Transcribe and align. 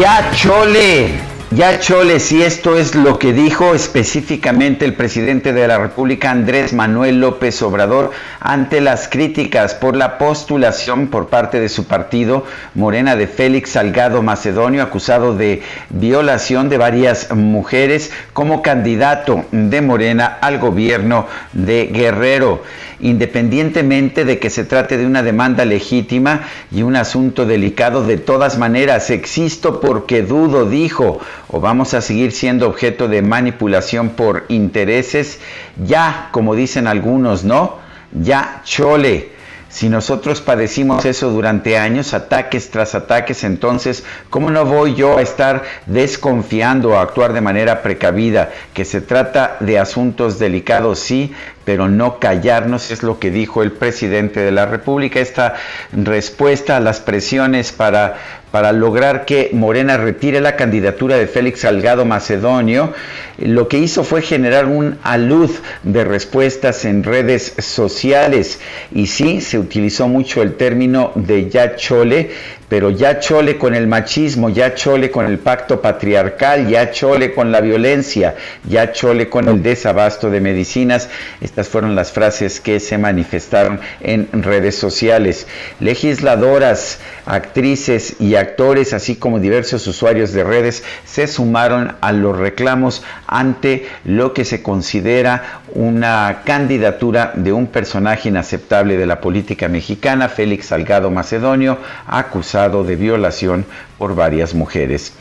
Ya 0.00 0.30
chole, 0.34 1.10
ya 1.50 1.78
chole, 1.78 2.20
si 2.20 2.42
esto 2.42 2.78
es 2.78 2.94
lo 2.94 3.18
que 3.18 3.34
dijo 3.34 3.74
específicamente 3.74 4.86
el 4.86 4.94
presidente 4.94 5.52
de 5.52 5.68
la 5.68 5.76
República, 5.76 6.30
Andrés 6.30 6.72
Manuel 6.72 7.20
López 7.20 7.60
Obrador, 7.60 8.10
ante 8.40 8.80
las 8.80 9.08
críticas 9.08 9.74
por 9.74 9.96
la 9.96 10.16
postulación 10.16 11.08
por 11.08 11.28
parte 11.28 11.60
de 11.60 11.68
su 11.68 11.84
partido 11.84 12.46
Morena 12.74 13.14
de 13.14 13.26
Félix 13.26 13.72
Salgado 13.72 14.22
Macedonio, 14.22 14.82
acusado 14.82 15.36
de 15.36 15.60
violación 15.90 16.70
de 16.70 16.78
varias 16.78 17.30
mujeres 17.34 18.10
como 18.32 18.62
candidato 18.62 19.44
de 19.52 19.82
Morena 19.82 20.38
al 20.40 20.58
gobierno 20.60 21.26
de 21.52 21.88
Guerrero 21.92 22.62
independientemente 23.02 24.24
de 24.24 24.38
que 24.38 24.50
se 24.50 24.64
trate 24.64 24.96
de 24.96 25.06
una 25.06 25.22
demanda 25.22 25.64
legítima 25.64 26.42
y 26.70 26.82
un 26.82 26.96
asunto 26.96 27.46
delicado, 27.46 28.04
de 28.04 28.18
todas 28.18 28.58
maneras 28.58 29.10
existo 29.10 29.80
porque 29.80 30.22
dudo, 30.22 30.66
dijo, 30.66 31.20
o 31.48 31.60
vamos 31.60 31.94
a 31.94 32.00
seguir 32.00 32.32
siendo 32.32 32.68
objeto 32.68 33.08
de 33.08 33.22
manipulación 33.22 34.10
por 34.10 34.44
intereses, 34.48 35.40
ya, 35.84 36.28
como 36.32 36.54
dicen 36.54 36.86
algunos, 36.86 37.44
¿no? 37.44 37.78
Ya 38.12 38.62
chole. 38.64 39.40
Si 39.70 39.88
nosotros 39.88 40.40
padecimos 40.40 41.04
eso 41.04 41.30
durante 41.30 41.78
años, 41.78 42.12
ataques 42.12 42.70
tras 42.70 42.96
ataques, 42.96 43.44
entonces, 43.44 44.02
¿cómo 44.28 44.50
no 44.50 44.64
voy 44.64 44.96
yo 44.96 45.18
a 45.18 45.22
estar 45.22 45.62
desconfiando 45.86 46.90
o 46.90 46.96
a 46.96 47.02
actuar 47.02 47.32
de 47.32 47.40
manera 47.40 47.80
precavida? 47.80 48.50
Que 48.74 48.84
se 48.84 49.00
trata 49.00 49.58
de 49.60 49.78
asuntos 49.78 50.40
delicados, 50.40 50.98
sí, 50.98 51.32
pero 51.64 51.88
no 51.88 52.18
callarnos, 52.18 52.90
es 52.90 53.02
lo 53.02 53.18
que 53.18 53.30
dijo 53.30 53.62
el 53.62 53.72
presidente 53.72 54.40
de 54.40 54.50
la 54.50 54.66
República. 54.66 55.20
Esta 55.20 55.54
respuesta 55.92 56.76
a 56.76 56.80
las 56.80 57.00
presiones 57.00 57.72
para, 57.72 58.16
para 58.50 58.72
lograr 58.72 59.24
que 59.24 59.50
Morena 59.52 59.96
retire 59.96 60.40
la 60.40 60.56
candidatura 60.56 61.16
de 61.16 61.26
Félix 61.26 61.60
Salgado 61.60 62.04
Macedonio, 62.04 62.92
lo 63.38 63.68
que 63.68 63.78
hizo 63.78 64.04
fue 64.04 64.22
generar 64.22 64.66
un 64.66 64.98
alud 65.02 65.50
de 65.82 66.04
respuestas 66.04 66.84
en 66.84 67.04
redes 67.04 67.54
sociales. 67.58 68.60
Y 68.92 69.06
sí, 69.06 69.40
se 69.40 69.58
utilizó 69.58 70.08
mucho 70.08 70.42
el 70.42 70.54
término 70.54 71.12
de 71.14 71.50
ya 71.50 71.76
chole, 71.76 72.30
pero 72.70 72.90
ya 72.90 73.18
chole 73.18 73.58
con 73.58 73.74
el 73.74 73.88
machismo, 73.88 74.48
ya 74.48 74.76
chole 74.76 75.10
con 75.10 75.26
el 75.26 75.40
pacto 75.40 75.82
patriarcal, 75.82 76.68
ya 76.68 76.92
chole 76.92 77.34
con 77.34 77.50
la 77.50 77.60
violencia, 77.60 78.36
ya 78.62 78.92
chole 78.92 79.28
con 79.28 79.48
el 79.48 79.60
desabasto 79.60 80.30
de 80.30 80.40
medicinas. 80.40 81.08
Estas 81.40 81.68
fueron 81.68 81.96
las 81.96 82.12
frases 82.12 82.60
que 82.60 82.78
se 82.78 82.96
manifestaron 82.96 83.80
en 84.00 84.28
redes 84.44 84.76
sociales. 84.76 85.48
Legisladoras, 85.80 87.00
actrices 87.26 88.14
y 88.20 88.36
actores, 88.36 88.92
así 88.92 89.16
como 89.16 89.40
diversos 89.40 89.84
usuarios 89.88 90.32
de 90.32 90.44
redes, 90.44 90.84
se 91.04 91.26
sumaron 91.26 91.96
a 92.00 92.12
los 92.12 92.38
reclamos 92.38 93.02
ante 93.26 93.88
lo 94.04 94.32
que 94.32 94.44
se 94.44 94.62
considera 94.62 95.59
una 95.74 96.42
candidatura 96.44 97.32
de 97.34 97.52
un 97.52 97.66
personaje 97.66 98.28
inaceptable 98.28 98.96
de 98.96 99.06
la 99.06 99.20
política 99.20 99.68
mexicana, 99.68 100.28
Félix 100.28 100.66
Salgado 100.66 101.10
Macedonio, 101.10 101.78
acusado 102.06 102.84
de 102.84 102.96
violación 102.96 103.64
por 103.98 104.14
varias 104.14 104.54
mujeres. 104.54 105.12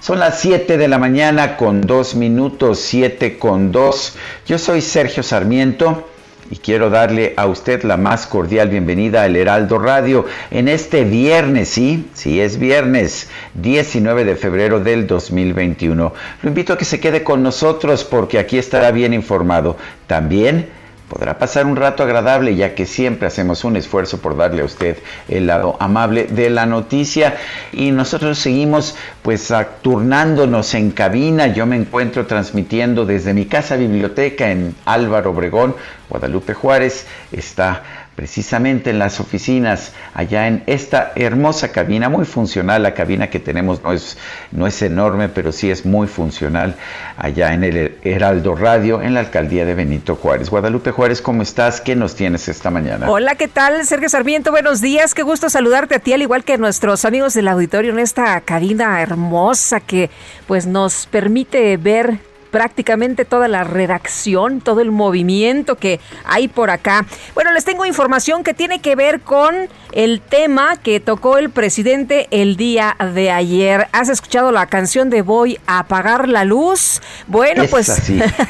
Son 0.00 0.18
las 0.18 0.38
7 0.40 0.76
de 0.76 0.88
la 0.88 0.98
mañana 0.98 1.56
con 1.56 1.80
2 1.80 2.16
minutos, 2.16 2.80
7 2.80 3.38
con 3.38 3.72
2. 3.72 4.16
Yo 4.46 4.58
soy 4.58 4.82
Sergio 4.82 5.22
Sarmiento 5.22 6.08
y 6.50 6.56
quiero 6.56 6.90
darle 6.90 7.34
a 7.36 7.46
usted 7.46 7.82
la 7.82 7.96
más 7.96 8.26
cordial 8.26 8.68
bienvenida 8.68 9.22
al 9.22 9.36
Heraldo 9.36 9.78
Radio 9.78 10.26
en 10.50 10.68
este 10.68 11.04
viernes, 11.04 11.68
sí, 11.68 12.08
sí 12.14 12.40
es 12.40 12.58
viernes, 12.58 13.28
19 13.54 14.24
de 14.24 14.36
febrero 14.36 14.80
del 14.80 15.06
2021. 15.06 16.12
Lo 16.42 16.48
invito 16.48 16.72
a 16.72 16.78
que 16.78 16.84
se 16.84 17.00
quede 17.00 17.22
con 17.22 17.42
nosotros 17.42 18.04
porque 18.04 18.38
aquí 18.38 18.58
estará 18.58 18.90
bien 18.90 19.14
informado. 19.14 19.76
También 20.06 20.68
podrá 21.08 21.38
pasar 21.38 21.66
un 21.66 21.76
rato 21.76 22.02
agradable 22.02 22.56
ya 22.56 22.74
que 22.74 22.86
siempre 22.86 23.26
hacemos 23.26 23.64
un 23.64 23.76
esfuerzo 23.76 24.18
por 24.18 24.36
darle 24.36 24.62
a 24.62 24.64
usted 24.64 24.98
el 25.28 25.46
lado 25.46 25.76
amable 25.80 26.24
de 26.24 26.50
la 26.50 26.66
noticia 26.66 27.36
y 27.72 27.90
nosotros 27.90 28.38
seguimos 28.38 28.96
pues 29.22 29.52
turnándonos 29.82 30.74
en 30.74 30.90
cabina. 30.90 31.46
Yo 31.48 31.66
me 31.66 31.76
encuentro 31.76 32.26
transmitiendo 32.26 33.06
desde 33.06 33.34
mi 33.34 33.46
casa 33.46 33.76
biblioteca 33.76 34.50
en 34.50 34.74
Álvaro 34.84 35.30
Obregón, 35.30 35.74
Guadalupe 36.08 36.54
Juárez. 36.54 37.06
Está 37.32 38.03
precisamente 38.14 38.90
en 38.90 38.98
las 38.98 39.20
oficinas, 39.20 39.92
allá 40.14 40.46
en 40.46 40.62
esta 40.66 41.12
hermosa 41.16 41.72
cabina, 41.72 42.08
muy 42.08 42.24
funcional, 42.24 42.82
la 42.82 42.94
cabina 42.94 43.28
que 43.28 43.40
tenemos 43.40 43.82
no 43.82 43.92
es, 43.92 44.16
no 44.52 44.66
es 44.66 44.80
enorme, 44.82 45.28
pero 45.28 45.52
sí 45.52 45.70
es 45.70 45.84
muy 45.84 46.06
funcional, 46.06 46.76
allá 47.16 47.54
en 47.54 47.64
el 47.64 47.98
Heraldo 48.02 48.54
Radio, 48.54 49.02
en 49.02 49.14
la 49.14 49.20
alcaldía 49.20 49.64
de 49.64 49.74
Benito 49.74 50.16
Juárez. 50.16 50.50
Guadalupe 50.50 50.90
Juárez, 50.90 51.20
¿cómo 51.20 51.42
estás? 51.42 51.80
¿Qué 51.80 51.96
nos 51.96 52.14
tienes 52.14 52.48
esta 52.48 52.70
mañana? 52.70 53.10
Hola, 53.10 53.34
¿qué 53.34 53.48
tal? 53.48 53.84
Sergio 53.84 54.08
Sarmiento, 54.08 54.50
buenos 54.50 54.80
días, 54.80 55.14
qué 55.14 55.22
gusto 55.22 55.50
saludarte 55.50 55.96
a 55.96 55.98
ti, 55.98 56.12
al 56.12 56.22
igual 56.22 56.44
que 56.44 56.54
a 56.54 56.56
nuestros 56.56 57.04
amigos 57.04 57.34
del 57.34 57.48
auditorio 57.48 57.92
en 57.92 57.98
esta 57.98 58.40
cabina 58.42 59.02
hermosa 59.02 59.80
que 59.80 60.10
pues 60.46 60.66
nos 60.66 61.06
permite 61.06 61.76
ver 61.76 62.18
prácticamente 62.54 63.24
toda 63.24 63.48
la 63.48 63.64
redacción, 63.64 64.60
todo 64.60 64.80
el 64.80 64.92
movimiento 64.92 65.74
que 65.74 65.98
hay 66.24 66.46
por 66.46 66.70
acá. 66.70 67.04
Bueno, 67.34 67.50
les 67.50 67.64
tengo 67.64 67.84
información 67.84 68.44
que 68.44 68.54
tiene 68.54 68.80
que 68.80 68.94
ver 68.94 69.22
con 69.22 69.68
el 69.90 70.20
tema 70.20 70.76
que 70.76 71.00
tocó 71.00 71.36
el 71.36 71.50
presidente 71.50 72.28
el 72.30 72.56
día 72.56 72.96
de 73.12 73.32
ayer. 73.32 73.88
¿Has 73.90 74.08
escuchado 74.08 74.52
la 74.52 74.66
canción 74.66 75.10
de 75.10 75.22
Voy 75.22 75.58
a 75.66 75.80
apagar 75.80 76.28
la 76.28 76.44
luz? 76.44 77.02
Bueno, 77.26 77.64
pues 77.68 77.90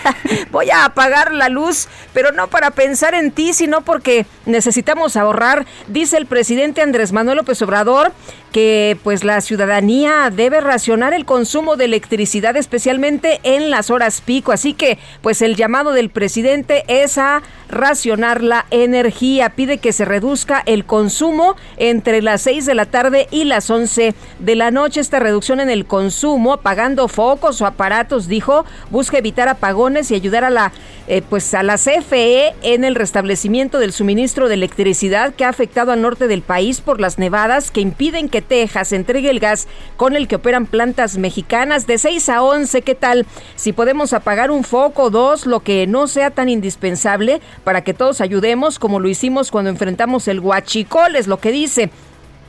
voy 0.50 0.68
a 0.68 0.84
apagar 0.84 1.32
la 1.32 1.48
luz, 1.48 1.88
pero 2.12 2.30
no 2.30 2.48
para 2.48 2.72
pensar 2.72 3.14
en 3.14 3.30
ti, 3.30 3.54
sino 3.54 3.80
porque 3.80 4.26
necesitamos 4.44 5.16
ahorrar, 5.16 5.64
dice 5.88 6.18
el 6.18 6.26
presidente 6.26 6.82
Andrés 6.82 7.12
Manuel 7.12 7.38
López 7.38 7.62
Obrador, 7.62 8.12
que 8.52 8.96
pues 9.02 9.24
la 9.24 9.40
ciudadanía 9.40 10.30
debe 10.30 10.60
racionar 10.60 11.12
el 11.12 11.24
consumo 11.24 11.76
de 11.76 11.86
electricidad 11.86 12.56
especialmente 12.56 13.40
en 13.42 13.68
las 13.68 13.90
horas 13.94 14.20
pico, 14.20 14.52
así 14.52 14.74
que 14.74 14.98
pues 15.22 15.42
el 15.42 15.56
llamado 15.56 15.92
del 15.92 16.10
presidente 16.10 16.84
es 16.88 17.18
a 17.18 17.42
racionar 17.68 18.42
la 18.42 18.66
energía, 18.70 19.50
pide 19.50 19.78
que 19.78 19.92
se 19.92 20.04
reduzca 20.04 20.62
el 20.66 20.84
consumo 20.84 21.56
entre 21.76 22.22
las 22.22 22.42
6 22.42 22.66
de 22.66 22.74
la 22.74 22.86
tarde 22.86 23.26
y 23.30 23.44
las 23.44 23.70
11 23.70 24.14
de 24.38 24.54
la 24.56 24.70
noche. 24.70 25.00
Esta 25.00 25.18
reducción 25.18 25.60
en 25.60 25.70
el 25.70 25.86
consumo, 25.86 26.52
apagando 26.52 27.08
focos 27.08 27.60
o 27.60 27.66
aparatos, 27.66 28.28
dijo, 28.28 28.64
busca 28.90 29.18
evitar 29.18 29.48
apagones 29.48 30.10
y 30.10 30.14
ayudar 30.14 30.44
a 30.44 30.50
la 30.50 30.72
eh, 31.06 31.20
pues 31.28 31.52
a 31.52 31.62
la 31.62 31.76
CFE 31.76 32.54
en 32.62 32.82
el 32.82 32.94
restablecimiento 32.94 33.78
del 33.78 33.92
suministro 33.92 34.48
de 34.48 34.54
electricidad 34.54 35.34
que 35.34 35.44
ha 35.44 35.50
afectado 35.50 35.92
al 35.92 36.00
norte 36.00 36.28
del 36.28 36.40
país 36.40 36.80
por 36.80 36.98
las 36.98 37.18
nevadas 37.18 37.70
que 37.70 37.82
impiden 37.82 38.30
que 38.30 38.40
Texas 38.40 38.90
entregue 38.92 39.28
el 39.28 39.38
gas 39.38 39.68
con 39.98 40.16
el 40.16 40.28
que 40.28 40.36
operan 40.36 40.64
plantas 40.64 41.18
mexicanas 41.18 41.86
de 41.86 41.98
6 41.98 42.30
a 42.30 42.42
11. 42.42 42.80
¿Qué 42.80 42.94
tal? 42.94 43.26
Si 43.54 43.74
puede 43.74 43.83
podemos 43.84 44.14
apagar 44.14 44.50
un 44.50 44.64
foco, 44.64 45.10
dos, 45.10 45.44
lo 45.44 45.60
que 45.60 45.86
no 45.86 46.06
sea 46.06 46.30
tan 46.30 46.48
indispensable 46.48 47.42
para 47.64 47.84
que 47.84 47.92
todos 47.92 48.22
ayudemos 48.22 48.78
como 48.78 48.98
lo 48.98 49.10
hicimos 49.10 49.50
cuando 49.50 49.68
enfrentamos 49.68 50.26
el 50.26 50.40
huachicol, 50.40 51.16
es 51.16 51.26
lo 51.26 51.38
que 51.38 51.52
dice. 51.52 51.90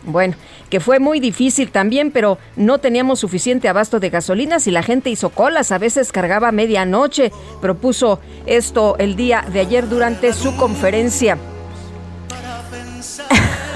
Bueno, 0.05 0.35
que 0.69 0.79
fue 0.79 0.99
muy 0.99 1.19
difícil 1.19 1.71
también, 1.71 2.11
pero 2.11 2.37
no 2.55 2.77
teníamos 2.77 3.19
suficiente 3.19 3.67
abasto 3.67 3.99
de 3.99 4.11
gasolinas 4.11 4.65
y 4.67 4.71
la 4.71 4.81
gente 4.81 5.09
hizo 5.09 5.29
colas, 5.29 5.73
a 5.73 5.77
veces 5.77 6.13
cargaba 6.13 6.53
medianoche. 6.53 7.33
Propuso 7.59 8.21
esto 8.45 8.95
el 8.97 9.17
día 9.17 9.43
de 9.51 9.59
ayer 9.59 9.89
durante 9.89 10.31
su 10.31 10.55
conferencia. 10.55 11.37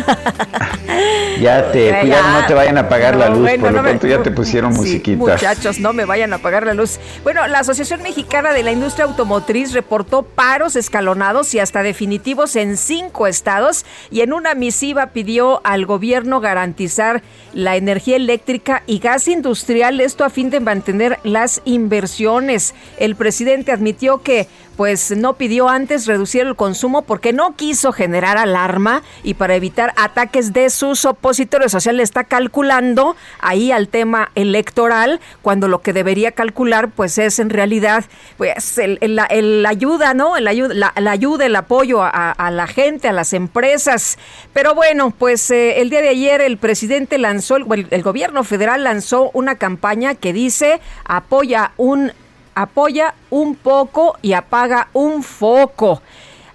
ya 1.41 1.71
te, 1.71 2.00
cuidado, 2.01 2.41
no 2.41 2.47
te 2.47 2.53
vayan 2.53 2.77
a 2.77 2.81
apagar 2.81 3.15
la 3.15 3.29
luz, 3.29 3.50
por 3.59 3.71
lo 3.71 3.83
tanto 3.83 4.07
ya 4.07 4.21
te 4.21 4.31
pusieron 4.31 4.73
musiquita. 4.73 5.17
Muchachos, 5.17 5.79
no 5.79 5.94
me 5.94 6.06
vayan 6.06 6.33
a 6.33 6.38
apagar 6.38 6.65
la 6.65 6.73
luz. 6.73 7.00
Bueno, 7.23 7.47
la 7.47 7.59
Asociación 7.59 8.01
Mexicana 8.01 8.53
de 8.53 8.63
la 8.63 8.71
Industria 8.71 9.06
Automotriz 9.06 9.73
reportó 9.73 10.23
paros 10.23 10.75
escalonados 10.75 11.53
y 11.53 11.59
hasta 11.59 11.83
definitivos 11.83 12.56
en 12.56 12.77
cinco 12.77 13.27
estados 13.27 13.85
y 14.11 14.21
en 14.21 14.33
una 14.33 14.56
misiva 14.56 15.07
pidió 15.07 15.61
al 15.63 15.85
gobierno 15.85 16.39
garantizar 16.39 17.21
la 17.53 17.75
energía 17.75 18.15
eléctrica 18.15 18.83
y 18.85 19.00
gas 19.00 19.27
industrial, 19.27 20.01
esto 20.01 20.23
a 20.23 20.29
fin 20.29 20.50
de 20.50 20.59
mantener 20.59 21.19
las 21.23 21.62
inversiones. 21.65 22.73
El 22.97 23.15
presidente 23.15 23.71
admitió 23.71 24.21
que 24.21 24.47
pues 24.79 25.11
no 25.11 25.33
pidió 25.33 25.67
antes 25.67 26.05
reducir 26.05 26.43
el 26.43 26.55
consumo 26.55 27.01
porque 27.01 27.33
no 27.33 27.53
quiso 27.57 27.91
generar 27.91 28.37
alarma 28.37 29.03
y 29.23 29.33
para 29.33 29.55
evitar 29.55 29.93
ataques 29.97 30.53
de 30.53 30.69
sus 30.69 31.03
opositores. 31.03 31.75
O 31.75 31.81
sea, 31.81 31.91
le 31.91 32.01
está 32.01 32.23
calculando 32.23 33.17
ahí 33.41 33.73
al 33.73 33.89
tema 33.89 34.31
electoral 34.35 35.19
cuando 35.41 35.67
lo 35.67 35.81
que 35.81 35.91
debería 35.91 36.31
calcular 36.31 36.91
pues 36.91 37.17
es 37.17 37.39
en 37.39 37.49
realidad 37.49 38.05
pues 38.37 38.77
el, 38.77 39.19
ayuda, 39.67 40.13
¿no? 40.13 40.37
El 40.37 40.47
ayuda, 40.47 40.73
la, 40.73 41.11
ayuda, 41.11 41.45
el 41.45 41.57
apoyo 41.57 41.99
a, 42.01 42.49
la 42.49 42.67
gente, 42.67 43.09
a 43.09 43.11
las 43.11 43.33
empresas. 43.33 44.17
Pero 44.53 44.75
bueno, 44.75 45.11
pues 45.11 45.51
eh, 45.51 45.81
el 45.81 45.89
día 45.89 46.01
de 46.01 46.07
ayer 46.07 46.39
el 46.39 46.57
presidente 46.57 47.17
lanzó, 47.17 47.57
el 47.57 48.01
gobierno 48.01 48.45
federal 48.45 48.85
lanzó 48.85 49.29
una 49.33 49.55
campaña 49.55 50.15
que 50.15 50.31
dice 50.31 50.79
apoya 51.03 51.73
un 51.75 52.13
apoya 52.61 53.13
un 53.29 53.56
poco 53.56 54.17
y 54.21 54.33
apaga 54.33 54.89
un 54.91 55.23
foco. 55.23 56.01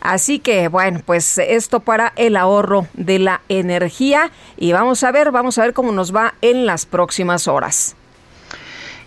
Así 0.01 0.39
que 0.39 0.69
bueno, 0.69 1.01
pues 1.05 1.39
esto 1.39 1.81
para 1.81 2.13
el 2.17 2.37
ahorro 2.37 2.87
de 2.93 3.19
la 3.19 3.41
energía 3.49 4.31
y 4.59 4.73
vamos 4.73 5.03
a 5.03 5.13
ver, 5.13 5.31
vamos 5.31 5.57
a 5.57 5.63
ver 5.63 5.73
cómo 5.73 5.93
nos 5.93 6.15
va 6.15 6.35
en 6.43 6.67
las 6.67 6.85
próximas 6.85 7.49
horas. 7.49 7.97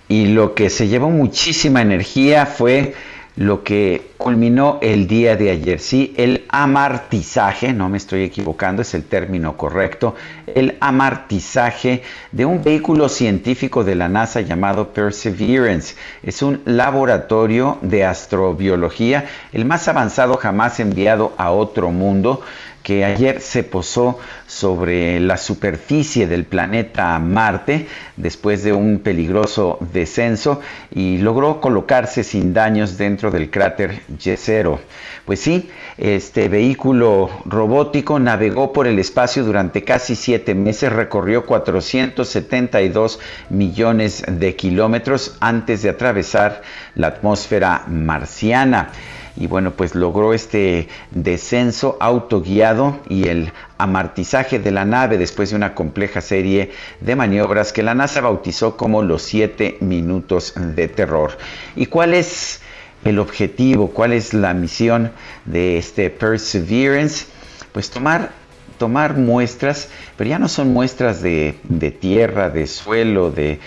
Y 0.09 0.27
lo 0.27 0.55
que 0.55 0.71
se 0.71 0.87
llevó 0.87 1.11
muchísima 1.11 1.81
energía 1.81 2.47
fue 2.47 2.95
lo 3.37 3.63
que 3.63 4.11
culminó 4.17 4.79
el 4.81 5.07
día 5.07 5.35
de 5.35 5.51
ayer. 5.51 5.79
Sí, 5.79 6.13
el 6.17 6.45
amartizaje, 6.49 7.71
no 7.71 7.87
me 7.87 7.97
estoy 7.97 8.23
equivocando, 8.23 8.81
es 8.81 8.95
el 8.95 9.03
término 9.03 9.55
correcto, 9.55 10.15
el 10.47 10.75
amartizaje 10.79 12.01
de 12.31 12.45
un 12.45 12.63
vehículo 12.63 13.09
científico 13.09 13.83
de 13.83 13.93
la 13.93 14.09
NASA 14.09 14.41
llamado 14.41 14.91
Perseverance. 14.91 15.95
Es 16.23 16.41
un 16.41 16.61
laboratorio 16.65 17.77
de 17.81 18.05
astrobiología, 18.05 19.25
el 19.53 19.65
más 19.65 19.87
avanzado 19.87 20.37
jamás 20.37 20.79
enviado 20.79 21.33
a 21.37 21.51
otro 21.51 21.91
mundo 21.91 22.41
que 22.87 23.03
ayer 23.03 23.41
se 23.41 23.63
posó 23.63 24.17
sobre 24.47 25.19
la 25.19 25.35
superficie 25.35 26.25
del 26.25 26.45
planeta 26.45 27.19
Marte 27.19 27.85
después 28.15 28.63
de 28.63 28.71
un 28.71 28.99
peligroso 28.99 29.77
descenso 29.91 30.61
y 30.89 31.17
logró 31.17 31.59
colocarse 31.59 32.23
sin 32.23 32.53
daños 32.53 32.97
dentro 32.97 33.29
del 33.29 33.51
cráter 33.51 34.03
Jezero. 34.17 34.79
Pues 35.25 35.41
sí, 35.41 35.69
este 35.97 36.47
vehículo 36.47 37.29
robótico 37.43 38.19
navegó 38.19 38.71
por 38.71 38.87
el 38.87 38.99
espacio 38.99 39.43
durante 39.43 39.83
casi 39.83 40.15
siete 40.15 40.55
meses, 40.55 40.93
recorrió 40.93 41.45
472 41.45 43.19
millones 43.49 44.23
de 44.25 44.55
kilómetros 44.55 45.35
antes 45.41 45.81
de 45.81 45.89
atravesar 45.89 46.61
la 46.95 47.07
atmósfera 47.07 47.83
marciana 47.89 48.93
y 49.39 49.47
bueno, 49.47 49.71
pues 49.71 49.93
logró 49.93 50.33
este 50.33 50.87
descenso 51.11 51.97
autoguiado 51.99 52.99
y 53.07 53.27
el 53.27 53.51
amartizaje 53.77 54.59
de 54.59 54.71
la 54.71 54.85
nave 54.85 55.17
después 55.17 55.51
de 55.51 55.55
una 55.55 55.75
compleja 55.75 56.21
serie 56.21 56.71
de 57.01 57.15
maniobras 57.15 57.71
que 57.71 57.83
la 57.83 57.93
NASA 57.93 58.21
bautizó 58.21 58.77
como 58.77 59.03
los 59.03 59.21
siete 59.21 59.77
minutos 59.79 60.53
de 60.55 60.87
terror. 60.87 61.37
¿Y 61.75 61.85
cuál 61.85 62.13
es 62.13 62.61
el 63.05 63.19
objetivo? 63.19 63.91
¿Cuál 63.91 64.13
es 64.13 64.33
la 64.33 64.53
misión 64.53 65.11
de 65.45 65.77
este 65.77 66.09
Perseverance? 66.09 67.27
Pues 67.71 67.91
tomar 67.91 68.31
tomar 68.77 69.15
muestras, 69.15 69.89
pero 70.15 70.29
ya 70.29 70.39
no 70.39 70.47
son 70.47 70.73
muestras 70.73 71.21
de, 71.21 71.55
tierra, 71.99 72.49
de 72.49 72.67
suelo, 72.67 73.31
de, 73.31 73.59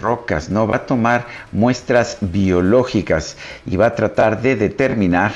rocas, 0.00 0.50
no, 0.50 0.66
va 0.66 0.76
a 0.76 0.86
tomar 0.86 1.26
muestras 1.52 2.18
biológicas 2.20 3.36
y 3.66 3.76
va 3.76 3.86
a 3.86 3.94
tratar 3.94 4.42
de 4.42 4.56
determinar 4.56 5.32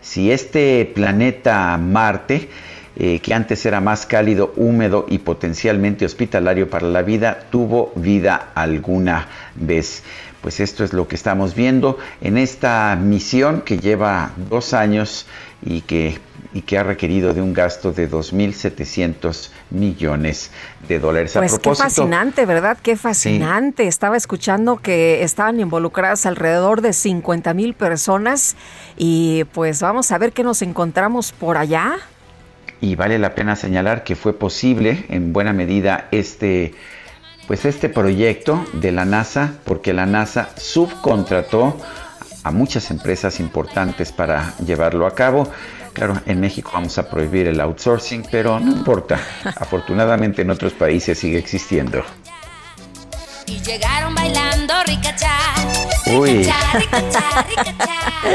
si 0.00 0.32
este 0.32 0.90
planeta 0.94 1.76
Marte, 1.78 2.48
eh, 2.96 3.20
que 3.20 3.32
antes 3.32 3.64
era 3.64 3.80
más 3.80 4.04
cálido, 4.04 4.52
húmedo 4.56 5.06
y 5.08 5.18
potencialmente 5.18 6.04
hospitalario 6.04 6.68
para 6.68 6.88
la 6.88 7.02
vida, 7.02 7.46
tuvo 7.50 7.92
vida 7.94 8.48
alguna 8.54 9.28
vez. 9.54 10.02
Pues 10.42 10.58
esto 10.58 10.82
es 10.82 10.92
lo 10.92 11.06
que 11.06 11.14
estamos 11.14 11.54
viendo 11.54 11.98
en 12.20 12.36
esta 12.36 12.96
misión 13.00 13.60
que 13.60 13.78
lleva 13.78 14.32
dos 14.50 14.74
años 14.74 15.26
y 15.64 15.82
que 15.82 16.18
y 16.54 16.62
que 16.62 16.78
ha 16.78 16.82
requerido 16.82 17.32
de 17.34 17.40
un 17.40 17.54
gasto 17.54 17.92
de 17.92 18.10
2.700 18.10 19.50
millones 19.70 20.50
de 20.86 20.98
dólares. 20.98 21.32
Pues 21.34 21.58
qué 21.58 21.74
fascinante, 21.74 22.44
¿verdad? 22.46 22.76
Qué 22.82 22.96
fascinante. 22.96 23.86
Estaba 23.86 24.16
escuchando 24.16 24.76
que 24.76 25.22
estaban 25.22 25.60
involucradas 25.60 26.26
alrededor 26.26 26.82
de 26.82 26.92
50 26.92 27.54
mil 27.54 27.74
personas 27.74 28.56
y 28.96 29.44
pues 29.52 29.80
vamos 29.80 30.12
a 30.12 30.18
ver 30.18 30.32
qué 30.32 30.42
nos 30.42 30.62
encontramos 30.62 31.32
por 31.32 31.56
allá. 31.56 31.96
Y 32.80 32.96
vale 32.96 33.18
la 33.18 33.34
pena 33.34 33.56
señalar 33.56 34.04
que 34.04 34.16
fue 34.16 34.32
posible 34.32 35.06
en 35.08 35.32
buena 35.32 35.52
medida 35.52 36.08
este 36.10 36.74
pues 37.46 37.64
este 37.64 37.88
proyecto 37.88 38.64
de 38.72 38.92
la 38.92 39.04
NASA 39.04 39.54
porque 39.64 39.92
la 39.92 40.06
NASA 40.06 40.50
subcontrató 40.56 41.76
a 42.44 42.50
muchas 42.50 42.90
empresas 42.90 43.40
importantes 43.40 44.12
para 44.12 44.56
llevarlo 44.58 45.06
a 45.06 45.14
cabo. 45.14 45.48
Claro, 45.92 46.20
en 46.26 46.40
México 46.40 46.70
vamos 46.72 46.96
a 46.98 47.08
prohibir 47.08 47.46
el 47.46 47.60
outsourcing, 47.60 48.26
pero 48.30 48.58
no 48.58 48.72
importa. 48.72 49.20
Afortunadamente 49.56 50.42
en 50.42 50.50
otros 50.50 50.72
países 50.72 51.18
sigue 51.18 51.38
existiendo. 51.38 52.02
Y 53.46 53.60
llegaron 53.60 54.14
bailando 54.14 54.74
ricachá. 54.86 55.36
Uy. 56.16 56.50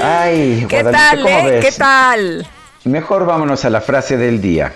Ay, 0.03 0.65
¿qué 0.69 0.83
tal, 0.83 1.27
eh? 1.27 1.59
¿Qué 1.61 1.71
tal? 1.71 2.47
Mejor 2.83 3.25
vámonos 3.25 3.65
a 3.65 3.69
la 3.69 3.81
frase 3.81 4.17
del 4.17 4.39
día. 4.39 4.73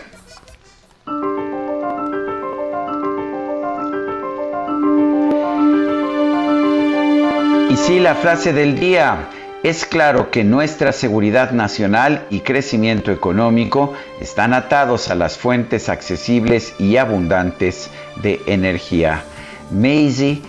Y 7.69 7.77
sí, 7.77 7.99
la 7.99 8.15
frase 8.15 8.51
del 8.53 8.77
día. 8.79 9.29
Es 9.63 9.85
claro 9.85 10.31
que 10.31 10.43
nuestra 10.43 10.91
seguridad 10.91 11.51
nacional 11.51 12.25
y 12.31 12.39
crecimiento 12.39 13.11
económico 13.11 13.93
están 14.19 14.55
atados 14.55 15.09
a 15.09 15.15
las 15.15 15.37
fuentes 15.37 15.87
accesibles 15.87 16.73
y 16.79 16.97
abundantes 16.97 17.91
de 18.23 18.41
energía. 18.47 19.21
Maisie 19.69 20.41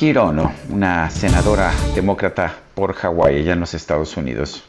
Hirono, 0.00 0.52
una 0.68 1.08
senadora 1.10 1.72
demócrata 1.94 2.56
por 2.74 2.94
Hawái, 2.94 3.36
allá 3.36 3.52
en 3.52 3.60
los 3.60 3.72
Estados 3.72 4.16
Unidos. 4.16 4.64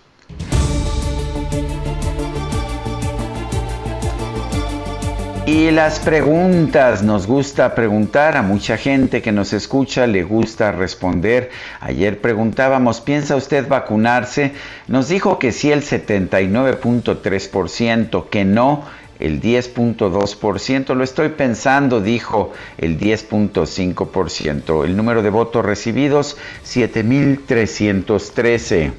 Y 5.48 5.72
las 5.72 6.00
preguntas, 6.02 7.02
nos 7.04 7.26
gusta 7.26 7.74
preguntar, 7.74 8.36
a 8.36 8.42
mucha 8.42 8.76
gente 8.76 9.22
que 9.22 9.32
nos 9.32 9.54
escucha 9.54 10.06
le 10.06 10.24
gusta 10.24 10.74
responder. 10.74 11.52
Ayer 11.80 12.20
preguntábamos, 12.20 13.00
¿piensa 13.00 13.38
usted 13.38 13.66
vacunarse? 13.66 14.52
Nos 14.90 15.08
dijo 15.08 15.40
que 15.40 15.54
sí 15.54 15.72
el 15.72 15.84
79.3%, 15.84 18.28
que 18.28 18.44
no 18.44 18.84
el 19.22 19.42
10.2%, 19.42 20.94
lo 20.94 21.06
estoy 21.06 21.30
pensando, 21.30 22.02
dijo 22.02 22.52
el 22.78 23.00
10.5%. 23.00 24.84
El 24.84 24.98
número 24.98 25.22
de 25.22 25.30
votos 25.30 25.64
recibidos, 25.64 26.36
7.313. 26.66 28.92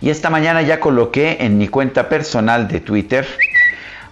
Y 0.00 0.10
esta 0.10 0.30
mañana 0.30 0.62
ya 0.62 0.78
coloqué 0.78 1.38
en 1.40 1.58
mi 1.58 1.66
cuenta 1.66 2.08
personal 2.08 2.68
de 2.68 2.78
Twitter 2.78 3.26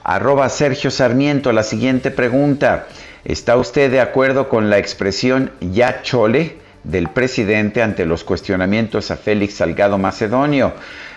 Arroba 0.05 0.49
Sergio 0.49 0.91
Sarmiento, 0.91 1.53
la 1.53 1.63
siguiente 1.63 2.11
pregunta. 2.11 2.87
¿Está 3.25 3.57
usted 3.57 3.91
de 3.91 4.01
acuerdo 4.01 4.49
con 4.49 4.71
la 4.71 4.79
expresión 4.79 5.53
ya 5.61 6.03
chole? 6.03 6.63
del 6.85 7.09
presidente 7.09 7.83
ante 7.83 8.07
los 8.07 8.23
cuestionamientos 8.25 9.11
a 9.11 9.17
Félix 9.17 9.55
Salgado 9.55 9.99
Macedonio. 9.99 10.75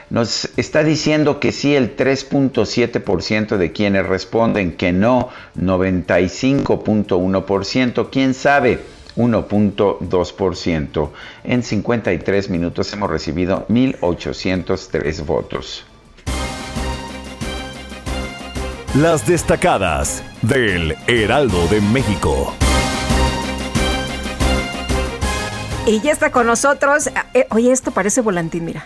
Nos 0.09 0.49
está 0.57 0.83
diciendo 0.83 1.39
que 1.39 1.51
sí 1.51 1.75
el 1.75 1.95
3.7% 1.95 3.57
de 3.57 3.71
quienes 3.71 4.05
responden 4.05 4.73
que 4.73 4.91
no, 4.91 5.29
95.1%, 5.59 8.09
quién 8.11 8.35
sabe, 8.35 8.81
1.2%. 9.17 11.09
En 11.43 11.63
53 11.63 12.49
minutos 12.51 12.93
hemos 12.93 13.09
recibido 13.09 13.65
1.803 13.67 15.25
votos. 15.25 15.87
Las 19.01 19.27
destacadas 19.27 20.23
del 20.41 20.95
Heraldo 21.07 21.67
de 21.67 21.81
México. 21.81 22.53
Y 25.85 25.99
ya 25.99 26.13
está 26.13 26.31
con 26.31 26.47
nosotros. 26.47 27.09
Eh, 27.33 27.45
oye, 27.49 27.73
esto 27.73 27.91
parece 27.91 28.21
volantín, 28.21 28.63
mira. 28.63 28.85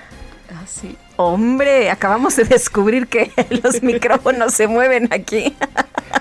Ah, 0.52 0.64
sí. 0.66 0.98
Hombre, 1.16 1.92
acabamos 1.92 2.36
de 2.38 2.46
descubrir 2.46 3.06
que 3.06 3.32
los 3.64 3.84
micrófonos 3.84 4.56
se 4.56 4.66
mueven 4.66 5.10
aquí. 5.12 5.56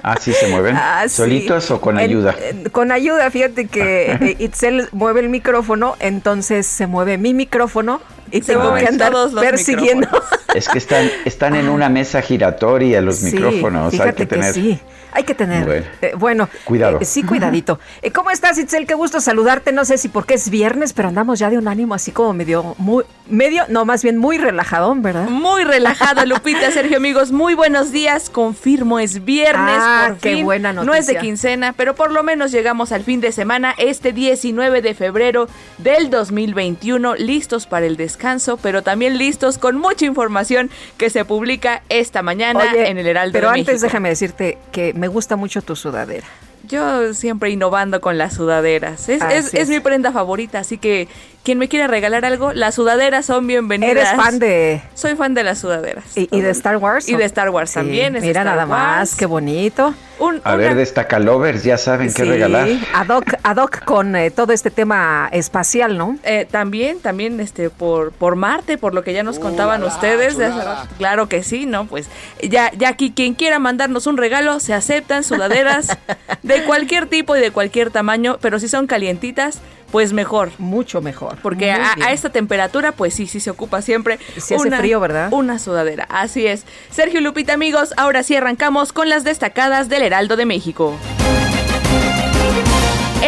Ah, 0.02 0.18
sí 0.20 0.34
se 0.34 0.48
mueven. 0.48 0.76
Ah, 0.76 1.04
sí. 1.08 1.16
¿Solitos 1.16 1.70
o 1.70 1.80
con 1.80 1.96
ayuda? 1.96 2.36
con 2.72 2.92
ayuda, 2.92 3.30
fíjate 3.30 3.68
que 3.68 4.12
eh, 4.12 4.36
Itzel 4.38 4.90
mueve 4.92 5.20
el 5.20 5.30
micrófono, 5.30 5.96
entonces 5.98 6.66
se 6.66 6.86
mueve 6.86 7.16
mi 7.16 7.32
micrófono 7.32 8.02
y 8.30 8.40
Se 8.42 8.52
tengo 8.52 8.74
que 8.74 8.86
andar 8.86 9.12
todos 9.12 9.32
los 9.32 9.44
persiguiendo. 9.44 10.06
micrófonos. 10.06 10.40
Es 10.54 10.68
que 10.68 10.78
están, 10.78 11.10
están 11.24 11.54
en 11.56 11.68
una 11.68 11.88
mesa 11.88 12.22
giratoria 12.22 13.00
los 13.00 13.16
Sí, 13.16 13.26
micrófonos. 13.26 13.98
Hay 14.00 14.12
que 14.12 14.26
tener. 14.26 14.54
sí. 14.54 14.78
Hay 15.12 15.24
que 15.24 15.34
tener. 15.34 15.64
Bueno. 15.64 15.86
eh, 16.02 16.12
bueno, 16.16 16.48
Cuidado. 16.64 16.98
eh, 17.00 17.04
sí, 17.04 17.22
cuidadito. 17.22 17.78
Eh, 18.02 18.10
¿Cómo 18.12 18.30
estás, 18.30 18.58
Itzel? 18.58 18.86
Qué 18.86 18.94
gusto 18.94 19.20
saludarte. 19.20 19.72
No 19.72 19.84
sé 19.84 19.98
si 19.98 20.08
porque 20.08 20.34
es 20.34 20.50
viernes, 20.50 20.92
pero 20.92 21.08
andamos 21.08 21.38
ya 21.38 21.50
de 21.50 21.58
un 21.58 21.68
ánimo 21.68 21.94
así 21.94 22.12
como 22.12 22.32
medio, 22.34 22.74
muy, 22.78 23.04
medio, 23.28 23.64
no, 23.68 23.84
más 23.84 24.02
bien 24.02 24.18
muy 24.18 24.38
relajadón, 24.38 25.02
¿verdad? 25.02 25.28
Muy 25.28 25.64
relajado, 25.64 26.24
Lupita, 26.26 26.70
Sergio, 26.72 26.96
amigos. 26.98 27.32
Muy 27.32 27.54
buenos 27.54 27.92
días. 27.92 28.30
Confirmo, 28.30 28.98
es 28.98 29.24
viernes. 29.24 29.76
Ah, 29.78 30.06
por 30.10 30.18
qué 30.18 30.34
fin. 30.36 30.44
buena 30.44 30.72
No 30.72 30.82
es 30.94 31.06
de 31.06 31.14
noticia. 31.14 31.20
quincena, 31.20 31.72
pero 31.72 31.94
por 31.94 32.12
lo 32.12 32.22
menos 32.22 32.52
llegamos 32.52 32.92
al 32.92 33.02
fin 33.04 33.20
de 33.20 33.32
semana, 33.32 33.74
este 33.78 34.12
19 34.12 34.82
de 34.82 34.94
febrero 34.94 35.48
del 35.78 36.10
2021, 36.10 37.14
listos 37.16 37.66
para 37.66 37.86
el 37.86 37.96
descanso, 37.96 38.56
pero 38.58 38.82
también 38.82 39.18
listos 39.18 39.58
con 39.58 39.76
mucha 39.78 40.04
información 40.04 40.70
que 40.96 41.10
se 41.10 41.24
publica 41.24 41.82
esta 41.88 42.22
mañana 42.22 42.60
Oye, 42.72 42.88
en 42.90 42.98
el 42.98 43.06
Heraldo 43.06 43.32
pero 43.32 43.48
de 43.48 43.60
antes 43.60 43.66
México. 43.74 43.86
déjame 43.86 44.08
decirte 44.10 44.58
que 44.72 44.92
me 44.98 45.08
gusta 45.08 45.36
mucho 45.36 45.62
tu 45.62 45.76
sudadera. 45.76 46.26
Yo 46.68 47.14
siempre 47.14 47.50
innovando 47.50 48.00
con 48.00 48.18
las 48.18 48.34
sudaderas. 48.34 49.08
Es, 49.08 49.22
es- 49.22 49.46
es 49.46 49.54
es. 49.54 49.68
mi 49.68 49.80
prenda 49.80 50.12
favorita, 50.12 50.58
así 50.60 50.78
que 50.78 51.08
quien 51.44 51.56
me 51.58 51.68
quiera 51.68 51.86
regalar 51.86 52.26
algo, 52.26 52.52
las 52.52 52.74
sudaderas 52.74 53.24
son 53.24 53.46
bienvenidas. 53.46 53.92
¿Eres 53.96 54.10
fan 54.10 54.38
de 54.38 54.82
Soy 54.94 55.14
fan 55.16 55.32
de 55.34 55.44
las 55.44 55.58
sudaderas. 55.58 56.04
y, 56.16 56.28
y 56.30 56.40
de 56.42 56.50
Star 56.50 56.76
Wars? 56.76 57.08
Y 57.08 57.16
de 57.16 57.24
Star 57.24 57.48
Wars 57.48 57.70
Sí, 57.70 57.74
también. 57.76 58.16
es 58.16 58.22
Mira 58.22 58.40
Star 58.42 58.54
nada 58.54 58.66
más, 58.66 58.98
Wars. 58.98 59.14
qué 59.14 59.24
bonito. 59.26 59.94
Un- 60.18 60.42
A 60.44 60.54
una- 60.54 60.56
ver, 60.56 60.74
destaca 60.74 61.18
lovers, 61.20 61.62
ya 61.64 61.78
saben 61.78 62.08
qué 62.12 62.24
Sí, 62.24 62.28
regalar. 62.28 62.68
ad 62.92 63.08
hoc, 63.08 63.24
ad 63.44 63.56
hoc 63.56 63.84
con 63.84 64.14
eh, 64.16 64.30
todo 64.30 64.52
este 64.52 64.70
tema 64.70 65.28
espacial, 65.32 65.96
¿no? 65.96 66.18
eh, 66.24 66.46
también, 66.50 66.98
también, 67.00 67.38
este, 67.40 67.70
por, 67.70 68.10
por 68.12 68.34
Marte, 68.36 68.76
por 68.78 68.94
lo 68.94 69.02
que 69.04 69.12
ya 69.14 69.22
nos 69.22 69.38
contaban 69.38 69.82
ustedes. 69.84 70.36
de 70.36 70.46
hace 70.46 70.62
rato. 70.64 70.88
Claro 70.98 71.28
que 71.28 71.42
sí, 71.44 71.64
¿no? 71.66 71.86
Pues 71.86 72.08
ya, 72.42 72.72
ya 72.76 72.88
aquí 72.90 73.12
quien 73.12 73.34
quiera 73.34 73.58
mandarnos 73.60 74.06
un 74.08 74.16
regalo, 74.18 74.58
se 74.60 74.74
aceptan 74.74 75.22
sudaderas 75.24 75.96
de 76.42 76.57
cualquier 76.64 77.06
tipo 77.06 77.36
y 77.36 77.40
de 77.40 77.50
cualquier 77.50 77.90
tamaño, 77.90 78.38
pero 78.40 78.58
si 78.58 78.68
son 78.68 78.86
calientitas, 78.86 79.60
pues 79.90 80.12
mejor. 80.12 80.50
Mucho 80.58 81.00
mejor. 81.00 81.38
Porque 81.42 81.72
a, 81.72 81.94
esta 82.12 82.30
temperatura, 82.30 82.92
pues 82.92 83.14
sí, 83.14 83.26
sí 83.26 83.40
se 83.40 83.50
ocupa 83.50 83.82
siempre. 83.82 84.18
Sí 84.36 84.54
hace 84.54 84.70
frío, 84.70 85.00
¿verdad? 85.00 85.32
Una 85.32 85.58
sudadera, 85.58 86.04
así 86.10 86.46
es. 86.46 86.64
Sergio 86.90 87.20
Lupita, 87.20 87.54
amigos, 87.54 87.94
ahora 87.96 88.22
sí 88.22 88.36
arrancamos 88.36 88.92
con 88.92 89.08
las 89.08 89.24
destacadas 89.24 89.88
del 89.88 90.02
Heraldo 90.02 90.36
de 90.36 90.46
México. 90.46 90.96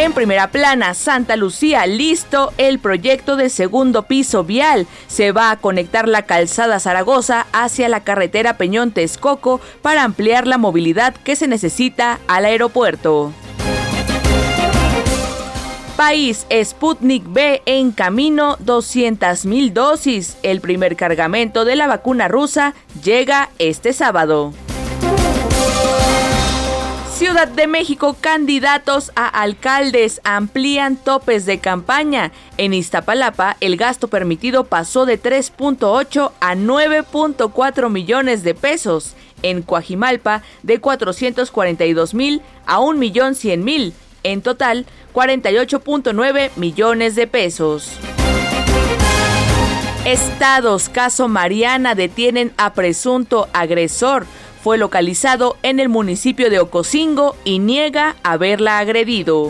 En 0.01 0.13
primera 0.13 0.47
plana, 0.47 0.95
Santa 0.95 1.35
Lucía, 1.35 1.85
listo 1.85 2.53
el 2.57 2.79
proyecto 2.79 3.35
de 3.35 3.51
segundo 3.51 4.07
piso 4.07 4.43
vial. 4.43 4.87
Se 5.05 5.31
va 5.31 5.51
a 5.51 5.57
conectar 5.57 6.07
la 6.07 6.23
calzada 6.23 6.79
Zaragoza 6.79 7.45
hacia 7.53 7.87
la 7.87 8.03
carretera 8.03 8.57
Peñón 8.57 8.93
Texcoco 8.93 9.61
para 9.83 10.03
ampliar 10.03 10.47
la 10.47 10.57
movilidad 10.57 11.13
que 11.13 11.35
se 11.35 11.47
necesita 11.47 12.17
al 12.27 12.45
aeropuerto. 12.45 13.31
País 15.95 16.47
Sputnik 16.51 17.23
B 17.27 17.61
en 17.67 17.91
camino 17.91 18.57
200.000 18.57 19.71
dosis. 19.71 20.35
El 20.41 20.61
primer 20.61 20.95
cargamento 20.95 21.63
de 21.63 21.75
la 21.75 21.85
vacuna 21.85 22.27
rusa 22.27 22.73
llega 23.03 23.51
este 23.59 23.93
sábado. 23.93 24.51
Ciudad 27.21 27.47
de 27.47 27.67
México, 27.67 28.17
candidatos 28.19 29.11
a 29.15 29.27
alcaldes 29.27 30.21
amplían 30.23 30.95
topes 30.95 31.45
de 31.45 31.59
campaña. 31.59 32.31
En 32.57 32.73
Iztapalapa, 32.73 33.57
el 33.59 33.77
gasto 33.77 34.07
permitido 34.07 34.63
pasó 34.63 35.05
de 35.05 35.21
3.8 35.21 36.31
a 36.39 36.55
9.4 36.55 37.89
millones 37.91 38.41
de 38.41 38.55
pesos. 38.55 39.13
En 39.43 39.61
Coajimalpa, 39.61 40.41
de 40.63 40.79
442 40.79 42.15
mil 42.15 42.41
a 42.65 42.79
1 42.79 42.97
millón 42.97 43.35
100 43.35 43.63
mil. 43.63 43.93
En 44.23 44.41
total, 44.41 44.87
48.9 45.13 46.49
millones 46.55 47.13
de 47.13 47.27
pesos. 47.27 47.91
Estados, 50.05 50.89
caso 50.89 51.27
Mariana, 51.27 51.93
detienen 51.93 52.51
a 52.57 52.73
presunto 52.73 53.47
agresor. 53.53 54.25
Fue 54.63 54.77
localizado 54.77 55.57
en 55.63 55.79
el 55.79 55.89
municipio 55.89 56.51
de 56.51 56.59
Ocosingo 56.59 57.35
y 57.43 57.57
niega 57.57 58.15
haberla 58.21 58.77
agredido. 58.77 59.49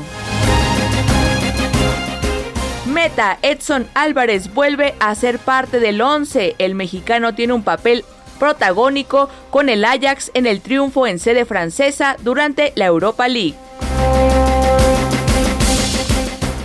Meta, 2.85 3.37
Edson 3.41 3.87
Álvarez 3.93 4.53
vuelve 4.53 4.95
a 4.99 5.13
ser 5.15 5.39
parte 5.39 5.79
del 5.79 6.01
11. 6.01 6.55
El 6.59 6.75
mexicano 6.75 7.35
tiene 7.35 7.53
un 7.53 7.63
papel 7.63 8.05
protagónico 8.39 9.29
con 9.49 9.69
el 9.69 9.83
Ajax 9.83 10.31
en 10.33 10.45
el 10.45 10.61
triunfo 10.61 11.05
en 11.07 11.19
sede 11.19 11.45
francesa 11.45 12.15
durante 12.21 12.71
la 12.75 12.85
Europa 12.85 13.27
League. 13.27 13.55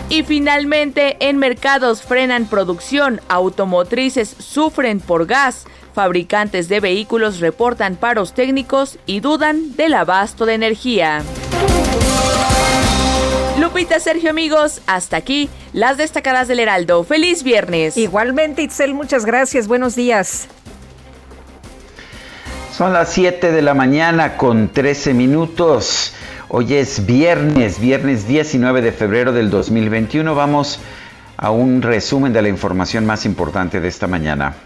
Y 0.09 0.23
finalmente, 0.23 1.17
en 1.21 1.37
mercados 1.37 2.01
frenan 2.03 2.47
producción, 2.47 3.21
automotrices 3.29 4.29
sufren 4.39 5.01
por 5.01 5.27
gas, 5.27 5.67
fabricantes 5.97 6.69
de 6.69 6.79
vehículos 6.79 7.41
reportan 7.41 7.97
paros 7.97 8.35
técnicos 8.35 8.99
y 9.07 9.21
dudan 9.21 9.75
del 9.77 9.95
abasto 9.95 10.45
de 10.45 10.53
energía. 10.53 11.23
Lupita, 13.59 13.99
Sergio, 13.99 14.29
amigos, 14.29 14.83
hasta 14.87 15.17
aquí 15.17 15.49
las 15.73 15.97
destacadas 15.97 16.49
del 16.49 16.61
Heraldo. 16.61 17.03
¡Feliz 17.03 17.43
viernes! 17.43 17.97
Igualmente, 17.97 18.61
Itzel, 18.61 18.93
muchas 18.93 19.25
gracias. 19.25 19.69
Buenos 19.69 19.97
días. 19.97 20.49
Son 22.77 22.93
las 22.93 23.11
7 23.15 23.51
de 23.51 23.63
la 23.63 23.73
mañana 23.73 24.37
con 24.37 24.69
13 24.69 25.15
minutos. 25.15 26.13
Hoy 26.51 26.75
es 26.75 27.07
viernes, 27.07 27.81
viernes 27.81 28.29
19 28.29 28.83
de 28.83 28.93
febrero 28.93 29.33
del 29.33 29.49
2021. 29.49 30.35
Vamos 30.35 30.79
a 31.39 31.51
un 31.51 31.81
resumen 31.81 32.35
de 32.35 32.43
la 32.43 32.51
información 32.51 33.07
más 33.07 33.25
importante 33.25 33.81
de 33.81 33.89
esta 33.89 34.07
mañana. 34.07 34.57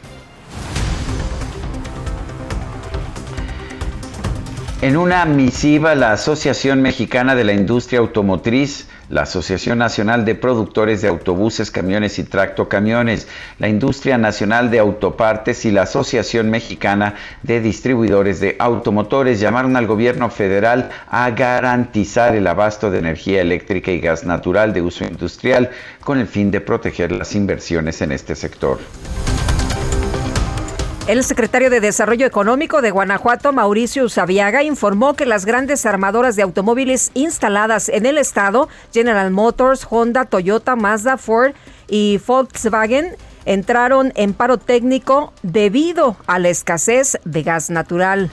En 4.83 4.97
una 4.97 5.27
misiva, 5.27 5.95
la 5.95 6.13
Asociación 6.13 6.81
Mexicana 6.81 7.35
de 7.35 7.45
la 7.45 7.53
Industria 7.53 8.01
Automotriz, 8.01 8.89
la 9.11 9.23
Asociación 9.23 9.77
Nacional 9.77 10.25
de 10.25 10.35
Productores 10.35 11.03
de 11.03 11.09
Autobuses, 11.09 11.71
Camiones 11.71 12.19
y 12.19 12.25
Tractocamiones, 12.25 13.29
la 13.59 13.69
Industria 13.69 14.17
Nacional 14.17 14.71
de 14.71 14.79
Autopartes 14.79 15.67
y 15.67 15.71
la 15.71 15.83
Asociación 15.83 16.49
Mexicana 16.49 17.17
de 17.43 17.61
Distribuidores 17.61 18.41
de 18.41 18.57
Automotores 18.59 19.39
llamaron 19.39 19.77
al 19.77 19.87
gobierno 19.87 20.31
federal 20.31 20.89
a 21.11 21.31
garantizar 21.33 22.35
el 22.35 22.47
abasto 22.47 22.91
de 22.91 23.01
energía 23.01 23.43
eléctrica 23.43 23.91
y 23.91 24.01
gas 24.01 24.25
natural 24.25 24.73
de 24.73 24.81
uso 24.81 25.05
industrial 25.05 25.69
con 26.03 26.19
el 26.19 26.27
fin 26.27 26.51
de 26.51 26.63
proteger 26.63 27.13
las 27.13 27.35
inversiones 27.35 28.01
en 28.01 28.13
este 28.13 28.35
sector. 28.35 28.79
El 31.11 31.25
secretario 31.25 31.71
de 31.71 31.81
Desarrollo 31.81 32.25
Económico 32.25 32.83
de 32.83 32.93
Guanajuato, 32.93 33.53
Mauricio 33.53 34.05
Usabiaga, 34.05 34.63
informó 34.63 35.15
que 35.15 35.27
las 35.27 35.45
grandes 35.45 35.85
armadoras 35.85 36.37
de 36.37 36.43
automóviles 36.43 37.11
instaladas 37.15 37.89
en 37.89 38.07
el 38.07 38.17
estado, 38.17 38.69
General 38.93 39.33
Motors, 39.33 39.85
Honda, 39.91 40.27
Toyota, 40.27 40.77
Mazda, 40.77 41.17
Ford 41.17 41.55
y 41.89 42.21
Volkswagen, 42.25 43.17
entraron 43.45 44.13
en 44.15 44.35
paro 44.35 44.59
técnico 44.59 45.33
debido 45.43 46.17
a 46.29 46.39
la 46.39 46.51
escasez 46.51 47.19
de 47.25 47.43
gas 47.43 47.71
natural. 47.71 48.31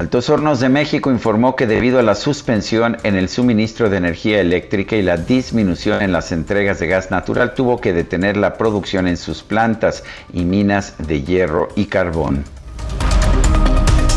Altos 0.00 0.30
Hornos 0.30 0.60
de 0.60 0.70
México 0.70 1.10
informó 1.10 1.56
que 1.56 1.66
debido 1.66 1.98
a 1.98 2.02
la 2.02 2.14
suspensión 2.14 2.96
en 3.02 3.16
el 3.16 3.28
suministro 3.28 3.90
de 3.90 3.98
energía 3.98 4.40
eléctrica 4.40 4.96
y 4.96 5.02
la 5.02 5.18
disminución 5.18 6.00
en 6.00 6.10
las 6.10 6.32
entregas 6.32 6.78
de 6.78 6.86
gas 6.86 7.10
natural, 7.10 7.52
tuvo 7.52 7.82
que 7.82 7.92
detener 7.92 8.38
la 8.38 8.54
producción 8.54 9.06
en 9.06 9.18
sus 9.18 9.42
plantas 9.42 10.02
y 10.32 10.46
minas 10.46 10.94
de 11.06 11.22
hierro 11.22 11.68
y 11.76 11.84
carbón. 11.84 12.44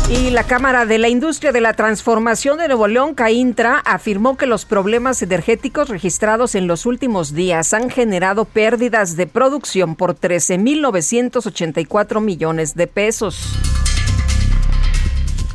Y 0.08 0.30
la 0.30 0.44
Cámara 0.44 0.86
de 0.86 0.96
la 0.96 1.10
Industria 1.10 1.52
de 1.52 1.60
la 1.60 1.74
Transformación 1.74 2.56
de 2.56 2.68
Nuevo 2.68 2.88
León, 2.88 3.14
CAINTRA, 3.14 3.80
afirmó 3.80 4.38
que 4.38 4.46
los 4.46 4.64
problemas 4.64 5.20
energéticos 5.20 5.90
registrados 5.90 6.54
en 6.54 6.66
los 6.66 6.86
últimos 6.86 7.34
días 7.34 7.74
han 7.74 7.90
generado 7.90 8.46
pérdidas 8.46 9.16
de 9.16 9.26
producción 9.26 9.96
por 9.96 10.18
13.984 10.18 12.22
millones 12.22 12.74
de 12.74 12.86
pesos. 12.86 13.58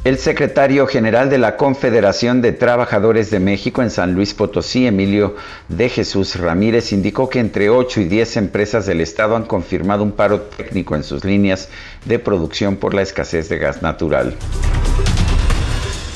El 0.05 0.17
secretario 0.17 0.87
general 0.87 1.29
de 1.29 1.37
la 1.37 1.57
Confederación 1.57 2.41
de 2.41 2.53
Trabajadores 2.53 3.31
de 3.31 3.41
México 3.41 3.81
en 3.81 3.91
San 3.91 4.13
Luis 4.13 4.33
Potosí, 4.33 4.87
Emilio 4.87 5.35
de 5.67 5.89
Jesús 5.89 6.37
Ramírez, 6.37 6.93
indicó 6.93 7.27
que 7.27 7.39
entre 7.39 7.69
8 7.69 7.99
y 7.99 8.05
10 8.05 8.37
empresas 8.37 8.85
del 8.85 9.01
Estado 9.01 9.35
han 9.35 9.43
confirmado 9.43 10.03
un 10.03 10.13
paro 10.13 10.39
técnico 10.39 10.95
en 10.95 11.03
sus 11.03 11.25
líneas 11.25 11.67
de 12.05 12.17
producción 12.17 12.77
por 12.77 12.93
la 12.93 13.01
escasez 13.01 13.49
de 13.49 13.57
gas 13.57 13.81
natural. 13.81 14.37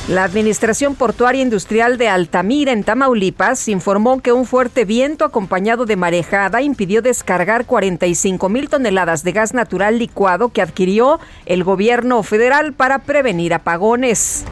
La 0.09 0.25
Administración 0.25 0.95
Portuaria 0.95 1.41
Industrial 1.41 1.97
de 1.97 2.09
Altamira, 2.09 2.73
en 2.73 2.83
Tamaulipas, 2.83 3.69
informó 3.69 4.21
que 4.21 4.33
un 4.33 4.45
fuerte 4.45 4.83
viento 4.83 5.23
acompañado 5.23 5.85
de 5.85 5.95
marejada 5.95 6.61
impidió 6.61 7.01
descargar 7.01 7.65
45 7.65 8.49
mil 8.49 8.67
toneladas 8.67 9.23
de 9.23 9.31
gas 9.31 9.53
natural 9.53 9.97
licuado 9.99 10.49
que 10.49 10.61
adquirió 10.61 11.21
el 11.45 11.63
gobierno 11.63 12.21
federal 12.21 12.73
para 12.73 12.99
prevenir 12.99 13.53
apagones. 13.53 14.43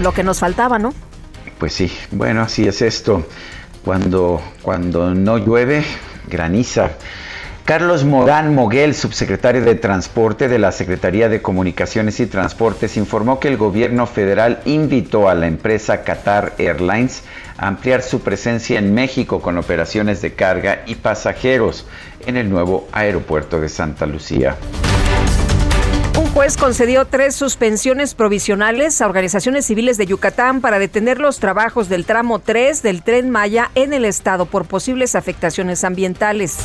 Lo 0.00 0.12
que 0.12 0.22
nos 0.22 0.38
faltaba, 0.38 0.78
¿no? 0.78 0.94
Pues 1.58 1.74
sí, 1.74 1.92
bueno, 2.12 2.40
así 2.40 2.66
es 2.66 2.80
esto. 2.80 3.26
Cuando, 3.84 4.40
cuando 4.62 5.14
no 5.14 5.36
llueve, 5.36 5.84
graniza. 6.26 6.92
Carlos 7.66 8.04
Morán 8.04 8.54
Moguel, 8.54 8.94
subsecretario 8.94 9.60
de 9.60 9.74
Transporte 9.74 10.46
de 10.46 10.60
la 10.60 10.70
Secretaría 10.70 11.28
de 11.28 11.42
Comunicaciones 11.42 12.20
y 12.20 12.26
Transportes, 12.26 12.96
informó 12.96 13.40
que 13.40 13.48
el 13.48 13.56
gobierno 13.56 14.06
federal 14.06 14.60
invitó 14.66 15.28
a 15.28 15.34
la 15.34 15.48
empresa 15.48 16.04
Qatar 16.04 16.54
Airlines 16.58 17.24
a 17.58 17.66
ampliar 17.66 18.02
su 18.02 18.20
presencia 18.20 18.78
en 18.78 18.94
México 18.94 19.42
con 19.42 19.58
operaciones 19.58 20.22
de 20.22 20.34
carga 20.34 20.84
y 20.86 20.94
pasajeros 20.94 21.86
en 22.24 22.36
el 22.36 22.48
nuevo 22.48 22.86
aeropuerto 22.92 23.60
de 23.60 23.68
Santa 23.68 24.06
Lucía. 24.06 24.54
Un 26.16 26.26
juez 26.26 26.56
concedió 26.56 27.04
tres 27.04 27.34
suspensiones 27.34 28.14
provisionales 28.14 29.02
a 29.02 29.06
organizaciones 29.06 29.66
civiles 29.66 29.96
de 29.96 30.06
Yucatán 30.06 30.60
para 30.60 30.78
detener 30.78 31.18
los 31.18 31.40
trabajos 31.40 31.88
del 31.88 32.04
tramo 32.04 32.38
3 32.38 32.80
del 32.84 33.02
tren 33.02 33.28
Maya 33.28 33.72
en 33.74 33.92
el 33.92 34.04
estado 34.04 34.46
por 34.46 34.66
posibles 34.66 35.16
afectaciones 35.16 35.82
ambientales. 35.82 36.58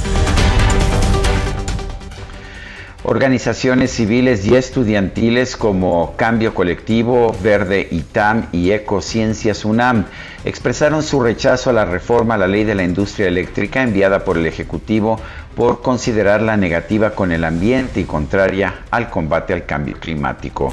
Organizaciones 3.03 3.89
civiles 3.89 4.45
y 4.45 4.55
estudiantiles 4.55 5.57
como 5.57 6.13
Cambio 6.17 6.53
Colectivo, 6.53 7.35
Verde 7.41 7.87
ITAM 7.89 8.45
y 8.51 8.71
Ecociencias 8.71 9.65
UNAM 9.65 10.05
expresaron 10.45 11.01
su 11.01 11.19
rechazo 11.19 11.71
a 11.71 11.73
la 11.73 11.85
reforma 11.85 12.35
a 12.35 12.37
la 12.37 12.47
ley 12.47 12.63
de 12.63 12.75
la 12.75 12.83
industria 12.83 13.27
eléctrica 13.27 13.81
enviada 13.81 14.23
por 14.23 14.37
el 14.37 14.45
Ejecutivo 14.45 15.19
por 15.55 15.81
considerarla 15.81 16.57
negativa 16.57 17.15
con 17.15 17.31
el 17.31 17.43
ambiente 17.43 18.01
y 18.01 18.03
contraria 18.03 18.81
al 18.91 19.09
combate 19.09 19.53
al 19.53 19.65
cambio 19.65 19.97
climático. 19.99 20.71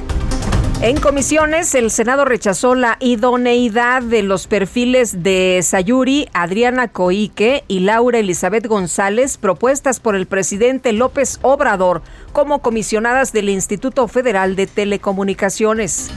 En 0.81 1.01
comisiones, 1.01 1.75
el 1.75 1.91
Senado 1.91 2.25
rechazó 2.25 2.77
la 2.77 2.99
idoneidad 3.01 4.01
de 4.01 4.23
los 4.23 4.47
perfiles 4.47 5.25
de 5.25 5.59
Sayuri, 5.61 6.29
Adriana 6.33 6.87
Coique 6.87 7.65
y 7.67 7.81
Laura 7.81 8.21
Elizabeth 8.21 8.69
González 8.69 9.39
propuestas 9.39 9.99
por 9.99 10.15
el 10.15 10.27
presidente 10.27 10.93
López 10.93 11.41
Obrador 11.43 12.03
como 12.33 12.61
comisionadas 12.61 13.33
del 13.33 13.49
Instituto 13.49 14.07
Federal 14.07 14.55
de 14.55 14.69
Telecomunicaciones. 14.69 16.11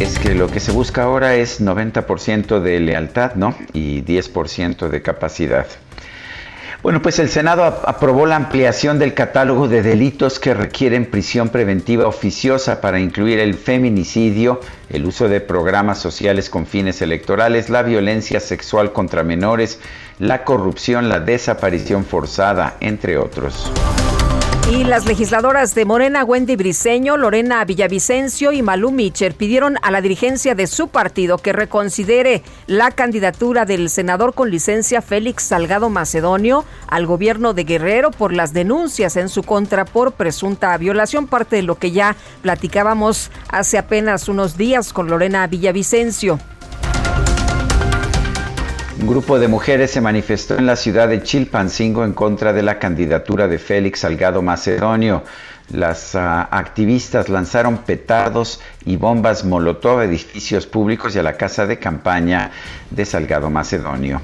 Es 0.00 0.18
que 0.18 0.34
lo 0.34 0.48
que 0.48 0.58
se 0.58 0.72
busca 0.72 1.04
ahora 1.04 1.36
es 1.36 1.60
90% 1.60 2.58
de 2.58 2.80
lealtad, 2.80 3.36
¿no? 3.36 3.54
Y 3.72 4.02
10% 4.02 4.88
de 4.88 5.00
capacidad. 5.00 5.68
Bueno, 6.84 7.00
pues 7.00 7.18
el 7.18 7.30
Senado 7.30 7.64
aprobó 7.64 8.26
la 8.26 8.36
ampliación 8.36 8.98
del 8.98 9.14
catálogo 9.14 9.68
de 9.68 9.82
delitos 9.82 10.38
que 10.38 10.52
requieren 10.52 11.06
prisión 11.06 11.48
preventiva 11.48 12.06
oficiosa 12.06 12.82
para 12.82 13.00
incluir 13.00 13.38
el 13.38 13.54
feminicidio, 13.54 14.60
el 14.90 15.06
uso 15.06 15.30
de 15.30 15.40
programas 15.40 15.98
sociales 15.98 16.50
con 16.50 16.66
fines 16.66 17.00
electorales, 17.00 17.70
la 17.70 17.82
violencia 17.82 18.38
sexual 18.38 18.92
contra 18.92 19.22
menores, 19.22 19.80
la 20.18 20.44
corrupción, 20.44 21.08
la 21.08 21.20
desaparición 21.20 22.04
forzada, 22.04 22.76
entre 22.80 23.16
otros. 23.16 23.72
Y 24.70 24.82
las 24.82 25.04
legisladoras 25.04 25.74
de 25.74 25.84
Morena, 25.84 26.24
Wendy 26.24 26.56
Briseño, 26.56 27.18
Lorena 27.18 27.62
Villavicencio 27.66 28.50
y 28.50 28.62
Malú 28.62 28.92
Micher 28.92 29.34
pidieron 29.34 29.76
a 29.82 29.90
la 29.90 30.00
dirigencia 30.00 30.54
de 30.54 30.66
su 30.66 30.88
partido 30.88 31.36
que 31.36 31.52
reconsidere 31.52 32.42
la 32.66 32.90
candidatura 32.90 33.66
del 33.66 33.90
senador 33.90 34.32
con 34.32 34.50
licencia 34.50 35.02
Félix 35.02 35.42
Salgado 35.44 35.90
Macedonio 35.90 36.64
al 36.88 37.04
gobierno 37.04 37.52
de 37.52 37.64
Guerrero 37.64 38.10
por 38.10 38.32
las 38.32 38.54
denuncias 38.54 39.16
en 39.16 39.28
su 39.28 39.42
contra 39.42 39.84
por 39.84 40.12
presunta 40.12 40.74
violación, 40.78 41.26
parte 41.26 41.56
de 41.56 41.62
lo 41.62 41.74
que 41.76 41.90
ya 41.90 42.16
platicábamos 42.40 43.30
hace 43.50 43.76
apenas 43.76 44.30
unos 44.30 44.56
días 44.56 44.94
con 44.94 45.10
Lorena 45.10 45.46
Villavicencio. 45.46 46.40
Un 49.04 49.10
grupo 49.10 49.38
de 49.38 49.48
mujeres 49.48 49.90
se 49.90 50.00
manifestó 50.00 50.56
en 50.56 50.64
la 50.64 50.76
ciudad 50.76 51.08
de 51.08 51.22
Chilpancingo 51.22 52.06
en 52.06 52.14
contra 52.14 52.54
de 52.54 52.62
la 52.62 52.78
candidatura 52.78 53.48
de 53.48 53.58
Félix 53.58 54.00
Salgado 54.00 54.40
Macedonio. 54.40 55.24
Las 55.68 56.14
uh, 56.14 56.20
activistas 56.20 57.28
lanzaron 57.28 57.76
petardos 57.76 58.62
y 58.86 58.96
bombas 58.96 59.44
molotov 59.44 59.98
a 59.98 60.04
edificios 60.06 60.66
públicos 60.66 61.14
y 61.14 61.18
a 61.18 61.22
la 61.22 61.36
casa 61.36 61.66
de 61.66 61.78
campaña 61.78 62.50
de 62.90 63.04
Salgado 63.04 63.50
Macedonio. 63.50 64.22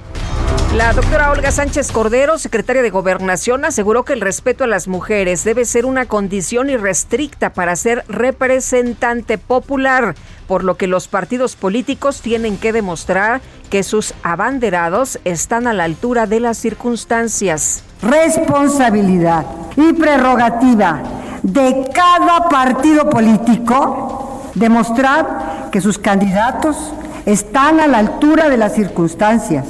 La 0.74 0.94
doctora 0.94 1.30
Olga 1.30 1.50
Sánchez 1.50 1.92
Cordero, 1.92 2.38
secretaria 2.38 2.80
de 2.80 2.88
Gobernación, 2.88 3.66
aseguró 3.66 4.04
que 4.04 4.14
el 4.14 4.22
respeto 4.22 4.64
a 4.64 4.66
las 4.66 4.88
mujeres 4.88 5.44
debe 5.44 5.66
ser 5.66 5.84
una 5.84 6.06
condición 6.06 6.70
irrestricta 6.70 7.52
para 7.52 7.76
ser 7.76 8.04
representante 8.08 9.36
popular, 9.36 10.14
por 10.50 10.64
lo 10.64 10.76
que 10.76 10.88
los 10.88 11.06
partidos 11.06 11.54
políticos 11.54 12.22
tienen 12.22 12.56
que 12.56 12.72
demostrar 12.72 13.40
que 13.70 13.84
sus 13.84 14.14
abanderados 14.24 15.20
están 15.24 15.68
a 15.68 15.72
la 15.72 15.84
altura 15.84 16.26
de 16.26 16.40
las 16.40 16.58
circunstancias. 16.58 17.84
Responsabilidad 18.02 19.46
y 19.76 19.92
prerrogativa 19.92 21.02
de 21.44 21.88
cada 21.94 22.48
partido 22.48 23.08
político 23.08 24.50
demostrar 24.56 25.68
que 25.70 25.80
sus 25.80 25.98
candidatos 25.98 26.94
están 27.26 27.78
a 27.78 27.86
la 27.86 27.98
altura 27.98 28.48
de 28.48 28.56
las 28.56 28.74
circunstancias 28.74 29.66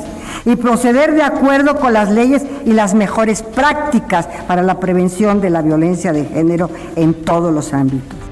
y 0.46 0.56
proceder 0.56 1.12
de 1.12 1.24
acuerdo 1.24 1.78
con 1.78 1.92
las 1.92 2.10
leyes 2.10 2.46
y 2.64 2.72
las 2.72 2.94
mejores 2.94 3.42
prácticas 3.42 4.26
para 4.48 4.62
la 4.62 4.80
prevención 4.80 5.42
de 5.42 5.50
la 5.50 5.60
violencia 5.60 6.14
de 6.14 6.24
género 6.24 6.70
en 6.96 7.12
todos 7.12 7.52
los 7.52 7.74
ámbitos. 7.74 8.29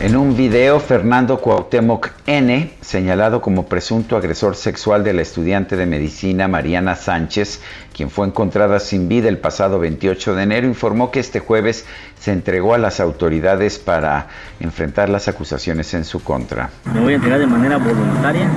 En 0.00 0.14
un 0.14 0.36
video, 0.36 0.78
Fernando 0.78 1.40
Cuauhtémoc 1.40 2.10
N., 2.24 2.70
señalado 2.80 3.42
como 3.42 3.66
presunto 3.66 4.16
agresor 4.16 4.54
sexual 4.54 5.02
de 5.02 5.12
la 5.12 5.22
estudiante 5.22 5.76
de 5.76 5.86
medicina 5.86 6.46
Mariana 6.46 6.94
Sánchez, 6.94 7.60
quien 7.92 8.08
fue 8.08 8.28
encontrada 8.28 8.78
sin 8.78 9.08
vida 9.08 9.28
el 9.28 9.38
pasado 9.38 9.80
28 9.80 10.36
de 10.36 10.42
enero, 10.44 10.68
informó 10.68 11.10
que 11.10 11.18
este 11.18 11.40
jueves 11.40 11.84
se 12.16 12.30
entregó 12.30 12.74
a 12.74 12.78
las 12.78 13.00
autoridades 13.00 13.80
para 13.80 14.28
enfrentar 14.60 15.08
las 15.08 15.26
acusaciones 15.26 15.92
en 15.94 16.04
su 16.04 16.22
contra. 16.22 16.70
Me 16.94 17.00
voy 17.00 17.14
a 17.14 17.16
entregar 17.16 17.40
de 17.40 17.48
manera 17.48 17.78
voluntaria 17.78 18.48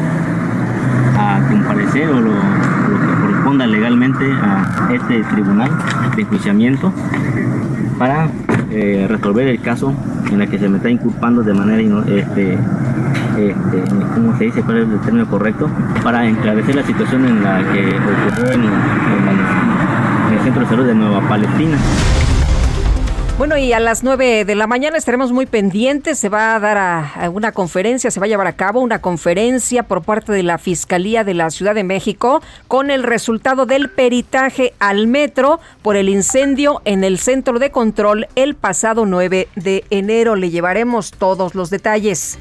a 1.18 1.48
comparecer 1.50 2.08
o 2.08 2.20
lo, 2.20 2.34
lo 2.34 3.00
que 3.00 3.20
corresponda 3.20 3.66
legalmente 3.66 4.26
a 4.32 4.92
este 4.94 5.24
tribunal 5.24 5.72
de 6.16 6.22
enjuiciamiento 6.22 6.94
para 7.98 8.30
eh, 8.72 9.06
resolver 9.08 9.48
el 9.48 9.62
caso 9.62 9.94
en 10.32 10.42
el 10.42 10.50
que 10.50 10.58
se 10.58 10.70
me 10.70 10.78
está 10.78 10.90
inculpando 10.90 11.44
de 11.44 11.54
manera, 11.54 11.82
este, 12.08 12.54
este, 12.54 13.84
¿cómo 14.16 14.38
se 14.38 14.46
dice? 14.46 14.62
¿Cuál 14.62 14.78
es 14.78 14.90
el 14.90 15.00
término 15.02 15.28
correcto? 15.28 15.70
Para 16.04 16.26
enclarecer 16.26 16.76
la 16.76 16.84
situación 16.84 17.26
en 17.26 17.44
la 17.44 17.60
que 17.74 17.80
ocurrió 17.80 18.52
en, 18.54 18.64
en 18.64 20.38
el 20.38 20.44
Centro 20.44 20.62
de 20.62 20.70
Salud 20.70 20.86
de 20.86 20.96
Nueva 20.96 21.20
Palestina. 21.28 21.78
Bueno, 23.42 23.58
y 23.58 23.74
a 23.74 23.80
las 23.80 24.04
9 24.04 24.46
de 24.46 24.54
la 24.54 24.68
mañana 24.68 25.00
estaremos 25.00 25.32
muy 25.32 25.48
pendientes. 25.48 26.20
Se 26.20 26.30
va 26.30 26.54
a 26.54 26.60
dar 26.60 26.78
a, 26.78 27.28
una 27.32 27.52
conferencia, 27.54 28.12
se 28.12 28.20
va 28.20 28.28
a 28.28 28.30
llevar 28.30 28.46
a 28.46 28.56
cabo 28.56 28.82
una 28.82 29.02
conferencia 29.02 29.82
por 29.82 30.04
parte 30.04 30.32
de 30.32 30.44
la 30.44 30.60
Fiscalía 30.60 31.24
de 31.24 31.34
la 31.34 31.50
Ciudad 31.50 31.74
de 31.74 31.84
México 31.84 32.44
con 32.68 32.92
el 32.92 33.02
resultado 33.02 33.66
del 33.66 33.90
peritaje 33.90 34.76
al 34.78 35.08
metro 35.08 35.60
por 35.82 35.96
el 35.96 36.08
incendio 36.08 36.84
en 36.86 37.04
el 37.04 37.18
centro 37.18 37.58
de 37.58 37.72
control 37.72 38.28
el 38.36 38.54
pasado 38.54 39.08
9 39.08 39.48
de 39.56 39.86
enero. 39.90 40.36
Le 40.36 40.52
llevaremos 40.52 41.10
todos 41.10 41.56
los 41.56 41.72
detalles. 41.72 42.38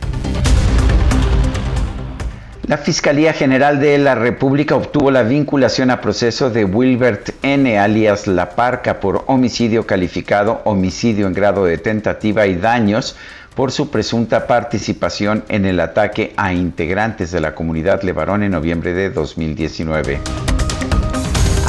La 2.70 2.78
Fiscalía 2.78 3.32
General 3.32 3.80
de 3.80 3.98
la 3.98 4.14
República 4.14 4.76
obtuvo 4.76 5.10
la 5.10 5.24
vinculación 5.24 5.90
a 5.90 6.00
proceso 6.00 6.50
de 6.50 6.64
Wilbert 6.64 7.30
N., 7.42 7.76
alias 7.76 8.28
La 8.28 8.50
Parca, 8.50 9.00
por 9.00 9.24
homicidio 9.26 9.88
calificado, 9.88 10.60
homicidio 10.62 11.26
en 11.26 11.32
grado 11.32 11.64
de 11.64 11.78
tentativa 11.78 12.46
y 12.46 12.54
daños 12.54 13.16
por 13.56 13.72
su 13.72 13.90
presunta 13.90 14.46
participación 14.46 15.42
en 15.48 15.64
el 15.64 15.80
ataque 15.80 16.32
a 16.36 16.52
integrantes 16.52 17.32
de 17.32 17.40
la 17.40 17.56
comunidad 17.56 18.04
Levarón 18.04 18.44
en 18.44 18.52
noviembre 18.52 18.94
de 18.94 19.10
2019. 19.10 20.20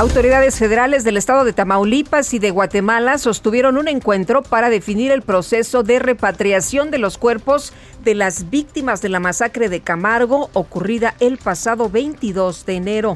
Autoridades 0.02 0.58
federales 0.58 1.04
del 1.04 1.16
estado 1.16 1.44
de 1.44 1.54
Tamaulipas 1.54 2.34
y 2.34 2.40
de 2.40 2.50
Guatemala 2.50 3.20
sostuvieron 3.20 3.78
un 3.78 3.88
encuentro 3.88 4.42
para 4.42 4.72
definir 4.72 5.12
el 5.12 5.22
proceso 5.22 5.84
de 5.84 6.00
repatriación 6.00 6.90
de 6.90 6.98
los 6.98 7.20
cuerpos 7.20 7.72
de 8.04 8.16
las 8.16 8.50
víctimas 8.50 9.04
de 9.04 9.10
la 9.10 9.20
masacre 9.20 9.70
de 9.70 9.82
Camargo 9.82 10.50
ocurrida 10.54 11.14
el 11.20 11.38
pasado 11.38 11.88
22 11.88 12.66
de 12.66 12.74
enero. 12.74 13.14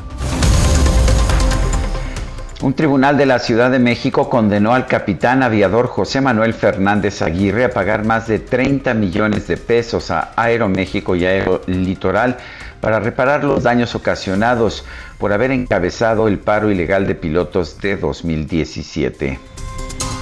Un 2.61 2.75
tribunal 2.75 3.17
de 3.17 3.25
la 3.25 3.39
Ciudad 3.39 3.71
de 3.71 3.79
México 3.79 4.29
condenó 4.29 4.75
al 4.75 4.85
capitán 4.85 5.41
aviador 5.41 5.87
José 5.87 6.21
Manuel 6.21 6.53
Fernández 6.53 7.23
Aguirre 7.23 7.65
a 7.65 7.71
pagar 7.71 8.05
más 8.05 8.27
de 8.27 8.37
30 8.37 8.93
millones 8.93 9.47
de 9.47 9.57
pesos 9.57 10.11
a 10.11 10.33
Aeroméxico 10.35 11.15
y 11.15 11.25
Aerolitoral 11.25 12.37
para 12.81 12.99
reparar 12.99 13.43
los 13.43 13.63
daños 13.63 13.95
ocasionados 13.95 14.85
por 15.17 15.33
haber 15.33 15.51
encabezado 15.51 16.27
el 16.27 16.39
paro 16.39 16.71
ilegal 16.71 17.07
de 17.07 17.15
pilotos 17.15 17.79
de 17.81 17.97
2017. 17.97 19.39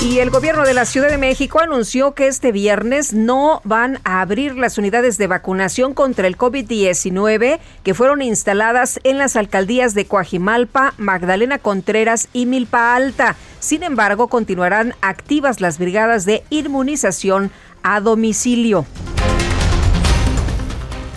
Y 0.04 0.20
el 0.20 0.32
gobierno 0.32 0.64
de 0.64 0.74
la 0.74 0.84
Ciudad 0.84 1.10
de 1.10 1.18
México 1.18 1.62
anunció 1.62 2.14
que 2.14 2.28
este 2.28 2.52
viernes 2.52 3.14
no 3.14 3.62
van 3.64 4.00
a 4.04 4.20
abrir 4.20 4.58
las 4.58 4.78
unidades 4.78 5.18
de 5.18 5.28
vacunación 5.28 5.94
contra 5.94 6.28
el 6.28 6.38
COVID-19 6.38 7.60
que 7.84 7.94
fueron 7.94 8.22
instaladas 8.22 9.00
en 9.06 9.18
las 9.18 9.38
alcaldías 9.38 9.94
de 9.94 10.06
Coajimalpa, 10.06 10.94
Magdalena 10.98 11.58
Contreras 11.58 12.28
y 12.34 12.48
Milpa 12.48 12.96
Alta. 12.96 13.38
Sin 13.62 13.82
embargo, 13.82 14.28
continuarán 14.28 14.94
activas 15.00 15.62
las 15.62 15.80
brigadas 15.80 16.26
de 16.26 16.44
inmunización 16.50 17.50
a 17.82 18.02
domicilio. 18.02 18.86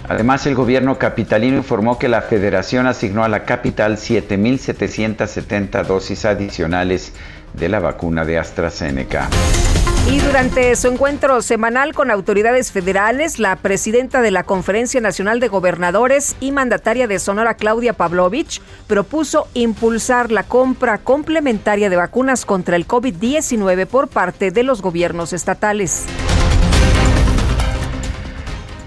Además, 0.09 0.47
el 0.47 0.55
gobierno 0.55 0.99
capitalino 0.99 1.57
informó 1.57 1.99
que 1.99 2.09
la 2.09 2.23
federación 2.23 2.87
asignó 2.87 3.25
a 3.25 3.29
la 3.29 3.45
capital 3.45 3.97
7.770 3.97 5.85
dosis 5.85 6.25
adicionales 6.25 7.13
de 7.55 7.69
la 7.69 7.81
vacuna 7.81 8.25
de 8.25 8.39
AstraZeneca. 8.39 9.29
Y 10.09 10.21
durante 10.21 10.77
su 10.77 10.87
encuentro 10.87 11.43
semanal 11.43 11.93
con 11.93 12.13
autoridades 12.13 12.71
federales, 12.71 13.41
la 13.41 13.57
presidenta 13.57 14.23
de 14.23 14.31
la 14.31 14.45
Conferencia 14.45 15.01
Nacional 15.01 15.41
de 15.41 15.49
Gobernadores 15.49 16.37
y 16.39 16.53
mandataria 16.53 17.09
de 17.09 17.19
Sonora, 17.19 17.55
Claudia 17.55 17.93
Pavlovich, 17.93 18.63
propuso 18.87 19.49
impulsar 19.55 20.31
la 20.31 20.45
compra 20.45 20.99
complementaria 20.99 21.91
de 21.91 21.97
vacunas 21.97 22.45
contra 22.45 22.77
el 22.77 22.87
COVID-19 22.87 23.87
por 23.87 24.07
parte 24.07 24.53
de 24.53 24.63
los 24.63 24.81
gobiernos 24.81 25.33
estatales. 25.33 26.05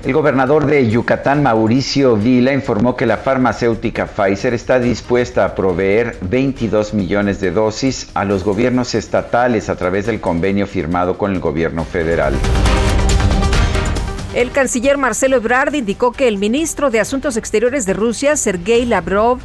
El 0.06 0.14
gobernador 0.14 0.66
de 0.66 0.90
Yucatán, 0.90 1.44
Mauricio 1.44 2.16
Vila, 2.16 2.54
informó 2.54 2.96
que 2.96 3.06
la 3.06 3.18
farmacéutica 3.18 4.06
Pfizer 4.06 4.54
está 4.54 4.80
dispuesta 4.80 5.44
a 5.44 5.56
proveer 5.56 6.18
22 6.22 6.94
millones 6.94 7.42
de 7.42 7.52
dosis 7.52 8.10
a 8.14 8.24
los 8.24 8.46
gobiernos 8.46 8.96
estatales 8.96 9.68
a 9.68 9.76
través 9.76 10.06
del 10.06 10.22
convenio 10.22 10.68
firmado 10.68 11.18
con 11.18 11.34
el 11.34 11.42
gobierno 11.42 11.84
federal. 11.84 12.34
El 14.34 14.52
canciller 14.52 14.98
Marcelo 14.98 15.36
Ebrard 15.36 15.74
indicó 15.74 16.14
que 16.14 16.30
el 16.30 16.38
ministro 16.38 16.90
de 16.90 17.02
Asuntos 17.02 17.36
Exteriores 17.36 17.86
de 17.86 17.94
Rusia, 17.94 18.38
Sergei 18.38 18.86
Lavrov, 18.86 19.40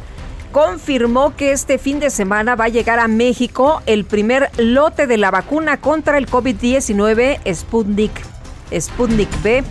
confirmó 0.53 1.35
que 1.35 1.51
este 1.51 1.77
fin 1.77 1.99
de 1.99 2.09
semana 2.09 2.55
va 2.55 2.65
a 2.65 2.69
llegar 2.69 2.99
a 2.99 3.09
México 3.09 3.81
el 3.87 4.05
primer 4.05 4.49
lote 4.57 5.05
de 5.05 5.17
la 5.17 5.31
vacuna 5.31 5.81
contra 5.81 6.17
el 6.17 6.27
COVID-19 6.27 7.39
Sputnik, 7.53 8.13
Sputnik 8.71 9.29
V 9.43 9.65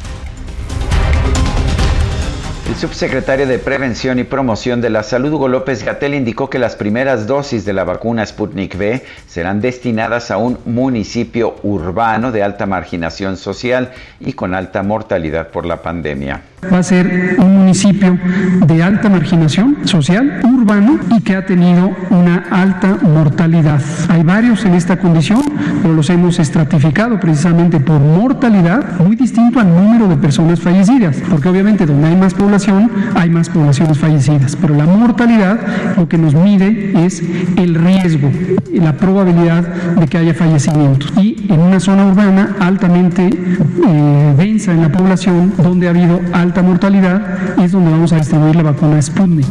el 2.67 2.77
subsecretario 2.77 3.47
de 3.47 3.59
Prevención 3.59 4.19
y 4.19 4.25
Promoción 4.25 4.81
de 4.81 4.89
la 4.89 5.03
Salud, 5.03 5.33
Hugo 5.33 5.49
López 5.49 5.85
Gatel, 5.85 6.15
indicó 6.15 6.49
que 6.49 6.59
las 6.59 6.77
primeras 6.77 7.27
dosis 7.27 7.65
de 7.65 7.75
la 7.75 7.85
vacuna 7.85 8.25
Sputnik 8.25 8.75
V 8.75 9.03
serán 9.27 9.61
destinadas 9.61 10.31
a 10.31 10.39
un 10.39 10.59
municipio 10.65 11.57
urbano 11.63 12.33
de 12.33 12.43
alta 12.43 12.65
marginación 12.65 13.37
social 13.37 13.93
y 14.19 14.33
con 14.33 14.55
alta 14.55 14.83
mortalidad 14.83 15.49
por 15.49 15.67
la 15.67 15.83
pandemia 15.83 16.43
va 16.73 16.79
a 16.79 16.83
ser 16.83 17.37
un 17.39 17.59
municipio 17.59 18.19
de 18.67 18.83
alta 18.83 19.09
marginación 19.09 19.79
social, 19.85 20.41
urbano 20.45 20.99
y 21.17 21.21
que 21.21 21.37
ha 21.37 21.47
tenido 21.47 21.91
una 22.11 22.45
alta 22.51 22.99
mortalidad. 23.03 23.81
Hay 24.09 24.23
varios 24.23 24.65
en 24.65 24.75
esta 24.75 24.99
condición, 24.99 25.43
pero 25.83 25.95
los 25.95 26.11
hemos 26.11 26.39
estratificado 26.39 27.19
precisamente 27.21 27.81
por 27.81 28.01
mortalidad, 28.01 28.99
muy 29.01 29.17
distinto 29.17 29.61
al 29.61 29.69
número 29.69 30.09
de 30.09 30.17
personas 30.17 30.61
fallecidas, 30.61 31.17
porque 31.31 31.49
obviamente 31.49 31.87
donde 31.87 32.09
hay 32.09 32.17
más 32.17 32.35
población 32.35 32.91
hay 33.15 33.31
más 33.31 33.49
poblaciones 33.49 33.99
fallecidas, 33.99 34.57
pero 34.57 34.75
la 34.75 34.87
mortalidad 34.87 35.59
lo 35.97 36.09
que 36.09 36.19
nos 36.19 36.35
mide 36.35 36.93
es 37.05 37.23
el 37.57 37.75
riesgo, 37.75 38.31
la 38.73 38.97
probabilidad 38.97 39.63
de 39.63 40.07
que 40.07 40.19
haya 40.19 40.35
fallecimientos. 40.35 41.13
Y 41.17 41.47
en 41.49 41.61
una 41.61 41.81
zona 41.81 42.07
urbana 42.07 42.57
altamente 42.61 43.29
eh, 43.29 44.35
densa 44.37 44.73
en 44.73 44.83
la 44.83 44.91
población, 44.91 45.53
donde 45.59 45.87
ha 45.87 45.91
habido 45.91 46.21
alta 46.33 46.54
mortalidad, 46.63 47.61
es 47.61 47.73
donde 47.73 47.91
vamos 47.91 48.13
a 48.13 48.17
distribuir 48.17 48.57
la 48.57 48.63
vacuna 48.63 49.01
Sputnik. 49.01 49.47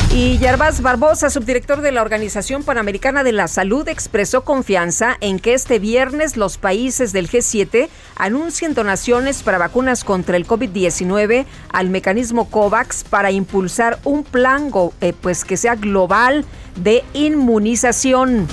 Y 0.09 0.37
Yarbás 0.37 0.81
Barbosa, 0.81 1.29
subdirector 1.29 1.81
de 1.81 1.91
la 1.91 2.01
Organización 2.01 2.63
Panamericana 2.63 3.23
de 3.23 3.33
la 3.33 3.47
Salud, 3.47 3.87
expresó 3.89 4.43
confianza 4.43 5.17
en 5.19 5.37
que 5.37 5.53
este 5.53 5.79
viernes 5.79 6.37
los 6.37 6.57
países 6.57 7.11
del 7.11 7.29
G7 7.29 7.89
anuncien 8.15 8.73
donaciones 8.73 9.43
para 9.43 9.57
vacunas 9.57 10.03
contra 10.03 10.37
el 10.37 10.47
COVID-19 10.47 11.45
al 11.71 11.89
mecanismo 11.89 12.49
COVAX 12.49 13.03
para 13.03 13.31
impulsar 13.31 13.99
un 14.05 14.23
plan 14.23 14.71
eh, 15.01 15.13
pues, 15.19 15.43
que 15.43 15.57
sea 15.57 15.75
global 15.75 16.45
de 16.77 17.03
inmunización. 17.13 18.47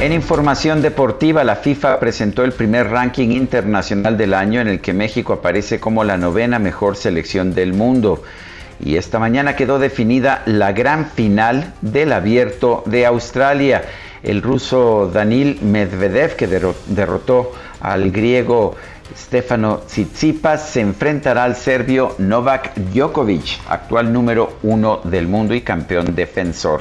En 0.00 0.12
información 0.12 0.82
deportiva, 0.82 1.44
la 1.44 1.56
FIFA 1.56 2.00
presentó 2.00 2.42
el 2.42 2.52
primer 2.52 2.88
ranking 2.88 3.28
internacional 3.28 4.16
del 4.16 4.34
año 4.34 4.60
en 4.60 4.66
el 4.66 4.80
que 4.80 4.92
México 4.92 5.34
aparece 5.34 5.78
como 5.78 6.02
la 6.02 6.16
novena 6.16 6.58
mejor 6.58 6.96
selección 6.96 7.54
del 7.54 7.74
mundo 7.74 8.22
y 8.82 8.96
esta 8.96 9.18
mañana 9.18 9.56
quedó 9.56 9.78
definida 9.78 10.42
la 10.46 10.72
gran 10.72 11.06
final 11.06 11.72
del 11.80 12.12
abierto 12.12 12.82
de 12.86 13.06
Australia. 13.06 13.82
El 14.22 14.42
ruso 14.42 15.10
Danil 15.12 15.60
Medvedev, 15.62 16.36
que 16.36 16.46
derrotó 16.46 17.52
al 17.80 18.10
griego 18.10 18.74
Stefano 19.16 19.78
Tsitsipas, 19.86 20.68
se 20.68 20.80
enfrentará 20.80 21.44
al 21.44 21.56
serbio 21.56 22.14
Novak 22.18 22.74
Djokovic, 22.76 23.60
actual 23.68 24.12
número 24.12 24.58
uno 24.62 25.00
del 25.04 25.28
mundo 25.28 25.54
y 25.54 25.60
campeón 25.60 26.14
defensor. 26.14 26.80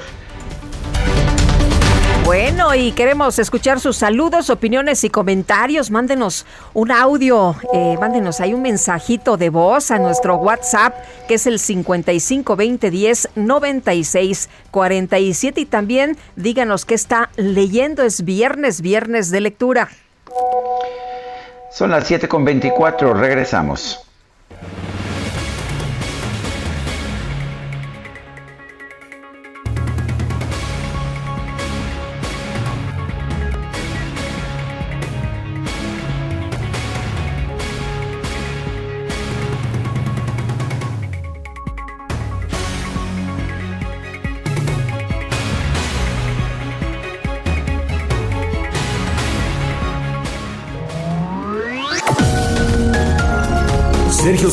Bueno, 2.23 2.73
y 2.75 2.91
queremos 2.91 3.39
escuchar 3.39 3.79
sus 3.79 3.97
saludos, 3.97 4.49
opiniones 4.49 5.03
y 5.03 5.09
comentarios. 5.09 5.89
Mándenos 5.89 6.45
un 6.73 6.91
audio, 6.91 7.55
eh, 7.73 7.97
mándenos 7.99 8.39
ahí 8.39 8.53
un 8.53 8.61
mensajito 8.61 9.37
de 9.37 9.49
voz 9.49 9.91
a 9.91 9.97
nuestro 9.97 10.35
WhatsApp, 10.35 10.93
que 11.27 11.33
es 11.33 11.47
el 11.47 11.59
552010 11.59 13.29
9647. 13.35 15.61
Y 15.61 15.65
también 15.65 16.15
díganos 16.35 16.85
qué 16.85 16.93
está 16.93 17.31
leyendo. 17.37 18.03
Es 18.03 18.23
viernes, 18.23 18.81
viernes 18.81 19.31
de 19.31 19.41
lectura. 19.41 19.89
Son 21.71 21.89
las 21.89 22.09
7.24, 22.09 23.19
regresamos. 23.19 24.10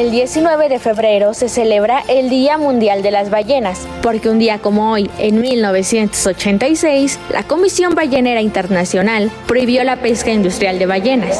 El 0.00 0.10
19 0.10 0.70
de 0.70 0.78
febrero 0.78 1.34
se 1.34 1.50
celebra 1.50 2.02
el 2.08 2.30
Día 2.30 2.56
Mundial 2.56 3.02
de 3.02 3.10
las 3.10 3.28
Ballenas, 3.28 3.86
porque 4.02 4.30
un 4.30 4.38
día 4.38 4.58
como 4.58 4.90
hoy, 4.90 5.10
en 5.18 5.42
1986, 5.42 7.18
la 7.28 7.42
Comisión 7.42 7.94
Ballenera 7.94 8.40
Internacional 8.40 9.30
prohibió 9.46 9.84
la 9.84 9.96
pesca 9.96 10.30
industrial 10.30 10.78
de 10.78 10.86
ballenas. 10.86 11.38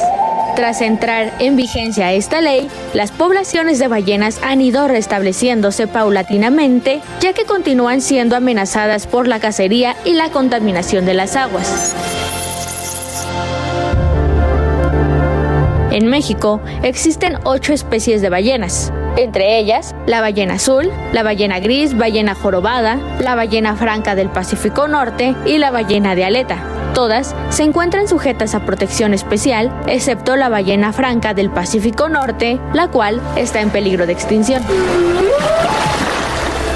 Tras 0.56 0.82
entrar 0.82 1.32
en 1.38 1.56
vigencia 1.56 2.12
esta 2.12 2.42
ley, 2.42 2.68
las 2.92 3.12
poblaciones 3.12 3.78
de 3.78 3.88
ballenas 3.88 4.38
han 4.42 4.60
ido 4.60 4.88
restableciéndose 4.88 5.86
paulatinamente, 5.86 7.00
ya 7.22 7.32
que 7.32 7.46
continúan 7.46 8.02
siendo 8.02 8.36
amenazadas 8.36 9.06
por 9.06 9.26
la 9.26 9.40
cacería 9.40 9.96
y 10.04 10.12
la 10.12 10.28
contaminación 10.28 11.06
de 11.06 11.14
las 11.14 11.34
aguas. 11.34 11.94
En 16.00 16.06
México 16.06 16.62
existen 16.82 17.36
ocho 17.44 17.74
especies 17.74 18.22
de 18.22 18.30
ballenas, 18.30 18.90
entre 19.18 19.58
ellas 19.58 19.94
la 20.06 20.22
ballena 20.22 20.54
azul, 20.54 20.90
la 21.12 21.22
ballena 21.22 21.60
gris, 21.60 21.94
ballena 21.94 22.34
jorobada, 22.34 22.98
la 23.20 23.34
ballena 23.34 23.76
franca 23.76 24.14
del 24.14 24.30
Pacífico 24.30 24.88
Norte 24.88 25.36
y 25.44 25.58
la 25.58 25.70
ballena 25.70 26.14
de 26.14 26.24
aleta. 26.24 26.56
Todas 26.94 27.36
se 27.50 27.64
encuentran 27.64 28.08
sujetas 28.08 28.54
a 28.54 28.64
protección 28.64 29.12
especial, 29.12 29.70
excepto 29.88 30.36
la 30.36 30.48
ballena 30.48 30.94
franca 30.94 31.34
del 31.34 31.50
Pacífico 31.50 32.08
Norte, 32.08 32.58
la 32.72 32.88
cual 32.88 33.20
está 33.36 33.60
en 33.60 33.68
peligro 33.68 34.06
de 34.06 34.14
extinción. 34.14 34.62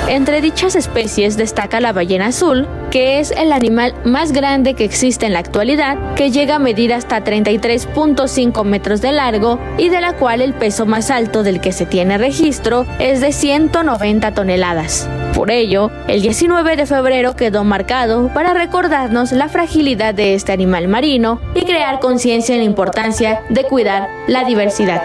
Entre 0.06 0.42
dichas 0.42 0.76
especies 0.76 1.38
destaca 1.38 1.80
la 1.80 1.94
ballena 1.94 2.26
azul, 2.26 2.68
que 2.94 3.18
es 3.18 3.32
el 3.32 3.52
animal 3.52 3.92
más 4.04 4.30
grande 4.30 4.74
que 4.74 4.84
existe 4.84 5.26
en 5.26 5.32
la 5.32 5.40
actualidad, 5.40 6.14
que 6.14 6.30
llega 6.30 6.54
a 6.54 6.58
medir 6.60 6.94
hasta 6.94 7.24
33.5 7.24 8.62
metros 8.62 9.00
de 9.00 9.10
largo 9.10 9.58
y 9.76 9.88
de 9.88 10.00
la 10.00 10.12
cual 10.12 10.40
el 10.40 10.54
peso 10.54 10.86
más 10.86 11.10
alto 11.10 11.42
del 11.42 11.60
que 11.60 11.72
se 11.72 11.86
tiene 11.86 12.18
registro 12.18 12.86
es 13.00 13.20
de 13.20 13.32
190 13.32 14.32
toneladas. 14.34 15.08
Por 15.34 15.50
ello, 15.50 15.90
el 16.06 16.22
19 16.22 16.76
de 16.76 16.86
febrero 16.86 17.34
quedó 17.34 17.64
marcado 17.64 18.28
para 18.32 18.54
recordarnos 18.54 19.32
la 19.32 19.48
fragilidad 19.48 20.14
de 20.14 20.34
este 20.34 20.52
animal 20.52 20.86
marino 20.86 21.40
y 21.56 21.62
crear 21.62 21.98
conciencia 21.98 22.54
en 22.54 22.60
la 22.60 22.66
importancia 22.66 23.42
de 23.48 23.64
cuidar 23.64 24.08
la 24.28 24.44
diversidad. 24.44 25.02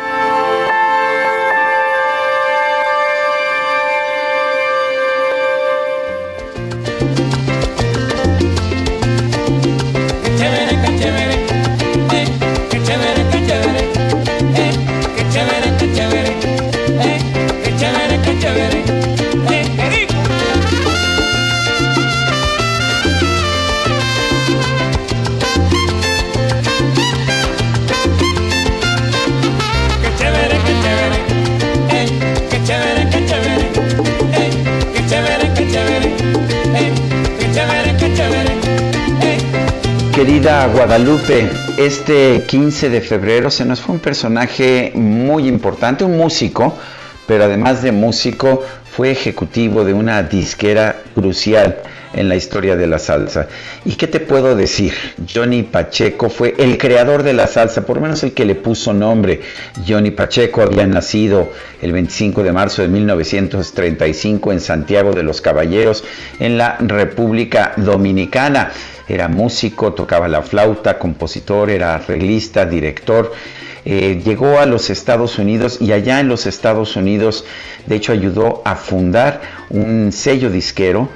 Guadalupe, 40.90 41.48
este 41.78 42.46
15 42.48 42.90
de 42.90 43.02
febrero 43.02 43.52
se 43.52 43.64
nos 43.64 43.80
fue 43.80 43.94
un 43.94 44.02
personaje 44.02 44.92
muy 44.96 45.48
importante, 45.48 46.04
un 46.04 46.18
músico, 46.18 46.76
pero 47.28 47.44
además 47.44 47.84
de 47.84 47.92
músico, 47.92 48.64
fue 48.86 49.12
ejecutivo 49.12 49.86
de 49.86 49.94
una 49.94 50.24
disquera 50.24 50.96
crucial 51.14 51.78
en 52.14 52.30
la 52.30 52.36
historia 52.36 52.76
de 52.76 52.88
la 52.88 53.00
salsa. 53.00 53.48
¿Y 53.86 53.94
qué 53.96 54.08
te 54.08 54.20
puedo 54.20 54.56
decir? 54.56 54.94
Johnny 55.34 55.64
Pacheco 55.64 56.30
fue 56.30 56.56
el 56.58 56.78
creador 56.78 57.24
de 57.24 57.34
la 57.34 57.48
salsa, 57.48 57.86
por 57.86 57.98
lo 57.98 58.02
menos 58.02 58.24
el 58.24 58.34
que 58.34 58.46
le 58.46 58.56
puso 58.56 58.94
nombre. 58.94 59.42
Johnny 59.88 60.12
Pacheco 60.12 60.62
había 60.62 60.88
nacido 60.88 61.50
el 61.82 61.92
25 61.92 62.44
de 62.44 62.52
marzo 62.52 62.82
de 62.82 62.88
1935 62.88 64.52
en 64.52 64.60
Santiago 64.60 65.14
de 65.14 65.24
los 65.24 65.42
Caballeros, 65.42 66.04
en 66.40 66.58
la 66.58 66.78
República 66.80 67.74
Dominicana. 67.78 68.72
Era 69.08 69.28
músico, 69.28 69.94
tocaba 69.94 70.28
la 70.28 70.42
flauta, 70.44 71.00
compositor, 71.00 71.70
era 71.70 71.96
arreglista, 71.96 72.66
director. 72.66 73.32
Eh, 73.86 74.22
llegó 74.24 74.60
a 74.60 74.66
los 74.66 74.90
Estados 74.90 75.40
Unidos 75.40 75.78
y 75.82 75.94
allá 75.94 76.20
en 76.20 76.28
los 76.28 76.46
Estados 76.46 76.96
Unidos, 76.96 77.46
de 77.86 77.96
hecho, 77.96 78.12
ayudó 78.12 78.62
a 78.66 78.76
fundar 78.76 79.42
un 79.70 80.12
sello 80.12 80.50
disquero, 80.50 81.10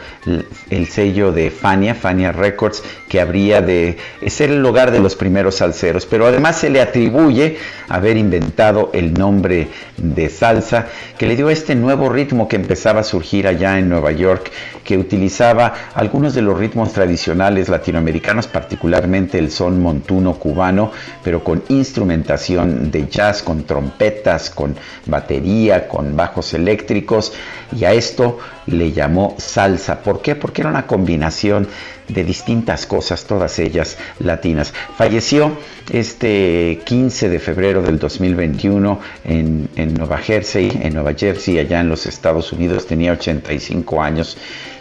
el 0.69 0.82
sello 0.85 1.31
de 1.31 1.51
Fania, 1.51 1.95
Fania 1.95 2.31
Records, 2.31 2.83
que 3.07 3.21
habría 3.21 3.61
de 3.61 3.97
ser 4.27 4.49
el 4.49 4.61
lugar 4.61 4.91
de 4.91 4.99
los 4.99 5.15
primeros 5.15 5.55
salseros, 5.55 6.05
pero 6.05 6.27
además 6.27 6.57
se 6.57 6.69
le 6.69 6.81
atribuye 6.81 7.57
haber 7.89 8.17
inventado 8.17 8.89
el 8.93 9.13
nombre 9.13 9.67
de 9.97 10.29
salsa, 10.29 10.87
que 11.17 11.27
le 11.27 11.35
dio 11.35 11.49
este 11.49 11.75
nuevo 11.75 12.09
ritmo 12.09 12.47
que 12.47 12.55
empezaba 12.55 13.01
a 13.01 13.03
surgir 13.03 13.47
allá 13.47 13.77
en 13.77 13.89
Nueva 13.89 14.11
York, 14.11 14.51
que 14.83 14.97
utilizaba 14.97 15.73
algunos 15.93 16.33
de 16.33 16.41
los 16.41 16.57
ritmos 16.57 16.91
tradicionales 16.91 17.69
latinoamericanos, 17.69 18.47
particularmente 18.47 19.37
el 19.37 19.51
son 19.51 19.81
montuno 19.81 20.33
cubano, 20.33 20.91
pero 21.23 21.43
con 21.43 21.63
instrumentación 21.69 22.91
de 22.91 23.07
jazz, 23.07 23.43
con 23.43 23.63
trompetas, 23.63 24.49
con 24.49 24.75
batería, 25.05 25.87
con 25.87 26.15
bajos 26.15 26.53
eléctricos, 26.53 27.33
y 27.77 27.85
a 27.85 27.93
esto 27.93 28.39
le 28.67 28.91
llamó 28.91 29.35
salsa. 29.37 29.99
¿Por 29.99 30.21
qué? 30.21 30.35
Porque 30.35 30.61
era 30.61 30.71
una 30.73 30.87
combinación 30.87 31.67
de 32.07 32.23
distintas 32.23 32.87
cosas, 32.87 33.25
todas 33.25 33.59
ellas 33.59 33.95
latinas. 34.19 34.73
Falleció 34.97 35.55
este 35.91 36.81
15 36.83 37.29
de 37.29 37.39
febrero 37.39 37.83
del 37.83 37.99
2021 37.99 38.99
en, 39.23 39.69
en 39.75 39.93
Nueva 39.93 40.17
Jersey, 40.17 40.71
en 40.81 40.95
Nueva 40.95 41.13
Jersey, 41.13 41.59
allá 41.59 41.79
en 41.81 41.89
los 41.89 42.07
Estados 42.07 42.51
Unidos, 42.51 42.87
tenía 42.87 43.11
85 43.11 44.01
años. 44.01 44.35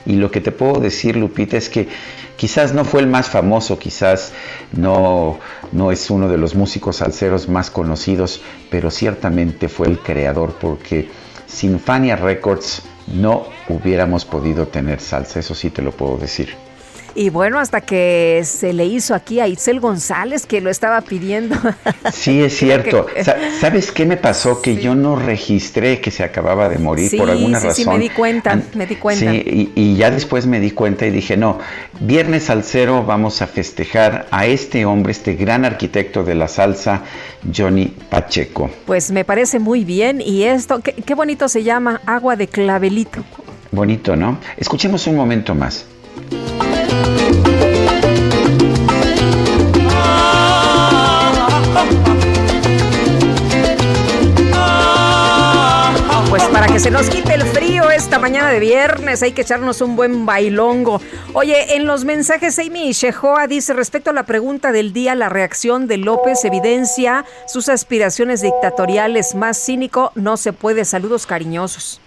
Y 0.07 0.15
lo 0.15 0.31
que 0.31 0.41
te 0.41 0.51
puedo 0.51 0.81
decir, 0.81 1.17
Lupita, 1.17 1.59
es 1.59 1.69
que 1.69 1.89
quizás 2.37 2.73
no 2.73 2.87
fue 2.87 3.03
el 3.03 3.07
más 3.07 3.29
famoso, 3.29 3.79
quizás 3.79 4.33
no, 4.73 5.39
no 5.73 5.93
es 5.93 6.11
uno 6.11 6.27
de 6.27 6.39
los 6.39 6.55
músicos 6.55 6.97
salseros 6.97 7.51
más 7.51 7.71
conocidos, 7.71 8.41
pero 8.71 8.91
ciertamente 8.91 9.69
fue 9.69 9.89
el 9.89 9.99
creador, 9.99 10.57
porque 10.59 11.09
Sinfania 11.47 12.17
Records 12.17 12.83
no 13.13 13.47
hubiéramos 13.69 14.25
podido 14.25 14.69
tener 14.69 15.01
salsa, 15.01 15.41
eso 15.41 15.55
sí 15.55 15.71
te 15.71 15.83
lo 15.83 15.93
puedo 15.93 16.17
decir. 16.17 16.57
Y 17.15 17.31
bueno, 17.31 17.59
hasta 17.59 17.81
que 17.81 18.43
se 18.45 18.73
le 18.73 18.87
hizo 18.87 19.15
aquí 19.15 19.41
a 19.41 19.47
Itzel 19.47 19.81
González 19.81 20.47
que 20.47 20.61
lo 20.61 20.71
estaba 20.71 21.01
pidiendo. 21.01 21.57
Sí, 22.13 22.43
es 22.43 22.57
cierto. 22.57 23.07
¿Sabes 23.61 23.91
qué 23.91 24.07
me 24.07 24.17
pasó? 24.17 24.61
Que 24.61 24.77
yo 24.77 24.95
no 24.95 25.17
registré 25.17 26.01
que 26.01 26.11
se 26.11 26.23
acababa 26.23 26.69
de 26.69 26.79
morir 26.79 27.11
por 27.17 27.31
alguna 27.31 27.59
razón. 27.59 27.75
Sí, 27.75 27.87
me 27.89 27.99
di 27.99 28.11
cuenta, 28.11 28.61
me 28.75 28.87
di 28.87 28.97
cuenta. 28.97 29.31
Sí, 29.33 29.73
y, 29.75 29.97
ya 29.97 30.11
después 30.11 30.47
me 30.47 30.61
di 30.61 30.73
cuenta 30.73 31.07
y 31.07 31.11
dije, 31.11 31.37
no, 31.37 31.59
viernes 32.01 32.51
al 32.51 32.65
cero 32.65 33.05
vamos 33.07 33.43
a 33.43 33.47
festejar 33.47 34.27
a 34.31 34.47
este 34.47 34.85
hombre, 34.85 35.13
este 35.13 35.35
gran 35.35 35.65
arquitecto 35.65 36.23
de 36.23 36.35
la 36.35 36.49
salsa, 36.49 37.03
Johnny 37.55 37.87
Pacheco. 37.87 38.71
Pues 38.87 39.11
me 39.11 39.25
parece 39.25 39.59
muy 39.59 39.85
bien 39.85 40.21
y 40.21 40.45
esto, 40.45 40.81
qué, 40.81 40.93
qué 40.93 41.15
bonito 41.15 41.49
se 41.49 41.63
llama, 41.63 42.01
agua 42.07 42.37
de 42.37 42.49
clavelito. 42.49 43.25
Bonito, 43.71 44.17
¿no? 44.17 44.39
Escuchemos 44.57 45.07
un 45.07 45.17
momento 45.17 45.55
más. 45.55 45.87
Que 56.73 56.81
se 56.81 56.91
nos 56.91 57.11
quite 57.11 57.35
el 57.35 57.43
frío 57.43 57.91
esta 57.91 58.19
mañana 58.19 58.49
de 58.49 58.59
viernes, 58.59 59.23
hay 59.23 59.33
que 59.33 59.43
echarnos 59.43 59.83
un 59.83 59.95
buen 59.95 60.25
bailongo. 60.25 61.03
Oye, 61.35 61.77
en 61.77 61.85
los 61.85 62.07
mensajes, 62.07 62.59
Amy 62.59 62.93
Shehoa 62.93 63.47
dice: 63.47 63.75
respecto 63.75 64.09
a 64.09 64.15
la 64.15 64.23
pregunta 64.23 64.73
del 64.73 64.95
día, 64.95 65.15
la 65.15 65.29
reacción 65.29 65.87
de 65.87 65.99
López 65.99 66.43
evidencia 66.47 67.27
sus 67.47 67.69
aspiraciones 67.69 68.41
dictatoriales. 68.41 69.35
Más 69.35 69.63
cínico 69.63 70.13
no 70.15 70.39
se 70.39 70.55
puede. 70.55 70.87
Saludos 70.87 71.27
cariñosos. 71.27 72.01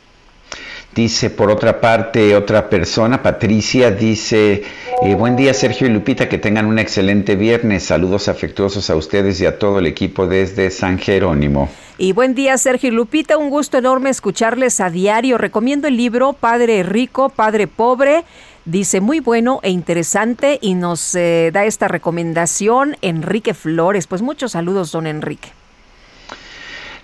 Dice 0.96 1.30
por 1.30 1.52
otra 1.52 1.82
parte 1.82 2.38
otra 2.38 2.70
persona, 2.70 3.22
Patricia, 3.22 3.92
dice, 3.92 4.64
eh, 5.04 5.16
buen 5.16 5.36
día 5.36 5.54
Sergio 5.54 5.88
y 5.88 5.90
Lupita, 5.90 6.30
que 6.30 6.38
tengan 6.38 6.68
un 6.68 6.80
excelente 6.80 7.36
viernes. 7.36 7.84
Saludos 7.84 8.30
afectuosos 8.30 8.90
a 8.90 8.96
ustedes 8.96 9.42
y 9.42 9.46
a 9.46 9.60
todo 9.60 9.80
el 9.80 9.88
equipo 9.88 10.26
desde 10.26 10.72
San 10.72 10.98
Jerónimo. 10.98 11.68
Y 11.98 12.14
buen 12.14 12.34
día 12.34 12.58
Sergio 12.58 12.88
y 12.88 12.94
Lupita, 12.94 13.38
un 13.38 13.50
gusto 13.50 13.78
enorme 13.78 14.10
escucharles 14.10 14.80
a 14.80 14.90
diario. 14.90 15.38
Recomiendo 15.38 15.90
el 15.90 15.98
libro 15.98 16.32
Padre 16.32 16.82
Rico, 16.84 17.28
Padre 17.28 17.68
Pobre. 17.68 18.24
Dice 18.64 19.02
muy 19.02 19.20
bueno 19.20 19.60
e 19.64 19.72
interesante 19.72 20.60
y 20.62 20.76
nos 20.76 21.14
eh, 21.14 21.52
da 21.54 21.66
esta 21.66 21.90
recomendación 21.90 22.96
Enrique 23.02 23.54
Flores. 23.54 24.08
Pues 24.08 24.22
muchos 24.22 24.54
saludos, 24.54 24.94
don 24.94 25.08
Enrique. 25.08 25.50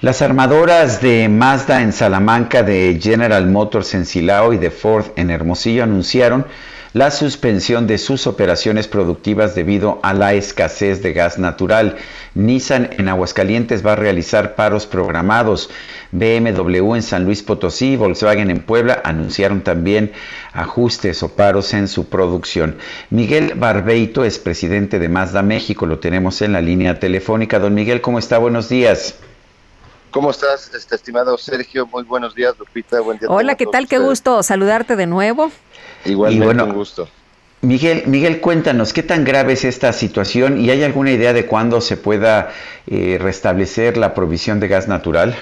Las 0.02 0.24
armadoras 0.24 1.00
de 1.00 1.30
Mazda 1.30 1.84
en 1.84 1.94
Salamanca, 1.94 2.64
de 2.64 2.98
General 3.00 3.46
Motors 3.46 3.94
en 3.94 4.08
Silao 4.08 4.52
y 4.52 4.58
de 4.58 4.72
Ford 4.72 5.06
en 5.16 5.30
Hermosillo 5.30 5.84
anunciaron 5.84 6.48
la 6.94 7.12
suspensión 7.12 7.86
de 7.86 8.00
sus 8.00 8.26
operaciones 8.26 8.88
productivas 8.88 9.54
debido 9.54 10.00
a 10.02 10.16
la 10.16 10.34
escasez 10.34 11.04
de 11.04 11.14
gas 11.14 11.38
natural. 11.38 11.98
Nissan 12.34 12.90
en 12.98 13.10
Aguascalientes 13.10 13.86
va 13.86 13.94
a 13.94 13.96
realizar 13.96 14.56
paros 14.56 14.88
programados. 14.88 15.70
BMW 16.12 16.96
en 16.96 17.04
San 17.04 17.26
Luis 17.26 17.44
Potosí 17.44 17.92
y 17.92 17.96
Volkswagen 17.96 18.50
en 18.50 18.64
Puebla 18.64 19.04
anunciaron 19.04 19.62
también 19.62 20.14
ajustes 20.52 21.22
o 21.22 21.36
paros 21.36 21.76
en 21.76 21.88
su 21.88 22.10
producción. 22.10 22.78
Miguel 23.12 23.54
Barbeito 23.56 24.26
es 24.26 24.40
presidente 24.40 24.98
de 24.98 25.10
Mazda 25.10 25.44
México, 25.44 25.86
lo 25.86 26.00
tenemos 26.00 26.42
en 26.42 26.54
la 26.54 26.62
línea 26.62 27.00
telefónica. 27.00 27.60
Don 27.60 27.76
Miguel, 27.76 28.02
¿cómo 28.02 28.18
está? 28.18 28.40
Buenos 28.40 28.68
días. 28.68 29.20
¿Cómo 30.12 30.32
estás, 30.32 30.72
este, 30.76 30.96
estimado 30.96 31.38
Sergio? 31.38 31.88
Muy 31.88 32.04
buenos 32.04 32.36
días, 32.36 32.54
Lupita. 32.60 33.00
Buen 33.00 33.18
día. 33.18 33.30
Hola, 33.30 33.56
¿qué 33.56 33.66
tal? 33.66 33.88
Qué 33.88 33.98
gusto 33.98 34.44
saludarte 34.44 34.98
de 34.98 35.08
nuevo. 35.08 35.52
Igualmente, 36.04 36.64
un 36.64 36.74
gusto. 36.74 37.08
Miguel, 37.62 38.04
Miguel, 38.08 38.42
cuéntanos, 38.42 38.92
¿qué 38.92 39.04
tan 39.04 39.24
grave 39.24 39.54
es 39.54 39.64
esta 39.64 39.94
situación 39.94 40.60
y 40.60 40.70
hay 40.70 40.84
alguna 40.84 41.12
idea 41.12 41.32
de 41.32 41.46
cuándo 41.46 41.80
se 41.80 41.96
pueda 41.96 42.50
eh, 42.88 43.20
restablecer 43.22 43.98
la 43.98 44.14
provisión 44.14 44.60
de 44.60 44.68
gas 44.68 44.88
natural? 44.88 45.36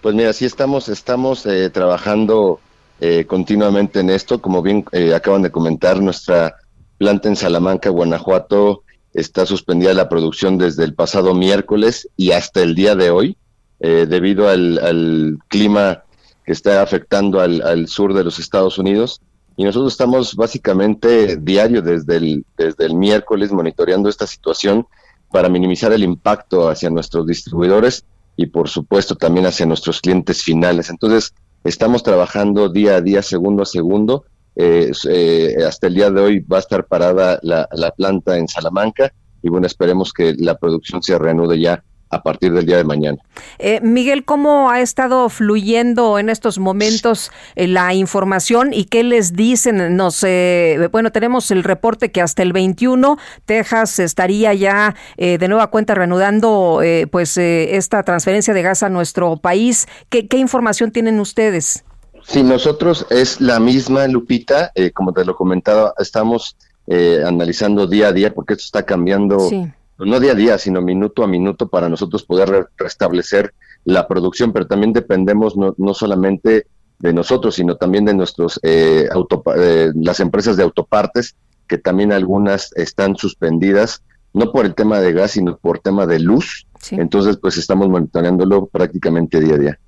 Pues 0.00 0.14
mira, 0.14 0.32
sí 0.32 0.46
estamos, 0.46 0.88
estamos 0.88 1.44
eh, 1.44 1.68
trabajando 1.68 2.60
eh, 3.00 3.26
continuamente 3.26 4.00
en 4.00 4.08
esto. 4.08 4.40
Como 4.40 4.62
bien 4.62 4.84
acaban 5.14 5.42
de 5.42 5.50
comentar, 5.50 6.00
nuestra 6.00 6.54
planta 6.96 7.28
en 7.28 7.36
Salamanca, 7.36 7.90
Guanajuato, 7.90 8.84
está 9.12 9.44
suspendida 9.44 9.92
la 9.92 10.08
producción 10.08 10.56
desde 10.56 10.84
el 10.84 10.94
pasado 10.94 11.34
miércoles 11.34 12.08
y 12.16 12.30
hasta 12.30 12.62
el 12.62 12.74
día 12.74 12.94
de 12.94 13.10
hoy. 13.10 13.36
Eh, 13.82 14.04
debido 14.06 14.46
al, 14.46 15.38
clima 15.48 16.04
que 16.44 16.52
está 16.52 16.82
afectando 16.82 17.40
al, 17.40 17.88
sur 17.88 18.12
de 18.12 18.24
los 18.24 18.38
Estados 18.38 18.78
Unidos. 18.78 19.22
Y 19.56 19.64
nosotros 19.64 19.92
estamos 19.92 20.36
básicamente 20.36 21.36
diario 21.36 21.80
desde 21.80 22.16
el, 22.16 22.44
desde 22.58 22.86
el 22.86 22.94
miércoles 22.94 23.52
monitoreando 23.52 24.08
esta 24.08 24.26
situación 24.26 24.86
para 25.30 25.48
minimizar 25.48 25.92
el 25.92 26.02
impacto 26.02 26.68
hacia 26.68 26.90
nuestros 26.90 27.26
distribuidores 27.26 28.04
y 28.36 28.46
por 28.46 28.68
supuesto 28.68 29.16
también 29.16 29.46
hacia 29.46 29.66
nuestros 29.66 30.00
clientes 30.00 30.42
finales. 30.42 30.90
Entonces, 30.90 31.34
estamos 31.64 32.02
trabajando 32.02 32.68
día 32.68 32.96
a 32.96 33.00
día, 33.00 33.22
segundo 33.22 33.62
a 33.62 33.66
segundo. 33.66 34.24
Eh, 34.56 34.92
eh, 35.08 35.56
hasta 35.66 35.86
el 35.86 35.94
día 35.94 36.10
de 36.10 36.20
hoy 36.20 36.40
va 36.40 36.58
a 36.58 36.60
estar 36.60 36.86
parada 36.86 37.38
la, 37.42 37.68
la 37.72 37.90
planta 37.92 38.36
en 38.36 38.48
Salamanca 38.48 39.12
y 39.42 39.48
bueno, 39.48 39.66
esperemos 39.66 40.12
que 40.12 40.34
la 40.34 40.56
producción 40.58 41.02
se 41.02 41.18
reanude 41.18 41.58
ya 41.58 41.82
a 42.10 42.22
partir 42.22 42.52
del 42.52 42.66
día 42.66 42.76
de 42.76 42.84
mañana. 42.84 43.18
Eh, 43.58 43.80
Miguel, 43.82 44.24
¿cómo 44.24 44.70
ha 44.70 44.80
estado 44.80 45.28
fluyendo 45.28 46.18
en 46.18 46.28
estos 46.28 46.58
momentos 46.58 47.30
eh, 47.54 47.68
la 47.68 47.94
información 47.94 48.72
y 48.72 48.84
qué 48.84 49.04
les 49.04 49.34
dicen? 49.34 49.96
Nos, 49.96 50.22
eh, 50.24 50.88
bueno, 50.90 51.12
tenemos 51.12 51.50
el 51.52 51.62
reporte 51.62 52.10
que 52.10 52.20
hasta 52.20 52.42
el 52.42 52.52
21 52.52 53.16
Texas 53.44 53.98
estaría 54.00 54.52
ya 54.54 54.94
de 55.16 55.48
nueva 55.48 55.68
cuenta 55.68 55.94
reanudando 55.94 56.80
pues 57.10 57.36
esta 57.36 58.02
transferencia 58.02 58.54
de 58.54 58.62
gas 58.62 58.82
a 58.82 58.88
nuestro 58.88 59.36
país. 59.36 59.86
¿Qué, 60.08 60.26
información 60.36 60.90
tienen 60.90 61.20
ustedes? 61.20 61.84
Sí, 62.22 62.42
nosotros 62.42 63.06
es 63.10 63.40
la 63.40 63.60
misma, 63.60 64.06
Lupita, 64.08 64.72
como 64.94 65.12
te 65.12 65.24
lo 65.24 65.36
comentaba, 65.36 65.94
estamos 65.98 66.56
analizando 66.88 67.86
día 67.86 68.08
a 68.08 68.12
día 68.12 68.34
porque 68.34 68.54
esto 68.54 68.64
está 68.64 68.84
cambiando. 68.84 69.38
Sí 69.40 69.70
no 70.06 70.20
día 70.20 70.32
a 70.32 70.34
día, 70.34 70.58
sino 70.58 70.80
minuto 70.80 71.22
a 71.22 71.26
minuto 71.26 71.68
para 71.68 71.88
nosotros 71.88 72.24
poder 72.24 72.68
restablecer 72.76 73.54
la 73.84 74.06
producción, 74.06 74.52
pero 74.52 74.66
también 74.66 74.92
dependemos 74.92 75.56
no, 75.56 75.74
no 75.78 75.94
solamente 75.94 76.66
de 76.98 77.12
nosotros, 77.12 77.54
sino 77.54 77.76
también 77.76 78.04
de 78.04 78.14
nuestros 78.14 78.60
eh, 78.62 79.08
eh, 79.56 79.92
las 79.94 80.20
empresas 80.20 80.56
de 80.56 80.62
autopartes, 80.62 81.34
que 81.66 81.78
también 81.78 82.12
algunas 82.12 82.72
están 82.76 83.16
suspendidas, 83.16 84.02
no 84.32 84.52
por 84.52 84.66
el 84.66 84.74
tema 84.74 85.00
de 85.00 85.12
gas, 85.12 85.32
sino 85.32 85.56
por 85.56 85.78
tema 85.78 86.06
de 86.06 86.20
luz. 86.20 86.66
Entonces, 86.90 87.36
pues 87.36 87.56
estamos 87.56 87.88
monitoreándolo 87.88 88.66
prácticamente 88.66 89.40
día 89.40 89.54
a 89.54 89.58
día. 89.58 89.78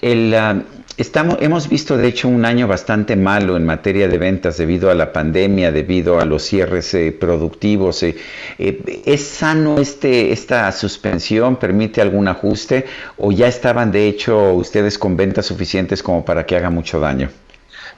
El, 0.00 0.34
ah, 0.34 0.62
estamos, 0.96 1.38
hemos 1.40 1.68
visto, 1.68 1.96
de 1.96 2.08
hecho, 2.08 2.28
un 2.28 2.44
año 2.44 2.66
bastante 2.66 3.16
malo 3.16 3.56
en 3.56 3.66
materia 3.66 4.08
de 4.08 4.18
ventas 4.18 4.56
debido 4.56 4.90
a 4.90 4.94
la 4.94 5.12
pandemia, 5.12 5.72
debido 5.72 6.20
a 6.20 6.24
los 6.24 6.42
cierres 6.42 6.92
eh, 6.94 7.16
productivos. 7.18 8.02
Eh, 8.02 8.16
eh, 8.58 9.02
¿Es 9.04 9.26
sano 9.26 9.78
este, 9.78 10.32
esta 10.32 10.70
suspensión? 10.72 11.56
¿Permite 11.56 12.00
algún 12.00 12.28
ajuste? 12.28 12.86
¿O 13.18 13.32
ya 13.32 13.48
estaban, 13.48 13.92
de 13.92 14.08
hecho, 14.08 14.54
ustedes 14.54 14.98
con 14.98 15.16
ventas 15.16 15.46
suficientes 15.46 16.02
como 16.02 16.24
para 16.24 16.46
que 16.46 16.56
haga 16.56 16.70
mucho 16.70 17.00
daño? 17.00 17.30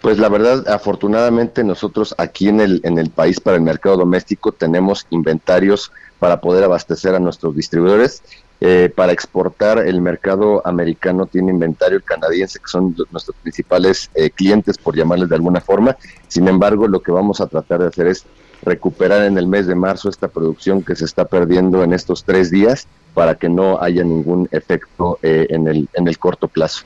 Pues 0.01 0.19
la 0.19 0.29
verdad, 0.29 0.69
afortunadamente 0.69 1.65
nosotros 1.65 2.15
aquí 2.19 2.49
en 2.49 2.61
el, 2.61 2.81
en 2.85 2.99
el 2.99 3.11
país 3.11 3.41
para 3.41 3.57
el 3.57 3.63
mercado 3.63 3.97
doméstico 3.97 4.53
tenemos 4.53 5.07
inventarios 5.11 5.91
para 6.21 6.41
poder 6.41 6.63
abastecer 6.65 7.15
a 7.17 7.19
nuestros 7.19 7.57
distribuidores 7.57 8.23
eh, 8.61 8.93
para 8.93 9.13
exportar 9.13 9.79
el 9.79 10.01
mercado 10.01 10.67
americano 10.67 11.27
tiene 11.27 11.53
inventario 11.53 12.03
canadiense, 12.05 12.59
que 12.59 12.67
son 12.67 12.95
nuestros 13.13 13.37
principales 13.41 14.11
eh, 14.17 14.31
clientes, 14.31 14.77
por 14.77 14.97
llamarles 14.97 15.29
de 15.29 15.37
alguna 15.37 15.61
forma. 15.61 15.97
Sin 16.27 16.49
embargo, 16.49 16.89
lo 16.89 17.01
que 17.01 17.13
vamos 17.13 17.41
a 17.41 17.47
tratar 17.47 17.81
de 17.81 17.87
hacer 17.87 18.09
es 18.09 18.25
recuperar 18.63 19.23
en 19.23 19.39
el 19.39 19.47
mes 19.47 19.69
de 19.69 19.77
marzo 19.77 20.09
esta 20.09 20.27
producción 20.27 20.83
que 20.83 20.97
se 20.97 21.05
está 21.05 21.27
perdiendo 21.27 21.85
en 21.85 21.93
estos 21.93 22.25
tres 22.25 22.51
días 22.51 22.89
para 23.15 23.37
que 23.37 23.49
no 23.49 23.81
haya 23.81 24.03
ningún 24.03 24.49
efecto 24.51 25.21
eh, 25.23 25.47
en, 25.51 25.69
el, 25.69 25.89
en 25.95 26.09
el 26.09 26.19
corto 26.19 26.49
plazo. 26.49 26.85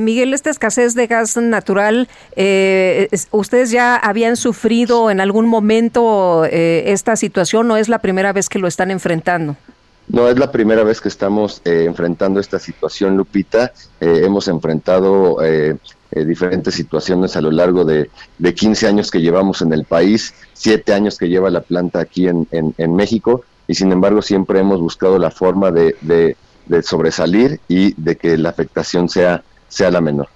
Miguel, 0.00 0.32
esta 0.32 0.48
escasez 0.48 0.94
de 0.94 1.08
gas 1.08 1.36
natural, 1.36 2.08
¿ustedes 3.32 3.70
ya 3.72 3.96
habían 3.96 4.36
sufrido 4.36 5.10
en 5.10 5.20
algún 5.20 5.46
momento 5.46 6.44
esta 6.44 7.16
situación 7.16 7.68
o 7.70 7.76
es 7.76 7.88
la 7.88 7.98
primera 7.98 8.32
vez 8.32 8.48
que 8.48 8.60
lo 8.60 8.68
están 8.68 8.92
enfrentando? 8.92 9.56
No 10.08 10.28
es 10.28 10.38
la 10.38 10.50
primera 10.50 10.82
vez 10.82 11.00
que 11.00 11.08
estamos 11.08 11.62
eh, 11.64 11.84
enfrentando 11.86 12.40
esta 12.40 12.58
situación, 12.58 13.16
Lupita. 13.16 13.72
Eh, 14.00 14.22
hemos 14.24 14.48
enfrentado 14.48 15.42
eh, 15.42 15.76
diferentes 16.10 16.74
situaciones 16.74 17.36
a 17.36 17.40
lo 17.40 17.50
largo 17.50 17.84
de, 17.84 18.10
de, 18.38 18.54
15 18.54 18.88
años 18.88 19.10
que 19.10 19.20
llevamos 19.20 19.62
en 19.62 19.72
el 19.72 19.84
país, 19.84 20.34
7 20.52 20.92
años 20.92 21.16
que 21.16 21.28
lleva 21.28 21.50
la 21.50 21.62
planta 21.62 22.00
aquí 22.00 22.28
en, 22.28 22.46
en, 22.50 22.94
México, 22.94 23.44
y 23.66 23.74
sin 23.74 23.92
embargo 23.92 24.20
siempre 24.20 24.60
hemos 24.60 24.80
buscado 24.80 25.18
la 25.18 25.30
forma 25.30 25.70
de, 25.70 25.96
de, 26.02 26.36
sobresalir 26.82 27.60
y 27.68 27.94
de 27.94 28.16
que 28.16 28.36
la 28.36 28.50
afectación 28.50 29.08
sea, 29.08 29.42
sea 29.68 29.90
la 29.90 30.02
menor. 30.02 30.28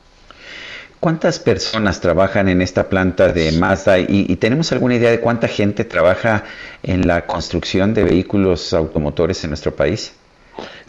¿Cuántas 1.07 1.39
personas 1.39 2.01
trabajan 2.01 2.49
en 2.49 2.61
esta 2.61 2.89
planta 2.89 3.33
de 3.33 3.53
Mazda 3.53 4.01
y, 4.01 4.35
tenemos 4.41 4.73
alguna 4.73 4.97
idea 4.97 5.13
de 5.13 5.21
cuánta 5.21 5.47
gente 5.47 5.85
trabaja 5.85 6.43
en 6.83 7.07
la 7.07 7.27
construcción 7.27 7.95
de 7.95 8.03
vehículos 8.03 8.75
automotores 8.75 9.45
en 9.45 9.51
nuestro 9.51 9.73
país? 9.77 10.15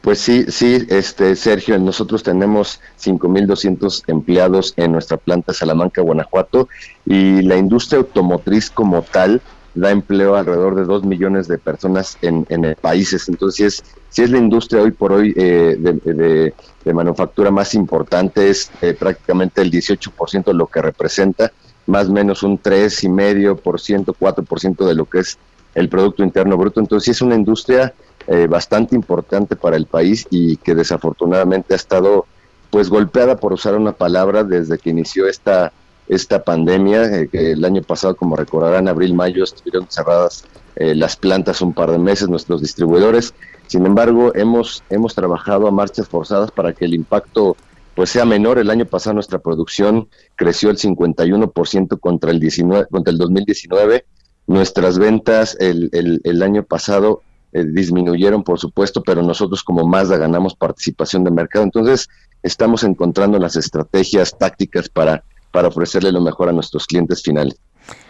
Pues 0.02 0.18
sí, 0.18 0.46
sí, 0.48 0.88
este 0.90 1.36
Sergio, 1.36 1.78
nosotros 1.78 2.24
tenemos 2.24 2.82
5.200 3.00 4.06
empleados 4.08 4.74
en 4.76 4.94
nuestra 4.94 5.18
planta 5.18 5.54
Salamanca, 5.54 6.02
Guanajuato, 6.02 6.68
y 7.06 7.44
la 7.44 7.56
industria 7.56 8.00
automotriz 8.00 8.72
como 8.72 9.04
tal 9.04 9.40
da 9.78 9.92
empleo 9.92 10.36
a 10.36 10.40
alrededor 10.40 10.76
de 10.76 10.86
2 10.86 11.06
millones 11.06 11.48
de 11.48 11.58
personas 11.58 12.18
en, 12.22 12.46
en 12.50 12.76
países. 12.82 13.30
Entonces, 13.30 13.84
si 14.10 14.24
es 14.24 14.32
la 14.32 14.40
industria 14.40 14.82
hoy 14.82 14.92
por 14.92 15.12
hoy 15.14 15.34
eh, 15.36 15.78
de, 15.80 16.54
manufactura 16.94 17.52
más 17.52 17.76
importante, 17.76 18.50
es 18.50 18.72
eh, 18.82 18.94
prácticamente 18.94 19.62
el 19.62 19.70
18% 19.70 20.46
de 20.46 20.54
lo 20.54 20.68
que 20.68 20.82
representa, 20.82 21.52
más 21.86 22.08
o 22.08 22.14
menos 22.14 22.44
un 22.44 22.60
3,5%, 22.62 24.16
4% 24.20 24.86
de 24.86 24.96
lo 24.96 25.06
que 25.06 25.20
es 25.20 25.38
el 25.76 25.90
Producto 25.90 26.24
Interno 26.24 26.58
Bruto. 26.58 26.80
Entonces, 26.80 27.10
es 27.10 27.22
una 27.22 27.36
industria 27.36 27.94
eh, 28.26 28.48
bastante 28.48 28.96
importante 28.96 29.56
para 29.56 29.76
el 29.76 29.86
país 29.86 30.26
y 30.30 30.58
que 30.58 30.74
desafortunadamente 30.74 31.74
ha 31.74 31.78
estado 31.78 32.26
pues 32.72 32.90
golpeada, 32.90 33.38
por 33.38 33.54
usar 33.54 33.76
una 33.76 33.94
palabra, 33.94 34.44
desde 34.44 34.78
que 34.78 34.90
inició 34.90 35.28
esta 35.28 35.72
esta 36.08 36.44
pandemia. 36.44 37.28
que 37.28 37.52
el 37.52 37.66
año 37.66 37.82
pasado, 37.82 38.16
como 38.16 38.36
recordarán, 38.36 38.88
abril, 38.88 39.14
mayo 39.14 39.44
estuvieron 39.44 39.88
cerradas 39.90 40.46
las 40.76 41.16
plantas 41.16 41.62
un 41.62 41.74
par 41.74 41.90
de 41.90 41.98
meses, 41.98 42.30
nuestros 42.30 42.62
distribuidores. 42.62 43.34
Sin 43.66 43.86
embargo, 43.86 44.32
hemos, 44.36 44.84
hemos 44.90 45.16
trabajado 45.16 45.68
a 45.68 45.72
marchas 45.72 46.08
forzadas 46.08 46.52
para 46.52 46.74
que 46.74 46.86
el 46.86 46.94
impacto 46.94 47.58
pues 47.98 48.12
sea 48.12 48.26
menor. 48.26 48.60
El 48.60 48.70
año 48.70 48.86
pasado 48.86 49.16
nuestra 49.16 49.40
producción 49.40 50.08
creció 50.36 50.70
el 50.70 50.78
51% 50.78 52.00
contra 52.00 52.30
el, 52.30 52.40
19, 52.40 52.86
contra 52.92 53.12
el 53.12 53.18
2019. 53.18 54.06
Nuestras 54.46 55.00
ventas 55.00 55.58
el, 55.60 55.90
el, 55.92 56.44
año 56.44 56.62
pasado 56.62 57.24
eh, 57.54 57.66
disminuyeron, 57.66 58.44
por 58.44 58.60
supuesto, 58.60 59.02
pero 59.02 59.24
nosotros 59.24 59.64
como 59.64 59.88
Mazda 59.88 60.18
ganamos 60.18 60.54
participación 60.54 61.24
de 61.24 61.32
mercado. 61.32 61.66
Entonces, 61.66 62.08
estamos 62.44 62.84
encontrando 62.84 63.40
las 63.40 63.56
estrategias 63.56 64.38
tácticas 64.38 64.90
para, 64.90 65.24
para 65.58 65.70
ofrecerle 65.70 66.12
lo 66.12 66.22
mejor 66.22 66.50
a 66.50 66.52
nuestros 66.52 66.86
clientes 66.86 67.24
finales. 67.24 67.56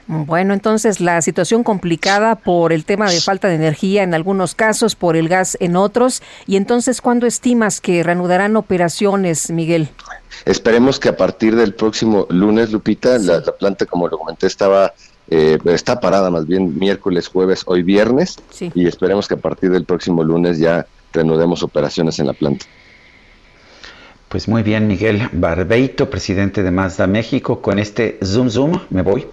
Bueno, 0.05 0.53
entonces 0.53 0.99
la 0.99 1.21
situación 1.21 1.63
complicada 1.63 2.35
por 2.35 2.73
el 2.73 2.83
tema 2.83 3.09
de 3.09 3.21
falta 3.21 3.47
de 3.47 3.55
energía 3.55 4.03
en 4.03 4.13
algunos 4.13 4.53
casos, 4.53 4.95
por 4.95 5.15
el 5.15 5.29
gas 5.29 5.55
en 5.61 5.77
otros. 5.77 6.21
Y 6.45 6.57
entonces, 6.57 6.99
¿cuándo 6.99 7.25
estimas 7.25 7.79
que 7.79 8.03
reanudarán 8.03 8.57
operaciones, 8.57 9.49
Miguel? 9.49 9.87
Esperemos 10.43 10.99
que 10.99 11.07
a 11.07 11.15
partir 11.15 11.55
del 11.55 11.73
próximo 11.73 12.27
lunes, 12.31 12.73
Lupita, 12.73 13.17
la, 13.17 13.41
planta, 13.41 13.85
como 13.85 14.09
lo 14.09 14.17
comenté, 14.17 14.47
estaba 14.47 14.93
eh, 15.29 15.57
está 15.67 16.01
parada 16.01 16.29
más 16.29 16.45
bien 16.47 16.77
miércoles, 16.77 17.29
jueves, 17.29 17.63
hoy 17.65 17.81
viernes. 17.81 18.35
Y 18.59 18.87
esperemos 18.87 19.25
que 19.29 19.35
a 19.35 19.37
partir 19.37 19.71
del 19.71 19.85
próximo 19.85 20.21
lunes 20.21 20.59
ya 20.59 20.85
reanudemos 21.13 21.63
operaciones 21.63 22.19
en 22.19 22.27
la 22.27 22.33
planta. 22.33 22.65
Pues 24.29 24.49
muy 24.49 24.61
bien, 24.61 24.87
Miguel 24.87 25.29
Barbeito, 25.31 26.09
presidente 26.09 26.61
de 26.61 26.69
Mazda 26.69 27.07
México, 27.07 27.61
con 27.61 27.79
este 27.79 28.19
Zoom 28.21 28.49
Zoom, 28.49 28.77
me 28.89 29.01
voy. 29.01 29.25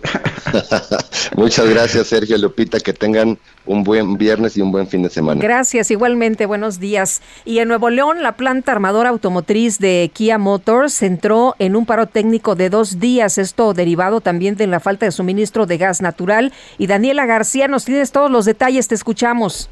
Muchas 1.36 1.68
gracias, 1.68 2.06
Sergio 2.06 2.38
Lupita, 2.38 2.78
que 2.78 2.92
tengan 2.92 3.36
un 3.66 3.82
buen 3.82 4.16
viernes 4.16 4.56
y 4.56 4.60
un 4.60 4.70
buen 4.70 4.86
fin 4.86 5.02
de 5.02 5.10
semana. 5.10 5.42
Gracias, 5.42 5.90
igualmente, 5.90 6.46
buenos 6.46 6.78
días. 6.78 7.22
Y 7.44 7.58
en 7.58 7.66
Nuevo 7.66 7.90
León, 7.90 8.22
la 8.22 8.36
planta 8.36 8.70
armadora 8.70 9.08
automotriz 9.08 9.80
de 9.80 10.12
Kia 10.14 10.38
Motors 10.38 11.02
entró 11.02 11.56
en 11.58 11.74
un 11.74 11.86
paro 11.86 12.06
técnico 12.06 12.54
de 12.54 12.70
dos 12.70 13.00
días, 13.00 13.36
esto 13.36 13.74
derivado 13.74 14.20
también 14.20 14.54
de 14.54 14.68
la 14.68 14.78
falta 14.78 15.06
de 15.06 15.12
suministro 15.12 15.66
de 15.66 15.76
gas 15.76 16.02
natural. 16.02 16.52
Y 16.78 16.86
Daniela 16.86 17.26
García, 17.26 17.66
nos 17.66 17.84
tienes 17.84 18.12
todos 18.12 18.30
los 18.30 18.44
detalles, 18.44 18.86
te 18.86 18.94
escuchamos. 18.94 19.68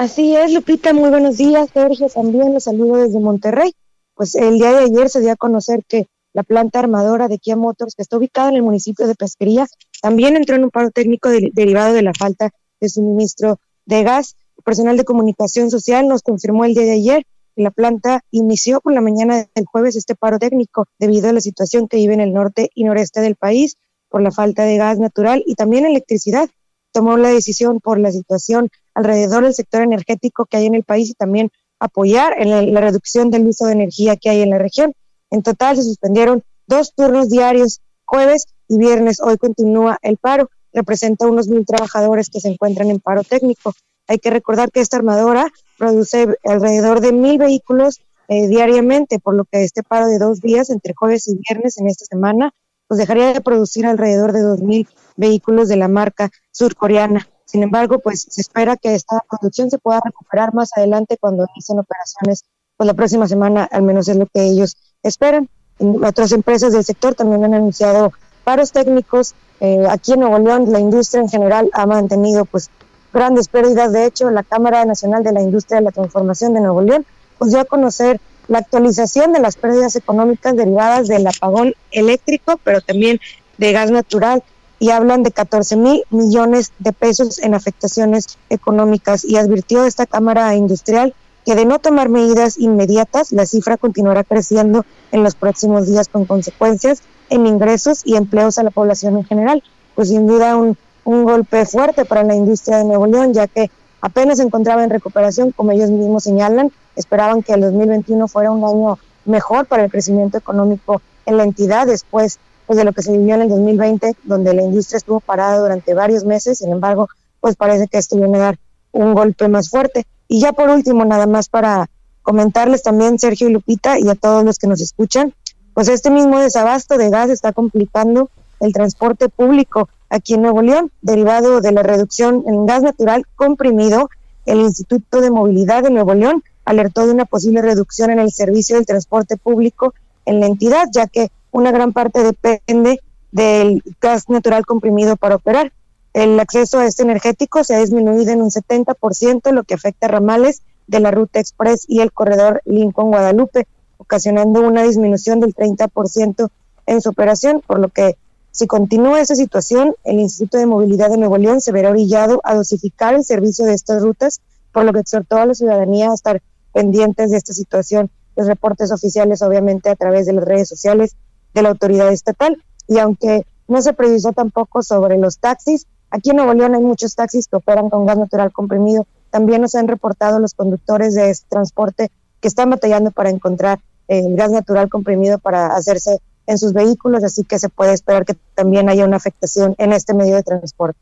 Así 0.00 0.34
es, 0.34 0.50
Lupita, 0.54 0.94
muy 0.94 1.10
buenos 1.10 1.36
días. 1.36 1.68
Sergio, 1.74 2.08
también 2.08 2.54
los 2.54 2.64
saludo 2.64 2.96
desde 2.96 3.20
Monterrey. 3.20 3.74
Pues 4.14 4.34
el 4.34 4.56
día 4.56 4.72
de 4.72 4.84
ayer 4.84 5.10
se 5.10 5.20
dio 5.20 5.30
a 5.30 5.36
conocer 5.36 5.84
que 5.86 6.06
la 6.32 6.42
planta 6.42 6.78
armadora 6.78 7.28
de 7.28 7.36
Kia 7.36 7.54
Motors, 7.54 7.94
que 7.94 8.00
está 8.00 8.16
ubicada 8.16 8.48
en 8.48 8.56
el 8.56 8.62
municipio 8.62 9.06
de 9.06 9.14
Pesquería, 9.14 9.66
también 10.00 10.36
entró 10.36 10.56
en 10.56 10.64
un 10.64 10.70
paro 10.70 10.90
técnico 10.90 11.28
derivado 11.28 11.92
de 11.92 12.00
la 12.00 12.14
falta 12.14 12.48
de 12.80 12.88
suministro 12.88 13.58
de 13.84 14.02
gas. 14.02 14.36
El 14.56 14.64
personal 14.64 14.96
de 14.96 15.04
comunicación 15.04 15.70
social 15.70 16.08
nos 16.08 16.22
confirmó 16.22 16.64
el 16.64 16.72
día 16.72 16.84
de 16.84 16.92
ayer 16.92 17.26
que 17.54 17.62
la 17.62 17.70
planta 17.70 18.24
inició 18.30 18.80
por 18.80 18.94
la 18.94 19.02
mañana 19.02 19.44
del 19.54 19.66
jueves 19.66 19.96
este 19.96 20.14
paro 20.14 20.38
técnico 20.38 20.86
debido 20.98 21.28
a 21.28 21.34
la 21.34 21.42
situación 21.42 21.88
que 21.88 21.98
vive 21.98 22.14
en 22.14 22.22
el 22.22 22.32
norte 22.32 22.70
y 22.74 22.84
noreste 22.84 23.20
del 23.20 23.36
país 23.36 23.76
por 24.08 24.22
la 24.22 24.30
falta 24.30 24.62
de 24.62 24.78
gas 24.78 24.98
natural 24.98 25.42
y 25.44 25.56
también 25.56 25.84
electricidad. 25.84 26.48
Tomó 26.90 27.18
la 27.18 27.28
decisión 27.28 27.80
por 27.80 28.00
la 28.00 28.10
situación 28.10 28.70
alrededor 29.00 29.44
del 29.44 29.54
sector 29.54 29.82
energético 29.82 30.46
que 30.46 30.58
hay 30.58 30.66
en 30.66 30.74
el 30.74 30.84
país 30.84 31.10
y 31.10 31.14
también 31.14 31.50
apoyar 31.78 32.34
en 32.38 32.74
la, 32.74 32.80
reducción 32.80 33.30
del 33.30 33.46
uso 33.46 33.66
de 33.66 33.72
energía 33.72 34.16
que 34.16 34.30
hay 34.30 34.42
en 34.42 34.50
la 34.50 34.58
región. 34.58 34.92
En 35.30 35.42
total 35.42 35.76
se 35.76 35.82
suspendieron 35.82 36.42
dos 36.66 36.94
turnos 36.94 37.30
diarios, 37.30 37.80
jueves 38.04 38.46
y 38.68 38.78
viernes. 38.78 39.20
Hoy 39.20 39.38
continúa 39.38 39.98
el 40.02 40.16
paro. 40.18 40.50
Representa 40.72 41.26
unos 41.26 41.48
mil 41.48 41.64
trabajadores 41.66 42.28
que 42.28 42.40
se 42.40 42.48
encuentran 42.48 42.90
en 42.90 43.00
paro 43.00 43.24
técnico. 43.24 43.72
Hay 44.06 44.18
que 44.18 44.30
recordar 44.30 44.70
que 44.70 44.80
esta 44.80 44.98
armadora 44.98 45.46
produce 45.78 46.28
alrededor 46.44 47.00
de 47.00 47.12
mil 47.12 47.38
vehículos 47.38 48.00
eh, 48.28 48.46
diariamente, 48.46 49.18
por 49.18 49.34
lo 49.34 49.44
que 49.44 49.64
este 49.64 49.82
paro 49.82 50.06
de 50.06 50.18
dos 50.18 50.40
días, 50.40 50.70
entre 50.70 50.94
jueves 50.94 51.26
y 51.26 51.36
viernes 51.48 51.78
en 51.78 51.88
esta 51.88 52.04
semana, 52.04 52.52
pues 52.86 52.98
dejaría 52.98 53.32
de 53.32 53.40
producir 53.40 53.86
alrededor 53.86 54.32
de 54.32 54.42
dos 54.42 54.60
mil 54.60 54.88
vehículos 55.16 55.68
de 55.68 55.76
la 55.76 55.88
marca 55.88 56.30
surcoreana. 56.52 57.26
Sin 57.50 57.64
embargo, 57.64 57.98
pues 57.98 58.26
se 58.30 58.40
espera 58.40 58.76
que 58.76 58.94
esta 58.94 59.24
producción 59.28 59.70
se 59.70 59.78
pueda 59.78 60.00
recuperar 60.04 60.54
más 60.54 60.70
adelante 60.76 61.16
cuando 61.18 61.46
inicien 61.52 61.80
operaciones, 61.80 62.44
pues 62.76 62.86
la 62.86 62.94
próxima 62.94 63.26
semana 63.26 63.68
al 63.72 63.82
menos 63.82 64.06
es 64.06 64.16
lo 64.16 64.26
que 64.26 64.44
ellos 64.44 64.76
esperan. 65.02 65.48
Otras 65.80 66.30
empresas 66.30 66.72
del 66.72 66.84
sector 66.84 67.16
también 67.16 67.42
han 67.42 67.54
anunciado 67.54 68.12
paros 68.44 68.70
técnicos. 68.70 69.34
Eh, 69.58 69.84
aquí 69.90 70.12
en 70.12 70.20
Nuevo 70.20 70.38
León 70.38 70.70
la 70.70 70.78
industria 70.78 71.22
en 71.22 71.28
general 71.28 71.70
ha 71.72 71.86
mantenido 71.86 72.44
pues 72.44 72.70
grandes 73.12 73.48
pérdidas. 73.48 73.92
De 73.92 74.06
hecho, 74.06 74.30
la 74.30 74.44
Cámara 74.44 74.84
Nacional 74.84 75.24
de 75.24 75.32
la 75.32 75.42
Industria 75.42 75.80
de 75.80 75.86
la 75.86 75.90
Transformación 75.90 76.54
de 76.54 76.60
Nuevo 76.60 76.82
León 76.82 77.04
pues 77.36 77.50
dio 77.50 77.58
a 77.58 77.64
conocer 77.64 78.20
la 78.46 78.58
actualización 78.58 79.32
de 79.32 79.40
las 79.40 79.56
pérdidas 79.56 79.96
económicas 79.96 80.54
derivadas 80.54 81.08
del 81.08 81.26
apagón 81.26 81.74
eléctrico, 81.90 82.60
pero 82.62 82.80
también 82.80 83.18
de 83.58 83.72
gas 83.72 83.90
natural 83.90 84.44
y 84.80 84.90
hablan 84.90 85.22
de 85.22 85.30
14 85.30 85.76
mil 85.76 86.02
millones 86.10 86.72
de 86.78 86.92
pesos 86.92 87.38
en 87.38 87.54
afectaciones 87.54 88.38
económicas 88.48 89.24
y 89.24 89.36
advirtió 89.36 89.84
esta 89.84 90.06
Cámara 90.06 90.56
Industrial 90.56 91.14
que 91.44 91.54
de 91.54 91.66
no 91.66 91.78
tomar 91.78 92.08
medidas 92.08 92.58
inmediatas, 92.58 93.30
la 93.30 93.46
cifra 93.46 93.76
continuará 93.76 94.24
creciendo 94.24 94.84
en 95.12 95.22
los 95.22 95.34
próximos 95.34 95.86
días 95.86 96.08
con 96.08 96.24
consecuencias 96.24 97.02
en 97.28 97.46
ingresos 97.46 98.00
y 98.04 98.16
empleos 98.16 98.58
a 98.58 98.62
la 98.62 98.70
población 98.70 99.16
en 99.18 99.24
general. 99.24 99.62
Pues 99.94 100.08
sin 100.08 100.26
duda 100.26 100.56
un, 100.56 100.76
un 101.04 101.24
golpe 101.24 101.66
fuerte 101.66 102.04
para 102.06 102.24
la 102.24 102.34
industria 102.34 102.78
de 102.78 102.84
Nuevo 102.84 103.06
León, 103.06 103.34
ya 103.34 103.46
que 103.46 103.70
apenas 104.00 104.38
se 104.38 104.44
encontraba 104.44 104.82
en 104.82 104.90
recuperación, 104.90 105.52
como 105.52 105.72
ellos 105.72 105.90
mismos 105.90 106.24
señalan, 106.24 106.72
esperaban 106.96 107.42
que 107.42 107.52
el 107.52 107.60
2021 107.60 108.28
fuera 108.28 108.50
un 108.50 108.64
año 108.64 108.98
mejor 109.26 109.66
para 109.66 109.84
el 109.84 109.90
crecimiento 109.90 110.38
económico 110.38 111.02
en 111.26 111.36
la 111.36 111.44
entidad 111.44 111.86
después 111.86 112.38
pues, 112.70 112.78
de 112.78 112.84
lo 112.84 112.92
que 112.92 113.02
se 113.02 113.10
vivió 113.10 113.34
en 113.34 113.42
el 113.42 113.48
2020, 113.48 114.14
donde 114.22 114.54
la 114.54 114.62
industria 114.62 114.98
estuvo 114.98 115.18
parada 115.18 115.58
durante 115.58 115.92
varios 115.92 116.22
meses, 116.22 116.58
sin 116.58 116.70
embargo, 116.70 117.08
pues 117.40 117.56
parece 117.56 117.88
que 117.88 117.98
esto 117.98 118.16
viene 118.16 118.38
a 118.38 118.42
dar 118.42 118.58
un 118.92 119.12
golpe 119.12 119.48
más 119.48 119.70
fuerte. 119.70 120.06
Y 120.28 120.40
ya 120.40 120.52
por 120.52 120.70
último, 120.70 121.04
nada 121.04 121.26
más 121.26 121.48
para 121.48 121.90
comentarles 122.22 122.84
también, 122.84 123.18
Sergio 123.18 123.48
y 123.48 123.52
Lupita, 123.54 123.98
y 123.98 124.08
a 124.08 124.14
todos 124.14 124.44
los 124.44 124.56
que 124.56 124.68
nos 124.68 124.80
escuchan, 124.80 125.34
pues 125.74 125.88
este 125.88 126.12
mismo 126.12 126.38
desabasto 126.38 126.96
de 126.96 127.10
gas 127.10 127.28
está 127.30 127.52
complicando 127.52 128.30
el 128.60 128.72
transporte 128.72 129.28
público 129.28 129.88
aquí 130.08 130.34
en 130.34 130.42
Nuevo 130.42 130.62
León, 130.62 130.92
derivado 131.02 131.60
de 131.60 131.72
la 131.72 131.82
reducción 131.82 132.44
en 132.46 132.66
gas 132.66 132.84
natural 132.84 133.26
comprimido. 133.34 134.10
El 134.46 134.60
Instituto 134.60 135.20
de 135.20 135.32
Movilidad 135.32 135.82
de 135.82 135.90
Nuevo 135.90 136.14
León 136.14 136.44
alertó 136.64 137.04
de 137.04 137.14
una 137.14 137.24
posible 137.24 137.62
reducción 137.62 138.10
en 138.10 138.20
el 138.20 138.30
servicio 138.30 138.76
del 138.76 138.86
transporte 138.86 139.36
público 139.36 139.92
en 140.24 140.38
la 140.38 140.46
entidad, 140.46 140.86
ya 140.92 141.08
que 141.08 141.32
una 141.50 141.72
gran 141.72 141.92
parte 141.92 142.22
depende 142.22 143.00
del 143.32 143.82
gas 144.00 144.28
natural 144.28 144.66
comprimido 144.66 145.16
para 145.16 145.36
operar. 145.36 145.72
El 146.12 146.38
acceso 146.40 146.78
a 146.78 146.86
este 146.86 147.02
energético 147.02 147.62
se 147.62 147.74
ha 147.74 147.78
disminuido 147.78 148.32
en 148.32 148.42
un 148.42 148.50
70%, 148.50 149.52
lo 149.52 149.64
que 149.64 149.74
afecta 149.74 150.06
a 150.06 150.10
ramales 150.10 150.62
de 150.86 151.00
la 151.00 151.12
ruta 151.12 151.38
express 151.38 151.84
y 151.86 152.00
el 152.00 152.12
corredor 152.12 152.62
Lincoln-Guadalupe, 152.64 153.68
ocasionando 153.98 154.60
una 154.60 154.82
disminución 154.82 155.38
del 155.38 155.54
30% 155.54 156.48
en 156.86 157.00
su 157.00 157.10
operación, 157.10 157.62
por 157.64 157.78
lo 157.78 157.88
que 157.88 158.16
si 158.50 158.66
continúa 158.66 159.20
esa 159.20 159.36
situación, 159.36 159.94
el 160.02 160.18
Instituto 160.18 160.58
de 160.58 160.66
Movilidad 160.66 161.10
de 161.10 161.16
Nuevo 161.16 161.38
León 161.38 161.60
se 161.60 161.70
verá 161.70 161.90
orillado 161.90 162.40
a 162.42 162.56
dosificar 162.56 163.14
el 163.14 163.24
servicio 163.24 163.64
de 163.64 163.74
estas 163.74 164.02
rutas, 164.02 164.40
por 164.72 164.84
lo 164.84 164.92
que 164.92 165.00
exhortó 165.00 165.36
a 165.36 165.46
la 165.46 165.54
ciudadanía 165.54 166.10
a 166.10 166.14
estar 166.14 166.42
pendientes 166.72 167.30
de 167.30 167.36
esta 167.36 167.52
situación 167.52 168.10
los 168.36 168.46
reportes 168.46 168.90
oficiales, 168.90 169.42
obviamente, 169.42 169.90
a 169.90 169.96
través 169.96 170.26
de 170.26 170.32
las 170.32 170.44
redes 170.44 170.68
sociales 170.68 171.14
de 171.54 171.62
la 171.62 171.70
autoridad 171.70 172.12
estatal. 172.12 172.62
Y 172.86 172.98
aunque 172.98 173.44
no 173.68 173.80
se 173.82 173.92
precisó 173.92 174.32
tampoco 174.32 174.82
sobre 174.82 175.18
los 175.18 175.38
taxis, 175.38 175.86
aquí 176.10 176.30
en 176.30 176.36
Nuevo 176.36 176.54
León 176.54 176.74
hay 176.74 176.82
muchos 176.82 177.14
taxis 177.14 177.46
que 177.48 177.56
operan 177.56 177.88
con 177.88 178.06
gas 178.06 178.18
natural 178.18 178.52
comprimido. 178.52 179.06
También 179.30 179.62
nos 179.62 179.74
han 179.74 179.88
reportado 179.88 180.40
los 180.40 180.54
conductores 180.54 181.14
de 181.14 181.30
este 181.30 181.46
transporte 181.48 182.10
que 182.40 182.48
están 182.48 182.70
batallando 182.70 183.10
para 183.10 183.30
encontrar 183.30 183.78
eh, 184.08 184.22
el 184.26 184.36
gas 184.36 184.50
natural 184.50 184.88
comprimido 184.88 185.38
para 185.38 185.68
hacerse 185.68 186.18
en 186.46 186.58
sus 186.58 186.72
vehículos, 186.72 187.22
así 187.22 187.44
que 187.44 187.58
se 187.58 187.68
puede 187.68 187.92
esperar 187.92 188.24
que 188.24 188.34
también 188.54 188.88
haya 188.88 189.04
una 189.04 189.16
afectación 189.16 189.76
en 189.78 189.92
este 189.92 190.14
medio 190.14 190.34
de 190.34 190.42
transporte. 190.42 190.98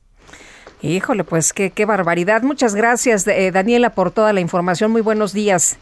Híjole, 0.83 1.25
pues 1.25 1.53
qué, 1.53 1.71
qué 1.71 1.87
barbaridad. 1.87 2.43
Muchas 2.43 2.75
gracias, 2.75 3.27
eh, 3.27 3.51
Daniela, 3.51 3.95
por 3.95 4.11
toda 4.11 4.33
la 4.33 4.41
información. 4.41 4.93
Muy 4.93 5.01
buenos 5.01 5.33
días. 5.33 5.79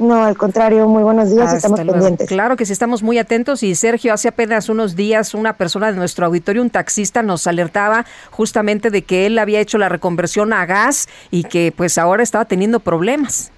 No, 0.00 0.24
al 0.24 0.34
contrario, 0.34 0.88
muy 0.88 1.02
buenos 1.02 1.30
días, 1.30 1.52
estamos 1.52 1.78
pendientes. 1.78 2.26
Claro 2.26 2.56
que 2.56 2.64
sí, 2.64 2.72
estamos 2.72 3.02
muy 3.02 3.18
atentos 3.18 3.62
y 3.62 3.74
Sergio, 3.74 4.14
hace 4.14 4.28
apenas 4.28 4.70
unos 4.70 4.96
días 4.96 5.34
una 5.34 5.58
persona 5.58 5.92
de 5.92 5.98
nuestro 5.98 6.24
auditorio, 6.24 6.62
un 6.62 6.70
taxista, 6.70 7.22
nos 7.22 7.46
alertaba 7.46 8.06
justamente 8.30 8.90
de 8.90 9.02
que 9.02 9.26
él 9.26 9.38
había 9.38 9.60
hecho 9.60 9.76
la 9.76 9.90
reconversión 9.90 10.54
a 10.54 10.64
gas 10.64 11.06
y 11.30 11.44
que 11.44 11.70
pues 11.76 11.98
ahora 11.98 12.22
estaba 12.22 12.46
teniendo 12.46 12.80
problemas. 12.80 13.52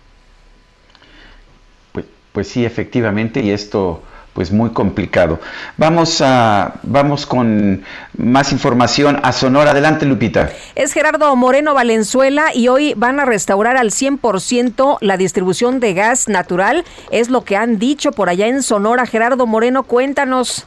Pues, 1.93 2.07
pues 2.32 2.49
sí, 2.49 2.64
efectivamente, 2.64 3.40
y 3.40 3.51
esto 3.51 4.03
pues 4.33 4.51
muy 4.51 4.70
complicado. 4.70 5.41
Vamos 5.76 6.20
a 6.22 6.74
vamos 6.83 7.26
con 7.26 7.83
más 8.16 8.53
información 8.53 9.18
a 9.22 9.33
Sonora. 9.33 9.72
Adelante, 9.72 10.07
Lupita. 10.07 10.51
Es 10.74 10.93
Gerardo 10.93 11.35
Moreno 11.37 11.74
Valenzuela 11.74 12.55
y 12.55 12.68
hoy 12.68 12.95
van 12.95 13.20
a 13.20 13.24
restaurar 13.24 13.76
al 13.76 13.91
100% 13.91 14.99
la 15.01 15.16
distribución 15.16 15.80
de 15.80 15.95
gas 15.95 16.28
natural. 16.28 16.85
Es 17.11 17.28
lo 17.28 17.45
que 17.45 17.57
han 17.57 17.78
dicho 17.78 18.12
por 18.12 18.28
allá 18.28 18.47
en 18.47 18.62
Sonora. 18.62 19.07
Gerardo 19.07 19.47
Moreno, 19.47 19.83
cuéntanos. 19.83 20.66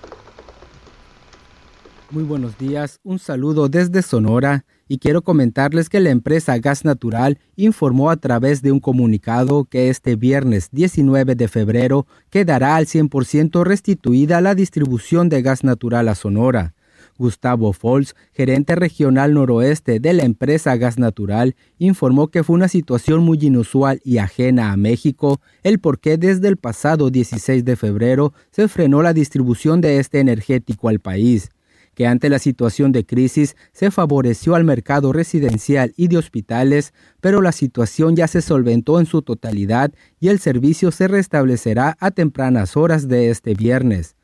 Muy 2.12 2.24
buenos 2.24 2.58
días. 2.58 3.00
Un 3.04 3.20
saludo 3.20 3.68
desde 3.68 4.02
Sonora 4.02 4.64
y 4.88 5.00
quiero 5.00 5.24
comentarles 5.24 5.90
que 5.90 6.00
la 6.00 6.12
empresa 6.12 6.58
Gas 6.60 6.86
Natural 6.86 7.40
informó 7.56 8.12
a 8.12 8.18
través 8.18 8.62
de 8.62 8.72
un 8.72 8.80
comunicado 8.80 9.66
que 9.66 9.90
este 9.90 10.16
viernes 10.16 10.70
19 10.72 11.36
de 11.36 11.48
febrero 11.48 12.06
quedará 12.30 12.76
al 12.76 12.86
100% 12.86 13.64
restituida 13.64 14.42
la 14.42 14.54
distribución 14.54 15.30
de 15.30 15.42
gas 15.42 15.64
natural 15.64 16.08
a 16.08 16.16
Sonora. 16.16 16.74
Gustavo 17.18 17.72
Fols, 17.72 18.14
gerente 18.34 18.76
regional 18.76 19.34
noroeste 19.34 20.02
de 20.02 20.14
la 20.14 20.24
empresa 20.24 20.76
Gas 20.76 21.00
Natural, 21.00 21.56
informó 21.78 22.28
que 22.28 22.44
fue 22.44 22.56
una 22.56 22.68
situación 22.68 23.24
muy 23.24 23.40
inusual 23.42 24.02
y 24.04 24.18
ajena 24.18 24.74
a 24.74 24.78
México, 24.78 25.40
el 25.64 25.80
por 25.80 26.00
qué 26.00 26.18
desde 26.18 26.50
el 26.50 26.58
pasado 26.58 27.10
16 27.10 27.64
de 27.64 27.78
febrero 27.78 28.34
se 28.52 28.68
frenó 28.68 29.02
la 29.02 29.14
distribución 29.14 29.80
de 29.80 30.00
este 30.00 30.20
energético 30.20 30.90
al 30.90 31.00
país 31.00 31.52
que 31.96 32.06
ante 32.06 32.30
la 32.30 32.40
situación 32.40 32.92
de 32.92 33.06
crisis 33.06 33.56
se 33.72 33.90
favoreció 33.90 34.54
al 34.54 34.64
mercado 34.64 35.14
residencial 35.14 35.94
y 35.98 36.10
de 36.10 36.18
hospitales, 36.18 36.94
pero 37.22 37.42
la 37.42 37.52
situación 37.52 38.16
ya 38.16 38.28
se 38.28 38.42
solventó 38.42 39.00
en 39.00 39.06
su 39.06 39.22
totalidad 39.22 39.92
y 40.20 40.28
el 40.28 40.40
servicio 40.40 40.92
se 40.92 41.08
restablecerá 41.08 41.98
a 42.00 42.12
tempranas 42.12 42.78
horas 42.78 43.08
de 43.08 43.30
este 43.30 43.56
viernes. 43.56 44.16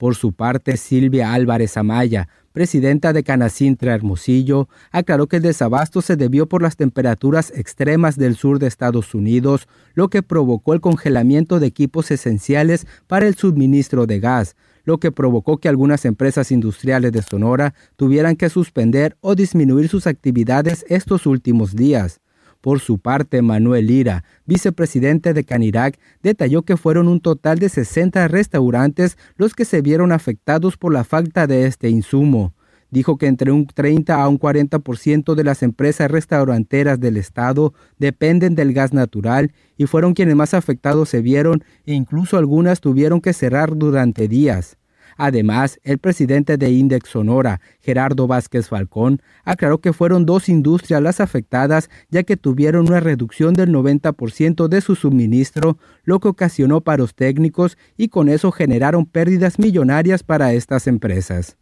Por 0.00 0.14
su 0.14 0.32
parte, 0.32 0.78
Silvia 0.78 1.34
Álvarez 1.34 1.76
Amaya, 1.76 2.28
presidenta 2.52 3.12
de 3.12 3.22
Canacintra 3.22 3.94
Hermosillo, 3.94 4.66
aclaró 4.90 5.26
que 5.26 5.36
el 5.36 5.42
desabasto 5.42 6.00
se 6.00 6.16
debió 6.16 6.48
por 6.48 6.62
las 6.62 6.76
temperaturas 6.76 7.52
extremas 7.54 8.16
del 8.16 8.34
sur 8.34 8.58
de 8.58 8.66
Estados 8.66 9.14
Unidos, 9.14 9.68
lo 9.92 10.08
que 10.08 10.22
provocó 10.22 10.72
el 10.72 10.80
congelamiento 10.80 11.60
de 11.60 11.66
equipos 11.66 12.10
esenciales 12.10 12.86
para 13.06 13.26
el 13.26 13.34
suministro 13.36 14.06
de 14.06 14.20
gas, 14.20 14.56
lo 14.84 14.98
que 14.98 15.12
provocó 15.12 15.58
que 15.58 15.68
algunas 15.68 16.04
empresas 16.04 16.50
industriales 16.50 17.12
de 17.12 17.22
Sonora 17.22 17.74
tuvieran 17.96 18.36
que 18.36 18.48
suspender 18.48 19.16
o 19.20 19.34
disminuir 19.34 19.88
sus 19.88 20.06
actividades 20.06 20.84
estos 20.88 21.26
últimos 21.26 21.74
días. 21.74 22.20
Por 22.60 22.80
su 22.80 22.98
parte, 22.98 23.40
Manuel 23.40 23.86
Lira, 23.86 24.24
vicepresidente 24.44 25.32
de 25.32 25.44
Canirac, 25.44 25.98
detalló 26.22 26.62
que 26.62 26.76
fueron 26.76 27.08
un 27.08 27.20
total 27.20 27.58
de 27.58 27.70
60 27.70 28.28
restaurantes 28.28 29.16
los 29.36 29.54
que 29.54 29.64
se 29.64 29.80
vieron 29.80 30.12
afectados 30.12 30.76
por 30.76 30.92
la 30.92 31.04
falta 31.04 31.46
de 31.46 31.66
este 31.66 31.88
insumo. 31.88 32.54
Dijo 32.90 33.18
que 33.18 33.26
entre 33.26 33.52
un 33.52 33.66
30 33.66 34.20
a 34.20 34.28
un 34.28 34.38
40% 34.38 35.34
de 35.34 35.44
las 35.44 35.62
empresas 35.62 36.10
restauranteras 36.10 36.98
del 36.98 37.16
estado 37.16 37.72
dependen 37.98 38.54
del 38.54 38.72
gas 38.72 38.92
natural 38.92 39.52
y 39.76 39.86
fueron 39.86 40.14
quienes 40.14 40.34
más 40.34 40.54
afectados 40.54 41.08
se 41.08 41.22
vieron 41.22 41.62
e 41.86 41.94
incluso 41.94 42.36
algunas 42.36 42.80
tuvieron 42.80 43.20
que 43.20 43.32
cerrar 43.32 43.76
durante 43.76 44.26
días. 44.26 44.76
Además, 45.16 45.78
el 45.84 45.98
presidente 45.98 46.56
de 46.56 46.70
Index 46.70 47.10
Sonora, 47.10 47.60
Gerardo 47.80 48.26
Vázquez 48.26 48.68
Falcón, 48.68 49.20
aclaró 49.44 49.78
que 49.78 49.92
fueron 49.92 50.24
dos 50.24 50.48
industrias 50.48 51.02
las 51.02 51.20
afectadas 51.20 51.90
ya 52.08 52.22
que 52.22 52.36
tuvieron 52.36 52.88
una 52.88 53.00
reducción 53.00 53.54
del 53.54 53.70
90% 53.70 54.68
de 54.68 54.80
su 54.80 54.94
suministro, 54.94 55.78
lo 56.04 56.20
que 56.20 56.28
ocasionó 56.28 56.80
paros 56.80 57.14
técnicos 57.14 57.76
y 57.96 58.08
con 58.08 58.28
eso 58.28 58.50
generaron 58.50 59.04
pérdidas 59.04 59.58
millonarias 59.58 60.22
para 60.22 60.54
estas 60.54 60.86
empresas. 60.86 61.56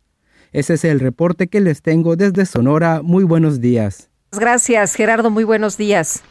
Ese 0.53 0.75
es 0.75 0.85
el 0.85 1.01
reporte 1.01 1.49
que 1.49 1.61
les 1.61 1.83
tengo 1.83 2.17
desde 2.17 2.47
Sonora. 2.47 3.01
Muy 3.03 3.25
buenos 3.25 3.61
días. 3.61 4.09
Gracias, 4.33 4.95
Gerardo. 4.95 5.31
Muy 5.31 5.45
buenos 5.45 5.77
días. 5.77 6.23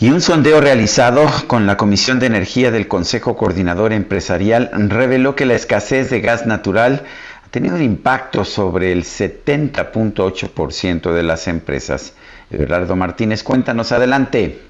Y 0.00 0.10
un 0.10 0.20
sondeo 0.20 0.60
realizado 0.60 1.26
con 1.48 1.66
la 1.66 1.76
Comisión 1.76 2.20
de 2.20 2.26
Energía 2.26 2.70
del 2.70 2.86
Consejo 2.86 3.36
Coordinador 3.36 3.92
Empresarial 3.92 4.70
reveló 4.72 5.34
que 5.34 5.44
la 5.44 5.54
escasez 5.54 6.08
de 6.10 6.20
gas 6.20 6.46
natural 6.46 7.02
ha 7.44 7.48
tenido 7.50 7.74
un 7.74 7.82
impacto 7.82 8.44
sobre 8.44 8.92
el 8.92 9.02
70.8% 9.02 11.12
de 11.12 11.22
las 11.24 11.48
empresas. 11.48 12.14
Eduardo 12.50 12.94
Martínez, 12.94 13.42
cuéntanos 13.42 13.90
adelante. 13.90 14.60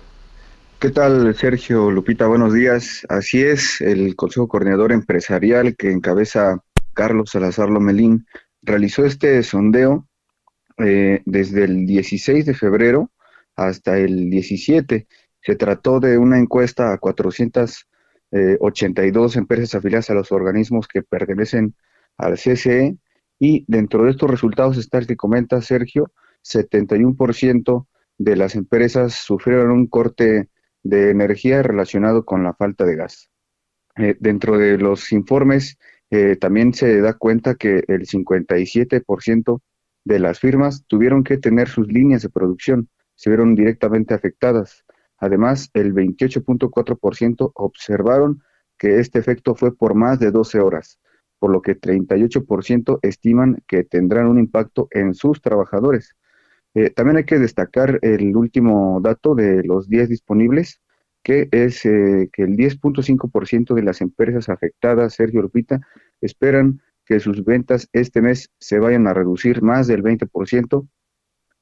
¿Qué 0.78 0.90
tal, 0.90 1.34
Sergio 1.34 1.90
Lupita? 1.90 2.26
Buenos 2.26 2.54
días. 2.54 3.04
Así 3.08 3.42
es, 3.42 3.80
el 3.80 4.14
Consejo 4.14 4.46
Coordinador 4.46 4.92
Empresarial 4.92 5.74
que 5.76 5.90
encabeza 5.90 6.62
Carlos 6.98 7.30
Salazar 7.30 7.70
Lomelín 7.70 8.26
realizó 8.60 9.04
este 9.04 9.40
sondeo 9.44 10.08
eh, 10.78 11.22
desde 11.26 11.62
el 11.62 11.86
16 11.86 12.44
de 12.44 12.54
febrero 12.54 13.12
hasta 13.54 13.98
el 13.98 14.28
17. 14.28 15.06
Se 15.40 15.54
trató 15.54 16.00
de 16.00 16.18
una 16.18 16.40
encuesta 16.40 16.92
a 16.92 16.98
482 16.98 18.26
eh, 18.32 19.38
empresas 19.38 19.76
afiliadas 19.76 20.10
a 20.10 20.14
los 20.14 20.32
organismos 20.32 20.88
que 20.88 21.04
pertenecen 21.04 21.76
al 22.16 22.34
CCE 22.34 22.96
y 23.38 23.64
dentro 23.68 24.02
de 24.02 24.10
estos 24.10 24.28
resultados 24.28 24.76
está 24.76 24.98
el 24.98 25.06
que 25.06 25.14
comenta 25.14 25.62
Sergio, 25.62 26.10
71% 26.42 27.86
de 28.18 28.34
las 28.34 28.56
empresas 28.56 29.14
sufrieron 29.14 29.70
un 29.70 29.86
corte 29.86 30.48
de 30.82 31.10
energía 31.10 31.62
relacionado 31.62 32.24
con 32.24 32.42
la 32.42 32.54
falta 32.54 32.84
de 32.84 32.96
gas. 32.96 33.30
Eh, 33.94 34.16
dentro 34.18 34.58
de 34.58 34.78
los 34.78 35.12
informes 35.12 35.78
también 36.40 36.72
se 36.72 37.00
da 37.00 37.12
cuenta 37.12 37.54
que 37.54 37.84
el 37.86 38.06
57% 38.06 39.60
de 40.04 40.18
las 40.18 40.40
firmas 40.40 40.84
tuvieron 40.86 41.22
que 41.22 41.36
tener 41.36 41.68
sus 41.68 41.86
líneas 41.88 42.22
de 42.22 42.30
producción 42.30 42.88
se 43.14 43.30
vieron 43.30 43.54
directamente 43.54 44.14
afectadas. 44.14 44.84
Además, 45.18 45.70
el 45.74 45.92
28.4% 45.92 47.50
observaron 47.54 48.42
que 48.78 49.00
este 49.00 49.18
efecto 49.18 49.56
fue 49.56 49.76
por 49.76 49.94
más 49.94 50.20
de 50.20 50.30
12 50.30 50.60
horas, 50.60 51.00
por 51.40 51.50
lo 51.50 51.60
que 51.60 51.78
38% 51.78 53.00
estiman 53.02 53.62
que 53.66 53.82
tendrán 53.82 54.28
un 54.28 54.38
impacto 54.38 54.86
en 54.92 55.14
sus 55.14 55.42
trabajadores. 55.42 56.14
Eh, 56.74 56.90
también 56.90 57.16
hay 57.16 57.24
que 57.24 57.40
destacar 57.40 57.98
el 58.02 58.36
último 58.36 59.00
dato 59.02 59.34
de 59.34 59.64
los 59.64 59.88
10 59.88 60.08
disponibles, 60.08 60.80
que 61.28 61.46
es 61.52 61.84
eh, 61.84 62.30
que 62.32 62.44
el 62.44 62.56
10.5% 62.56 63.74
de 63.74 63.82
las 63.82 64.00
empresas 64.00 64.48
afectadas, 64.48 65.12
Sergio 65.12 65.42
Lupita, 65.42 65.78
esperan 66.22 66.80
que 67.04 67.20
sus 67.20 67.44
ventas 67.44 67.86
este 67.92 68.22
mes 68.22 68.50
se 68.58 68.78
vayan 68.78 69.06
a 69.06 69.12
reducir 69.12 69.60
más 69.60 69.86
del 69.86 70.02
20% 70.02 70.88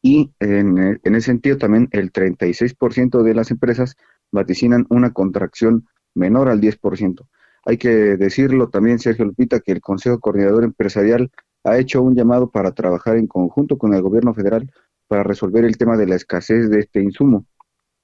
y 0.03 0.31
en, 0.39 1.01
ese 1.03 1.21
sentido 1.21 1.59
también 1.59 1.89
el 1.91 2.13
36% 2.13 3.25
de 3.25 3.35
las 3.35 3.51
empresas 3.51 3.97
vaticinan 4.31 4.87
una 4.89 5.13
contracción 5.13 5.89
menor 6.15 6.49
al 6.49 6.61
10%. 6.61 7.27
Hay 7.65 7.77
que 7.77 7.89
decirlo 7.89 8.69
también, 8.69 9.01
Sergio 9.01 9.25
Lupita, 9.25 9.59
que 9.59 9.73
el 9.73 9.81
Consejo 9.81 10.21
Coordinador 10.21 10.63
Empresarial 10.63 11.33
ha 11.65 11.77
hecho 11.77 12.03
un 12.03 12.15
llamado 12.15 12.53
para 12.53 12.71
trabajar 12.71 13.17
en 13.17 13.27
conjunto 13.27 13.79
con 13.79 13.95
el 13.95 14.03
gobierno 14.03 14.33
federal 14.33 14.71
para 15.09 15.25
resolver 15.25 15.65
el 15.65 15.77
tema 15.77 15.97
de 15.97 16.07
la 16.07 16.15
escasez 16.15 16.71
de 16.71 16.79
este 16.79 17.03
insumo. 17.03 17.47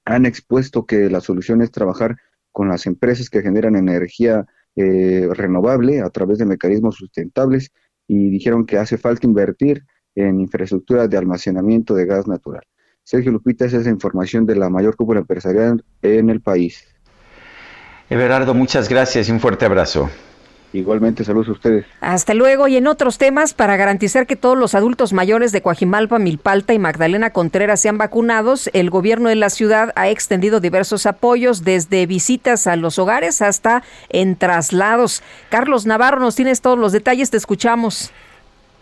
Han 0.05 0.25
expuesto 0.25 0.85
que 0.85 1.09
la 1.09 1.21
solución 1.21 1.61
es 1.61 1.71
trabajar 1.71 2.17
con 2.51 2.67
las 2.69 2.85
empresas 2.85 3.29
que 3.29 3.41
generan 3.41 3.75
energía 3.75 4.45
eh, 4.75 5.27
renovable 5.31 6.01
a 6.01 6.09
través 6.09 6.37
de 6.37 6.45
mecanismos 6.45 6.95
sustentables 6.95 7.71
y 8.07 8.29
dijeron 8.29 8.65
que 8.65 8.77
hace 8.77 8.97
falta 8.97 9.27
invertir 9.27 9.85
en 10.15 10.39
infraestructura 10.39 11.07
de 11.07 11.17
almacenamiento 11.17 11.95
de 11.95 12.05
gas 12.05 12.27
natural. 12.27 12.63
Sergio 13.03 13.31
Lupita, 13.31 13.65
esa 13.65 13.77
es 13.77 13.85
la 13.85 13.91
información 13.91 14.45
de 14.45 14.55
la 14.55 14.69
mayor 14.69 14.95
cúpula 14.95 15.19
empresarial 15.19 15.83
en 16.01 16.29
el 16.29 16.41
país. 16.41 16.85
Everardo, 18.09 18.53
muchas 18.53 18.87
gracias 18.89 19.27
y 19.29 19.31
un 19.31 19.39
fuerte 19.39 19.65
abrazo. 19.65 20.09
Igualmente, 20.73 21.23
saludos 21.23 21.49
a 21.49 21.51
ustedes. 21.51 21.85
Hasta 22.01 22.33
luego. 22.33 22.67
Y 22.67 22.77
en 22.77 22.87
otros 22.87 23.19
temas, 23.19 23.53
para 23.53 23.77
garantizar 23.77 24.25
que 24.25 24.35
todos 24.35 24.57
los 24.57 24.73
adultos 24.73 25.13
mayores 25.13 25.51
de 25.51 25.61
Coajimalpa, 25.61 26.17
Milpalta 26.17 26.73
y 26.73 26.79
Magdalena 26.79 27.29
Contreras 27.29 27.79
sean 27.79 27.99
vacunados, 27.99 28.71
el 28.73 28.89
gobierno 28.89 29.29
de 29.29 29.35
la 29.35 29.51
ciudad 29.51 29.93
ha 29.95 30.09
extendido 30.09 30.59
diversos 30.59 31.05
apoyos, 31.05 31.63
desde 31.63 32.07
visitas 32.07 32.65
a 32.65 32.75
los 32.75 32.97
hogares 32.97 33.43
hasta 33.43 33.83
en 34.09 34.35
traslados. 34.35 35.21
Carlos 35.49 35.85
Navarro, 35.85 36.19
nos 36.19 36.35
tienes 36.35 36.61
todos 36.61 36.79
los 36.79 36.91
detalles, 36.91 37.29
te 37.29 37.37
escuchamos. 37.37 38.11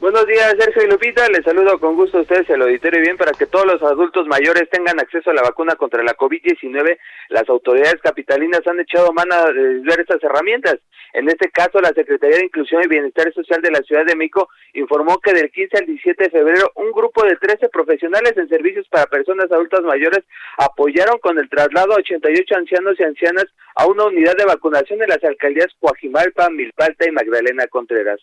Buenos 0.01 0.25
días, 0.25 0.55
Sergio 0.57 0.83
y 0.83 0.89
Lupita. 0.89 1.27
Les 1.27 1.45
saludo 1.45 1.77
con 1.79 1.95
gusto 1.95 2.17
a 2.17 2.21
ustedes 2.21 2.49
y 2.49 2.53
al 2.53 2.63
auditorio 2.63 3.01
bien 3.01 3.17
para 3.17 3.33
que 3.33 3.45
todos 3.45 3.67
los 3.67 3.83
adultos 3.83 4.25
mayores 4.25 4.67
tengan 4.71 4.99
acceso 4.99 5.29
a 5.29 5.33
la 5.35 5.43
vacuna 5.43 5.75
contra 5.75 6.01
la 6.01 6.15
COVID-19. 6.15 6.97
Las 7.29 7.47
autoridades 7.47 8.01
capitalinas 8.01 8.65
han 8.65 8.79
echado 8.79 9.13
mano 9.13 9.35
de 9.53 9.75
diversas 9.75 10.17
herramientas. 10.23 10.79
En 11.13 11.29
este 11.29 11.51
caso, 11.51 11.79
la 11.79 11.93
Secretaría 11.93 12.37
de 12.37 12.45
Inclusión 12.45 12.81
y 12.83 12.87
Bienestar 12.87 13.31
Social 13.31 13.61
de 13.61 13.69
la 13.69 13.83
Ciudad 13.83 14.03
de 14.03 14.15
México 14.15 14.49
informó 14.73 15.19
que 15.19 15.33
del 15.33 15.51
15 15.51 15.77
al 15.77 15.85
17 15.85 16.23
de 16.23 16.29
febrero 16.31 16.71
un 16.77 16.91
grupo 16.91 17.23
de 17.23 17.35
13 17.35 17.69
profesionales 17.69 18.33
en 18.37 18.49
servicios 18.49 18.87
para 18.89 19.05
personas 19.05 19.51
adultas 19.51 19.81
mayores 19.81 20.25
apoyaron 20.57 21.19
con 21.19 21.37
el 21.37 21.47
traslado 21.47 21.93
a 21.93 21.97
88 21.97 22.55
ancianos 22.55 22.99
y 22.99 23.03
ancianas 23.03 23.45
a 23.75 23.85
una 23.85 24.05
unidad 24.05 24.35
de 24.35 24.45
vacunación 24.45 24.99
en 25.03 25.09
las 25.09 25.23
alcaldías 25.23 25.75
Coajimalpa, 25.79 26.49
Milpalta 26.49 27.07
y 27.07 27.11
Magdalena 27.11 27.67
Contreras. 27.67 28.19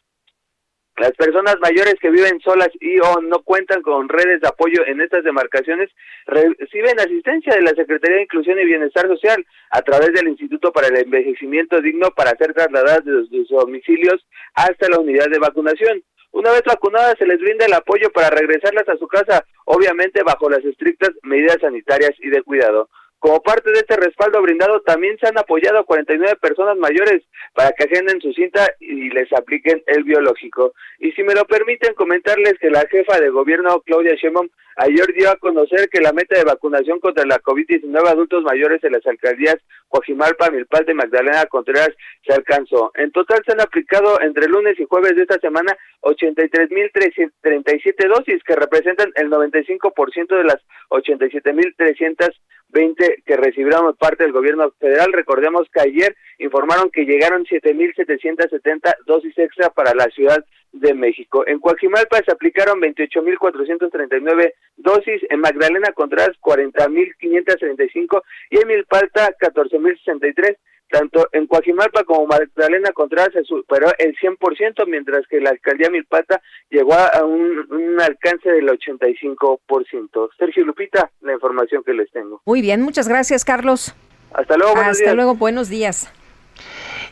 Las 0.99 1.12
personas 1.12 1.57
mayores 1.61 1.94
que 2.01 2.11
viven 2.11 2.40
solas 2.40 2.70
y 2.80 2.99
o 2.99 3.20
no 3.20 3.42
cuentan 3.44 3.82
con 3.82 4.09
redes 4.09 4.40
de 4.40 4.49
apoyo 4.49 4.84
en 4.84 5.01
estas 5.01 5.22
demarcaciones 5.22 5.90
reciben 6.26 6.99
asistencia 6.99 7.55
de 7.55 7.62
la 7.62 7.70
Secretaría 7.70 8.16
de 8.16 8.22
Inclusión 8.24 8.59
y 8.59 8.64
Bienestar 8.64 9.07
Social 9.07 9.46
a 9.70 9.80
través 9.82 10.12
del 10.12 10.26
Instituto 10.26 10.72
para 10.72 10.88
el 10.88 10.96
Envejecimiento 10.96 11.80
Digno 11.80 12.11
para 12.16 12.36
ser 12.36 12.53
trasladadas 12.53 13.05
de 13.05 13.26
sus 13.28 13.49
domicilios 13.49 14.26
hasta 14.55 14.88
la 14.88 14.99
unidad 14.99 15.28
de 15.30 15.38
vacunación. 15.38 16.03
Una 16.32 16.51
vez 16.51 16.62
vacunadas 16.66 17.14
se 17.16 17.26
les 17.26 17.38
brinda 17.38 17.66
el 17.66 17.74
apoyo 17.74 18.11
para 18.11 18.30
regresarlas 18.30 18.88
a 18.88 18.96
su 18.96 19.07
casa, 19.07 19.44
obviamente 19.66 20.24
bajo 20.24 20.51
las 20.51 20.64
estrictas 20.64 21.11
medidas 21.22 21.59
sanitarias 21.61 22.12
y 22.18 22.28
de 22.28 22.42
cuidado. 22.42 22.90
Como 23.18 23.42
parte 23.42 23.72
de 23.72 23.80
este 23.80 23.96
respaldo 23.96 24.40
brindado, 24.40 24.80
también 24.82 25.18
se 25.18 25.26
han 25.26 25.38
apoyado 25.38 25.78
a 25.78 25.84
49 25.84 26.36
personas 26.36 26.76
mayores 26.76 27.24
para 27.52 27.72
que 27.72 27.84
agenden 27.84 28.20
su 28.20 28.32
cinta 28.32 28.64
y 28.78 29.10
les 29.10 29.32
apliquen 29.32 29.82
el 29.86 30.04
biológico. 30.04 30.72
Y 31.00 31.10
si 31.12 31.24
me 31.24 31.34
lo 31.34 31.44
permiten 31.44 31.94
comentarles 31.94 32.54
que 32.60 32.70
la 32.70 32.86
jefa 32.88 33.18
de 33.18 33.30
gobierno, 33.30 33.80
Claudia 33.80 34.14
Sheinbaum, 34.14 34.48
ayer 34.76 35.12
dio 35.14 35.30
a 35.30 35.36
conocer 35.36 35.88
que 35.88 36.00
la 36.00 36.12
meta 36.12 36.38
de 36.38 36.44
vacunación 36.44 37.00
contra 37.00 37.26
la 37.26 37.40
COVID-19 37.40 38.06
adultos 38.06 38.44
mayores 38.44 38.84
en 38.84 38.92
las 38.92 39.04
alcaldías 39.04 39.56
Coajimalpa, 39.88 40.50
Milpalta 40.50 40.92
y 40.92 40.94
Magdalena 40.94 41.46
Contreras 41.46 41.90
se 42.24 42.34
alcanzó. 42.34 42.92
En 42.94 43.10
total 43.10 43.42
se 43.44 43.50
han 43.52 43.60
aplicado 43.60 44.20
entre 44.20 44.46
lunes 44.46 44.78
y 44.78 44.84
jueves 44.84 45.16
de 45.16 45.22
esta 45.22 45.40
semana 45.40 45.76
83.337 46.02 48.08
dosis, 48.08 48.44
que 48.44 48.54
representan 48.54 49.10
el 49.16 49.28
95% 49.30 50.36
de 50.36 50.44
las 50.44 50.62
87.300 50.90 52.30
20 52.70 53.22
que 53.24 53.36
recibieron 53.36 53.94
parte 53.96 54.24
del 54.24 54.32
gobierno 54.32 54.70
federal. 54.78 55.12
Recordemos 55.12 55.68
que 55.72 55.80
ayer 55.80 56.16
informaron 56.38 56.90
que 56.90 57.04
llegaron 57.04 57.44
7.770 57.44 58.96
dosis 59.06 59.36
extra 59.38 59.70
para 59.70 59.94
la 59.94 60.06
Ciudad 60.06 60.44
de 60.72 60.94
México. 60.94 61.44
En 61.46 61.60
Coajimalpa 61.60 62.18
se 62.24 62.32
aplicaron 62.32 62.80
28.439 62.80 64.52
dosis, 64.76 65.22
en 65.30 65.40
Magdalena 65.40 65.92
Contreras 65.92 66.36
40.535 66.40 68.22
y 68.50 68.58
en 68.58 68.68
Milpalta 68.68 69.32
14.063 69.40 70.56
tanto 70.91 71.28
en 71.32 71.47
Coajimalpa 71.47 72.05
como 72.05 72.26
Magdalena 72.26 72.93
Contreras 72.93 73.30
se 73.32 73.45
superó 73.45 73.89
el 73.99 74.16
100%, 74.16 74.86
mientras 74.86 75.26
que 75.28 75.41
la 75.41 75.51
alcaldía 75.51 75.91
Milpata 75.91 76.41
llegó 76.70 76.95
a 76.95 77.24
un, 77.24 78.01
alcance 78.01 78.51
del 78.51 78.68
85%. 78.68 80.30
Sergio 80.39 80.64
Lupita, 80.64 81.11
la 81.20 81.32
información 81.32 81.82
que 81.84 81.93
les 81.93 82.11
tengo. 82.12 82.43
Muy 82.45 82.62
bien, 82.62 82.82
muchas 82.82 83.09
gracias, 83.09 83.45
Carlos. 83.45 83.95
Hasta 84.32 84.57
luego, 84.57 84.74
buenos 84.74 84.99
Hasta 84.99 85.14
luego, 85.14 85.34
buenos 85.34 85.68
días. 85.68 86.12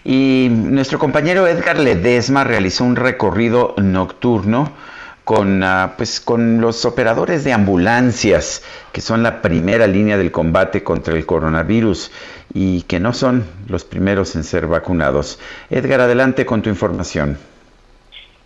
Y 0.05 0.49
nuestro 0.51 0.99
compañero 0.99 1.47
Edgar 1.47 1.79
Ledesma 1.79 2.45
realizó 2.45 2.85
un 2.85 2.97
recorrido 2.97 3.74
nocturno 3.79 4.72
con, 5.24 5.64
ah, 5.64 5.95
pues, 5.97 6.20
con 6.20 6.61
los 6.61 6.85
operadores 6.85 7.43
de 7.43 7.53
ambulancias, 7.53 8.62
que 8.93 9.01
son 9.01 9.24
la 9.24 9.43
primera 9.43 9.89
línea 9.89 10.16
del 10.16 10.31
combate 10.31 10.85
contra 10.85 11.14
el 11.16 11.27
coronavirus 11.27 12.12
y 12.53 12.82
que 12.82 13.01
no 13.01 13.12
son 13.12 13.44
los 13.68 13.84
primeros 13.84 14.36
en 14.36 14.44
ser 14.44 14.66
vacunados. 14.66 15.40
Edgar, 15.70 16.01
adelante 16.01 16.47
con 16.47 16.62
tu 16.62 16.70
información. 16.70 17.36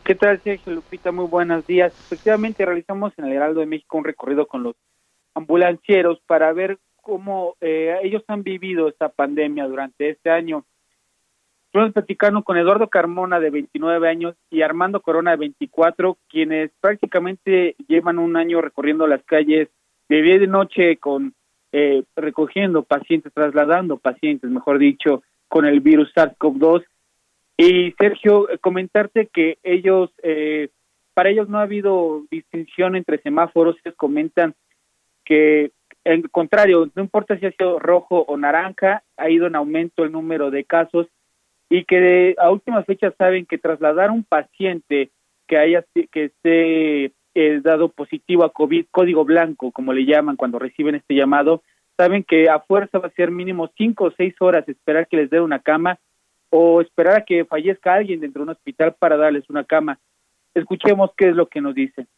¿Qué 0.05 0.15
tal, 0.15 0.41
Sergio 0.43 0.73
Lupita? 0.73 1.13
Muy 1.13 1.27
buenos 1.27 1.67
días. 1.67 1.93
Efectivamente, 1.93 2.65
realizamos 2.65 3.13
en 3.17 3.27
el 3.27 3.33
Heraldo 3.33 3.61
de 3.61 3.67
México 3.67 3.99
un 3.99 4.05
recorrido 4.05 4.47
con 4.47 4.63
los 4.63 4.75
ambulancieros 5.35 6.21
para 6.27 6.53
ver 6.53 6.79
cómo 7.01 7.57
eh, 7.61 7.97
ellos 8.03 8.23
han 8.27 8.43
vivido 8.43 8.89
esta 8.89 9.09
pandemia 9.09 9.67
durante 9.67 10.11
este 10.11 10.31
año. 10.31 10.65
Estamos 11.67 11.93
platicando 11.93 12.43
con 12.43 12.57
Eduardo 12.57 12.89
Carmona, 12.89 13.39
de 13.39 13.51
29 13.51 14.09
años, 14.09 14.35
y 14.51 14.63
Armando 14.63 15.01
Corona, 15.01 15.31
de 15.31 15.37
24, 15.37 16.19
quienes 16.29 16.73
prácticamente 16.81 17.77
llevan 17.87 18.19
un 18.19 18.37
año 18.37 18.61
recorriendo 18.61 19.07
las 19.07 19.23
calles 19.23 19.69
de 20.09 20.23
día 20.23 20.35
y 20.35 20.39
de 20.41 20.47
noche 20.49 20.97
con 20.97 21.35
eh, 21.73 22.03
recogiendo 22.17 22.83
pacientes, 22.83 23.33
trasladando 23.33 23.97
pacientes, 23.97 24.51
mejor 24.51 24.79
dicho, 24.79 25.23
con 25.49 25.67
el 25.67 25.81
virus 25.81 26.13
SARS-CoV-2. 26.15 26.85
Y 27.57 27.93
Sergio, 27.93 28.49
comentarte 28.61 29.27
que 29.27 29.59
ellos, 29.63 30.11
eh, 30.23 30.69
para 31.15 31.31
ellos 31.31 31.49
no 31.49 31.59
ha 31.59 31.63
habido 31.63 32.25
distinción 32.31 32.97
entre 32.97 33.21
semáforos, 33.23 33.77
ellos 33.85 33.97
comentan 33.97 34.55
que, 35.25 35.73
en 36.05 36.23
contrario, 36.23 36.91
no 36.95 37.03
importa 37.03 37.39
si 37.39 37.47
ha 37.47 37.53
sido 37.53 37.79
rojo 37.79 38.25
o 38.27 38.37
naranja, 38.37 39.03
ha 39.17 39.31
ido 39.31 39.47
en 39.47 39.57
aumento 39.57 40.05
el 40.05 40.13
número 40.13 40.51
de 40.51 40.65
casos 40.65 41.07
y 41.69 41.85
que 41.85 42.35
a 42.39 42.51
última 42.51 42.83
fecha 42.83 43.13
saben 43.17 43.47
que 43.47 43.59
trasladar 43.59 44.11
un 44.11 44.25
paciente 44.25 45.11
que 45.47 45.57
haya 45.57 45.85
que 46.11 46.25
esté 46.25 47.13
eh, 47.35 47.61
dado 47.63 47.89
positivo 47.89 48.45
a 48.45 48.53
COVID, 48.53 48.87
código 48.91 49.25
blanco, 49.25 49.73
como 49.73 49.93
le 49.93 50.05
llaman 50.05 50.37
cuando 50.37 50.59
reciben 50.59 50.95
este 50.95 51.15
llamado, 51.15 51.63
saben 51.97 52.25
que 52.25 52.49
a 52.49 52.61
fuerza 52.61 52.99
va 52.99 53.09
a 53.09 53.13
ser 53.13 53.31
mínimo 53.31 53.71
cinco 53.77 54.05
o 54.05 54.11
seis 54.17 54.35
horas 54.41 54.69
esperar 54.69 55.07
que 55.09 55.17
les 55.17 55.31
dé 55.31 55.41
una 55.41 55.61
cama 55.61 55.99
o 56.51 56.81
esperar 56.81 57.17
a 57.19 57.25
que 57.25 57.45
fallezca 57.45 57.95
alguien 57.95 58.21
dentro 58.21 58.41
de 58.41 58.45
un 58.45 58.51
hospital 58.51 58.97
para 58.99 59.17
darles 59.17 59.49
una 59.49 59.65
cama. 59.65 59.99
Escuchemos 60.55 61.11
qué 61.17 61.29
es 61.29 61.37
lo 61.37 61.47
que 61.47 61.61
nos 61.61 61.75
dicen. 61.75 62.09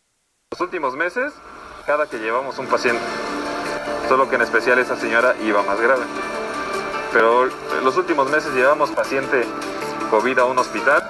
Los 0.51 0.61
últimos 0.61 0.97
meses, 0.97 1.35
cada 1.87 2.09
que 2.09 2.19
llevamos 2.19 2.59
un 2.59 2.67
paciente, 2.67 3.03
solo 4.09 4.29
que 4.29 4.37
en 4.37 4.43
especial 4.43 4.79
esa 4.79 4.97
señora 4.97 5.35
iba 5.45 5.63
más 5.63 5.81
grave 5.81 6.05
pero 7.13 7.45
en 7.45 7.85
los 7.85 7.97
últimos 7.97 8.31
meses 8.31 8.55
llevamos 8.55 8.91
paciente 8.91 9.45
COVID 10.11 10.39
a 10.39 10.45
un 10.47 10.59
hospital, 10.59 11.03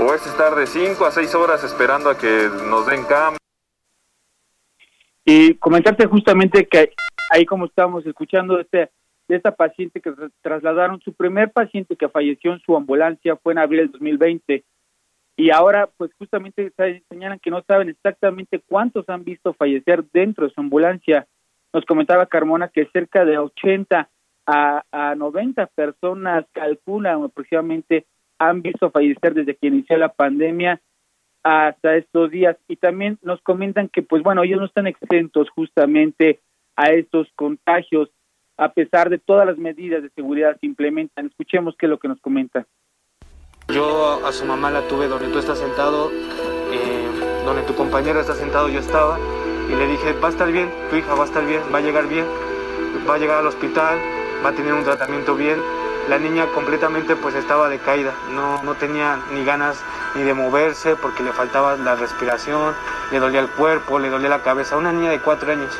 o 0.00 0.14
es 0.14 0.24
estar 0.26 0.54
de 0.54 0.66
5 0.66 1.04
a 1.04 1.10
6 1.10 1.34
horas 1.34 1.64
esperando 1.64 2.10
a 2.10 2.16
que 2.16 2.48
nos 2.68 2.86
den 2.86 3.04
cama. 3.04 3.36
Y 5.24 5.54
comentarte 5.54 6.06
justamente 6.06 6.66
que 6.66 6.92
ahí 7.30 7.44
como 7.44 7.66
estábamos 7.66 8.06
escuchando 8.06 8.60
este, 8.60 8.90
de 9.28 9.36
esta 9.36 9.54
paciente 9.54 10.00
que 10.00 10.12
trasladaron, 10.40 11.00
su 11.00 11.12
primer 11.12 11.50
paciente 11.50 11.96
que 11.96 12.08
falleció 12.08 12.52
en 12.52 12.60
su 12.60 12.76
ambulancia 12.76 13.36
fue 13.36 13.52
en 13.52 13.58
abril 13.58 13.80
del 13.80 13.92
2020 13.92 14.64
y 15.36 15.50
ahora 15.50 15.88
pues 15.96 16.10
justamente 16.18 16.72
señalan 17.08 17.38
que 17.38 17.50
no 17.50 17.62
saben 17.62 17.88
exactamente 17.88 18.60
cuántos 18.66 19.08
han 19.08 19.24
visto 19.24 19.52
fallecer 19.52 20.04
dentro 20.12 20.46
de 20.46 20.52
su 20.52 20.60
ambulancia. 20.60 21.26
Nos 21.72 21.84
comentaba 21.84 22.26
Carmona 22.26 22.68
que 22.68 22.88
cerca 22.92 23.24
de 23.24 23.38
80 23.38 24.08
a, 24.46 24.82
a 24.90 25.14
90 25.14 25.66
personas 25.66 26.44
calculan 26.52 27.22
aproximadamente 27.22 28.06
han 28.38 28.62
visto 28.62 28.90
fallecer 28.90 29.34
desde 29.34 29.56
que 29.56 29.68
inició 29.68 29.96
la 29.96 30.12
pandemia 30.12 30.80
hasta 31.42 31.96
estos 31.96 32.30
días 32.30 32.56
y 32.68 32.76
también 32.76 33.18
nos 33.22 33.40
comentan 33.42 33.88
que 33.88 34.02
pues 34.02 34.22
bueno 34.22 34.42
ellos 34.42 34.60
no 34.60 34.66
están 34.66 34.86
exentos 34.86 35.48
justamente 35.50 36.40
a 36.76 36.90
estos 36.90 37.28
contagios 37.36 38.10
a 38.56 38.72
pesar 38.72 39.08
de 39.08 39.18
todas 39.18 39.46
las 39.46 39.56
medidas 39.56 40.02
de 40.02 40.10
seguridad 40.10 40.58
que 40.60 40.66
implementan 40.66 41.26
escuchemos 41.26 41.74
qué 41.78 41.86
es 41.86 41.90
lo 41.90 41.98
que 41.98 42.08
nos 42.08 42.20
comenta 42.20 42.66
yo 43.68 44.26
a 44.26 44.32
su 44.32 44.44
mamá 44.46 44.70
la 44.70 44.86
tuve 44.88 45.06
donde 45.06 45.28
tú 45.28 45.38
estás 45.38 45.58
sentado 45.58 46.10
eh, 46.10 47.08
donde 47.44 47.62
tu 47.62 47.74
compañero 47.74 48.20
está 48.20 48.34
sentado 48.34 48.68
yo 48.68 48.80
estaba 48.80 49.18
y 49.70 49.76
le 49.76 49.86
dije 49.86 50.12
va 50.22 50.28
a 50.28 50.30
estar 50.30 50.50
bien 50.50 50.68
tu 50.90 50.96
hija 50.96 51.14
va 51.14 51.22
a 51.22 51.26
estar 51.26 51.46
bien 51.46 51.62
va 51.72 51.78
a 51.78 51.82
llegar 51.82 52.08
bien 52.08 52.26
va 53.08 53.14
a 53.14 53.18
llegar 53.18 53.38
al 53.38 53.46
hospital 53.46 53.98
va 54.44 54.50
a 54.50 54.52
tener 54.52 54.72
un 54.72 54.84
tratamiento 54.84 55.34
bien. 55.34 55.58
La 56.08 56.18
niña 56.18 56.46
completamente 56.54 57.16
pues 57.16 57.34
estaba 57.34 57.68
decaída, 57.68 58.14
no, 58.32 58.62
no 58.62 58.74
tenía 58.74 59.18
ni 59.34 59.44
ganas 59.44 59.84
ni 60.16 60.22
de 60.22 60.32
moverse 60.32 60.96
porque 60.96 61.22
le 61.22 61.32
faltaba 61.32 61.76
la 61.76 61.96
respiración, 61.96 62.74
le 63.12 63.18
dolía 63.18 63.40
el 63.40 63.48
cuerpo, 63.48 63.98
le 63.98 64.08
dolía 64.08 64.30
la 64.30 64.42
cabeza, 64.42 64.78
una 64.78 64.92
niña 64.92 65.10
de 65.10 65.20
cuatro 65.20 65.52
años. 65.52 65.78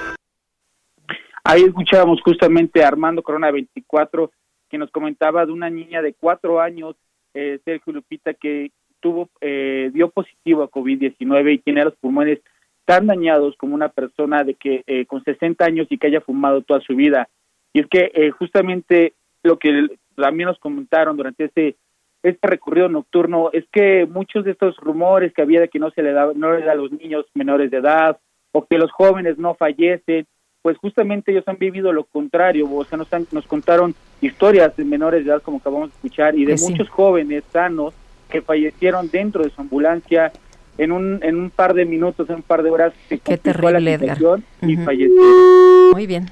Ahí 1.44 1.62
escuchábamos 1.62 2.20
justamente 2.22 2.84
a 2.84 2.88
Armando 2.88 3.22
Corona 3.22 3.50
24 3.50 4.30
que 4.68 4.76
nos 4.76 4.90
comentaba 4.90 5.46
de 5.46 5.52
una 5.52 5.70
niña 5.70 6.02
de 6.02 6.12
cuatro 6.12 6.60
años, 6.60 6.94
eh, 7.32 7.58
Sergio 7.64 7.94
Lupita, 7.94 8.34
que 8.34 8.70
tuvo, 9.00 9.30
eh, 9.40 9.90
dio 9.94 10.10
positivo 10.10 10.62
a 10.62 10.70
COVID-19 10.70 11.54
y 11.54 11.58
tiene 11.58 11.84
los 11.84 11.96
pulmones 11.96 12.40
tan 12.84 13.06
dañados 13.06 13.54
como 13.56 13.74
una 13.74 13.88
persona 13.88 14.44
de 14.44 14.54
que 14.54 14.82
eh, 14.86 15.06
con 15.06 15.22
60 15.22 15.64
años 15.64 15.86
y 15.90 15.98
que 15.98 16.06
haya 16.06 16.20
fumado 16.20 16.62
toda 16.62 16.80
su 16.80 16.94
vida. 16.94 17.28
Y 17.72 17.80
es 17.80 17.86
que 17.86 18.10
eh, 18.14 18.30
justamente 18.30 19.14
lo 19.42 19.58
que 19.58 19.88
también 20.22 20.48
nos 20.48 20.58
comentaron 20.58 21.16
durante 21.16 21.44
este 21.44 21.76
este 22.22 22.48
recorrido 22.48 22.88
nocturno 22.88 23.50
es 23.52 23.64
que 23.70 24.06
muchos 24.06 24.44
de 24.44 24.50
estos 24.50 24.76
rumores 24.78 25.32
que 25.32 25.42
había 25.42 25.60
de 25.60 25.68
que 25.68 25.78
no 25.78 25.90
se 25.90 26.02
le 26.02 26.12
da 26.12 26.32
no 26.34 26.52
le 26.52 26.64
da 26.64 26.72
a 26.72 26.76
los 26.76 26.90
niños 26.92 27.26
menores 27.34 27.70
de 27.70 27.78
edad 27.78 28.18
o 28.52 28.66
que 28.66 28.78
los 28.78 28.90
jóvenes 28.90 29.38
no 29.38 29.54
fallecen, 29.54 30.26
pues 30.62 30.76
justamente 30.78 31.30
ellos 31.30 31.46
han 31.46 31.58
vivido 31.58 31.92
lo 31.92 32.04
contrario, 32.04 32.68
o 32.70 32.84
sea, 32.84 32.98
nos, 32.98 33.08
nos 33.32 33.46
contaron 33.46 33.94
historias 34.20 34.76
de 34.76 34.84
menores 34.84 35.24
de 35.24 35.30
edad 35.30 35.42
como 35.42 35.58
acabamos 35.58 35.90
de 35.90 35.94
escuchar 35.94 36.34
y 36.36 36.44
de 36.44 36.54
pues 36.54 36.68
muchos 36.68 36.88
jóvenes 36.88 37.44
sanos 37.52 37.94
que 38.28 38.42
fallecieron 38.42 39.08
dentro 39.10 39.44
de 39.44 39.50
su 39.50 39.60
ambulancia 39.60 40.32
en 40.76 40.92
un, 40.92 41.20
en 41.22 41.36
un 41.36 41.50
par 41.50 41.74
de 41.74 41.84
minutos, 41.84 42.28
en 42.30 42.36
un 42.36 42.42
par 42.42 42.62
de 42.62 42.70
horas. 42.70 42.92
Qué 43.08 43.36
terrible, 43.36 43.94
Edgar. 43.94 44.18
Y 44.62 44.76
fallecieron. 44.76 45.90
Muy 45.92 46.06
bien. 46.06 46.26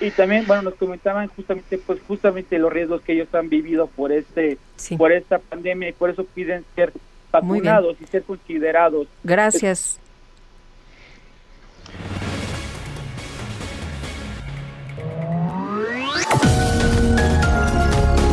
Y 0.00 0.10
también, 0.10 0.46
bueno, 0.46 0.62
nos 0.62 0.74
comentaban 0.74 1.28
justamente, 1.28 1.78
pues 1.78 2.00
justamente 2.08 2.58
los 2.58 2.72
riesgos 2.72 3.02
que 3.02 3.12
ellos 3.12 3.28
han 3.34 3.50
vivido 3.50 3.86
por 3.86 4.12
este, 4.12 4.56
por 4.96 5.12
esta 5.12 5.38
pandemia 5.38 5.90
y 5.90 5.92
por 5.92 6.08
eso 6.08 6.24
piden 6.24 6.64
ser 6.74 6.92
vacunados 7.30 7.96
y 8.00 8.06
ser 8.06 8.22
considerados. 8.22 9.06
Gracias. 9.22 10.00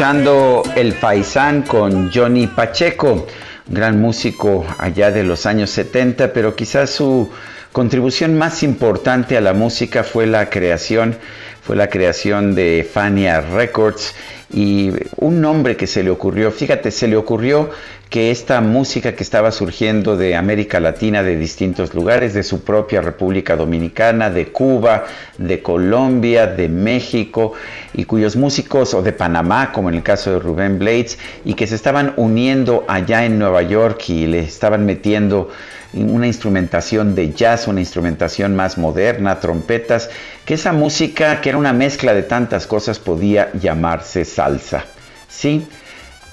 El 0.00 0.92
Faisán 0.92 1.62
con 1.62 2.12
Johnny 2.12 2.46
Pacheco, 2.46 3.26
gran 3.66 4.00
músico 4.00 4.64
allá 4.78 5.10
de 5.10 5.24
los 5.24 5.44
años 5.44 5.70
70, 5.70 6.32
pero 6.32 6.54
quizás 6.54 6.90
su 6.90 7.28
contribución 7.72 8.38
más 8.38 8.62
importante 8.62 9.36
a 9.36 9.40
la 9.40 9.54
música 9.54 10.04
fue 10.04 10.28
la 10.28 10.50
creación, 10.50 11.16
fue 11.60 11.74
la 11.74 11.88
creación 11.88 12.54
de 12.54 12.88
Fania 12.88 13.40
Records 13.40 14.14
y 14.50 14.92
un 15.16 15.42
nombre 15.42 15.76
que 15.76 15.86
se 15.86 16.02
le 16.02 16.10
ocurrió, 16.10 16.50
fíjate, 16.50 16.90
se 16.90 17.06
le 17.06 17.16
ocurrió 17.16 17.68
que 18.08 18.30
esta 18.30 18.62
música 18.62 19.14
que 19.14 19.22
estaba 19.22 19.52
surgiendo 19.52 20.16
de 20.16 20.34
América 20.34 20.80
Latina, 20.80 21.22
de 21.22 21.36
distintos 21.36 21.92
lugares, 21.94 22.32
de 22.32 22.42
su 22.42 22.64
propia 22.64 23.02
República 23.02 23.56
Dominicana, 23.56 24.30
de 24.30 24.46
Cuba, 24.46 25.04
de 25.36 25.60
Colombia, 25.60 26.46
de 26.46 26.70
México, 26.70 27.52
y 27.92 28.04
cuyos 28.04 28.36
músicos, 28.36 28.94
o 28.94 29.02
de 29.02 29.12
Panamá, 29.12 29.70
como 29.72 29.90
en 29.90 29.96
el 29.96 30.02
caso 30.02 30.32
de 30.32 30.38
Rubén 30.38 30.78
Blades, 30.78 31.18
y 31.44 31.52
que 31.52 31.66
se 31.66 31.74
estaban 31.74 32.14
uniendo 32.16 32.86
allá 32.88 33.26
en 33.26 33.38
Nueva 33.38 33.60
York 33.62 34.08
y 34.08 34.26
le 34.26 34.40
estaban 34.40 34.86
metiendo 34.86 35.50
una 35.94 36.26
instrumentación 36.26 37.14
de 37.14 37.32
jazz, 37.32 37.66
una 37.66 37.80
instrumentación 37.80 38.54
más 38.54 38.78
moderna, 38.78 39.40
trompetas, 39.40 40.10
que 40.44 40.54
esa 40.54 40.72
música, 40.72 41.40
que 41.40 41.48
era 41.48 41.58
una 41.58 41.72
mezcla 41.72 42.14
de 42.14 42.22
tantas 42.22 42.66
cosas, 42.66 42.98
podía 42.98 43.50
llamarse 43.54 44.24
salsa. 44.24 44.84
Sí, 45.28 45.66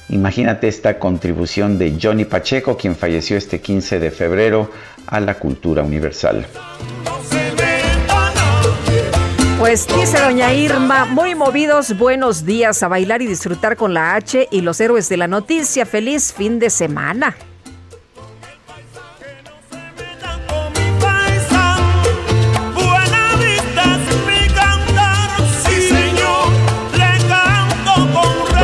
imagínate 0.09 0.67
esta 0.67 0.99
contribución 0.99 1.77
de 1.77 1.97
Johnny 2.01 2.25
Pacheco, 2.25 2.77
quien 2.77 2.95
falleció 2.95 3.37
este 3.37 3.61
15 3.61 3.99
de 3.99 4.11
febrero, 4.11 4.69
a 5.07 5.19
la 5.19 5.35
cultura 5.35 5.83
universal. 5.83 6.45
Pues 9.59 9.87
dice 9.87 10.19
doña 10.19 10.53
Irma, 10.53 11.05
muy 11.05 11.33
movidos, 11.33 11.97
buenos 11.97 12.45
días 12.45 12.83
a 12.83 12.87
bailar 12.87 13.21
y 13.21 13.27
disfrutar 13.27 13.77
con 13.77 13.93
la 13.93 14.15
H 14.15 14.47
y 14.51 14.61
los 14.61 14.81
héroes 14.81 15.07
de 15.07 15.17
la 15.17 15.27
noticia. 15.27 15.85
Feliz 15.85 16.33
fin 16.33 16.59
de 16.59 16.69
semana. 16.69 17.35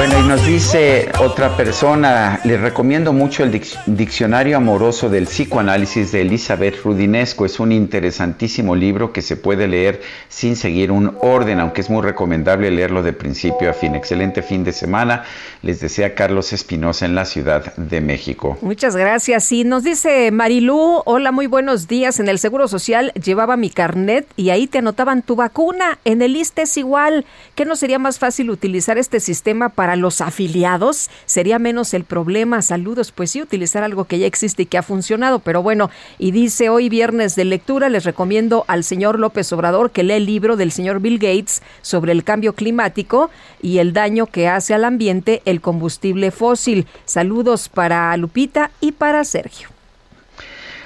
Nos 0.09 0.45
dice 0.47 1.11
otra 1.19 1.55
persona, 1.55 2.39
le 2.43 2.57
recomiendo 2.57 3.13
mucho 3.13 3.43
el 3.43 3.61
Diccionario 3.85 4.57
Amoroso 4.57 5.09
del 5.09 5.25
Psicoanálisis 5.25 6.11
de 6.11 6.21
Elizabeth 6.21 6.81
Rudinesco. 6.83 7.45
Es 7.45 7.59
un 7.59 7.71
interesantísimo 7.71 8.75
libro 8.75 9.13
que 9.13 9.21
se 9.21 9.35
puede 9.35 9.67
leer 9.67 10.01
sin 10.27 10.55
seguir 10.55 10.91
un 10.91 11.17
orden, 11.21 11.59
aunque 11.59 11.81
es 11.81 11.89
muy 11.89 12.01
recomendable 12.01 12.71
leerlo 12.71 13.03
de 13.03 13.13
principio 13.13 13.69
a 13.69 13.73
fin. 13.73 13.93
Excelente 13.93 14.41
fin 14.41 14.63
de 14.63 14.71
semana. 14.71 15.23
Les 15.61 15.79
desea 15.81 16.15
Carlos 16.15 16.51
Espinosa 16.51 17.05
en 17.05 17.13
la 17.13 17.25
Ciudad 17.25 17.75
de 17.75 18.01
México. 18.01 18.57
Muchas 18.61 18.95
gracias. 18.95 19.51
Y 19.51 19.65
nos 19.65 19.83
dice 19.83 20.31
Marilú, 20.31 21.03
hola, 21.05 21.31
muy 21.31 21.45
buenos 21.45 21.87
días. 21.87 22.19
En 22.19 22.27
el 22.27 22.39
Seguro 22.39 22.67
Social 22.67 23.11
llevaba 23.13 23.55
mi 23.57 23.69
carnet 23.69 24.25
y 24.35 24.49
ahí 24.49 24.65
te 24.65 24.79
anotaban 24.79 25.21
tu 25.21 25.35
vacuna. 25.35 25.99
En 26.05 26.21
el 26.21 26.35
ISTE 26.35 26.63
es 26.63 26.77
igual. 26.77 27.25
¿Qué 27.53 27.65
no 27.65 27.75
sería 27.75 27.99
más 27.99 28.17
fácil 28.17 28.49
utilizar 28.49 28.97
este 28.97 29.19
sistema 29.19 29.69
para 29.69 29.90
los 29.95 30.21
afiliados, 30.21 31.09
sería 31.25 31.59
menos 31.59 31.93
el 31.93 32.03
problema. 32.03 32.61
Saludos, 32.61 33.11
pues 33.11 33.31
sí, 33.31 33.41
utilizar 33.41 33.83
algo 33.83 34.05
que 34.05 34.19
ya 34.19 34.27
existe 34.27 34.63
y 34.63 34.65
que 34.65 34.77
ha 34.77 34.83
funcionado, 34.83 35.39
pero 35.39 35.61
bueno, 35.61 35.89
y 36.19 36.31
dice 36.31 36.69
hoy 36.69 36.89
viernes 36.89 37.35
de 37.35 37.45
lectura, 37.45 37.89
les 37.89 38.03
recomiendo 38.03 38.65
al 38.67 38.83
señor 38.83 39.19
López 39.19 39.51
Obrador 39.53 39.91
que 39.91 40.03
lee 40.03 40.13
el 40.13 40.25
libro 40.25 40.55
del 40.55 40.71
señor 40.71 40.99
Bill 40.99 41.19
Gates 41.19 41.61
sobre 41.81 42.11
el 42.11 42.23
cambio 42.23 42.53
climático 42.53 43.29
y 43.61 43.79
el 43.79 43.93
daño 43.93 44.25
que 44.25 44.47
hace 44.47 44.73
al 44.73 44.85
ambiente 44.85 45.41
el 45.45 45.61
combustible 45.61 46.31
fósil. 46.31 46.87
Saludos 47.05 47.69
para 47.69 48.15
Lupita 48.17 48.71
y 48.79 48.91
para 48.91 49.23
Sergio. 49.23 49.69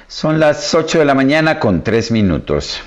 Son 0.08 0.40
las 0.40 0.74
8 0.74 1.00
de 1.00 1.06
la 1.06 1.16
mañana 1.16 1.60
con 1.60 1.84
3 1.84 2.12
minutos. 2.12 2.82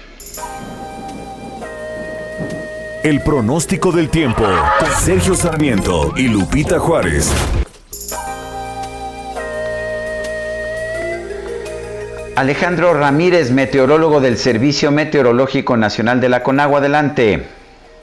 El 3.09 3.23
pronóstico 3.23 3.91
del 3.91 4.11
tiempo. 4.11 4.45
Sergio 4.99 5.35
Sarmiento 5.35 6.13
y 6.15 6.29
Lupita 6.29 6.79
Juárez. 6.79 7.33
Alejandro 12.37 12.93
Ramírez, 12.93 13.51
meteorólogo 13.51 14.21
del 14.21 14.37
Servicio 14.37 14.91
Meteorológico 14.91 15.79
Nacional 15.79 16.21
de 16.21 16.29
la 16.29 16.43
Conagua. 16.43 16.81
Adelante. 16.81 17.37
Hola, 17.37 17.45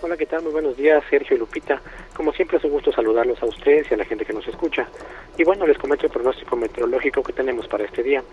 Hola, 0.02 0.18
¿qué 0.18 0.26
tal? 0.26 0.42
Muy 0.42 0.54
buenos 0.54 0.76
días, 0.76 1.04
Sergio 1.08 1.36
y 1.36 1.40
Lupita. 1.40 1.80
Como 2.16 2.34
siempre 2.34 2.58
es 2.58 2.64
un 2.64 2.72
gusto 2.72 2.92
saludarlos 2.92 3.40
a 3.44 3.46
ustedes 3.46 3.86
y 3.92 3.94
a 3.94 3.98
la 3.98 4.06
gente 4.06 4.26
que 4.26 4.34
nos 4.34 4.48
escucha. 4.48 4.88
Y 5.38 5.44
bueno, 5.44 5.68
les 5.68 5.78
comento 5.78 6.08
el 6.08 6.12
pronóstico 6.12 6.56
meteorológico 6.56 7.22
que 7.22 7.34
tenemos 7.34 7.68
para 7.68 7.84
este 7.84 8.02
día. 8.02 8.24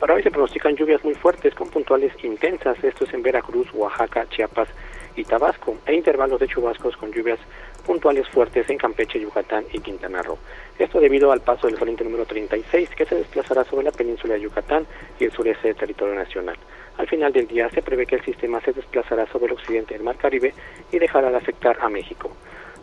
Para 0.00 0.14
hoy 0.14 0.22
se 0.22 0.30
pronostican 0.30 0.74
lluvias 0.74 1.04
muy 1.04 1.16
fuertes 1.16 1.54
con 1.54 1.68
puntuales 1.68 2.14
intensas, 2.24 2.82
esto 2.82 3.04
es 3.04 3.12
en 3.12 3.22
Veracruz, 3.22 3.68
Oaxaca, 3.74 4.26
Chiapas 4.30 4.68
y 5.16 5.24
Tabasco, 5.24 5.76
e 5.86 5.94
intervalos 5.94 6.40
de 6.40 6.48
chubascos 6.48 6.96
con 6.96 7.12
lluvias 7.12 7.38
puntuales 7.84 8.28
fuertes 8.28 8.68
en 8.70 8.78
Campeche, 8.78 9.20
Yucatán 9.20 9.64
y 9.72 9.78
Quintana 9.80 10.22
Roo. 10.22 10.38
Esto 10.78 11.00
debido 11.00 11.30
al 11.32 11.40
paso 11.40 11.66
del 11.66 11.76
frente 11.76 12.04
número 12.04 12.24
36 12.24 12.90
que 12.96 13.06
se 13.06 13.14
desplazará 13.14 13.64
sobre 13.64 13.84
la 13.84 13.92
península 13.92 14.34
de 14.34 14.40
Yucatán 14.40 14.86
y 15.20 15.24
el 15.24 15.32
sureste 15.32 15.68
del 15.68 15.76
territorio 15.76 16.14
nacional. 16.14 16.56
Al 16.96 17.08
final 17.08 17.32
del 17.32 17.46
día 17.46 17.68
se 17.70 17.82
prevé 17.82 18.06
que 18.06 18.16
el 18.16 18.24
sistema 18.24 18.60
se 18.60 18.72
desplazará 18.72 19.26
sobre 19.26 19.46
el 19.46 19.52
occidente 19.52 19.94
del 19.94 20.02
Mar 20.02 20.16
Caribe 20.16 20.54
y 20.92 20.98
dejará 20.98 21.30
de 21.30 21.36
afectar 21.36 21.76
a 21.80 21.88
México. 21.88 22.30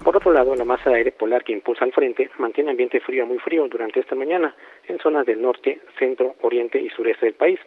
Por 0.04 0.18
otro 0.18 0.34
lado, 0.34 0.56
la 0.56 0.66
masa 0.66 0.90
de 0.90 0.98
aire 0.98 1.12
polar 1.12 1.44
que 1.44 1.54
impulsa 1.54 1.86
al 1.86 1.94
frente 1.94 2.30
mantiene 2.40 2.72
ambiente 2.72 3.00
frío 3.00 3.26
muy 3.26 3.38
frío 3.38 3.68
durante 3.68 4.00
esta 4.00 4.16
mañana 4.16 4.56
en 4.88 4.98
zonas 5.00 5.26
del 5.26 5.42
norte, 5.42 5.80
centro, 6.00 6.36
oriente 6.42 6.80
y 6.80 6.90
sureste 6.90 7.28
del 7.28 7.36
país 7.36 7.60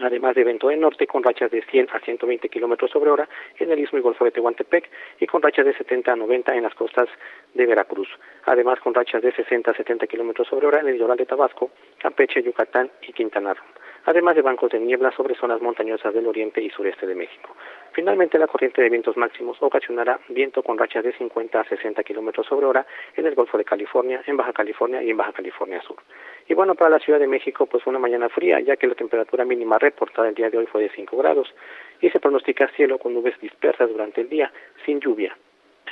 además 0.00 0.34
de 0.34 0.44
viento 0.44 0.68
de 0.68 0.76
norte 0.76 1.06
con 1.06 1.22
rachas 1.22 1.50
de 1.50 1.62
100 1.62 1.88
a 1.92 2.00
120 2.00 2.48
kilómetros 2.48 2.90
sobre 2.90 3.10
hora 3.10 3.28
en 3.58 3.70
el 3.70 3.78
istmo 3.78 3.98
y 3.98 4.02
golfo 4.02 4.24
de 4.24 4.30
Tehuantepec 4.30 4.90
y 5.20 5.26
con 5.26 5.42
rachas 5.42 5.66
de 5.66 5.74
70 5.74 6.12
a 6.12 6.16
90 6.16 6.54
en 6.54 6.62
las 6.62 6.74
costas 6.74 7.08
de 7.54 7.66
Veracruz. 7.66 8.08
Además, 8.44 8.80
con 8.80 8.94
rachas 8.94 9.22
de 9.22 9.32
60 9.32 9.70
a 9.70 9.74
70 9.74 10.06
kilómetros 10.06 10.48
sobre 10.48 10.66
hora 10.66 10.80
en 10.80 10.88
el 10.88 10.94
litoral 10.94 11.16
de 11.16 11.26
Tabasco, 11.26 11.70
Campeche, 11.98 12.42
Yucatán 12.42 12.90
y 13.02 13.12
Quintana 13.12 13.54
Roo. 13.54 13.64
Además 14.04 14.36
de 14.36 14.42
bancos 14.42 14.70
de 14.70 14.80
niebla 14.80 15.12
sobre 15.12 15.34
zonas 15.34 15.60
montañosas 15.60 16.14
del 16.14 16.26
oriente 16.26 16.62
y 16.62 16.70
sureste 16.70 17.06
de 17.06 17.14
México. 17.14 17.54
Finalmente, 17.92 18.38
la 18.38 18.46
corriente 18.46 18.80
de 18.80 18.88
vientos 18.88 19.18
máximos 19.18 19.58
ocasionará 19.60 20.18
viento 20.28 20.62
con 20.62 20.78
rachas 20.78 21.04
de 21.04 21.12
50 21.12 21.60
a 21.60 21.64
60 21.64 22.02
kilómetros 22.04 22.46
sobre 22.46 22.64
hora 22.64 22.86
en 23.16 23.26
el 23.26 23.34
Golfo 23.34 23.58
de 23.58 23.64
California, 23.64 24.22
en 24.26 24.36
Baja 24.36 24.54
California 24.54 25.02
y 25.02 25.10
en 25.10 25.16
Baja 25.18 25.32
California 25.32 25.82
Sur. 25.82 25.96
Y 26.48 26.54
bueno, 26.54 26.74
para 26.74 26.90
la 26.90 26.98
Ciudad 26.98 27.18
de 27.18 27.26
México, 27.26 27.66
pues 27.66 27.84
fue 27.84 27.90
una 27.90 27.98
mañana 27.98 28.28
fría, 28.30 28.58
ya 28.60 28.76
que 28.76 28.86
la 28.86 28.94
temperatura 28.94 29.44
mínima 29.44 29.78
reportada 29.78 30.28
el 30.28 30.34
día 30.34 30.48
de 30.48 30.56
hoy 30.56 30.66
fue 30.66 30.82
de 30.82 30.90
5 30.90 31.16
grados 31.18 31.54
y 32.00 32.08
se 32.08 32.20
pronostica 32.20 32.68
cielo 32.68 32.98
con 32.98 33.12
nubes 33.12 33.38
dispersas 33.40 33.90
durante 33.90 34.22
el 34.22 34.30
día, 34.30 34.50
sin 34.86 34.98
lluvia. 34.98 35.36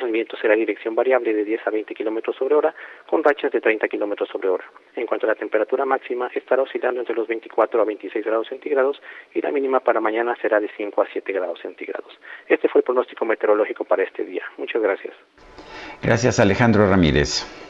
El 0.00 0.12
viento 0.12 0.36
será 0.36 0.54
dirección 0.54 0.94
variable 0.94 1.32
de 1.32 1.44
10 1.44 1.66
a 1.66 1.70
20 1.70 1.94
kilómetros 1.94 2.36
sobre 2.36 2.54
hora, 2.54 2.74
con 3.06 3.24
rachas 3.24 3.50
de 3.50 3.60
30 3.60 3.88
kilómetros 3.88 4.28
sobre 4.28 4.48
hora. 4.48 4.64
En 4.94 5.06
cuanto 5.06 5.26
a 5.26 5.30
la 5.30 5.34
temperatura 5.34 5.84
máxima, 5.84 6.30
estará 6.34 6.62
oscilando 6.62 7.00
entre 7.00 7.14
los 7.14 7.26
24 7.26 7.80
a 7.80 7.84
26 7.84 8.24
grados 8.24 8.48
centígrados 8.48 9.00
y 9.34 9.40
la 9.40 9.50
mínima 9.50 9.80
para 9.80 10.00
mañana 10.00 10.36
será 10.40 10.60
de 10.60 10.68
5 10.76 11.02
a 11.02 11.06
7 11.12 11.32
grados 11.32 11.60
centígrados. 11.60 12.12
Este 12.46 12.68
fue 12.68 12.80
el 12.80 12.84
pronóstico 12.84 13.24
meteorológico 13.24 13.84
para 13.84 14.02
este 14.02 14.24
día. 14.24 14.44
Muchas 14.58 14.82
gracias. 14.82 15.14
Gracias, 16.02 16.40
Alejandro 16.40 16.88
Ramírez. 16.88 17.65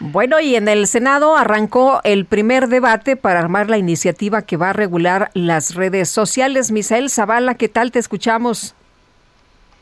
Bueno, 0.00 0.40
y 0.40 0.56
en 0.56 0.68
el 0.68 0.86
Senado 0.86 1.36
arrancó 1.36 2.00
el 2.02 2.24
primer 2.24 2.66
debate 2.68 3.16
para 3.16 3.38
armar 3.38 3.70
la 3.70 3.78
iniciativa 3.78 4.42
que 4.42 4.56
va 4.56 4.70
a 4.70 4.72
regular 4.72 5.30
las 5.34 5.74
redes 5.74 6.08
sociales. 6.08 6.72
Misael 6.72 7.10
Zavala, 7.10 7.54
¿qué 7.54 7.68
tal? 7.68 7.92
Te 7.92 8.00
escuchamos. 8.00 8.74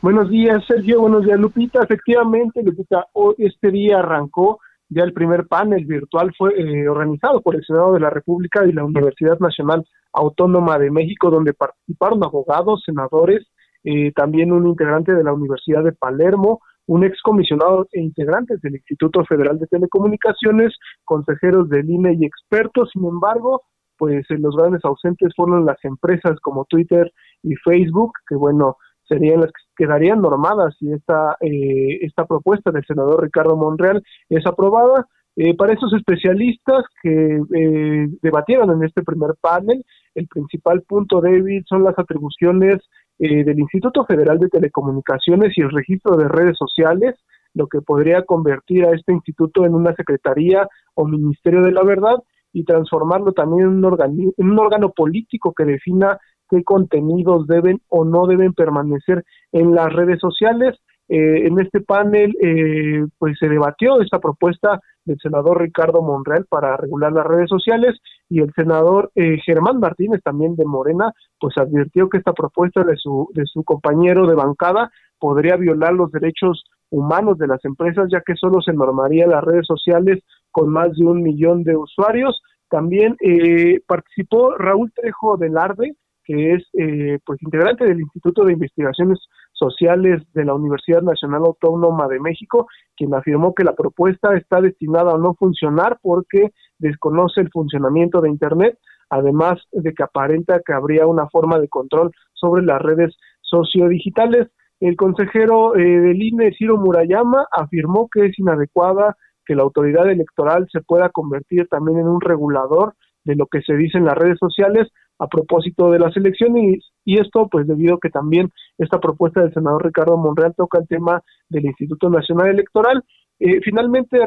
Buenos 0.01 0.29
días, 0.29 0.63
Sergio. 0.67 1.01
Buenos 1.01 1.25
días, 1.25 1.39
Lupita. 1.39 1.81
Efectivamente, 1.83 2.61
Lupita, 2.61 3.07
hoy, 3.13 3.35
este 3.39 3.71
día 3.71 3.99
arrancó 3.99 4.59
ya 4.93 5.03
el 5.03 5.13
primer 5.13 5.47
panel 5.47 5.85
virtual 5.85 6.31
fue 6.37 6.53
eh, 6.55 6.87
organizado 6.87 7.41
por 7.41 7.55
el 7.55 7.65
Senado 7.65 7.93
de 7.93 7.99
la 7.99 8.09
República 8.09 8.65
y 8.65 8.71
la 8.71 8.83
Universidad 8.83 9.39
Nacional 9.39 9.85
Autónoma 10.11 10.77
de 10.77 10.91
México, 10.91 11.31
donde 11.31 11.53
participaron 11.53 12.23
abogados, 12.23 12.83
senadores, 12.85 13.47
eh, 13.83 14.11
también 14.11 14.51
un 14.51 14.67
integrante 14.67 15.13
de 15.13 15.23
la 15.23 15.33
Universidad 15.33 15.83
de 15.83 15.93
Palermo, 15.93 16.61
un 16.87 17.03
excomisionado 17.03 17.87
e 17.91 18.01
integrantes 18.01 18.61
del 18.61 18.75
Instituto 18.75 19.23
Federal 19.25 19.59
de 19.59 19.67
Telecomunicaciones, 19.67 20.73
consejeros 21.05 21.69
del 21.69 21.89
INE 21.89 22.17
y 22.19 22.25
expertos. 22.25 22.89
Sin 22.93 23.05
embargo, 23.05 23.63
pues 23.97 24.25
eh, 24.29 24.37
los 24.37 24.55
grandes 24.55 24.83
ausentes 24.83 25.33
fueron 25.35 25.65
las 25.65 25.77
empresas 25.83 26.39
como 26.41 26.65
Twitter 26.65 27.11
y 27.41 27.55
Facebook, 27.55 28.11
que 28.27 28.35
bueno, 28.35 28.77
serían 29.07 29.41
las 29.41 29.51
que 29.51 29.85
quedarían 29.85 30.21
normadas 30.21 30.75
si 30.79 30.91
esta, 30.91 31.35
eh, 31.41 31.99
esta 32.01 32.25
propuesta 32.25 32.71
del 32.71 32.85
senador 32.85 33.23
Ricardo 33.23 33.55
Monreal 33.55 34.01
es 34.29 34.45
aprobada. 34.45 35.07
Eh, 35.35 35.55
para 35.55 35.73
esos 35.73 35.91
especialistas 35.93 36.83
que 37.01 37.41
eh, 37.55 38.07
debatieron 38.21 38.69
en 38.71 38.83
este 38.83 39.01
primer 39.01 39.31
panel, 39.41 39.83
el 40.13 40.27
principal 40.27 40.83
punto 40.83 41.21
débil 41.21 41.63
son 41.67 41.83
las 41.83 41.97
atribuciones 41.97 42.75
eh, 43.19 43.43
del 43.43 43.59
Instituto 43.59 44.05
Federal 44.05 44.39
de 44.39 44.49
Telecomunicaciones 44.49 45.57
y 45.57 45.61
el 45.61 45.71
registro 45.71 46.17
de 46.17 46.27
redes 46.27 46.57
sociales, 46.57 47.15
lo 47.53 47.67
que 47.67 47.81
podría 47.81 48.23
convertir 48.23 48.85
a 48.85 48.95
este 48.95 49.13
instituto 49.13 49.65
en 49.65 49.75
una 49.75 49.93
secretaría 49.93 50.67
o 50.95 51.07
ministerio 51.07 51.61
de 51.61 51.71
la 51.71 51.83
verdad 51.83 52.15
y 52.51 52.63
transformarlo 52.63 53.31
también 53.33 53.69
en 53.69 53.85
un, 53.85 54.33
en 54.37 54.49
un 54.49 54.59
órgano 54.59 54.91
político 54.91 55.53
que 55.53 55.65
defina 55.65 56.19
qué 56.49 56.63
contenidos 56.63 57.47
deben 57.47 57.81
o 57.89 58.05
no 58.05 58.27
deben 58.27 58.53
permanecer 58.53 59.23
en 59.51 59.73
las 59.73 59.91
redes 59.91 60.19
sociales. 60.19 60.77
Eh, 61.15 61.45
en 61.45 61.59
este 61.59 61.79
panel, 61.79 62.35
eh, 62.41 63.05
pues 63.19 63.37
se 63.37 63.47
debatió 63.47 64.01
esta 64.01 64.17
propuesta 64.17 64.81
del 65.05 65.19
senador 65.19 65.61
Ricardo 65.61 66.01
Monreal 66.01 66.47
para 66.49 66.75
regular 66.75 67.11
las 67.11 67.27
redes 67.27 67.49
sociales 67.49 67.99
y 68.29 68.39
el 68.39 68.51
senador 68.55 69.11
eh, 69.13 69.37
Germán 69.45 69.79
Martínez 69.79 70.21
también 70.23 70.55
de 70.55 70.65
Morena 70.65 71.13
pues 71.39 71.55
advirtió 71.59 72.09
que 72.09 72.17
esta 72.17 72.33
propuesta 72.33 72.83
de 72.83 72.97
su 72.97 73.29
de 73.35 73.45
su 73.45 73.63
compañero 73.63 74.25
de 74.25 74.33
bancada 74.33 74.89
podría 75.19 75.55
violar 75.55 75.93
los 75.93 76.11
derechos 76.11 76.63
humanos 76.89 77.37
de 77.37 77.45
las 77.45 77.63
empresas 77.63 78.07
ya 78.11 78.21
que 78.25 78.33
solo 78.35 78.59
se 78.61 78.73
normaría 78.73 79.27
las 79.27 79.43
redes 79.43 79.67
sociales 79.67 80.23
con 80.49 80.69
más 80.69 80.93
de 80.97 81.05
un 81.05 81.21
millón 81.21 81.63
de 81.63 81.77
usuarios. 81.77 82.41
También 82.69 83.17
eh, 83.19 83.81
participó 83.85 84.55
Raúl 84.57 84.91
Trejo 84.95 85.37
del 85.37 85.59
Arde 85.59 85.95
que 86.23 86.53
es 86.53 86.63
eh, 86.73 87.19
pues 87.25 87.41
integrante 87.41 87.85
del 87.85 87.99
Instituto 87.99 88.45
de 88.45 88.53
Investigaciones 88.53 89.19
Sociales 89.53 90.21
de 90.33 90.45
la 90.45 90.53
Universidad 90.53 91.01
Nacional 91.01 91.43
Autónoma 91.45 92.07
de 92.07 92.19
México, 92.19 92.67
quien 92.97 93.13
afirmó 93.13 93.53
que 93.53 93.63
la 93.63 93.73
propuesta 93.73 94.35
está 94.35 94.59
destinada 94.61 95.13
a 95.13 95.17
no 95.17 95.35
funcionar 95.35 95.99
porque 96.01 96.51
desconoce 96.79 97.41
el 97.41 97.49
funcionamiento 97.51 98.19
de 98.21 98.29
Internet, 98.29 98.77
además 99.09 99.61
de 99.71 99.93
que 99.93 100.03
aparenta 100.03 100.61
que 100.65 100.73
habría 100.73 101.05
una 101.05 101.27
forma 101.29 101.59
de 101.59 101.69
control 101.69 102.11
sobre 102.33 102.63
las 102.63 102.81
redes 102.81 103.15
sociodigitales. 103.41 104.49
El 104.79 104.95
consejero 104.97 105.75
eh, 105.75 105.81
del 105.81 106.21
INE, 106.21 106.53
Ciro 106.57 106.77
Murayama, 106.77 107.45
afirmó 107.51 108.09
que 108.11 108.25
es 108.25 108.39
inadecuada 108.39 109.15
que 109.45 109.55
la 109.55 109.63
autoridad 109.63 110.09
electoral 110.09 110.67
se 110.71 110.81
pueda 110.81 111.09
convertir 111.09 111.67
también 111.67 111.99
en 111.99 112.07
un 112.07 112.21
regulador 112.21 112.95
de 113.23 113.35
lo 113.35 113.47
que 113.47 113.61
se 113.61 113.75
dice 113.75 113.97
en 113.97 114.05
las 114.05 114.17
redes 114.17 114.37
sociales, 114.39 114.89
a 115.19 115.27
propósito 115.27 115.91
de 115.91 115.99
las 115.99 116.15
elecciones 116.17 116.91
y, 117.05 117.19
esto 117.19 117.47
pues 117.49 117.67
debido 117.67 117.95
a 117.95 117.99
que 118.01 118.09
también 118.09 118.49
esta 118.77 118.99
propuesta 118.99 119.41
del 119.41 119.53
senador 119.53 119.85
Ricardo 119.85 120.17
Monreal 120.17 120.53
toca 120.55 120.79
el 120.79 120.87
tema 120.87 121.21
del 121.49 121.65
Instituto 121.65 122.09
Nacional 122.09 122.49
Electoral. 122.49 123.03
Eh, 123.39 123.59
finalmente, 123.63 124.19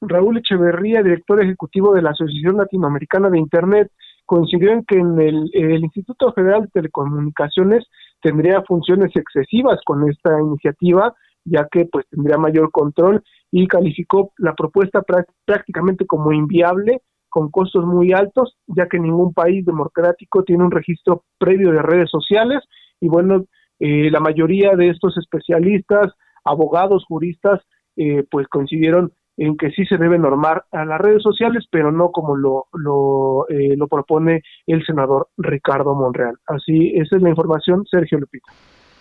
Raúl 0.00 0.38
Echeverría, 0.38 1.02
director 1.02 1.42
ejecutivo 1.42 1.94
de 1.94 2.02
la 2.02 2.10
Asociación 2.10 2.56
Latinoamericana 2.58 3.30
de 3.30 3.38
Internet, 3.38 3.90
coincidió 4.26 4.72
en 4.72 4.84
que 4.84 4.98
en 4.98 5.20
el, 5.20 5.50
el 5.52 5.84
Instituto 5.84 6.32
Federal 6.32 6.62
de 6.62 6.68
Telecomunicaciones 6.68 7.84
tendría 8.22 8.62
funciones 8.62 9.14
excesivas 9.14 9.80
con 9.84 10.08
esta 10.08 10.40
iniciativa, 10.40 11.14
ya 11.44 11.68
que 11.70 11.86
pues 11.90 12.06
tendría 12.08 12.38
mayor 12.38 12.70
control 12.70 13.22
y 13.50 13.66
calificó 13.66 14.32
la 14.38 14.54
propuesta 14.54 15.02
prácticamente 15.44 16.06
como 16.06 16.32
inviable 16.32 17.02
con 17.34 17.50
costos 17.50 17.84
muy 17.84 18.12
altos, 18.12 18.56
ya 18.68 18.86
que 18.86 19.00
ningún 19.00 19.34
país 19.34 19.66
democrático 19.66 20.44
tiene 20.44 20.62
un 20.62 20.70
registro 20.70 21.24
previo 21.36 21.72
de 21.72 21.82
redes 21.82 22.08
sociales 22.08 22.62
y 23.00 23.08
bueno, 23.08 23.46
eh, 23.80 24.08
la 24.08 24.20
mayoría 24.20 24.76
de 24.76 24.90
estos 24.90 25.16
especialistas, 25.18 26.12
abogados, 26.44 27.04
juristas, 27.08 27.60
eh, 27.96 28.22
pues 28.30 28.46
coincidieron 28.46 29.12
en 29.36 29.56
que 29.56 29.72
sí 29.72 29.84
se 29.86 29.96
debe 29.96 30.16
normar 30.16 30.64
a 30.70 30.84
las 30.84 31.00
redes 31.00 31.24
sociales, 31.24 31.64
pero 31.72 31.90
no 31.90 32.12
como 32.12 32.36
lo, 32.36 32.66
lo, 32.72 33.48
eh, 33.48 33.74
lo 33.76 33.88
propone 33.88 34.42
el 34.68 34.86
senador 34.86 35.26
Ricardo 35.36 35.92
Monreal. 35.96 36.36
Así, 36.46 36.92
esa 36.94 37.16
es 37.16 37.22
la 37.22 37.30
información, 37.30 37.84
Sergio 37.90 38.20
Lupita. 38.20 38.52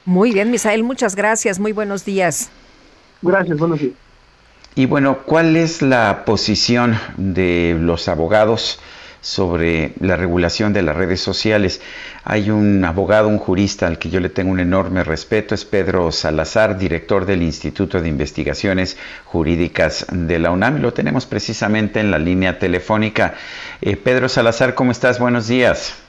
Muy 0.05 0.33
bien, 0.33 0.49
Misael, 0.49 0.83
muchas 0.83 1.15
gracias, 1.15 1.59
muy 1.59 1.71
buenos 1.71 2.03
días. 2.03 2.51
Gracias, 3.21 3.59
buenos 3.59 3.79
días. 3.79 4.02
Y 4.75 4.87
bueno, 4.87 5.19
¿cuál 5.25 5.55
es 5.55 5.83
la 5.83 6.23
posición 6.25 6.97
de 7.17 7.77
los 7.79 8.07
abogados 8.07 8.79
sobre 9.21 9.93
la 9.99 10.15
regulación 10.15 10.73
de 10.73 10.81
las 10.81 10.95
redes 10.95 11.21
sociales? 11.21 11.79
Hay 12.23 12.49
un 12.49 12.83
abogado, 12.83 13.27
un 13.27 13.37
jurista 13.37 13.85
al 13.85 13.99
que 13.99 14.09
yo 14.09 14.19
le 14.19 14.29
tengo 14.29 14.51
un 14.51 14.59
enorme 14.59 15.03
respeto, 15.03 15.53
es 15.53 15.63
Pedro 15.63 16.11
Salazar, 16.11 16.79
director 16.79 17.27
del 17.27 17.43
Instituto 17.43 18.01
de 18.01 18.09
Investigaciones 18.09 18.97
Jurídicas 19.25 20.07
de 20.11 20.39
la 20.39 20.49
UNAM. 20.49 20.81
Lo 20.81 20.91
tenemos 20.91 21.27
precisamente 21.27 21.99
en 21.99 22.09
la 22.09 22.17
línea 22.17 22.57
telefónica. 22.57 23.35
Eh, 23.79 23.95
Pedro 23.95 24.27
Salazar, 24.27 24.73
¿cómo 24.73 24.91
estás? 24.91 25.19
Buenos 25.19 25.47
días. 25.47 26.03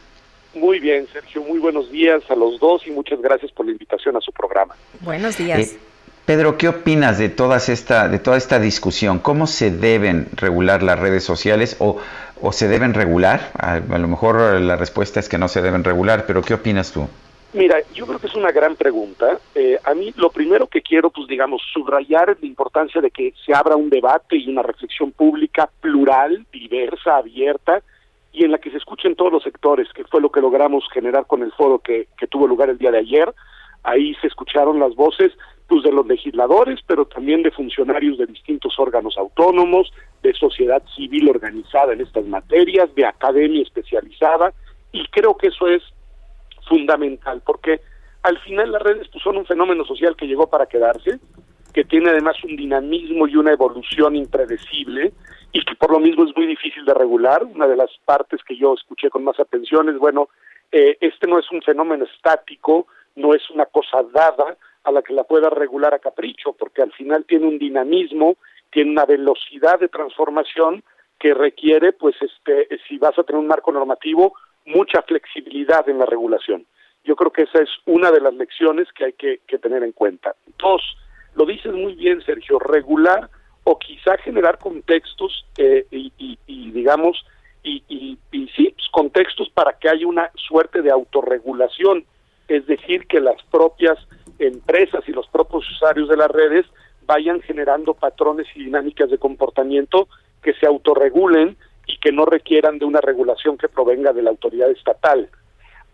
Muy 0.55 0.79
bien, 0.79 1.07
Sergio, 1.13 1.43
muy 1.43 1.59
buenos 1.59 1.91
días 1.91 2.23
a 2.31 2.35
los 2.35 2.59
dos 2.61 2.87
y 2.87 2.93
muchas 2.93 3.21
gracias 3.21 3.53
por 3.53 3.67
la 3.67 3.73
invitación 3.73 4.17
a 4.17 4.21
su 4.21 4.33
programa. 4.33 4.75
Buenos 5.01 5.37
días. 5.37 5.73
Eh, 5.73 5.79
Pedro, 6.27 6.57
¿qué 6.57 6.69
opinas 6.69 7.19
de, 7.19 7.29
todas 7.29 7.69
esta, 7.69 8.09
de 8.09 8.19
toda 8.19 8.39
esta 8.39 8.59
discusión? 8.59 9.19
¿Cómo 9.19 9.47
se 9.47 9.71
deben 9.71 10.29
regular 10.37 10.83
las 10.83 10.99
redes 10.99 11.23
sociales 11.23 11.77
o, 11.81 11.99
o 12.41 12.51
se 12.51 12.67
deben 12.67 12.95
regular? 12.95 13.51
A, 13.59 13.81
lo 13.81 14.09
mejor 14.09 14.41
la 14.59 14.77
respuesta 14.77 15.21
es 15.21 15.29
que 15.29 15.37
no 15.37 15.49
se 15.49 15.61
deben 15.61 15.85
regular, 15.85 16.25
pero 16.27 16.41
¿qué 16.41 16.55
opinas 16.55 16.93
tú? 16.93 17.07
Mira, 17.53 17.77
yo 17.93 18.07
creo 18.07 18.19
que 18.19 18.29
es 18.29 18.35
una 18.35 18.53
gran 18.53 18.75
pregunta. 18.75 19.39
Eh, 19.55 19.79
a 19.85 19.93
mí 19.93 20.15
lo 20.17 20.31
primero 20.31 20.67
que 20.67 20.81
quiero, 20.81 21.11
pues 21.11 21.29
digamos, 21.29 21.61
subrayar 21.75 22.31
es 22.31 22.41
la 22.41 22.49
importancia 22.49 23.03
de 23.03 23.11
que 23.11 23.35
se 23.45 23.55
abra 23.55 23.77
un 23.77 23.91
debate 23.91 24.37
y 24.37 24.49
una 24.49 24.63
reflexión 24.63 25.13
pública 25.13 25.69
plural, 25.83 26.47
diversa, 26.51 27.19
abierta, 27.19 27.83
y 28.33 28.45
en 28.45 28.51
la 28.51 28.59
que 28.59 28.71
se 28.71 28.79
escuchen 28.79 29.15
todos 29.15 29.31
los 29.31 29.43
sectores, 29.43 29.89
que 29.93 30.05
fue 30.05 30.23
lo 30.23 30.33
que 30.33 30.41
logramos 30.41 30.85
generar 30.91 31.27
con 31.27 31.43
el 31.43 31.53
foro 31.53 31.81
que, 31.81 32.09
que 32.17 32.27
tuvo 32.27 32.47
lugar 32.47 32.71
el 32.71 32.79
día 32.79 32.91
de 32.91 32.99
ayer. 32.99 33.33
Ahí 33.83 34.15
se 34.23 34.29
escucharon 34.29 34.81
las 34.81 34.95
voces 34.95 35.31
pues 35.69 35.83
de 35.83 35.93
los 35.93 36.07
legisladores, 36.07 36.81
pero 36.87 37.07
también 37.07 37.43
de 37.43 37.51
funcionarios 37.51 38.19
de 38.19 38.27
distintos 38.27 38.79
órganos 38.79 39.17
autónomos, 39.17 39.93
de 40.23 40.35
sociedad 40.35 40.83
civil 40.95 41.31
organizada 41.31 41.93
en 41.93 42.03
estas 42.03 42.27
materias, 42.27 42.95
de 42.95 43.07
academia 43.07 43.63
especializada, 43.63 44.53
y 44.93 45.07
creo 45.09 45.37
que 45.37 45.49
eso 45.49 45.67
es 45.69 45.83
fundamental, 46.69 47.43
porque 47.45 47.81
al 48.23 48.39
final 48.41 48.73
las 48.73 48.83
redes 48.83 49.09
pues, 49.09 49.23
son 49.23 49.37
un 49.37 49.47
fenómeno 49.47 49.85
social 49.85 50.17
que 50.17 50.27
llegó 50.27 50.49
para 50.49 50.67
quedarse, 50.67 51.19
que 51.73 51.85
tiene 51.85 52.11
además 52.11 52.37
un 52.45 52.57
dinamismo 52.57 53.27
y 53.27 53.37
una 53.37 53.53
evolución 53.53 54.17
impredecible, 54.17 55.13
y 55.53 55.65
que 55.65 55.75
por 55.77 55.93
lo 55.93 56.01
mismo 56.01 56.25
es 56.25 56.37
muy 56.37 56.47
difícil 56.47 56.85
de 56.85 56.95
regular. 56.95 57.45
Una 57.45 57.67
de 57.67 57.77
las 57.77 57.91
partes 58.05 58.41
que 58.45 58.57
yo 58.57 58.75
escuché 58.75 59.09
con 59.11 59.25
más 59.25 59.39
atención 59.39 59.89
es, 59.89 59.99
bueno, 59.99 60.29
eh, 60.73 60.97
este 61.01 61.27
no 61.27 61.39
es 61.39 61.51
un 61.51 61.63
fenómeno 61.63 62.05
estático, 62.05 62.87
no 63.17 63.35
es 63.35 63.49
una 63.51 63.67
cosa 63.67 64.03
dada, 64.13 64.57
a 64.85 64.93
la 64.93 65.03
que 65.03 65.15
la 65.15 65.25
pueda 65.25 65.51
regular 65.51 65.95
a 65.95 65.99
capricho, 65.99 66.53
porque 66.53 66.83
al 66.83 66.93
final 66.93 67.25
tiene 67.25 67.47
un 67.47 67.59
dinamismo, 67.59 68.37
tiene 68.71 68.91
una 68.91 69.07
velocidad 69.07 69.81
de 69.81 69.89
transformación 69.89 70.85
que 71.19 71.33
requiere, 71.33 71.93
pues, 71.93 72.15
este, 72.21 72.69
si 72.87 72.99
vas 72.99 73.19
a 73.19 73.23
tener 73.23 73.41
un 73.41 73.47
marco 73.47 73.73
normativo, 73.73 74.35
mucha 74.67 75.03
flexibilidad 75.03 75.89
en 75.89 75.99
la 75.99 76.07
regulación. 76.07 76.67
Yo 77.05 77.17
creo 77.17 77.33
que 77.33 77.43
esa 77.43 77.63
es 77.63 77.69
una 77.87 78.11
de 78.11 78.21
las 78.21 78.35
lecciones 78.35 78.89
que 78.93 79.05
hay 79.07 79.13
que, 79.13 79.39
tener 79.59 79.83
en 79.83 79.93
cuenta. 79.93 80.35
Dos, 80.59 80.83
lo 81.35 81.47
dices 81.47 81.73
muy 81.73 81.95
bien, 81.95 82.23
Sergio, 82.23 82.59
regular 82.59 83.31
o 83.65 83.79
quizá 83.79 84.19
generar 84.19 84.59
contextos 84.59 85.47
eh, 85.57 85.87
y, 85.91 86.39
digamos, 86.73 87.25
y, 87.63 87.83
y, 87.89 88.19
y 88.33 88.49
sí, 88.49 88.75
pues, 88.77 88.89
contextos 88.91 89.49
para 89.51 89.79
que 89.79 89.89
haya 89.89 90.07
una 90.07 90.31
suerte 90.35 90.83
de 90.83 90.91
autorregulación, 90.91 92.05
es 92.49 92.67
decir, 92.67 93.07
que 93.07 93.21
las 93.21 93.43
propias 93.51 93.99
empresas 94.39 95.03
y 95.07 95.13
los 95.13 95.27
propios 95.29 95.69
usuarios 95.71 96.09
de 96.09 96.17
las 96.17 96.31
redes 96.31 96.67
vayan 97.07 97.41
generando 97.43 97.95
patrones 97.95 98.47
y 98.55 98.65
dinámicas 98.65 99.11
de 99.11 99.19
comportamiento 99.19 100.09
que 100.43 100.55
se 100.55 100.67
autorregulen 100.67 101.57
y 101.87 101.99
que 101.99 102.13
no 102.13 102.25
requieran 102.25 102.79
de 102.79 102.85
una 102.85 103.01
regulación 103.01 103.59
que 103.59 103.69
provenga 103.69 104.13
de 104.13 104.23
la 104.23 104.31
autoridad 104.31 104.71
estatal. 104.71 105.29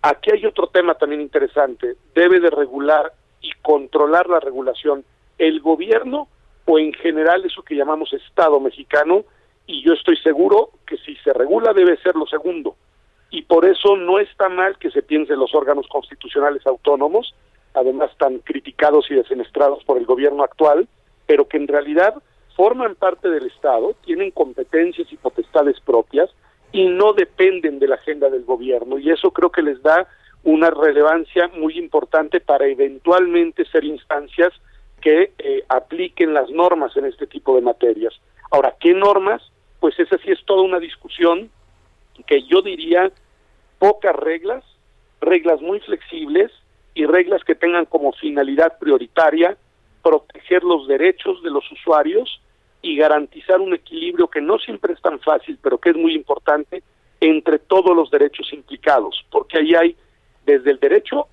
Aquí 0.03 0.31
hay 0.33 0.47
otro 0.47 0.69
tema 0.69 0.95
también 0.95 1.21
interesante. 1.21 1.95
¿Debe 2.15 2.41
de 2.41 2.51
regular 2.51 3.13
y 3.41 3.51
controlar 3.63 4.29
la 4.29 4.41
regulación 4.41 5.05
el 5.39 5.61
gobierno 5.61 6.29
o 6.65 6.79
en 6.79 6.93
general 6.93 7.45
eso 7.45 7.63
que 7.63 7.75
llamamos 7.75 8.13
Estado 8.13 8.61
mexicano? 8.61 9.25
Y 9.67 9.85
yo 9.85 9.93
estoy 9.93 10.17
seguro 10.19 10.71
que 10.87 10.97
si 10.99 11.17
se 11.17 11.33
regula 11.33 11.73
debe 11.73 11.97
ser 11.99 12.15
lo 12.17 12.27
segundo. 12.27 12.77
Y 13.31 13.43
por 13.43 13.65
eso 13.65 13.97
no 13.97 14.19
está 14.19 14.49
mal 14.49 14.77
que 14.79 14.91
se 14.91 15.03
piense 15.03 15.35
en 15.35 15.41
los 15.41 15.55
órganos 15.55 15.87
constitucionales 15.89 16.67
autónomos, 16.67 17.35
además 17.75 18.11
tan 18.19 18.39
criticados 18.39 19.11
y 19.11 19.15
desenestrados 19.15 19.85
por 19.85 19.99
el 19.99 20.07
gobierno 20.07 20.43
actual, 20.43 20.89
pero 21.27 21.47
que 21.47 21.57
en 21.57 21.69
realidad 21.69 22.15
forman 22.57 22.97
parte 22.97 23.31
del 23.31 23.47
Estado, 23.47 23.95
tienen 24.05 24.33
competencias 24.33 25.13
y 25.13 25.17
potestades 25.17 25.79
propias 25.81 26.29
y 26.73 26.89
no 26.89 27.13
dependen 27.13 27.79
de 27.79 27.89
la 27.89 27.95
agenda 27.95 28.29
del 28.29 28.45
gobierno. 28.45 28.99
Y 28.99 29.11
eso 29.11 29.31
creo 29.31 29.51
que 29.51 29.63
les 29.63 29.81
da 29.83 30.09
una 30.43 30.71
relevancia 30.71 31.49
muy 31.49 31.79
importante 31.79 32.41
para 32.41 32.67
eventualmente 32.67 33.65
ser 33.67 33.85
instancias 33.85 34.53
que 35.01 35.33
eh, 35.39 35.65
apliquen 35.69 36.35
las 36.35 36.51
normas 36.51 36.97
en 36.97 37.07
este 37.07 37.27
tipo 37.27 37.55
de 37.55 37.63
materias. 37.63 38.15
Ahora, 38.51 38.75
¿qué 38.79 38.93
normas? 38.95 39.43
Pues 39.79 39.99
esa 39.99 40.19
sí 40.19 40.31
es 40.31 40.45
toda 40.45 40.63
una 40.63 40.79
discusión 40.79 41.51
que 42.23 42.43
yo 42.43 42.63
diría 42.63 43.11
pocas 43.79 44.15
reglas, 44.17 44.65
reglas 45.21 45.61
muy 45.61 45.81
flexibles 45.81 46.51
y 46.95 47.07
reglas 47.07 47.43
que 47.45 47.55
tengan 47.55 47.87
como 47.87 48.13
finalidad 48.13 48.79
prioritaria 48.79 49.57
proteger 50.03 50.65
los 50.65 50.87
derechos 50.89 51.43
de 51.43 51.51
los 51.51 51.71
usuarios 51.71 52.41
y 52.83 52.97
garantizar 52.97 53.61
un 53.61 53.75
equilibrio 53.75 54.29
que 54.29 54.41
no 54.41 54.59
siempre 54.59 54.95
es 54.95 55.01
tan 55.03 55.21
fácil, 55.21 55.59
pero 55.63 55.79
que 55.79 55.91
es 55.91 55.97
muy 55.97 56.15
importante 56.15 56.83
entre 57.21 57.59
todos 57.59 57.95
los 57.95 58.11
derechos 58.11 58.53
implicados, 58.53 59.25
porque 59.31 59.59
ahí 59.59 59.75
hay 59.75 59.97
desde 60.47 60.71
el 60.71 60.81
derecho 60.81 61.27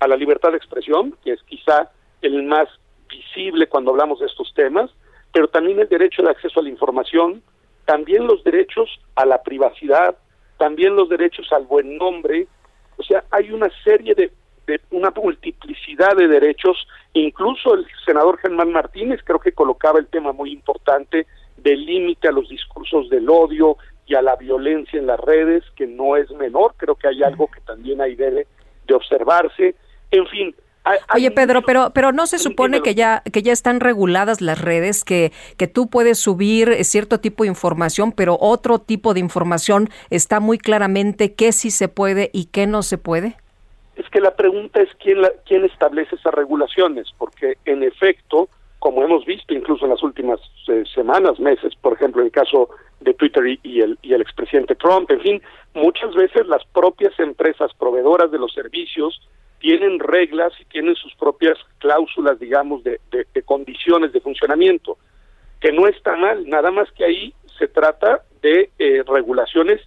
a 0.00 0.06
la 0.06 0.16
libertad 0.16 0.50
de 0.50 0.58
expresión, 0.58 1.16
que 1.24 1.32
es 1.32 1.42
quizá 1.44 1.90
el 2.20 2.42
más 2.42 2.68
visible 3.08 3.66
cuando 3.68 3.90
hablamos 3.90 4.20
de 4.20 4.26
estos 4.26 4.52
temas, 4.54 4.90
pero 5.32 5.48
también 5.48 5.80
el 5.80 5.88
derecho 5.88 6.22
de 6.22 6.30
acceso 6.30 6.60
a 6.60 6.62
la 6.62 6.68
información, 6.68 7.42
también 7.84 8.26
los 8.26 8.42
derechos 8.44 8.88
a 9.14 9.26
la 9.26 9.42
privacidad, 9.42 10.16
también 10.58 10.96
los 10.96 11.08
derechos 11.08 11.52
al 11.52 11.64
buen 11.64 11.96
nombre, 11.98 12.46
o 12.96 13.02
sea, 13.02 13.24
hay 13.30 13.50
una 13.50 13.68
serie 13.84 14.14
de 14.14 14.30
de 14.66 14.80
una 14.90 15.10
multiplicidad 15.10 16.16
de 16.16 16.28
derechos, 16.28 16.86
incluso 17.12 17.74
el 17.74 17.86
senador 18.04 18.38
Germán 18.38 18.72
Martínez 18.72 19.20
creo 19.24 19.38
que 19.38 19.52
colocaba 19.52 19.98
el 19.98 20.06
tema 20.06 20.32
muy 20.32 20.52
importante 20.52 21.26
del 21.56 21.84
límite 21.84 22.28
a 22.28 22.32
los 22.32 22.48
discursos 22.48 23.08
del 23.10 23.28
odio 23.28 23.76
y 24.06 24.14
a 24.14 24.22
la 24.22 24.36
violencia 24.36 24.98
en 24.98 25.06
las 25.06 25.20
redes, 25.20 25.64
que 25.76 25.86
no 25.86 26.16
es 26.16 26.30
menor, 26.32 26.74
creo 26.76 26.94
que 26.94 27.08
hay 27.08 27.22
algo 27.22 27.48
que 27.48 27.60
también 27.60 28.00
ahí 28.00 28.14
debe 28.14 28.46
de 28.86 28.94
observarse. 28.94 29.74
En 30.10 30.26
fin, 30.26 30.54
Oye 31.14 31.30
Pedro, 31.30 31.62
pero 31.62 31.92
pero 31.94 32.12
no 32.12 32.26
se 32.26 32.38
supone 32.38 32.82
que 32.82 32.94
ya 32.94 33.22
que 33.32 33.42
ya 33.42 33.52
están 33.52 33.80
reguladas 33.80 34.40
las 34.40 34.60
redes, 34.60 35.04
que 35.04 35.32
que 35.56 35.66
tú 35.66 35.88
puedes 35.88 36.18
subir 36.18 36.84
cierto 36.84 37.20
tipo 37.20 37.44
de 37.44 37.48
información, 37.48 38.12
pero 38.12 38.36
otro 38.40 38.78
tipo 38.78 39.14
de 39.14 39.20
información 39.20 39.88
está 40.10 40.40
muy 40.40 40.58
claramente 40.58 41.34
qué 41.34 41.52
sí 41.52 41.70
se 41.70 41.88
puede 41.88 42.30
y 42.32 42.46
qué 42.46 42.66
no 42.66 42.82
se 42.82 42.98
puede 42.98 43.36
es 43.96 44.08
que 44.10 44.20
la 44.20 44.34
pregunta 44.34 44.80
es 44.80 44.88
quién, 44.96 45.22
la, 45.22 45.30
quién 45.46 45.64
establece 45.64 46.16
esas 46.16 46.34
regulaciones, 46.34 47.08
porque 47.16 47.58
en 47.64 47.82
efecto, 47.82 48.48
como 48.78 49.02
hemos 49.02 49.24
visto 49.24 49.54
incluso 49.54 49.84
en 49.84 49.92
las 49.92 50.02
últimas 50.02 50.40
eh, 50.68 50.84
semanas, 50.94 51.38
meses, 51.38 51.74
por 51.76 51.92
ejemplo, 51.92 52.20
en 52.20 52.26
el 52.26 52.32
caso 52.32 52.70
de 53.00 53.14
Twitter 53.14 53.46
y, 53.46 53.60
y, 53.62 53.80
el, 53.80 53.98
y 54.02 54.14
el 54.14 54.20
expresidente 54.20 54.74
Trump, 54.74 55.10
en 55.10 55.20
fin, 55.20 55.42
muchas 55.74 56.14
veces 56.14 56.46
las 56.46 56.64
propias 56.66 57.18
empresas 57.20 57.72
proveedoras 57.78 58.30
de 58.30 58.38
los 58.38 58.52
servicios 58.52 59.20
tienen 59.64 59.98
reglas 59.98 60.52
y 60.60 60.66
tienen 60.66 60.94
sus 60.94 61.14
propias 61.14 61.56
cláusulas, 61.78 62.38
digamos, 62.38 62.84
de, 62.84 63.00
condiciones 63.46 64.12
de 64.12 64.20
funcionamiento, 64.20 64.98
que 65.58 65.72
no 65.72 65.88
está 65.88 66.14
mal, 66.16 66.46
nada 66.46 66.70
más 66.70 66.92
que 66.92 67.02
ahí 67.02 67.34
se 67.58 67.68
trata 67.68 68.24
de 68.42 68.68
eh, 68.78 69.02
regulaciones 69.06 69.80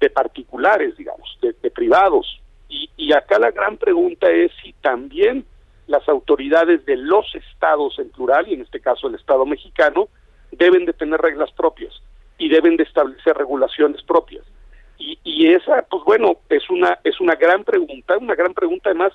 de 0.00 0.08
particulares, 0.08 0.96
digamos, 0.96 1.38
de, 1.42 1.54
de 1.60 1.70
privados, 1.70 2.40
y, 2.70 2.88
y 2.96 3.12
acá 3.12 3.38
la 3.38 3.50
gran 3.50 3.76
pregunta 3.76 4.30
es 4.30 4.50
si 4.62 4.72
también 4.80 5.44
las 5.88 6.08
autoridades 6.08 6.86
de 6.86 6.96
los 6.96 7.26
estados 7.34 7.98
en 7.98 8.08
plural, 8.08 8.48
y 8.48 8.54
en 8.54 8.62
este 8.62 8.80
caso 8.80 9.08
el 9.08 9.16
Estado 9.16 9.44
mexicano, 9.44 10.08
deben 10.52 10.86
de 10.86 10.94
tener 10.94 11.20
reglas 11.20 11.52
propias 11.52 11.92
y 12.38 12.48
deben 12.48 12.78
de 12.78 12.84
establecer 12.84 13.36
regulaciones 13.36 14.02
propias. 14.04 14.46
Y, 15.04 15.18
y 15.24 15.52
esa, 15.52 15.82
pues 15.90 16.04
bueno, 16.04 16.36
es 16.48 16.70
una, 16.70 16.98
es 17.02 17.20
una 17.20 17.34
gran 17.34 17.64
pregunta, 17.64 18.16
una 18.18 18.36
gran 18.36 18.54
pregunta 18.54 18.90
además 18.90 19.12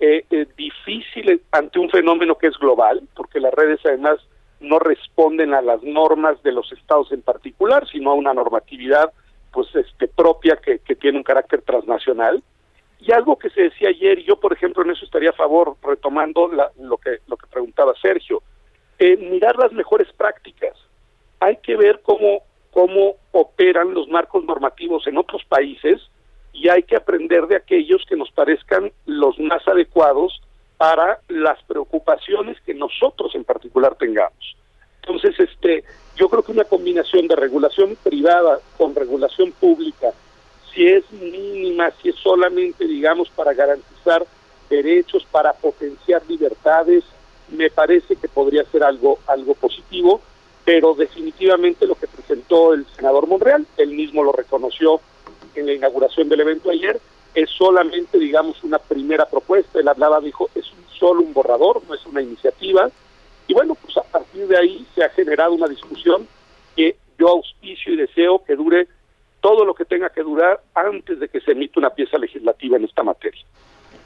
eh, 0.00 0.24
eh, 0.30 0.46
difícil 0.56 1.40
ante 1.52 1.78
un 1.78 1.90
fenómeno 1.90 2.36
que 2.36 2.48
es 2.48 2.58
global, 2.58 3.02
porque 3.14 3.38
las 3.38 3.54
redes 3.54 3.78
además 3.84 4.18
no 4.58 4.80
responden 4.80 5.54
a 5.54 5.62
las 5.62 5.82
normas 5.84 6.42
de 6.42 6.50
los 6.50 6.72
estados 6.72 7.12
en 7.12 7.22
particular, 7.22 7.86
sino 7.88 8.10
a 8.10 8.14
una 8.14 8.34
normatividad 8.34 9.12
pues 9.52 9.68
este 9.76 10.08
propia 10.08 10.56
que, 10.56 10.80
que 10.80 10.96
tiene 10.96 11.18
un 11.18 11.24
carácter 11.24 11.62
transnacional 11.62 12.42
y 13.00 13.12
algo 13.12 13.38
que 13.38 13.50
se 13.50 13.62
decía 13.62 13.90
ayer, 13.90 14.18
y 14.18 14.24
yo 14.24 14.40
por 14.40 14.52
ejemplo 14.52 14.82
en 14.82 14.90
eso 14.90 15.04
estaría 15.04 15.30
a 15.30 15.34
favor, 15.34 15.76
retomando 15.82 16.48
la, 16.48 16.70
lo, 16.80 16.96
que, 16.96 17.18
lo 17.28 17.36
que 17.36 17.46
preguntaba 17.46 17.94
Sergio, 18.00 18.42
eh, 18.98 19.16
mirar 19.16 19.56
las 19.56 19.72
mejores 19.72 20.12
prácticas. 20.12 20.76
Hay 21.40 21.58
que 21.58 21.76
ver 21.76 22.00
cómo, 22.02 22.42
cómo 22.78 23.16
operan 23.32 23.92
los 23.92 24.06
marcos 24.06 24.44
normativos 24.44 25.04
en 25.08 25.18
otros 25.18 25.42
países 25.48 26.00
y 26.52 26.68
hay 26.68 26.84
que 26.84 26.94
aprender 26.94 27.48
de 27.48 27.56
aquellos 27.56 28.04
que 28.08 28.14
nos 28.14 28.30
parezcan 28.30 28.92
los 29.04 29.36
más 29.40 29.66
adecuados 29.66 30.40
para 30.76 31.18
las 31.26 31.60
preocupaciones 31.64 32.56
que 32.64 32.74
nosotros 32.74 33.34
en 33.34 33.42
particular 33.42 33.96
tengamos. 33.96 34.56
Entonces, 35.02 35.40
este, 35.40 35.82
yo 36.14 36.28
creo 36.28 36.44
que 36.44 36.52
una 36.52 36.62
combinación 36.62 37.26
de 37.26 37.34
regulación 37.34 37.96
privada 38.00 38.60
con 38.76 38.94
regulación 38.94 39.50
pública 39.50 40.12
si 40.72 40.86
es 40.86 41.10
mínima, 41.10 41.90
si 42.00 42.10
es 42.10 42.14
solamente, 42.14 42.86
digamos, 42.86 43.28
para 43.30 43.54
garantizar 43.54 44.24
derechos, 44.70 45.26
para 45.32 45.52
potenciar 45.52 46.22
libertades, 46.28 47.02
me 47.48 47.70
parece 47.70 48.14
que 48.14 48.28
podría 48.28 48.62
ser 48.66 48.84
algo, 48.84 49.18
algo 49.26 49.54
positivo, 49.54 50.20
pero 50.68 50.92
definitivamente 50.92 51.86
lo 51.86 51.94
que 51.94 52.06
presentó 52.06 52.74
el 52.74 52.84
senador 52.94 53.26
Monreal, 53.26 53.66
él 53.78 53.88
mismo 53.88 54.22
lo 54.22 54.32
reconoció 54.32 55.00
en 55.54 55.64
la 55.64 55.72
inauguración 55.72 56.28
del 56.28 56.40
evento 56.40 56.68
ayer, 56.68 57.00
es 57.34 57.48
solamente, 57.48 58.18
digamos, 58.18 58.62
una 58.62 58.78
primera 58.78 59.24
propuesta. 59.24 59.80
Él 59.80 59.88
hablaba, 59.88 60.20
dijo, 60.20 60.50
es 60.54 60.66
solo 60.92 61.22
un 61.22 61.32
borrador, 61.32 61.80
no 61.88 61.94
es 61.94 62.04
una 62.04 62.20
iniciativa. 62.20 62.90
Y 63.46 63.54
bueno, 63.54 63.76
pues 63.76 63.96
a 63.96 64.02
partir 64.02 64.46
de 64.46 64.58
ahí 64.58 64.86
se 64.94 65.02
ha 65.02 65.08
generado 65.08 65.54
una 65.54 65.68
discusión 65.68 66.28
que 66.76 66.96
yo 67.18 67.28
auspicio 67.28 67.94
y 67.94 67.96
deseo 67.96 68.44
que 68.44 68.54
dure 68.54 68.88
todo 69.40 69.64
lo 69.64 69.72
que 69.72 69.86
tenga 69.86 70.10
que 70.10 70.22
durar 70.22 70.60
antes 70.74 71.18
de 71.18 71.30
que 71.30 71.40
se 71.40 71.52
emita 71.52 71.80
una 71.80 71.94
pieza 71.94 72.18
legislativa 72.18 72.76
en 72.76 72.84
esta 72.84 73.02
materia. 73.02 73.42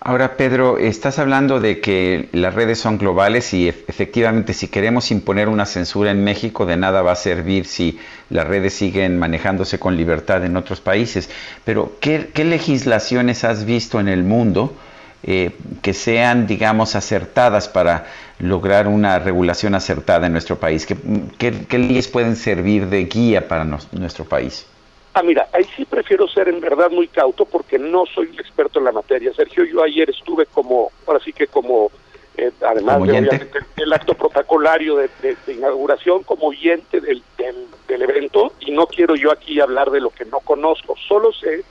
Ahora, 0.04 0.36
Pedro, 0.36 0.78
estás 0.78 1.20
hablando 1.20 1.60
de 1.60 1.80
que 1.80 2.28
las 2.32 2.54
redes 2.54 2.80
son 2.80 2.98
globales 2.98 3.54
y 3.54 3.68
efectivamente 3.68 4.52
si 4.52 4.66
queremos 4.66 5.12
imponer 5.12 5.48
una 5.48 5.64
censura 5.64 6.10
en 6.10 6.24
México, 6.24 6.66
de 6.66 6.76
nada 6.76 7.02
va 7.02 7.12
a 7.12 7.16
servir 7.16 7.66
si 7.66 8.00
las 8.28 8.44
redes 8.44 8.74
siguen 8.74 9.16
manejándose 9.16 9.78
con 9.78 9.96
libertad 9.96 10.44
en 10.44 10.56
otros 10.56 10.80
países. 10.80 11.30
Pero, 11.64 11.92
¿qué, 12.00 12.32
legislaciones 12.34 13.44
has 13.44 13.64
visto 13.64 14.00
en 14.00 14.08
el 14.08 14.24
mundo 14.24 14.74
eh, 15.22 15.52
que 15.82 15.94
sean, 15.94 16.48
digamos, 16.48 16.96
acertadas 16.96 17.68
para 17.68 18.06
lograr 18.40 18.88
una 18.88 19.20
regulación 19.20 19.76
acertada 19.76 20.26
en 20.26 20.32
nuestro 20.32 20.58
país? 20.58 20.84
¿Qué, 20.84 21.78
leyes 21.78 22.08
pueden 22.08 22.34
servir 22.34 22.88
de 22.88 23.04
guía 23.04 23.46
para 23.46 23.64
nuestro 23.64 24.24
país? 24.24 24.66
Ah, 25.14 25.22
mira, 25.22 25.46
ahí 25.52 25.64
sí 25.76 25.84
prefiero 25.84 26.26
ser 26.26 26.48
en 26.48 26.60
verdad 26.60 26.90
muy 26.90 27.06
cauto 27.06 27.44
porque 27.44 27.78
no 27.78 28.06
soy 28.06 28.28
un 28.28 28.40
experto 28.40 28.78
en 28.78 28.86
la 28.86 28.92
materia. 28.92 29.32
Sergio, 29.34 29.64
yo 29.64 29.82
ayer 29.82 30.08
estuve 30.08 30.46
como, 30.46 30.90
ahora 31.06 31.20
sí 31.22 31.34
que 31.34 31.46
como, 31.46 31.90
eh, 32.36 32.50
además 32.66 33.02
de 33.02 33.48
el 33.76 33.92
acto 33.92 34.14
protocolario 34.14 34.96
de, 34.96 35.10
inauguración, 35.48 36.22
como 36.22 36.46
oyente 36.46 37.00
del, 37.00 37.22
del, 37.36 38.02
evento, 38.02 38.52
y 38.60 38.70
no 38.70 38.86
quiero 38.86 39.14
yo 39.14 39.30
aquí 39.30 39.60
hablar 39.60 39.90
de 39.90 40.00
lo 40.00 40.10
que 40.10 40.24
no 40.24 40.40
conozco. 40.40 40.94
Solo 41.06 41.30
sé 41.34 41.62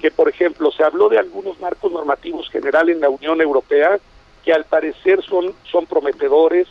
que, 0.00 0.10
por 0.10 0.28
ejemplo, 0.28 0.72
se 0.72 0.82
habló 0.82 1.08
de 1.08 1.18
algunos 1.18 1.60
marcos 1.60 1.92
normativos 1.92 2.50
generales 2.50 2.96
en 2.96 3.02
la 3.02 3.08
Unión 3.08 3.40
Europea 3.40 4.00
que 4.44 4.52
al 4.52 4.64
parecer 4.64 5.22
son, 5.22 5.54
son 5.70 5.86
prometedores, 5.86 6.66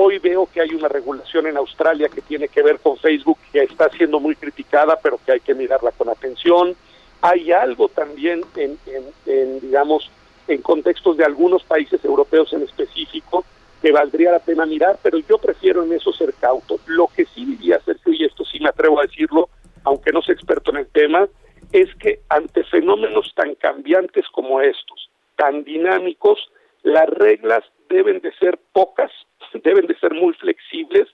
Hoy 0.00 0.20
veo 0.20 0.46
que 0.46 0.60
hay 0.60 0.70
una 0.76 0.86
regulación 0.86 1.48
en 1.48 1.56
Australia 1.56 2.08
que 2.08 2.20
tiene 2.20 2.46
que 2.46 2.62
ver 2.62 2.78
con 2.78 2.96
Facebook, 2.98 3.36
que 3.52 3.64
está 3.64 3.88
siendo 3.88 4.20
muy 4.20 4.36
criticada, 4.36 4.96
pero 5.02 5.18
que 5.26 5.32
hay 5.32 5.40
que 5.40 5.56
mirarla 5.56 5.90
con 5.90 6.08
atención. 6.08 6.76
Hay 7.20 7.50
algo 7.50 7.88
también 7.88 8.44
en, 8.54 9.60
digamos, 9.60 10.08
en 10.46 10.62
contextos 10.62 11.16
de 11.16 11.24
algunos 11.24 11.64
países 11.64 12.04
europeos 12.04 12.52
en 12.52 12.62
específico 12.62 13.44
que 13.82 13.90
valdría 13.90 14.30
la 14.30 14.38
pena 14.38 14.66
mirar, 14.66 15.00
pero 15.02 15.18
yo 15.18 15.36
prefiero 15.38 15.82
en 15.82 15.92
eso 15.92 16.12
ser 16.12 16.32
cauto. 16.34 16.78
Lo 16.86 17.08
que 17.08 17.24
sí 17.24 17.44
diría 17.44 17.80
Sergio, 17.80 18.12
y 18.12 18.24
esto 18.24 18.44
sí 18.44 18.60
me 18.60 18.68
atrevo 18.68 19.00
a 19.00 19.02
decirlo, 19.02 19.48
aunque 19.82 20.12
no 20.12 20.22
soy 20.22 20.34
experto 20.34 20.70
en 20.70 20.76
el 20.76 20.86
tema, 20.86 21.26
es 21.72 21.92
que 21.96 22.20
ante 22.28 22.62
fenómenos 22.62 23.34
tan 23.34 23.56
cambiantes 23.56 24.26
como 24.28 24.60
estos, 24.60 25.10
tan 25.34 25.64
dinámicos, 25.64 26.38
las 26.84 27.08
reglas 27.08 27.64
deben 27.88 28.20
de 28.20 28.32
ser 28.34 28.60
pocas 28.72 29.10
deben 29.54 29.86
de 29.86 29.98
ser 29.98 30.12
muy 30.14 30.32
flexibles 30.34 31.08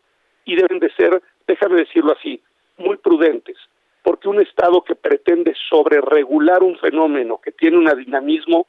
y 0.44 0.56
deben 0.56 0.78
de 0.78 0.90
ser, 0.92 1.22
déjame 1.46 1.76
decirlo 1.76 2.12
así, 2.12 2.40
muy 2.76 2.96
prudentes, 2.96 3.56
porque 4.02 4.28
un 4.28 4.40
Estado 4.40 4.82
que 4.82 4.94
pretende 4.94 5.54
sobreregular 5.68 6.62
un 6.62 6.76
fenómeno 6.78 7.40
que 7.42 7.52
tiene 7.52 7.78
un 7.78 7.90
dinamismo 7.96 8.66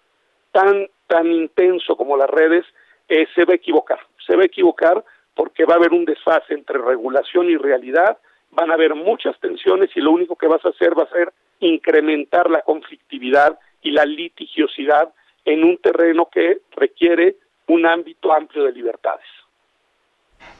tan, 0.52 0.88
tan 1.08 1.32
intenso 1.32 1.96
como 1.98 2.16
las 2.16 2.30
redes, 2.30 2.66
eh, 3.10 3.28
se 3.36 3.46
va 3.46 3.54
a 3.54 3.58
equivocar, 3.58 4.00
se 4.26 4.36
va 4.36 4.44
a 4.44 4.46
equivocar 4.46 5.04
porque 5.36 5.66
va 5.66 5.74
a 5.74 5.78
haber 5.78 5.92
un 5.92 6.06
desfase 6.06 6.54
entre 6.54 6.80
regulación 6.80 7.50
y 7.50 7.58
realidad, 7.58 8.18
van 8.52 8.72
a 8.72 8.76
haber 8.76 8.96
muchas 8.96 9.38
tensiones 9.40 9.90
y 9.96 10.00
lo 10.00 10.12
único 10.12 10.36
que 10.36 10.48
vas 10.48 10.66
a 10.66 10.70
hacer 10.70 10.98
va 10.98 11.04
a 11.04 11.10
ser 11.10 11.34
incrementar 11.60 12.50
la 12.50 12.62
conflictividad 12.62 13.60
y 13.82 13.92
la 13.92 14.06
litigiosidad 14.06 15.14
en 15.44 15.64
un 15.64 15.78
terreno 15.78 16.30
que 16.32 16.60
requiere 16.72 17.36
un 17.68 17.86
ámbito 17.86 18.34
amplio 18.34 18.64
de 18.64 18.72
libertades. 18.72 19.26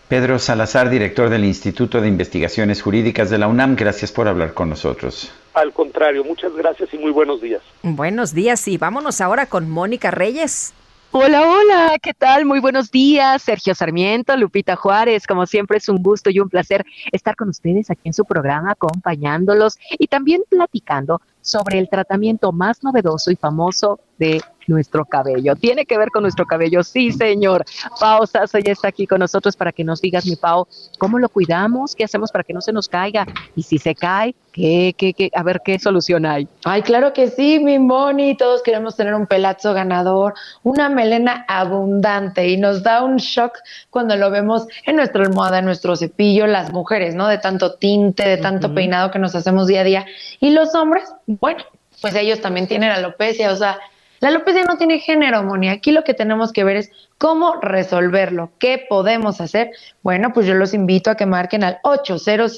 Pedro 0.08 0.38
Salazar, 0.38 0.92
director 0.92 1.30
del 1.30 1.46
Instituto 1.46 2.00
de 2.00 2.08
Investigaciones 2.08 2.82
Jurídicas 2.84 3.32
de 3.32 3.40
la 3.40 3.48
UNAM, 3.48 3.76
gracias 3.76 4.12
por 4.12 4.28
hablar 4.28 4.54
con 4.54 4.70
nosotros. 4.70 5.32
Al 5.56 5.74
contrario, 5.74 6.24
muchas 6.24 6.54
gracias 6.56 6.94
y 6.94 6.98
muy 7.00 7.12
buenos 7.12 7.42
días. 7.42 7.64
Buenos 7.82 8.32
días 8.34 8.68
y 8.68 8.78
vámonos 8.78 9.20
ahora 9.20 9.48
con 9.48 9.68
Mónica 9.68 10.12
Reyes. 10.12 10.74
Hola, 11.10 11.50
hola, 11.50 11.98
¿qué 12.04 12.14
tal? 12.14 12.46
Muy 12.46 12.60
buenos 12.60 12.92
días, 12.92 13.42
Sergio 13.42 13.74
Sarmiento, 13.74 14.36
Lupita 14.38 14.76
Juárez. 14.76 15.26
Como 15.26 15.48
siempre 15.48 15.78
es 15.78 15.90
un 15.90 16.04
gusto 16.04 16.30
y 16.30 16.40
un 16.40 16.50
placer 16.50 16.86
estar 17.12 17.36
con 17.36 17.50
ustedes 17.50 17.90
aquí 17.90 18.02
en 18.04 18.14
su 18.14 18.26
programa, 18.26 18.72
acompañándolos 18.72 19.80
y 19.98 20.08
también 20.08 20.44
platicando 20.50 21.22
sobre 21.42 21.80
el 21.80 21.90
tratamiento 21.90 22.52
más 22.52 22.84
novedoso 22.84 23.32
y 23.32 23.38
famoso 23.38 24.00
de 24.20 24.42
nuestro 24.68 25.06
cabello. 25.06 25.56
Tiene 25.56 25.86
que 25.86 25.98
ver 25.98 26.10
con 26.10 26.24
nuestro 26.24 26.46
cabello, 26.46 26.84
sí, 26.84 27.12
señor. 27.12 27.66
Pau 28.00 28.26
Sasso 28.26 28.58
ya 28.60 28.72
está 28.72 28.88
aquí 28.88 29.08
con 29.08 29.20
nosotros 29.20 29.56
para 29.56 29.72
que 29.72 29.84
nos 29.84 30.02
digas, 30.02 30.26
mi 30.26 30.36
Pau, 30.36 30.68
cómo 30.98 31.20
lo 31.20 31.30
cuidamos, 31.30 31.96
qué 31.96 32.04
hacemos 32.04 32.32
para 32.32 32.44
que 32.44 32.54
no 32.54 32.62
se 32.62 32.74
nos 32.74 32.88
caiga 32.88 33.26
y 33.56 33.64
si 33.64 33.78
se 33.78 33.96
cae, 33.96 34.36
¿qué, 34.52 34.96
qué, 34.98 35.14
qué? 35.14 35.30
a 35.34 35.44
ver 35.44 35.62
qué 35.64 35.78
solución 35.80 36.26
hay. 36.26 36.48
Ay, 36.64 36.82
claro 36.82 37.14
que 37.14 37.30
sí, 37.30 37.60
mi 37.60 37.80
Moni. 37.80 38.38
Todos 38.38 38.64
queremos 38.64 38.96
tener 38.96 39.14
un 39.14 39.28
pelazo 39.28 39.74
ganador, 39.74 40.34
una 40.64 40.90
melena 40.90 41.46
abundante 41.48 42.48
y 42.48 42.58
nos 42.58 42.84
da 42.84 43.04
un 43.04 43.18
shock 43.18 43.58
cuando 43.90 44.16
lo 44.16 44.32
vemos 44.32 44.68
en 44.86 44.96
nuestra 44.96 45.24
almohada, 45.24 45.60
en 45.60 45.66
nuestro 45.66 45.96
cepillo, 45.96 46.48
las 46.48 46.72
mujeres, 46.72 47.16
¿no? 47.16 47.28
De 47.28 47.38
tanto 47.38 47.76
tinte, 47.76 48.28
de 48.28 48.38
tanto 48.38 48.74
peinado 48.74 49.12
que 49.12 49.20
nos 49.20 49.36
hacemos 49.36 49.68
día 49.68 49.82
a 49.82 49.84
día. 49.84 50.06
Y 50.40 50.52
los 50.52 50.74
hombres, 50.76 51.04
bueno, 51.28 51.64
pues 52.02 52.16
ellos 52.16 52.42
también 52.42 52.68
tienen 52.68 52.92
alopecia, 52.92 53.52
o 53.52 53.56
sea, 53.56 53.80
la 54.20 54.30
alopecia 54.30 54.64
no 54.64 54.78
tiene 54.78 55.00
género, 55.00 55.44
Moni. 55.44 55.70
Aquí 55.70 55.92
lo 55.92 56.04
que 56.04 56.14
tenemos 56.14 56.52
que 56.54 56.64
ver 56.64 56.78
es 56.78 56.92
cómo 57.18 57.56
resolverlo. 57.62 58.52
¿Qué 58.60 58.86
podemos 58.90 59.42
hacer? 59.42 59.72
Bueno, 60.04 60.34
pues 60.34 60.46
yo 60.46 60.54
los 60.54 60.74
invito 60.74 61.10
a 61.10 61.16
que 61.16 61.26
marquen 61.26 61.64
al 61.64 61.80
800 61.84 62.56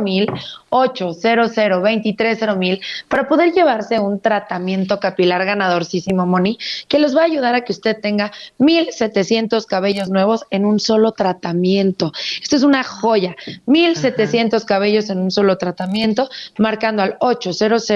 mil 0.00 0.26
800 0.74 2.56
mil 2.56 2.80
para 3.08 3.28
poder 3.28 3.52
llevarse 3.52 4.00
un 4.00 4.18
tratamiento 4.18 4.98
capilar 4.98 5.44
ganadorcísimo, 5.44 6.26
Moni, 6.26 6.58
que 6.88 6.98
los 6.98 7.16
va 7.16 7.22
a 7.22 7.26
ayudar 7.26 7.54
a 7.54 7.60
que 7.60 7.72
usted 7.72 8.00
tenga 8.00 8.32
1700 8.58 9.66
cabellos 9.66 10.08
nuevos 10.10 10.44
en 10.50 10.64
un 10.66 10.80
solo 10.80 11.12
tratamiento. 11.12 12.12
Esto 12.42 12.56
es 12.56 12.64
una 12.64 12.82
joya. 12.82 13.36
1700 13.66 14.64
cabellos 14.64 15.10
en 15.10 15.20
un 15.20 15.30
solo 15.30 15.58
tratamiento, 15.58 16.28
marcando 16.58 17.02
al 17.02 17.16
800 17.20 17.88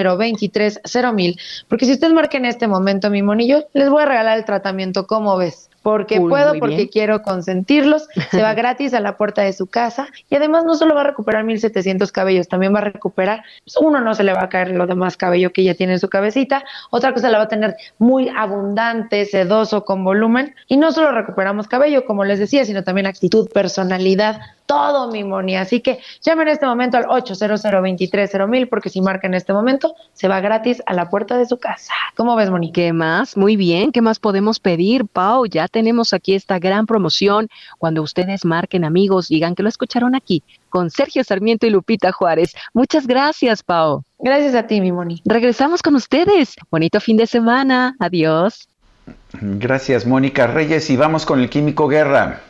mil, 1.15 1.39
porque 1.69 1.85
si 1.85 1.93
usted 1.93 2.11
marca 2.13 2.37
en 2.37 2.45
este 2.45 2.69
momento, 2.69 3.11
mi 3.11 3.23
monillo, 3.23 3.67
les 3.73 3.91
voy 3.91 4.03
a 4.03 4.07
regalar 4.07 4.39
el 4.39 4.45
tratamiento 4.45 5.08
¿Cómo 5.09 5.39
ves? 5.39 5.71
Porque 5.83 6.21
puedo, 6.21 6.59
porque 6.59 6.91
quiero 6.91 7.23
consentirlos. 7.23 8.09
Se 8.31 8.43
va 8.43 8.53
gratis 8.61 8.93
a 8.93 9.01
la 9.01 9.17
puerta 9.17 9.41
de 9.41 9.55
su 9.55 9.67
casa. 9.67 10.09
Y 10.29 10.35
además 10.35 10.67
no 10.67 10.75
solo 10.75 10.95
va 10.95 11.01
a 11.01 11.05
recuperar 11.05 11.45
1700 11.45 12.13
cabellos, 12.13 12.47
también 12.47 12.75
va 12.75 12.81
a 12.81 12.83
recuperar, 12.83 13.43
pues, 13.65 13.79
uno 13.79 14.03
no 14.03 14.15
se 14.15 14.23
le 14.23 14.35
va 14.35 14.43
a 14.43 14.49
caer 14.51 14.73
lo 14.73 14.87
demás 14.87 15.17
cabello 15.17 15.51
que 15.51 15.65
ya 15.65 15.73
tiene 15.73 15.95
en 15.95 15.99
su 15.99 16.11
cabecita, 16.11 16.63
otra 16.91 17.15
cosa 17.15 17.31
la 17.31 17.39
va 17.39 17.45
a 17.45 17.49
tener 17.49 17.75
muy 17.97 18.29
abundante, 18.29 19.25
sedoso, 19.25 19.87
con 19.87 20.05
volumen. 20.05 20.55
Y 20.67 20.77
no 20.77 20.93
solo 20.93 21.11
recuperamos 21.11 21.69
cabello, 21.69 22.05
como 22.05 22.27
les 22.27 22.39
decía, 22.39 22.67
sino 22.67 22.85
también 22.85 23.07
actitud, 23.07 23.49
personalidad, 23.49 24.43
todo, 24.69 25.11
mi 25.11 25.25
Moni. 25.25 25.57
Así 25.57 25.81
que 25.81 25.99
llame 26.23 26.43
en 26.43 26.49
este 26.49 26.67
momento 26.67 26.99
al 26.99 27.07
800 27.09 27.61
mil 28.49 28.69
porque 28.69 28.91
si 28.91 29.01
marca 29.01 29.27
en 29.27 29.35
este 29.35 29.53
momento, 29.53 29.97
se 30.13 30.29
va 30.29 30.41
gratis 30.41 30.83
a 30.87 30.93
la 30.93 31.09
puerta 31.09 31.37
de 31.37 31.47
su 31.47 31.59
casa. 31.59 31.93
¿Cómo 32.15 32.37
ves, 32.37 32.51
Moni? 32.51 32.71
¿Qué 32.71 32.93
más? 32.93 33.37
Muy 33.37 33.57
bien. 33.57 33.91
¿Qué 33.91 34.03
más 34.03 34.21
podemos 34.21 34.61
pedir, 34.61 35.07
Pau? 35.07 35.47
Ya 35.47 35.67
tenemos 35.67 36.13
aquí 36.13 36.35
esta 36.35 36.59
gran 36.59 36.87
promoción. 36.87 37.49
Cuando 37.79 38.03
ustedes 38.03 38.45
marquen, 38.45 38.85
amigos, 38.85 39.29
digan 39.29 39.55
que 39.55 39.63
lo 39.63 39.71
escucharon 39.71 40.15
aquí 40.15 40.45
con 40.69 40.91
Sergio 40.91 41.25
Sarmiento 41.25 41.67
y 41.67 41.71
Lupita 41.71 42.13
Juárez. 42.13 42.55
Muchas 42.75 43.07
gracias, 43.07 43.63
Pau. 43.63 44.05
Gracias 44.19 44.55
a 44.55 44.67
ti, 44.67 44.81
mi 44.83 44.93
Moni. 44.93 45.23
Regresamos 45.25 45.83
con 45.83 45.95
ustedes. 45.95 46.57
Bonito 46.71 47.01
fin 47.01 47.17
de 47.17 47.27
semana. 47.27 47.97
Adiós. 47.99 48.69
Gracias, 49.33 50.05
Mónica 50.05 50.47
Reyes. 50.47 50.91
Y 50.91 50.97
vamos 50.99 51.25
con 51.25 51.41
el 51.41 51.49
Químico 51.49 51.89
Guerra. 51.89 52.43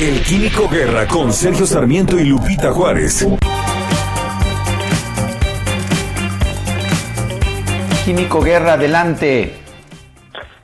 El 0.00 0.22
Químico 0.22 0.68
Guerra 0.68 1.08
con 1.08 1.32
Sergio 1.32 1.66
Sarmiento 1.66 2.18
y 2.18 2.24
Lupita 2.24 2.72
Juárez. 2.72 3.26
Químico 8.04 8.40
Guerra, 8.40 8.74
adelante. 8.74 9.54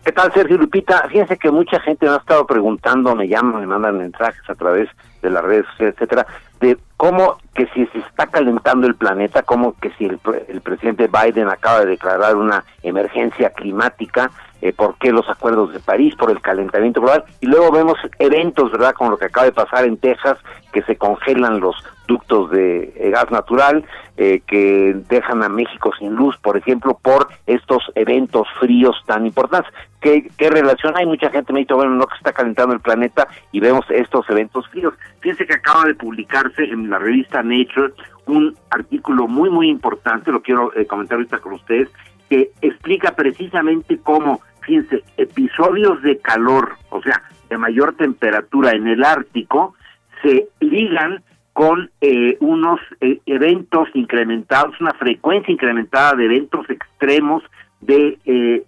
¿Qué 0.05 0.13
tal, 0.13 0.33
Sergio 0.33 0.57
Lupita? 0.57 1.09
Fíjense 1.09 1.37
que 1.37 1.51
mucha 1.51 1.81
gente 1.81 2.07
me 2.07 2.13
ha 2.13 2.17
estado 2.17 2.47
preguntando, 2.47 3.17
me 3.17 3.27
llaman, 3.27 3.63
me 3.63 3.67
mandan 3.67 3.99
mensajes 3.99 4.43
a 4.49 4.55
través 4.55 4.89
de 5.21 5.31
las 5.31 5.43
redes, 5.43 5.67
etcétera, 5.79 6.27
de 6.61 6.79
cómo 6.97 7.39
que 7.55 7.67
si 7.75 7.87
se 7.87 7.99
está 7.99 8.29
calentando 8.29 8.87
el 8.87 8.95
planeta, 8.95 9.43
cómo 9.43 9.75
que 9.81 9.91
si 9.99 10.05
el, 10.05 10.21
el 10.49 10.61
presidente 10.61 11.09
Biden 11.09 11.49
acaba 11.49 11.81
de 11.81 11.87
declarar 11.87 12.37
una 12.37 12.65
emergencia 12.83 13.51
climática, 13.51 14.31
eh, 14.63 14.73
por 14.73 14.97
qué 14.99 15.11
los 15.11 15.29
acuerdos 15.29 15.73
de 15.73 15.81
París, 15.81 16.15
por 16.15 16.31
el 16.31 16.41
calentamiento 16.41 17.01
global, 17.01 17.25
y 17.41 17.47
luego 17.47 17.73
vemos 17.73 17.99
eventos, 18.21 18.71
¿verdad?, 18.71 18.95
como 18.95 19.11
lo 19.11 19.19
que 19.19 19.25
acaba 19.25 19.47
de 19.47 19.53
pasar 19.53 19.85
en 19.85 19.97
Texas, 19.97 20.39
que 20.73 20.83
se 20.83 20.97
congelan 20.97 21.59
los 21.59 21.75
ductos 22.07 22.49
de 22.53 22.93
eh, 22.97 23.11
gas 23.11 23.29
natural, 23.33 23.85
eh, 24.17 24.41
que 24.47 24.95
dejan 25.09 25.43
a 25.43 25.49
México 25.49 25.91
sin 25.99 26.15
luz, 26.15 26.37
por 26.39 26.57
ejemplo, 26.57 26.97
por 27.03 27.27
estos 27.47 27.83
eventos 27.97 28.47
fríos 28.61 28.97
tan 29.05 29.27
importantes. 29.27 29.73
¿Qué, 30.01 30.31
¿Qué 30.39 30.49
relación 30.49 30.95
hay? 30.97 31.07
Mucha 31.07 31.31
gente 31.31 31.53
me 31.53 31.61
dice, 31.61 31.75
bueno, 31.75 31.95
no 31.97 32.07
que 32.07 32.17
está 32.17 32.33
calentando 32.33 32.73
el 32.73 32.81
planeta 32.81 33.27
y 33.51 33.59
vemos 33.59 33.85
estos 33.91 34.31
eventos 34.31 34.69
fríos. 34.69 34.95
Fíjense 35.21 35.45
que 35.45 35.55
acaba 35.55 35.87
de 35.87 35.95
publicarse 35.97 36.63
en 36.63 36.89
la 36.89 36.99
revista 36.99 37.43
Nature 37.43 37.95
un 38.27 38.55
artículo 38.71 39.27
muy, 39.27 39.51
muy 39.51 39.69
importante, 39.69 40.31
lo 40.31 40.41
quiero 40.41 40.71
comentar 40.89 41.17
ahorita 41.17 41.39
con 41.39 41.55
ustedes, 41.55 41.89
que 42.29 42.53
explica 42.63 43.13
precisamente 43.13 43.99
cómo 43.99 44.41
fíjense, 44.63 45.03
episodios 45.17 46.03
de 46.03 46.19
calor, 46.19 46.77
o 46.91 47.03
sea, 47.03 47.23
de 47.49 47.59
mayor 47.59 47.95
temperatura 47.97 48.73
en 48.73 48.89
el 48.89 49.05
Ártico, 49.05 49.75
se 50.23 50.49
ligan 50.61 51.23
con 51.53 51.91
eh, 52.01 52.37
unos 52.41 52.81
eh, 53.01 53.21
eventos 53.27 53.89
incrementados, 53.95 54.81
una 54.81 54.95
frecuencia 54.95 55.53
incrementada 55.53 56.15
de 56.15 56.25
eventos 56.25 56.69
extremos 56.71 57.43
de 57.81 58.19
eh, 58.25 58.65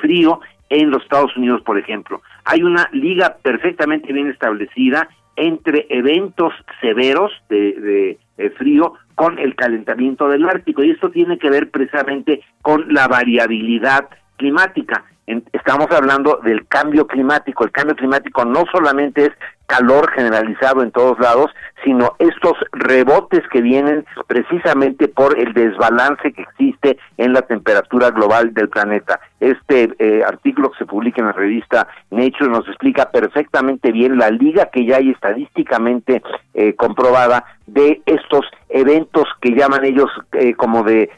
frío 0.00 0.40
en 0.68 0.90
los 0.90 1.02
Estados 1.02 1.36
Unidos, 1.36 1.62
por 1.62 1.78
ejemplo. 1.78 2.22
Hay 2.44 2.62
una 2.62 2.88
liga 2.92 3.36
perfectamente 3.42 4.12
bien 4.12 4.28
establecida 4.28 5.08
entre 5.34 5.86
eventos 5.88 6.52
severos 6.80 7.32
de, 7.48 8.18
de 8.36 8.50
frío 8.50 8.94
con 9.16 9.38
el 9.38 9.54
calentamiento 9.54 10.28
del 10.28 10.48
Ártico 10.48 10.82
y 10.84 10.90
esto 10.90 11.10
tiene 11.10 11.38
que 11.38 11.50
ver 11.50 11.70
precisamente 11.70 12.42
con 12.62 12.92
la 12.92 13.08
variabilidad 13.08 14.08
climática 14.36 15.04
estamos 15.52 15.90
hablando 15.90 16.40
del 16.42 16.66
cambio 16.66 17.06
climático. 17.06 17.64
El 17.64 17.72
cambio 17.72 17.96
climático 17.96 18.44
no 18.44 18.64
solamente 18.72 19.26
es 19.26 19.32
calor 19.70 20.10
generalizado 20.12 20.82
en 20.82 20.90
todos 20.90 21.18
lados, 21.20 21.50
sino 21.84 22.14
estos 22.18 22.54
rebotes 22.72 23.40
que 23.52 23.62
vienen 23.62 24.04
precisamente 24.26 25.06
por 25.06 25.38
el 25.38 25.52
desbalance 25.52 26.32
que 26.32 26.42
existe 26.42 26.98
en 27.16 27.32
la 27.32 27.42
temperatura 27.42 28.10
global 28.10 28.52
del 28.52 28.68
planeta. 28.68 29.20
Este 29.38 29.90
eh, 29.98 30.22
artículo 30.26 30.72
que 30.72 30.78
se 30.78 30.86
publica 30.86 31.20
en 31.20 31.28
la 31.28 31.32
revista 31.32 31.88
Nature 32.10 32.50
nos 32.50 32.66
explica 32.68 33.10
perfectamente 33.10 33.92
bien 33.92 34.18
la 34.18 34.30
liga 34.30 34.66
que 34.66 34.84
ya 34.84 34.96
hay 34.96 35.10
estadísticamente 35.10 36.22
eh, 36.52 36.74
comprobada 36.74 37.44
de 37.66 38.02
estos 38.04 38.44
eventos 38.68 39.24
que 39.40 39.54
llaman 39.54 39.84
ellos 39.84 40.10
eh, 40.32 40.54
como 40.54 40.82
de 40.82 41.08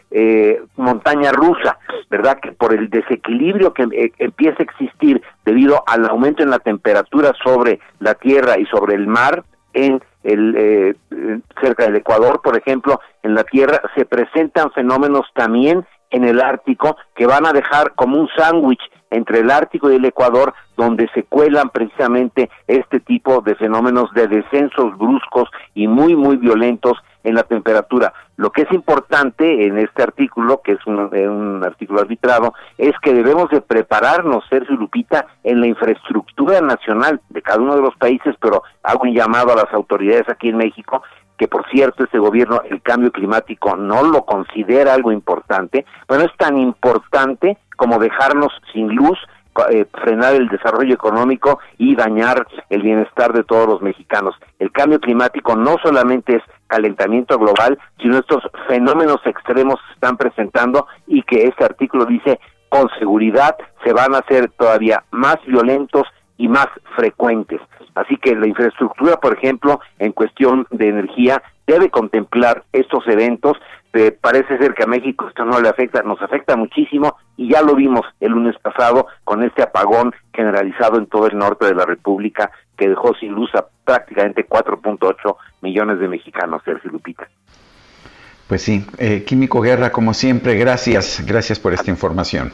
montaña 0.76 1.32
rusa, 1.32 1.78
¿verdad? 2.10 2.38
Que 2.40 2.52
por 2.52 2.74
el 2.74 2.90
desequilibrio 2.90 3.72
que 3.72 4.12
empieza 4.18 4.58
a 4.58 4.62
existir 4.64 5.22
debido 5.44 5.82
al 5.86 6.08
aumento 6.08 6.42
en 6.42 6.50
la 6.50 6.58
temperatura 6.58 7.32
sobre 7.42 7.80
la 7.98 8.14
Tierra 8.14 8.58
y 8.58 8.66
sobre 8.66 8.94
el 8.94 9.06
mar, 9.06 9.44
en 9.74 10.02
el 10.22 10.54
eh, 10.56 10.94
cerca 11.60 11.84
del 11.84 11.96
Ecuador, 11.96 12.40
por 12.42 12.56
ejemplo, 12.56 13.00
en 13.22 13.34
la 13.34 13.44
Tierra 13.44 13.80
se 13.96 14.04
presentan 14.04 14.70
fenómenos 14.72 15.26
también 15.34 15.84
en 16.10 16.24
el 16.24 16.40
Ártico 16.40 16.96
que 17.14 17.26
van 17.26 17.46
a 17.46 17.52
dejar 17.52 17.94
como 17.94 18.18
un 18.18 18.28
sándwich 18.36 18.82
entre 19.12 19.40
el 19.40 19.50
Ártico 19.50 19.90
y 19.90 19.96
el 19.96 20.04
Ecuador, 20.04 20.54
donde 20.76 21.08
se 21.14 21.24
cuelan 21.24 21.70
precisamente 21.70 22.50
este 22.66 23.00
tipo 23.00 23.40
de 23.40 23.54
fenómenos 23.54 24.12
de 24.14 24.26
descensos 24.26 24.96
bruscos 24.98 25.48
y 25.74 25.86
muy, 25.86 26.16
muy 26.16 26.36
violentos 26.36 26.98
en 27.24 27.34
la 27.34 27.44
temperatura. 27.44 28.12
Lo 28.36 28.50
que 28.50 28.62
es 28.62 28.72
importante 28.72 29.66
en 29.66 29.78
este 29.78 30.02
artículo, 30.02 30.60
que 30.64 30.72
es 30.72 30.86
un, 30.86 31.10
eh, 31.12 31.66
artículo 31.66 32.00
arbitrado, 32.00 32.54
es 32.78 32.92
que 33.02 33.12
debemos 33.12 33.50
de 33.50 33.60
prepararnos, 33.60 34.44
Sergio 34.48 34.74
Lupita, 34.74 35.26
en 35.44 35.60
la 35.60 35.66
infraestructura 35.66 36.60
nacional 36.60 37.20
de 37.28 37.42
cada 37.42 37.60
uno 37.60 37.76
de 37.76 37.82
los 37.82 37.94
países, 37.96 38.34
pero 38.40 38.62
hago 38.82 39.02
un 39.02 39.14
llamado 39.14 39.52
a 39.52 39.56
las 39.56 39.72
autoridades 39.72 40.28
aquí 40.28 40.48
en 40.48 40.56
México, 40.56 41.02
que 41.42 41.48
por 41.48 41.68
cierto 41.70 42.04
este 42.04 42.20
gobierno 42.20 42.62
el 42.70 42.80
cambio 42.82 43.10
climático 43.10 43.74
no 43.74 44.04
lo 44.04 44.24
considera 44.24 44.94
algo 44.94 45.10
importante, 45.10 45.84
pero 46.06 46.22
es 46.22 46.30
tan 46.36 46.56
importante 46.56 47.58
como 47.76 47.98
dejarnos 47.98 48.52
sin 48.72 48.94
luz 48.94 49.18
eh, 49.70 49.86
frenar 50.04 50.34
el 50.34 50.46
desarrollo 50.46 50.94
económico 50.94 51.58
y 51.78 51.96
dañar 51.96 52.46
el 52.70 52.82
bienestar 52.82 53.32
de 53.32 53.42
todos 53.42 53.66
los 53.66 53.82
mexicanos. 53.82 54.36
El 54.60 54.70
cambio 54.70 55.00
climático 55.00 55.56
no 55.56 55.78
solamente 55.82 56.36
es 56.36 56.42
calentamiento 56.68 57.36
global, 57.40 57.76
sino 58.00 58.18
estos 58.18 58.44
fenómenos 58.68 59.18
extremos 59.24 59.80
se 59.88 59.94
están 59.94 60.16
presentando 60.16 60.86
y 61.08 61.24
que 61.24 61.48
este 61.48 61.64
artículo 61.64 62.04
dice 62.04 62.38
con 62.68 62.88
seguridad 63.00 63.56
se 63.82 63.92
van 63.92 64.14
a 64.14 64.18
hacer 64.18 64.48
todavía 64.52 65.02
más 65.10 65.38
violentos 65.44 66.06
y 66.42 66.48
más 66.48 66.66
frecuentes. 66.96 67.60
Así 67.94 68.16
que 68.16 68.34
la 68.34 68.48
infraestructura, 68.48 69.16
por 69.18 69.38
ejemplo, 69.38 69.80
en 70.00 70.10
cuestión 70.10 70.66
de 70.72 70.88
energía, 70.88 71.40
debe 71.68 71.88
contemplar 71.88 72.64
estos 72.72 73.06
eventos. 73.06 73.56
Eh, 73.92 74.10
parece 74.10 74.58
ser 74.58 74.74
que 74.74 74.82
a 74.82 74.88
México 74.88 75.28
esto 75.28 75.44
no 75.44 75.60
le 75.60 75.68
afecta, 75.68 76.02
nos 76.02 76.20
afecta 76.20 76.56
muchísimo 76.56 77.14
y 77.36 77.52
ya 77.52 77.62
lo 77.62 77.76
vimos 77.76 78.00
el 78.18 78.32
lunes 78.32 78.56
pasado 78.60 79.06
con 79.22 79.44
este 79.44 79.62
apagón 79.62 80.12
generalizado 80.34 80.98
en 80.98 81.06
todo 81.06 81.28
el 81.28 81.38
norte 81.38 81.66
de 81.66 81.76
la 81.76 81.84
República 81.84 82.50
que 82.76 82.88
dejó 82.88 83.14
sin 83.20 83.32
luz 83.32 83.54
a 83.54 83.66
prácticamente 83.84 84.48
4.8 84.48 85.36
millones 85.60 86.00
de 86.00 86.08
mexicanos, 86.08 86.62
Sergio 86.64 86.90
Lupita. 86.90 87.28
Pues 88.48 88.62
sí, 88.62 88.84
eh, 88.98 89.22
Químico 89.24 89.60
Guerra, 89.60 89.92
como 89.92 90.12
siempre, 90.12 90.56
gracias, 90.56 91.22
gracias 91.24 91.60
por 91.60 91.72
esta 91.72 91.90
información. 91.90 92.52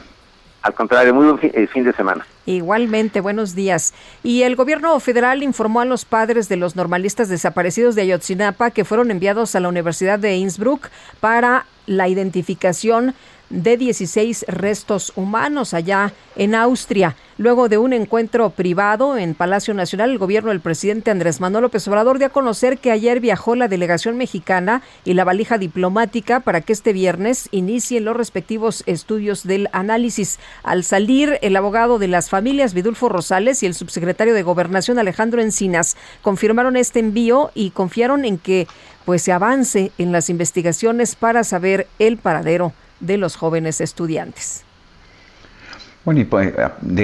Al 0.61 0.73
contrario, 0.73 1.13
muy 1.13 1.25
buen 1.25 1.39
eh, 1.41 1.67
fin 1.67 1.83
de 1.85 1.93
semana. 1.93 2.25
Igualmente, 2.45 3.21
buenos 3.21 3.55
días. 3.55 3.93
Y 4.23 4.43
el 4.43 4.55
gobierno 4.55 4.99
federal 4.99 5.41
informó 5.41 5.79
a 5.79 5.85
los 5.85 6.03
padres 6.03 6.49
de 6.49 6.57
los 6.57 6.75
normalistas 6.75 7.29
desaparecidos 7.29 7.95
de 7.95 8.01
Ayotzinapa 8.01 8.71
que 8.71 8.83
fueron 8.83 9.09
enviados 9.11 9.55
a 9.55 9.61
la 9.61 9.69
Universidad 9.69 10.19
de 10.19 10.35
Innsbruck 10.35 10.89
para 11.21 11.65
la 11.85 12.07
identificación 12.07 13.13
de 13.49 13.77
16 13.77 14.45
restos 14.47 15.13
humanos 15.15 15.73
allá 15.73 16.13
en 16.35 16.55
Austria. 16.55 17.15
Luego 17.37 17.69
de 17.69 17.77
un 17.77 17.93
encuentro 17.93 18.49
privado 18.49 19.17
en 19.17 19.33
Palacio 19.33 19.73
Nacional, 19.73 20.11
el 20.11 20.17
gobierno 20.17 20.49
del 20.49 20.59
presidente 20.59 21.09
Andrés 21.09 21.39
Manuel 21.39 21.63
López 21.63 21.87
Obrador 21.87 22.17
dio 22.17 22.27
a 22.27 22.31
conocer 22.31 22.79
que 22.79 22.91
ayer 22.91 23.19
viajó 23.21 23.55
la 23.55 23.67
delegación 23.67 24.17
mexicana 24.17 24.81
y 25.05 25.13
la 25.13 25.23
valija 25.23 25.57
diplomática 25.57 26.41
para 26.41 26.61
que 26.61 26.73
este 26.73 26.91
viernes 26.91 27.47
inicien 27.51 28.05
los 28.05 28.17
respectivos 28.17 28.83
estudios 28.87 29.43
del 29.43 29.69
análisis. 29.71 30.39
Al 30.63 30.83
salir, 30.83 31.39
el 31.41 31.55
abogado 31.55 31.97
de 31.97 32.09
las 32.09 32.29
familias, 32.29 32.73
Vidulfo 32.73 33.07
Rosales, 33.09 33.63
y 33.63 33.65
el 33.65 33.73
subsecretario 33.73 34.33
de 34.33 34.43
Gobernación, 34.43 34.99
Alejandro 34.99 35.41
Encinas, 35.41 35.95
confirmaron 36.21 36.75
este 36.75 36.99
envío 36.99 37.51
y 37.55 37.71
confiaron 37.71 38.25
en 38.25 38.37
que 38.37 38.67
pues 39.05 39.21
se 39.21 39.31
avance 39.31 39.91
en 39.97 40.11
las 40.11 40.29
investigaciones 40.29 41.15
para 41.15 41.43
saber 41.43 41.87
el 41.99 42.17
paradero 42.17 42.73
de 42.99 43.17
los 43.17 43.35
jóvenes 43.35 43.81
estudiantes. 43.81 44.63
Bueno, 46.05 46.21
y 46.21 46.25
pues, 46.25 46.53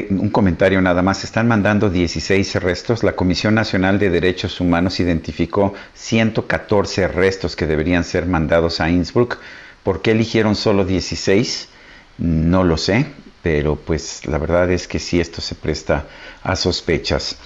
un 0.09 0.29
comentario 0.29 0.81
nada 0.81 1.01
más. 1.01 1.23
Están 1.23 1.47
mandando 1.47 1.89
16 1.89 2.55
restos. 2.55 3.03
La 3.03 3.11
Comisión 3.11 3.53
Nacional 3.53 3.99
de 3.99 4.09
Derechos 4.09 4.59
Humanos 4.61 4.99
identificó 4.99 5.73
114 5.93 7.07
restos 7.09 7.55
que 7.55 7.67
deberían 7.67 8.03
ser 8.03 8.25
mandados 8.25 8.79
a 8.79 8.89
Innsbruck. 8.89 9.37
¿Por 9.83 10.01
qué 10.01 10.11
eligieron 10.11 10.55
solo 10.55 10.85
16? 10.85 11.69
No 12.17 12.63
lo 12.63 12.77
sé, 12.77 13.05
pero 13.43 13.75
pues 13.75 14.25
la 14.25 14.37
verdad 14.37 14.71
es 14.71 14.87
que 14.87 14.97
sí, 14.97 15.19
esto 15.19 15.41
se 15.41 15.55
presta 15.55 16.05
a 16.41 16.55
sospechas. 16.55 17.37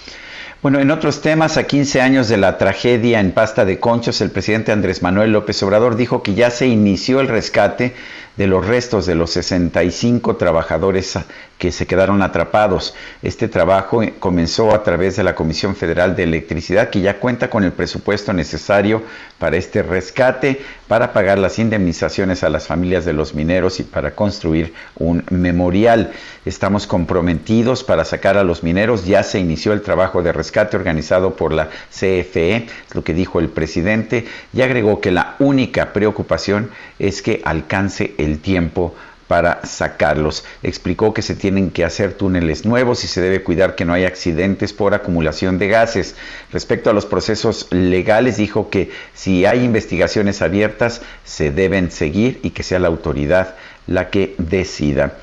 Bueno, 0.62 0.80
en 0.80 0.92
otros 0.92 1.22
temas, 1.22 1.58
a 1.58 1.64
15 1.64 2.02
años 2.02 2.28
de 2.28 2.36
la 2.36 2.58
tragedia 2.58 3.22
en 3.22 3.32
Pasta 3.32 3.64
de 3.64 3.80
Conchos, 3.80 4.20
el 4.20 4.30
presidente 4.30 4.74
Andrés 4.74 5.02
Manuel 5.02 5.32
López 5.32 5.64
Obrador 5.64 5.96
dijo 5.96 6.22
que 6.22 6.34
ya 6.34 6.52
se 6.52 6.68
inició 6.68 7.22
el 7.22 7.30
rescate 7.30 7.96
de 8.40 8.48
los 8.48 8.66
restos 8.66 9.06
de 9.06 9.16
los 9.16 9.32
65 9.32 10.38
trabajadores 10.38 11.20
que 11.60 11.72
se 11.74 11.86
quedaron 11.86 12.24
atrapados. 12.24 12.96
Este 13.22 13.50
trabajo 13.50 14.02
comenzó 14.18 14.74
a 14.74 14.82
través 14.82 15.18
de 15.18 15.24
la 15.24 15.36
Comisión 15.36 15.76
Federal 15.76 16.16
de 16.16 16.24
Electricidad, 16.24 16.90
que 16.90 17.02
ya 17.02 17.20
cuenta 17.20 17.50
con 17.50 17.66
el 17.66 17.74
presupuesto 17.74 18.32
necesario 18.32 19.04
para 19.38 19.58
este 19.58 19.84
rescate, 19.84 20.62
para 20.88 21.12
pagar 21.12 21.38
las 21.38 21.60
indemnizaciones 21.60 22.44
a 22.44 22.50
las 22.50 22.66
familias 22.66 23.04
de 23.04 23.12
los 23.12 23.36
mineros 23.36 23.82
y 23.82 23.84
para 23.84 24.16
construir 24.16 24.74
un 24.96 25.24
memorial. 25.30 26.14
Estamos 26.46 26.88
comprometidos 26.88 27.84
para 27.84 28.06
sacar 28.06 28.38
a 28.38 28.46
los 28.46 28.64
mineros. 28.64 29.06
Ya 29.06 29.22
se 29.24 29.40
inició 29.40 29.74
el 29.74 29.82
trabajo 29.82 30.24
de 30.24 30.32
rescate 30.32 30.78
organizado 30.78 31.36
por 31.36 31.52
la 31.52 31.70
CFE, 31.92 32.68
lo 32.94 33.04
que 33.04 33.14
dijo 33.14 33.40
el 33.42 33.50
presidente, 33.50 34.26
y 34.54 34.62
agregó 34.62 35.02
que 35.02 35.12
la 35.12 35.36
única 35.40 35.92
preocupación 35.92 36.70
es 37.00 37.22
que 37.22 37.42
alcance 37.44 38.14
el 38.18 38.40
tiempo 38.40 38.96
para 39.30 39.64
sacarlos. 39.64 40.44
Explicó 40.64 41.14
que 41.14 41.22
se 41.22 41.36
tienen 41.36 41.70
que 41.70 41.86
hacer 41.86 42.14
túneles 42.14 42.66
nuevos 42.66 43.04
y 43.04 43.08
se 43.08 43.22
debe 43.22 43.44
cuidar 43.44 43.76
que 43.76 43.86
no 43.86 43.94
haya 43.94 44.08
accidentes 44.08 44.74
por 44.74 44.96
acumulación 44.96 45.60
de 45.60 45.68
gases. 45.68 46.16
Respecto 46.52 46.90
a 46.90 46.94
los 46.94 47.06
procesos 47.06 47.68
legales, 47.70 48.38
dijo 48.38 48.72
que 48.72 48.90
si 49.14 49.46
hay 49.46 49.64
investigaciones 49.64 50.42
abiertas, 50.42 51.04
se 51.26 51.52
deben 51.52 51.92
seguir 51.92 52.40
y 52.42 52.50
que 52.50 52.64
sea 52.64 52.80
la 52.80 52.88
autoridad 52.88 53.54
la 53.86 54.10
que 54.10 54.34
decida. 54.40 55.14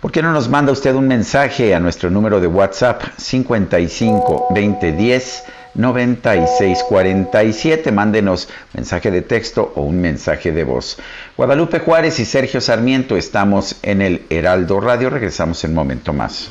¿Por 0.00 0.12
qué 0.12 0.22
no 0.22 0.32
nos 0.32 0.48
manda 0.48 0.70
usted 0.70 0.94
un 0.94 1.08
mensaje 1.08 1.74
a 1.74 1.80
nuestro 1.80 2.08
número 2.08 2.40
de 2.40 2.46
WhatsApp 2.46 3.02
55 3.18 4.46
2010 4.50 5.42
9647? 5.74 7.92
Mándenos 7.92 8.48
mensaje 8.74 9.10
de 9.10 9.22
texto 9.22 9.72
o 9.74 9.82
un 9.82 10.00
mensaje 10.00 10.52
de 10.52 10.62
voz. 10.64 10.98
Guadalupe 11.36 11.80
Juárez 11.80 12.20
y 12.20 12.24
Sergio 12.24 12.60
Sarmiento 12.60 13.16
estamos 13.16 13.76
en 13.82 14.02
el 14.02 14.24
Heraldo 14.30 14.80
Radio. 14.80 15.10
Regresamos 15.10 15.64
en 15.64 15.70
un 15.70 15.76
momento 15.76 16.12
más. 16.12 16.50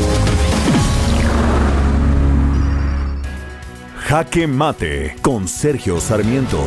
Jaque 4.11 4.45
Mate 4.45 5.15
con 5.21 5.47
Sergio 5.47 6.01
Sarmiento. 6.01 6.59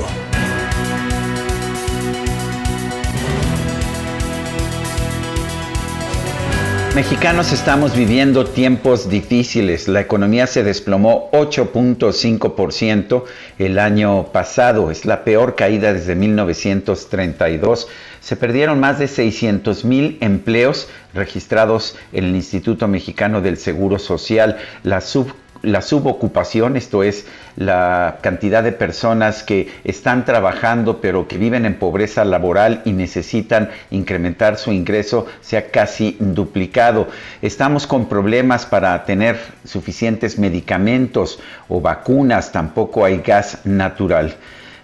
Mexicanos 6.95 7.53
estamos 7.53 7.95
viviendo 7.95 8.47
tiempos 8.47 9.11
difíciles. 9.11 9.89
La 9.89 10.01
economía 10.01 10.47
se 10.47 10.63
desplomó 10.63 11.29
8.5% 11.33 13.25
el 13.59 13.79
año 13.79 14.33
pasado. 14.33 14.91
Es 14.91 15.05
la 15.05 15.23
peor 15.23 15.55
caída 15.55 15.93
desde 15.93 16.15
1932. 16.15 17.89
Se 18.21 18.37
perdieron 18.37 18.81
más 18.81 18.99
de 18.99 19.07
600 19.07 19.85
mil 19.85 20.17
empleos 20.23 20.89
registrados 21.13 21.95
en 22.15 22.25
el 22.25 22.37
Instituto 22.37 22.89
Mexicano 22.89 23.43
del 23.43 23.59
Seguro 23.59 23.99
Social. 23.99 24.57
La 24.83 25.03
sub 25.03 25.44
la 25.65 25.83
subocupación, 25.83 26.77
esto 26.77 27.03
es 27.03 27.27
la 27.57 28.19
cantidad 28.21 28.63
de 28.63 28.73
personas 28.73 29.43
que 29.43 29.73
están 29.85 30.25
trabajando 30.25 31.01
pero 31.01 31.27
que 31.29 31.39
viven 31.39 31.67
en 31.67 31.79
pobreza 31.79 32.25
laboral 32.25 32.83
y 32.85 32.93
necesitan 32.93 33.71
incrementar 33.91 34.59
su 34.59 34.73
ingreso, 34.73 35.27
se 35.41 35.57
ha 35.57 35.71
casi 35.71 36.17
duplicado. 36.21 37.09
Estamos 37.43 37.87
con 37.87 38.09
problemas 38.09 38.67
para 38.67 39.05
tener 39.05 39.39
suficientes 39.65 40.39
medicamentos 40.39 41.41
o 41.69 41.81
vacunas, 41.81 42.53
tampoco 42.53 43.05
hay 43.05 43.19
gas 43.19 43.59
natural. 43.65 44.37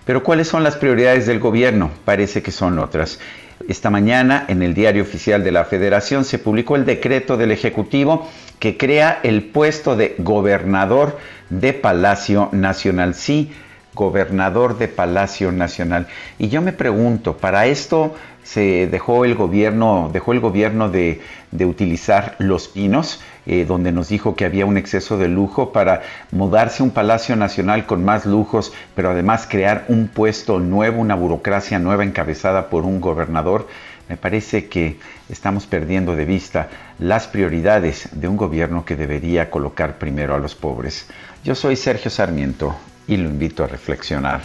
Pero 0.04 0.22
¿cuáles 0.24 0.48
son 0.48 0.64
las 0.64 0.76
prioridades 0.76 1.26
del 1.26 1.38
gobierno? 1.38 1.90
Parece 2.04 2.42
que 2.42 2.50
son 2.50 2.78
otras. 2.78 3.20
Esta 3.68 3.90
mañana 3.90 4.44
en 4.48 4.62
el 4.62 4.74
Diario 4.74 5.02
Oficial 5.02 5.44
de 5.44 5.52
la 5.52 5.64
Federación 5.64 6.24
se 6.24 6.38
publicó 6.38 6.76
el 6.76 6.86
decreto 6.86 7.36
del 7.36 7.50
Ejecutivo 7.50 8.28
que 8.58 8.76
crea 8.76 9.20
el 9.22 9.44
puesto 9.44 9.96
de 9.96 10.14
gobernador 10.18 11.18
de 11.50 11.72
Palacio 11.72 12.48
Nacional. 12.52 13.14
Sí, 13.14 13.52
gobernador 13.94 14.78
de 14.78 14.88
Palacio 14.88 15.52
Nacional. 15.52 16.06
Y 16.38 16.48
yo 16.48 16.62
me 16.62 16.72
pregunto, 16.72 17.36
para 17.36 17.66
esto 17.66 18.14
se 18.42 18.86
dejó 18.86 19.24
el 19.24 19.34
gobierno, 19.34 20.10
dejó 20.12 20.32
el 20.32 20.40
gobierno 20.40 20.88
de, 20.88 21.20
utilizar 21.52 22.36
los 22.38 22.68
pinos, 22.68 23.20
eh, 23.46 23.64
donde 23.64 23.92
nos 23.92 24.08
dijo 24.08 24.34
que 24.34 24.44
había 24.44 24.66
un 24.66 24.76
exceso 24.76 25.18
de 25.18 25.28
lujo 25.28 25.72
para 25.72 26.02
mudarse 26.30 26.82
a 26.82 26.84
un 26.84 26.90
Palacio 26.90 27.36
Nacional 27.36 27.86
con 27.86 28.04
más 28.04 28.26
lujos, 28.26 28.72
pero 28.94 29.10
además 29.10 29.46
crear 29.48 29.84
un 29.88 30.08
puesto 30.08 30.58
nuevo, 30.58 31.00
una 31.00 31.14
burocracia 31.14 31.78
nueva 31.78 32.04
encabezada 32.04 32.68
por 32.68 32.84
un 32.84 33.00
gobernador. 33.00 33.68
Me 34.08 34.16
parece 34.16 34.68
que 34.68 34.98
estamos 35.28 35.66
perdiendo 35.66 36.16
de 36.16 36.24
vista 36.24 36.68
las 36.98 37.28
prioridades 37.28 38.08
de 38.12 38.28
un 38.28 38.36
gobierno 38.36 38.84
que 38.84 38.96
debería 38.96 39.50
colocar 39.50 39.98
primero 39.98 40.34
a 40.34 40.38
los 40.38 40.54
pobres. 40.54 41.06
Yo 41.44 41.54
soy 41.54 41.76
Sergio 41.76 42.10
Sarmiento 42.10 42.74
y 43.06 43.16
lo 43.16 43.28
invito 43.28 43.64
a 43.64 43.68
reflexionar. 43.68 44.40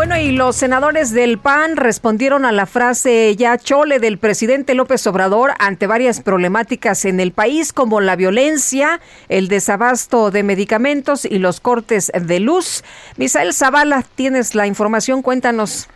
Bueno, 0.00 0.16
y 0.16 0.32
los 0.32 0.56
senadores 0.56 1.12
del 1.12 1.36
PAN 1.36 1.76
respondieron 1.76 2.46
a 2.46 2.52
la 2.52 2.64
frase 2.64 3.36
ya 3.36 3.58
chole 3.58 3.98
del 3.98 4.16
presidente 4.16 4.74
López 4.74 5.06
Obrador 5.06 5.50
ante 5.58 5.86
varias 5.86 6.22
problemáticas 6.22 7.04
en 7.04 7.20
el 7.20 7.32
país, 7.32 7.74
como 7.74 8.00
la 8.00 8.16
violencia, 8.16 8.98
el 9.28 9.48
desabasto 9.48 10.30
de 10.30 10.42
medicamentos 10.42 11.26
y 11.26 11.38
los 11.38 11.60
cortes 11.60 12.10
de 12.18 12.40
luz. 12.40 12.82
Misael 13.18 13.52
Zavala, 13.52 14.02
tienes 14.14 14.54
la 14.54 14.66
información, 14.66 15.20
cuéntanos. 15.20 15.86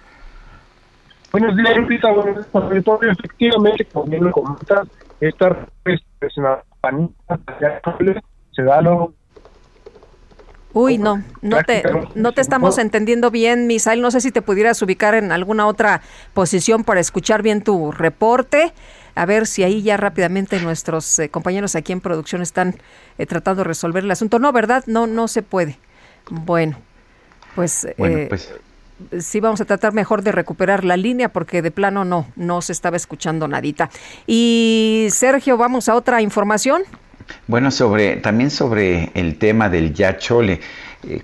Buenos 1.33 1.57
días, 1.57 1.75
Lupita. 1.75 2.13
Buenos 2.13 2.47
días, 2.53 3.17
Efectivamente, 3.19 3.87
como 3.87 4.05
bien 4.05 4.23
lo 4.23 4.33
comentas, 4.33 4.87
esta 5.19 5.67
panita 6.83 7.39
se 8.55 8.63
da 8.65 8.83
lo 8.83 9.15
Uy, 10.75 10.99
no, 10.99 11.23
no 11.41 11.63
te, 11.63 11.85
no 12.17 12.33
te 12.33 12.41
estamos 12.41 12.79
entendiendo 12.79 13.31
bien, 13.31 13.69
Misael. 13.69 14.01
No 14.01 14.11
sé 14.11 14.21
si 14.21 14.33
te 14.33 14.43
pudieras 14.43 14.83
ubicar 14.83 15.15
en 15.15 15.31
alguna 15.31 15.69
otra 15.69 16.03
posición 16.35 16.83
para 16.83 16.99
escuchar 17.01 17.43
bien 17.43 17.63
tu 17.63 17.93
reporte. 17.93 18.73
A 19.15 19.25
ver 19.25 19.47
si 19.47 19.63
ahí 19.63 19.83
ya 19.83 19.97
rápidamente 19.97 20.61
nuestros 20.61 21.21
eh, 21.21 21.29
compañeros 21.29 21.77
aquí 21.77 21.93
en 21.93 22.01
producción 22.01 22.43
están 22.43 22.75
eh, 23.19 23.27
tratando 23.27 23.63
de 23.63 23.69
resolver 23.69 24.03
el 24.03 24.11
asunto. 24.11 24.41
No, 24.41 24.53
¿verdad? 24.53 24.83
No, 24.87 25.07
no 25.07 25.29
se 25.29 25.43
puede. 25.43 25.79
Bueno, 26.29 26.77
pues, 27.55 27.85
eh, 27.85 28.27
pues 28.29 28.53
sí 29.21 29.39
vamos 29.39 29.61
a 29.61 29.65
tratar 29.65 29.93
mejor 29.93 30.23
de 30.23 30.33
recuperar 30.33 30.85
la 30.85 30.97
línea 30.97 31.29
porque 31.29 31.63
de 31.63 31.71
plano 31.71 32.05
no, 32.05 32.27
no 32.35 32.61
se 32.63 32.73
estaba 32.73 32.97
escuchando 32.97 33.47
nadita. 33.47 33.91
Y 34.27 35.07
Sergio, 35.11 35.57
vamos 35.57 35.89
a 35.89 35.95
otra 35.95 36.21
información. 36.21 36.83
Bueno, 37.47 37.71
también 38.23 38.51
sobre 38.51 39.11
el 39.15 39.37
tema 39.37 39.69
del 39.69 39.93
Yachole, 39.93 40.61
eh, 41.07 41.23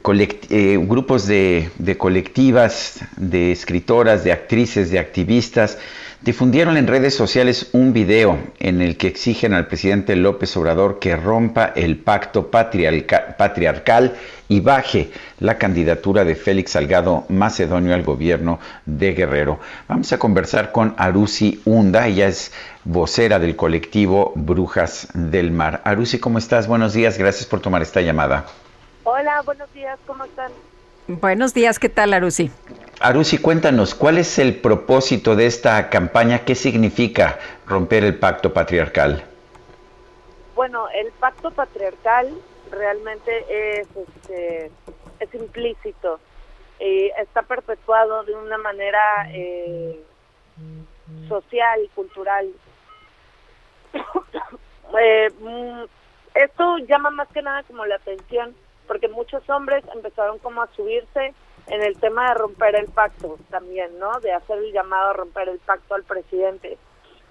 eh, 0.50 0.78
grupos 0.82 1.26
de, 1.26 1.70
colectivas, 1.96 3.00
de 3.16 3.52
escritoras, 3.52 4.24
de 4.24 4.32
actrices, 4.32 4.90
de 4.90 4.98
activistas, 4.98 5.78
difundieron 6.20 6.76
en 6.76 6.86
redes 6.86 7.14
sociales 7.14 7.70
un 7.72 7.94
video 7.94 8.38
en 8.58 8.82
el 8.82 8.98
que 8.98 9.06
exigen 9.06 9.54
al 9.54 9.68
presidente 9.68 10.16
López 10.16 10.54
Obrador 10.58 10.98
que 10.98 11.16
rompa 11.16 11.72
el 11.74 11.96
pacto 11.96 12.50
patriarcal 12.50 14.14
y 14.48 14.60
baje 14.60 15.10
la 15.38 15.56
candidatura 15.56 16.24
de 16.24 16.34
Félix 16.34 16.72
Salgado 16.72 17.24
Macedonio 17.30 17.94
al 17.94 18.02
gobierno 18.02 18.58
de 18.84 19.14
Guerrero. 19.14 19.60
Vamos 19.88 20.12
a 20.12 20.18
conversar 20.18 20.72
con 20.72 20.94
Arusi 20.98 21.62
Hunda, 21.64 22.06
ella 22.06 22.28
es 22.28 22.52
vocera 22.84 23.38
del 23.38 23.56
colectivo 23.56 24.32
Brujas 24.34 25.08
del 25.14 25.50
Mar. 25.50 25.82
Arusi, 25.84 26.18
¿cómo 26.18 26.38
estás? 26.38 26.66
Buenos 26.66 26.92
días, 26.92 27.18
gracias 27.18 27.46
por 27.46 27.60
tomar 27.60 27.82
esta 27.82 28.00
llamada. 28.00 28.46
Hola, 29.04 29.42
buenos 29.42 29.72
días, 29.72 29.98
¿cómo 30.06 30.24
están? 30.24 30.52
Buenos 31.08 31.54
días, 31.54 31.78
¿qué 31.78 31.88
tal, 31.88 32.14
Arusi? 32.14 32.50
Arusi, 33.00 33.38
cuéntanos, 33.38 33.94
¿cuál 33.94 34.18
es 34.18 34.38
el 34.38 34.56
propósito 34.56 35.34
de 35.34 35.46
esta 35.46 35.90
campaña? 35.90 36.44
¿Qué 36.44 36.54
significa 36.54 37.38
romper 37.66 38.04
el 38.04 38.18
pacto 38.18 38.52
patriarcal? 38.52 39.24
Bueno, 40.54 40.88
el 40.90 41.10
pacto 41.12 41.50
patriarcal 41.50 42.28
realmente 42.70 43.80
es, 43.80 43.88
este, 43.96 44.70
es 45.18 45.34
implícito 45.34 46.20
y 46.78 47.10
está 47.18 47.42
perpetuado 47.42 48.24
de 48.24 48.34
una 48.34 48.58
manera 48.58 49.00
eh, 49.32 50.00
social 51.28 51.80
y 51.84 51.88
cultural. 51.88 52.48
Eh, 55.00 55.30
mm, 55.38 55.84
esto 56.34 56.78
llama 56.78 57.10
más 57.10 57.28
que 57.28 57.42
nada 57.42 57.62
como 57.62 57.86
la 57.86 57.94
atención 57.94 58.56
porque 58.90 59.06
muchos 59.06 59.48
hombres 59.48 59.84
empezaron 59.94 60.40
como 60.40 60.62
a 60.62 60.66
subirse 60.74 61.32
en 61.68 61.80
el 61.80 61.96
tema 62.00 62.28
de 62.28 62.34
romper 62.34 62.74
el 62.74 62.88
pacto 62.88 63.38
también, 63.48 63.96
¿no? 64.00 64.18
De 64.18 64.32
hacer 64.32 64.58
el 64.58 64.72
llamado 64.72 65.10
a 65.10 65.12
romper 65.12 65.48
el 65.48 65.60
pacto 65.60 65.94
al 65.94 66.02
presidente. 66.02 66.76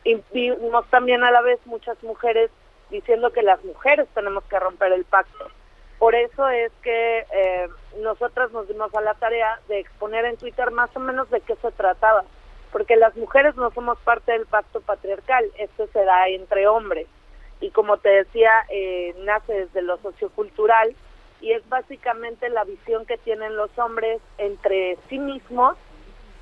Y 0.05 0.21
vimos 0.31 0.89
también 0.89 1.21
a 1.25 1.31
la 1.31 1.41
vez 1.41 1.59
muchas 1.65 2.01
mujeres 2.01 2.49
diciendo 2.89 3.31
que 3.31 3.41
las 3.41 3.61
mujeres 3.65 4.07
tenemos 4.15 4.45
que 4.45 4.57
romper 4.57 4.93
el 4.93 5.03
pacto. 5.03 5.49
Por 5.97 6.15
eso 6.15 6.47
es 6.47 6.71
que 6.81 7.25
eh, 7.33 7.67
nosotras 7.97 8.51
nos 8.51 8.65
dimos 8.69 8.95
a 8.95 9.01
la 9.01 9.15
tarea 9.15 9.59
de 9.67 9.79
exponer 9.79 10.23
en 10.23 10.37
Twitter 10.37 10.71
más 10.71 10.95
o 10.95 11.01
menos 11.01 11.29
de 11.29 11.41
qué 11.41 11.57
se 11.57 11.71
trataba, 11.73 12.23
porque 12.71 12.95
las 12.95 13.15
mujeres 13.15 13.55
no 13.55 13.71
somos 13.71 13.97
parte 13.99 14.31
del 14.31 14.45
pacto 14.45 14.81
patriarcal, 14.81 15.45
esto 15.57 15.87
se 15.91 16.03
da 16.03 16.27
entre 16.27 16.67
hombres. 16.67 17.07
Y 17.61 17.71
como 17.71 17.97
te 17.97 18.09
decía, 18.09 18.51
eh, 18.69 19.15
nace 19.19 19.65
desde 19.65 19.81
lo 19.81 19.97
sociocultural, 19.97 20.95
y 21.41 21.51
es 21.51 21.67
básicamente 21.69 22.49
la 22.49 22.63
visión 22.63 23.05
que 23.05 23.17
tienen 23.17 23.55
los 23.55 23.77
hombres 23.77 24.21
entre 24.37 24.97
sí 25.07 25.19
mismos 25.19 25.77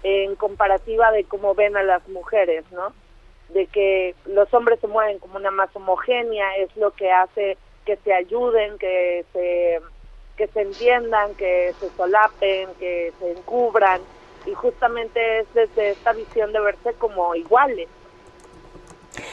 en 0.04 0.36
comparativa 0.36 1.12
de 1.12 1.24
cómo 1.24 1.54
ven 1.56 1.78
a 1.78 1.84
las 1.84 2.08
mujeres, 2.10 2.64
¿no? 2.72 2.94
De 3.50 3.68
que 3.68 4.16
los 4.26 4.52
hombres 4.54 4.80
se 4.80 4.88
mueven 4.88 5.20
como 5.20 5.38
una 5.38 5.52
más 5.52 5.70
homogénea, 5.76 6.56
es 6.58 6.76
lo 6.76 6.92
que 6.92 7.12
hace 7.12 7.58
que 7.86 7.98
se 7.98 8.14
ayuden, 8.14 8.78
que 8.78 9.26
se 9.34 9.82
que 10.36 10.48
se 10.48 10.62
entiendan, 10.62 11.34
que 11.34 11.74
se 11.80 11.90
solapen, 11.92 12.70
que 12.80 13.12
se 13.20 13.32
encubran 13.32 14.02
y 14.48 14.54
justamente 14.54 15.40
es 15.40 15.54
desde 15.54 15.92
esta 15.92 16.14
visión 16.14 16.52
de 16.54 16.60
verse 16.60 16.94
como 16.94 17.36
iguales. 17.36 17.88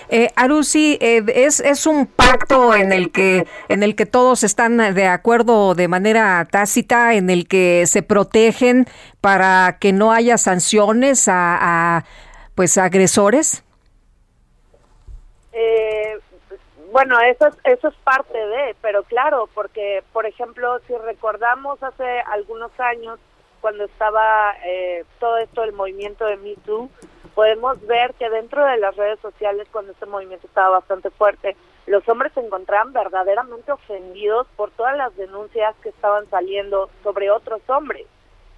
Eh, 0.09 0.31
Arusi, 0.37 0.99
eh, 1.01 1.23
es, 1.27 1.61
es 1.61 1.87
un 1.87 2.07
pacto 2.07 2.75
en 2.75 2.93
el 2.93 3.11
que 3.13 3.47
en 3.69 3.83
el 3.83 3.97
que 3.97 4.07
todos 4.07 4.43
están 4.43 4.79
de 4.95 5.07
acuerdo 5.07 5.75
de 5.75 5.89
manera 5.89 6.47
tácita, 6.51 7.15
en 7.15 7.31
el 7.31 7.47
que 7.47 7.85
se 7.87 8.03
protegen 8.03 8.87
para 9.21 9.79
que 9.81 9.93
no 9.93 10.13
haya 10.13 10.39
sanciones 10.39 11.29
a, 11.29 12.05
pues 12.55 12.79
agresores. 12.79 13.63
Eh, 15.53 16.19
bueno, 16.93 17.21
eso 17.21 17.49
es, 17.49 17.55
eso 17.65 17.89
es 17.89 17.95
parte 18.05 18.39
de, 18.39 18.77
pero 18.81 19.03
claro, 19.05 19.49
porque 19.55 20.03
por 20.13 20.27
ejemplo, 20.27 20.81
si 20.87 20.95
recordamos 20.97 21.83
hace 21.83 22.21
algunos 22.33 22.71
años 22.79 23.19
cuando 23.65 23.85
estaba 23.85 24.55
eh, 24.67 25.07
todo 25.19 25.39
esto 25.39 25.63
del 25.63 25.73
movimiento 25.73 26.27
de 26.27 26.37
Me 26.37 26.55
Too, 26.67 26.91
podemos 27.35 27.81
ver 27.87 28.13
que 28.13 28.29
dentro 28.29 28.63
de 28.63 28.77
las 28.77 28.95
redes 28.95 29.19
sociales, 29.21 29.67
cuando 29.73 29.93
este 29.93 30.05
movimiento 30.05 30.47
estaba 30.47 30.81
bastante 30.81 31.09
fuerte, 31.09 31.57
los 31.87 32.07
hombres 32.07 32.35
se 32.35 32.41
encontraban 32.41 32.93
verdaderamente 32.93 33.73
ofendidos 33.73 34.47
por 34.57 34.71
todas 34.73 34.95
las 34.99 35.17
denuncias 35.17 35.75
que 35.83 35.89
estaban 35.89 36.29
saliendo 36.29 36.91
sobre 37.03 37.31
otros 37.31 37.63
hombres. 37.71 38.07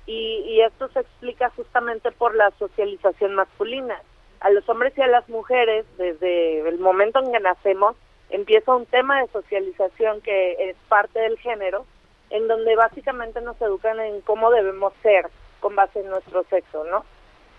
Y, 0.07 0.43
y 0.45 0.63
esto 0.63 0.89
se 0.89 0.99
explica 0.99 1.51
justamente 1.51 2.11
por 2.11 2.35
la 2.35 2.51
socialización 2.59 3.37
masculina. 3.37 4.03
A 4.41 4.51
los 4.51 4.69
hombres 4.69 4.93
y 4.99 5.03
a 5.03 5.07
las 5.07 5.29
mujeres, 5.29 5.87
desde 5.99 6.69
el 6.69 6.81
momento 6.81 7.21
en 7.21 7.31
que 7.31 7.39
nacemos, 7.39 7.95
empieza 8.31 8.75
un 8.75 8.87
tema 8.87 9.21
de 9.21 9.29
socialización 9.29 10.21
que 10.23 10.71
es 10.71 10.77
parte 10.89 11.21
del 11.21 11.39
género, 11.39 11.87
en 12.31 12.49
donde 12.49 12.77
básicamente 12.77 13.41
nos 13.41 13.61
educan 13.61 14.01
en 14.01 14.21
cómo 14.23 14.51
debemos 14.51 14.93
ser 15.03 15.29
con 15.61 15.75
base 15.77 16.01
en 16.01 16.11
nuestro 16.11 16.45
sexo, 16.45 16.85
¿no? 16.85 17.05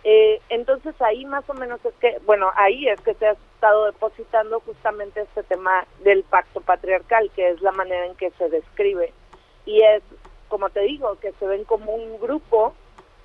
Eh, 0.03 0.39
entonces 0.49 0.95
ahí 1.01 1.25
más 1.25 1.49
o 1.49 1.53
menos 1.53 1.83
es 1.83 1.93
que, 1.95 2.17
bueno, 2.25 2.51
ahí 2.55 2.87
es 2.87 2.99
que 3.01 3.13
se 3.15 3.27
ha 3.27 3.31
estado 3.31 3.85
depositando 3.85 4.59
justamente 4.61 5.21
este 5.21 5.43
tema 5.43 5.85
del 6.03 6.23
pacto 6.23 6.61
patriarcal, 6.61 7.29
que 7.35 7.49
es 7.49 7.61
la 7.61 7.71
manera 7.71 8.05
en 8.05 8.15
que 8.15 8.31
se 8.31 8.49
describe. 8.49 9.11
Y 9.65 9.81
es, 9.81 10.03
como 10.47 10.69
te 10.69 10.81
digo, 10.81 11.19
que 11.19 11.33
se 11.33 11.47
ven 11.47 11.65
como 11.65 11.93
un 11.93 12.19
grupo, 12.19 12.73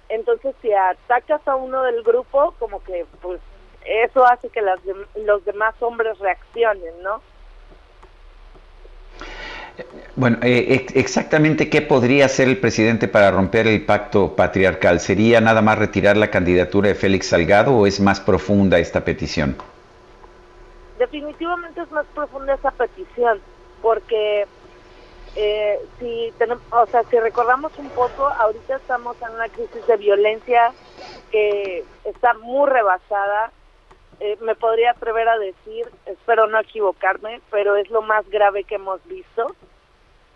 entonces 0.09 0.55
si 0.61 0.73
atacas 0.73 1.47
a 1.47 1.55
uno 1.55 1.83
del 1.83 2.03
grupo, 2.03 2.55
como 2.59 2.83
que 2.83 3.07
pues 3.21 3.41
eso 3.85 4.25
hace 4.25 4.49
que 4.49 4.63
las, 4.63 4.81
los 5.15 5.45
demás 5.45 5.75
hombres 5.81 6.19
reaccionen, 6.19 7.03
¿no? 7.03 7.23
Bueno, 10.15 10.39
eh, 10.43 10.87
exactamente 10.95 11.71
qué 11.71 11.81
podría 11.81 12.27
hacer 12.27 12.49
el 12.49 12.59
presidente 12.59 13.09
para 13.09 13.31
romper 13.31 13.67
el 13.67 13.85
pacto 13.85 14.37
patriarcal. 14.37 15.01
¿Sería 15.01 15.41
nada 15.41 15.63
más 15.63 15.79
retirar 15.79 16.17
la 16.17 16.31
candidatura 16.31 16.89
de 16.89 16.95
Félix 16.95 17.29
Salgado 17.29 17.75
o 17.75 17.87
es 17.87 17.99
más 17.99 18.21
profunda 18.21 18.79
esta 18.79 19.05
petición? 19.05 19.57
Definitivamente 20.99 21.81
es 21.81 21.91
más 21.91 22.07
profunda 22.15 22.55
esa 22.55 22.71
petición, 22.73 23.41
porque 23.81 24.47
eh, 25.35 25.81
si 25.99 26.33
tenemos, 26.39 26.63
o 26.71 26.87
sea, 26.87 27.03
si 27.05 27.19
recordamos 27.19 27.73
un 27.79 27.89
poco, 27.89 28.29
ahorita 28.29 28.77
estamos 28.77 29.17
en 29.23 29.35
una 29.35 29.49
crisis 29.49 29.87
de 29.87 29.97
violencia 29.97 30.73
que 31.31 31.85
está 32.05 32.35
muy 32.35 32.69
rebasada. 32.69 33.51
Eh, 34.25 34.39
me 34.41 34.55
podría 34.55 34.93
atrever 34.93 35.29
a 35.29 35.37
decir, 35.37 35.91
espero 36.07 36.47
no 36.47 36.61
equivocarme, 36.61 37.41
pero 37.51 37.75
es 37.75 37.91
lo 37.91 38.03
más 38.03 38.25
grave 38.31 38.63
que 38.63 38.77
hemos 38.77 39.05
visto 39.09 39.57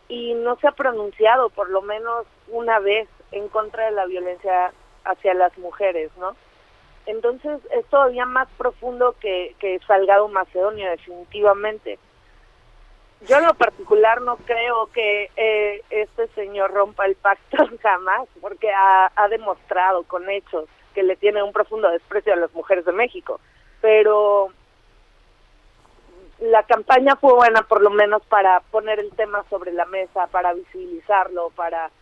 y 0.09 0.35
no 0.35 0.57
se 0.57 0.67
ha 0.67 0.73
pronunciado 0.73 1.51
por 1.51 1.71
lo 1.71 1.83
menos 1.83 2.27
una 2.49 2.81
vez 2.81 3.09
en 3.31 3.49
contra 3.49 3.85
de 3.85 3.93
la 3.93 4.07
violencia 4.07 4.73
hacia 5.05 5.35
las 5.35 5.57
mujeres, 5.59 6.11
¿no? 6.19 6.35
Entonces 7.07 7.61
es 7.71 7.87
todavía 7.87 8.27
más 8.27 8.49
profundo 8.59 9.15
que, 9.21 9.55
que 9.61 9.79
Salgado 9.87 10.27
Macedonio, 10.27 10.91
definitivamente. 10.91 12.01
Yo 13.29 13.39
en 13.39 13.47
lo 13.47 13.55
particular 13.55 14.21
no 14.21 14.37
creo 14.39 14.87
que 14.87 15.31
eh, 15.37 15.83
este 15.91 16.27
señor 16.35 16.73
rompa 16.73 17.07
el 17.07 17.15
pacto 17.15 17.69
jamás, 17.81 18.27
porque 18.41 18.73
ha, 18.73 19.13
ha 19.15 19.29
demostrado 19.29 20.03
con 20.03 20.29
hechos 20.29 20.69
que 20.93 21.05
le 21.05 21.15
tiene 21.15 21.41
un 21.45 21.53
profundo 21.53 21.89
desprecio 21.89 22.33
a 22.33 22.37
las 22.37 22.53
mujeres 22.53 22.85
de 22.85 22.91
México. 22.91 23.39
Pero 23.87 24.49
la 26.41 26.65
campaña 26.65 27.15
fue 27.15 27.33
buena 27.35 27.63
por 27.63 27.83
lo 27.83 27.91
menos 27.91 28.21
para 28.27 28.59
poner 28.73 28.99
el 28.99 29.13
tema 29.13 29.45
sobre 29.49 29.73
la 29.73 29.85
mesa, 29.85 30.27
para 30.27 30.53
visibilizarlo, 30.55 31.51
para, 31.55 31.93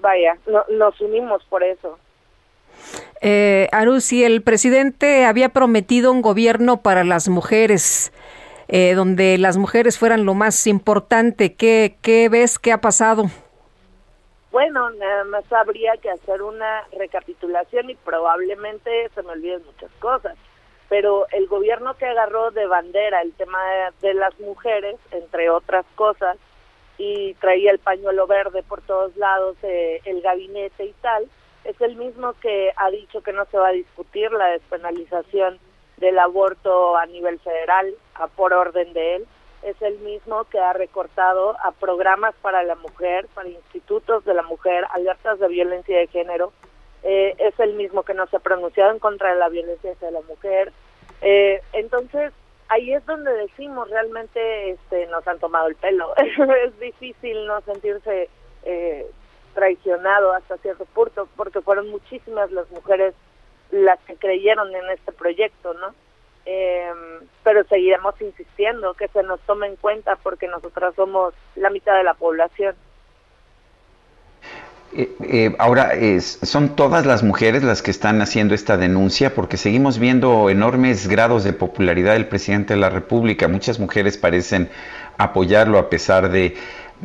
vaya, 0.00 0.38
nos 0.70 0.98
unimos 1.02 1.44
por 1.50 1.62
eso. 1.62 1.98
Eh, 3.20 3.68
Arusi, 3.72 4.24
el 4.24 4.40
presidente 4.40 5.26
había 5.26 5.50
prometido 5.50 6.12
un 6.12 6.22
gobierno 6.22 6.78
para 6.78 7.04
las 7.04 7.28
mujeres, 7.28 8.10
eh, 8.68 8.94
donde 8.94 9.36
las 9.36 9.58
mujeres 9.58 9.98
fueran 9.98 10.24
lo 10.24 10.32
más 10.32 10.66
importante. 10.66 11.56
¿Qué, 11.56 11.98
¿Qué 12.00 12.30
ves 12.30 12.58
que 12.58 12.72
ha 12.72 12.80
pasado? 12.80 13.24
Bueno, 14.50 14.88
nada 14.92 15.24
más 15.24 15.44
habría 15.52 15.94
que 15.98 16.08
hacer 16.08 16.40
una 16.40 16.84
recapitulación 16.98 17.90
y 17.90 17.96
probablemente 17.96 19.10
se 19.14 19.22
me 19.24 19.32
olviden 19.32 19.62
muchas 19.66 19.90
cosas 19.98 20.38
pero 20.88 21.26
el 21.32 21.46
gobierno 21.46 21.94
que 21.94 22.06
agarró 22.06 22.50
de 22.50 22.66
bandera 22.66 23.22
el 23.22 23.32
tema 23.32 23.58
de, 24.00 24.14
las 24.14 24.38
mujeres, 24.40 24.96
entre 25.10 25.50
otras 25.50 25.84
cosas, 25.94 26.36
y 26.98 27.34
traía 27.34 27.72
el 27.72 27.78
pañuelo 27.78 28.26
verde 28.26 28.62
por 28.62 28.80
todos 28.82 29.16
lados, 29.16 29.56
eh, 29.62 30.00
el 30.04 30.22
gabinete 30.22 30.84
y 30.84 30.92
tal, 31.02 31.28
es 31.64 31.80
el 31.80 31.96
mismo 31.96 32.32
que 32.34 32.72
ha 32.76 32.90
dicho 32.90 33.22
que 33.22 33.32
no 33.32 33.44
se 33.46 33.58
va 33.58 33.68
a 33.68 33.72
discutir 33.72 34.30
la 34.32 34.46
despenalización 34.48 35.58
del 35.96 36.18
aborto 36.18 36.96
a 36.96 37.06
nivel 37.06 37.40
federal, 37.40 37.94
a 38.14 38.28
por 38.28 38.52
orden 38.52 38.92
de 38.92 39.16
él, 39.16 39.26
es 39.62 39.80
el 39.82 39.98
mismo 39.98 40.44
que 40.44 40.60
ha 40.60 40.72
recortado 40.72 41.56
a 41.62 41.72
programas 41.72 42.34
para 42.40 42.62
la 42.62 42.76
mujer, 42.76 43.26
para 43.34 43.48
institutos 43.48 44.24
de 44.24 44.34
la 44.34 44.42
mujer, 44.42 44.86
alertas 44.92 45.40
de 45.40 45.48
violencia 45.48 45.98
de 45.98 46.06
género, 46.06 46.52
eh, 47.08 47.36
es 47.38 47.58
el 47.60 47.74
mismo 47.74 48.02
que 48.02 48.14
no 48.14 48.26
se 48.26 48.36
ha 48.36 48.40
pronunciado 48.40 48.90
en 48.90 48.98
contra 48.98 49.32
de 49.32 49.38
la 49.38 49.48
violencia 49.48 49.92
hacia 49.92 50.10
la 50.10 50.22
mujer. 50.22 50.72
Eh, 51.22 51.62
entonces, 51.72 52.32
ahí 52.68 52.92
es 52.92 53.06
donde 53.06 53.32
decimos 53.32 53.88
realmente 53.88 54.70
este, 54.70 55.06
nos 55.06 55.26
han 55.28 55.38
tomado 55.38 55.68
el 55.68 55.76
pelo. 55.76 56.12
es 56.16 56.80
difícil 56.80 57.46
no 57.46 57.60
sentirse 57.60 58.28
eh, 58.64 59.06
traicionado 59.54 60.32
hasta 60.32 60.56
cierto 60.56 60.84
punto, 60.86 61.28
porque 61.36 61.60
fueron 61.60 61.90
muchísimas 61.90 62.50
las 62.50 62.68
mujeres 62.72 63.14
las 63.70 64.00
que 64.00 64.16
creyeron 64.16 64.74
en 64.74 64.90
este 64.90 65.12
proyecto, 65.12 65.74
¿no? 65.74 65.94
Eh, 66.44 66.92
pero 67.44 67.62
seguiremos 67.64 68.20
insistiendo 68.20 68.94
que 68.94 69.06
se 69.08 69.22
nos 69.22 69.38
tome 69.42 69.68
en 69.68 69.76
cuenta 69.76 70.16
porque 70.16 70.48
nosotras 70.48 70.92
somos 70.96 71.34
la 71.54 71.70
mitad 71.70 71.96
de 71.96 72.02
la 72.02 72.14
población. 72.14 72.74
Eh, 74.98 75.14
eh, 75.20 75.56
ahora, 75.58 75.92
es, 75.92 76.38
¿son 76.42 76.74
todas 76.74 77.04
las 77.04 77.22
mujeres 77.22 77.62
las 77.62 77.82
que 77.82 77.90
están 77.90 78.22
haciendo 78.22 78.54
esta 78.54 78.78
denuncia? 78.78 79.34
Porque 79.34 79.58
seguimos 79.58 79.98
viendo 79.98 80.48
enormes 80.48 81.06
grados 81.06 81.44
de 81.44 81.52
popularidad 81.52 82.14
del 82.14 82.26
presidente 82.28 82.72
de 82.72 82.80
la 82.80 82.88
República. 82.88 83.46
Muchas 83.46 83.78
mujeres 83.78 84.16
parecen 84.16 84.70
apoyarlo 85.18 85.78
a 85.78 85.90
pesar 85.90 86.30
de, 86.30 86.56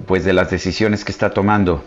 pues, 0.08 0.24
de 0.24 0.32
las 0.32 0.50
decisiones 0.50 1.04
que 1.04 1.12
está 1.12 1.32
tomando. 1.32 1.84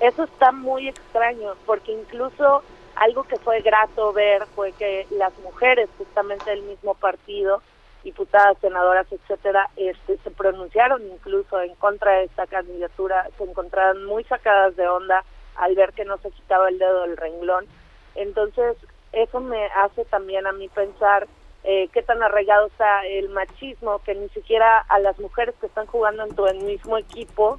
Eso 0.00 0.24
está 0.24 0.50
muy 0.50 0.88
extraño, 0.88 1.52
porque 1.64 1.92
incluso 1.92 2.64
algo 2.96 3.22
que 3.22 3.36
fue 3.36 3.60
grato 3.60 4.12
ver 4.12 4.46
fue 4.56 4.72
que 4.72 5.06
las 5.10 5.32
mujeres 5.44 5.88
justamente 5.96 6.50
del 6.50 6.62
mismo 6.62 6.94
partido, 6.94 7.62
diputadas, 8.02 8.58
senadoras, 8.60 9.06
etcétera, 9.10 9.70
este, 9.76 10.18
se 10.18 10.30
pronunciaron 10.30 11.02
incluso 11.06 11.60
en 11.60 11.74
contra 11.76 12.12
de 12.18 12.24
esta 12.24 12.46
candidatura, 12.46 13.28
se 13.38 13.44
encontraron 13.44 14.04
muy 14.04 14.24
sacadas 14.24 14.76
de 14.76 14.88
onda 14.88 15.24
al 15.56 15.74
ver 15.74 15.92
que 15.92 16.04
no 16.04 16.18
se 16.18 16.30
quitaba 16.30 16.68
el 16.68 16.78
dedo 16.78 17.02
del 17.02 17.16
renglón. 17.16 17.66
Entonces, 18.14 18.76
eso 19.12 19.40
me 19.40 19.66
hace 19.76 20.04
también 20.06 20.46
a 20.46 20.52
mí 20.52 20.68
pensar 20.68 21.26
eh, 21.64 21.88
qué 21.92 22.02
tan 22.02 22.22
arraigado 22.22 22.66
está 22.66 23.06
el 23.06 23.28
machismo, 23.28 24.00
que 24.04 24.14
ni 24.14 24.28
siquiera 24.30 24.78
a 24.88 24.98
las 24.98 25.18
mujeres 25.18 25.54
que 25.60 25.66
están 25.66 25.86
jugando 25.86 26.24
en 26.24 26.34
tu 26.34 26.44
mismo 26.64 26.98
equipo 26.98 27.58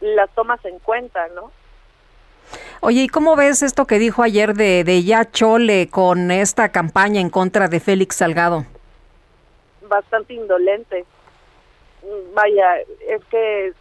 las 0.00 0.30
tomas 0.34 0.62
en 0.64 0.78
cuenta, 0.80 1.28
¿no? 1.28 1.50
Oye, 2.80 3.02
¿y 3.02 3.08
cómo 3.08 3.36
ves 3.36 3.62
esto 3.62 3.86
que 3.86 3.98
dijo 3.98 4.22
ayer 4.22 4.54
de, 4.54 4.84
de 4.84 5.02
Ya 5.02 5.30
Chole 5.30 5.88
con 5.90 6.30
esta 6.30 6.70
campaña 6.70 7.20
en 7.20 7.30
contra 7.30 7.68
de 7.68 7.80
Félix 7.80 8.16
Salgado? 8.16 8.64
Bastante 9.88 10.34
indolente. 10.34 11.04
Vaya, 12.34 12.76
es 13.08 13.24
que 13.26 13.72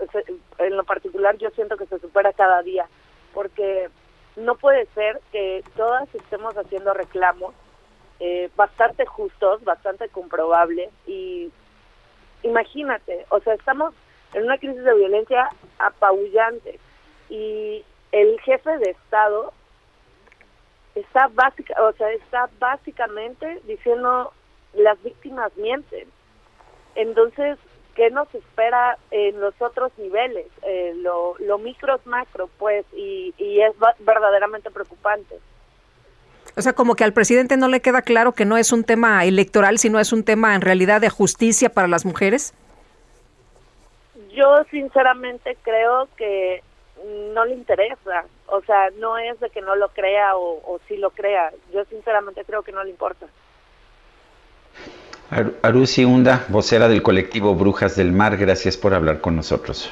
en 0.58 0.76
lo 0.76 0.84
particular 0.84 1.38
yo 1.38 1.50
siento 1.52 1.78
que 1.78 1.86
se 1.86 2.00
supera 2.00 2.34
cada 2.34 2.64
día, 2.64 2.88
porque 3.34 3.90
no 4.36 4.56
puede 4.56 4.88
ser 4.96 5.20
que 5.32 5.64
todas 5.76 6.14
estemos 6.16 6.56
haciendo 6.58 6.94
reclamos 6.94 7.54
eh, 8.20 8.50
bastante 8.56 9.06
justos, 9.06 9.64
bastante 9.64 10.10
comprobables 10.10 10.90
y 11.06 11.52
imagínate, 12.42 13.26
o 13.30 13.40
sea, 13.42 13.54
estamos 13.54 13.94
en 14.34 14.44
una 14.44 14.58
crisis 14.58 14.84
de 14.84 14.94
violencia 14.96 15.50
apabullante 15.78 16.80
y 17.30 17.84
el 18.12 18.40
jefe 18.42 18.78
de 18.80 18.92
Estado 18.92 19.54
está 20.96 21.28
básica, 21.28 21.76
o 21.84 21.94
sea, 21.94 22.12
está 22.12 22.50
básicamente 22.60 23.62
diciendo 23.66 24.34
las 24.74 25.02
víctimas 25.04 25.56
mienten. 25.58 26.08
Entonces, 26.96 27.58
¿qué 27.96 28.10
nos 28.10 28.34
espera 28.34 28.98
en 29.12 29.40
los 29.40 29.54
otros 29.62 29.92
niveles? 29.98 30.48
Eh, 30.64 30.94
lo, 30.98 31.36
lo 31.40 31.58
micro 31.58 31.96
es 31.96 32.06
macro, 32.06 32.50
pues, 32.58 32.86
y, 32.94 33.34
y 33.38 33.62
es 33.62 33.74
verdaderamente 34.00 34.72
preocupante. 34.72 35.40
O 36.56 36.62
sea, 36.62 36.74
como 36.74 36.96
que 36.96 37.04
al 37.04 37.14
presidente 37.14 37.56
no 37.56 37.68
le 37.68 37.82
queda 37.82 38.02
claro 38.02 38.32
que 38.32 38.46
no 38.46 38.58
es 38.58 38.72
un 38.72 38.84
tema 38.84 39.26
electoral, 39.26 39.78
sino 39.78 40.00
es 40.00 40.12
un 40.12 40.24
tema 40.24 40.56
en 40.56 40.62
realidad 40.62 41.02
de 41.02 41.10
justicia 41.10 41.70
para 41.70 41.88
las 41.88 42.04
mujeres. 42.04 42.54
Yo 44.32 44.64
sinceramente 44.72 45.56
creo 45.62 46.08
que 46.18 46.64
no 47.34 47.46
le 47.46 47.54
interesa. 47.54 48.26
O 48.48 48.62
sea, 48.62 48.90
no 48.98 49.18
es 49.20 49.40
de 49.40 49.52
que 49.52 49.62
no 49.62 49.76
lo 49.76 49.90
crea 49.90 50.36
o, 50.36 50.62
o 50.64 50.80
sí 50.88 50.98
lo 50.98 51.12
crea. 51.12 51.52
Yo 51.72 51.86
sinceramente 51.86 52.44
creo 52.44 52.64
que 52.64 52.72
no 52.72 52.84
le 52.84 52.90
importa. 52.90 53.28
Arusi 55.30 56.06
Hunda, 56.06 56.46
vocera 56.48 56.88
del 56.88 57.02
colectivo 57.02 57.54
Brujas 57.54 57.96
del 57.96 58.12
Mar, 58.12 58.38
gracias 58.38 58.78
por 58.78 58.94
hablar 58.94 59.20
con 59.20 59.36
nosotros. 59.36 59.92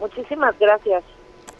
Muchísimas 0.00 0.58
gracias. 0.58 1.04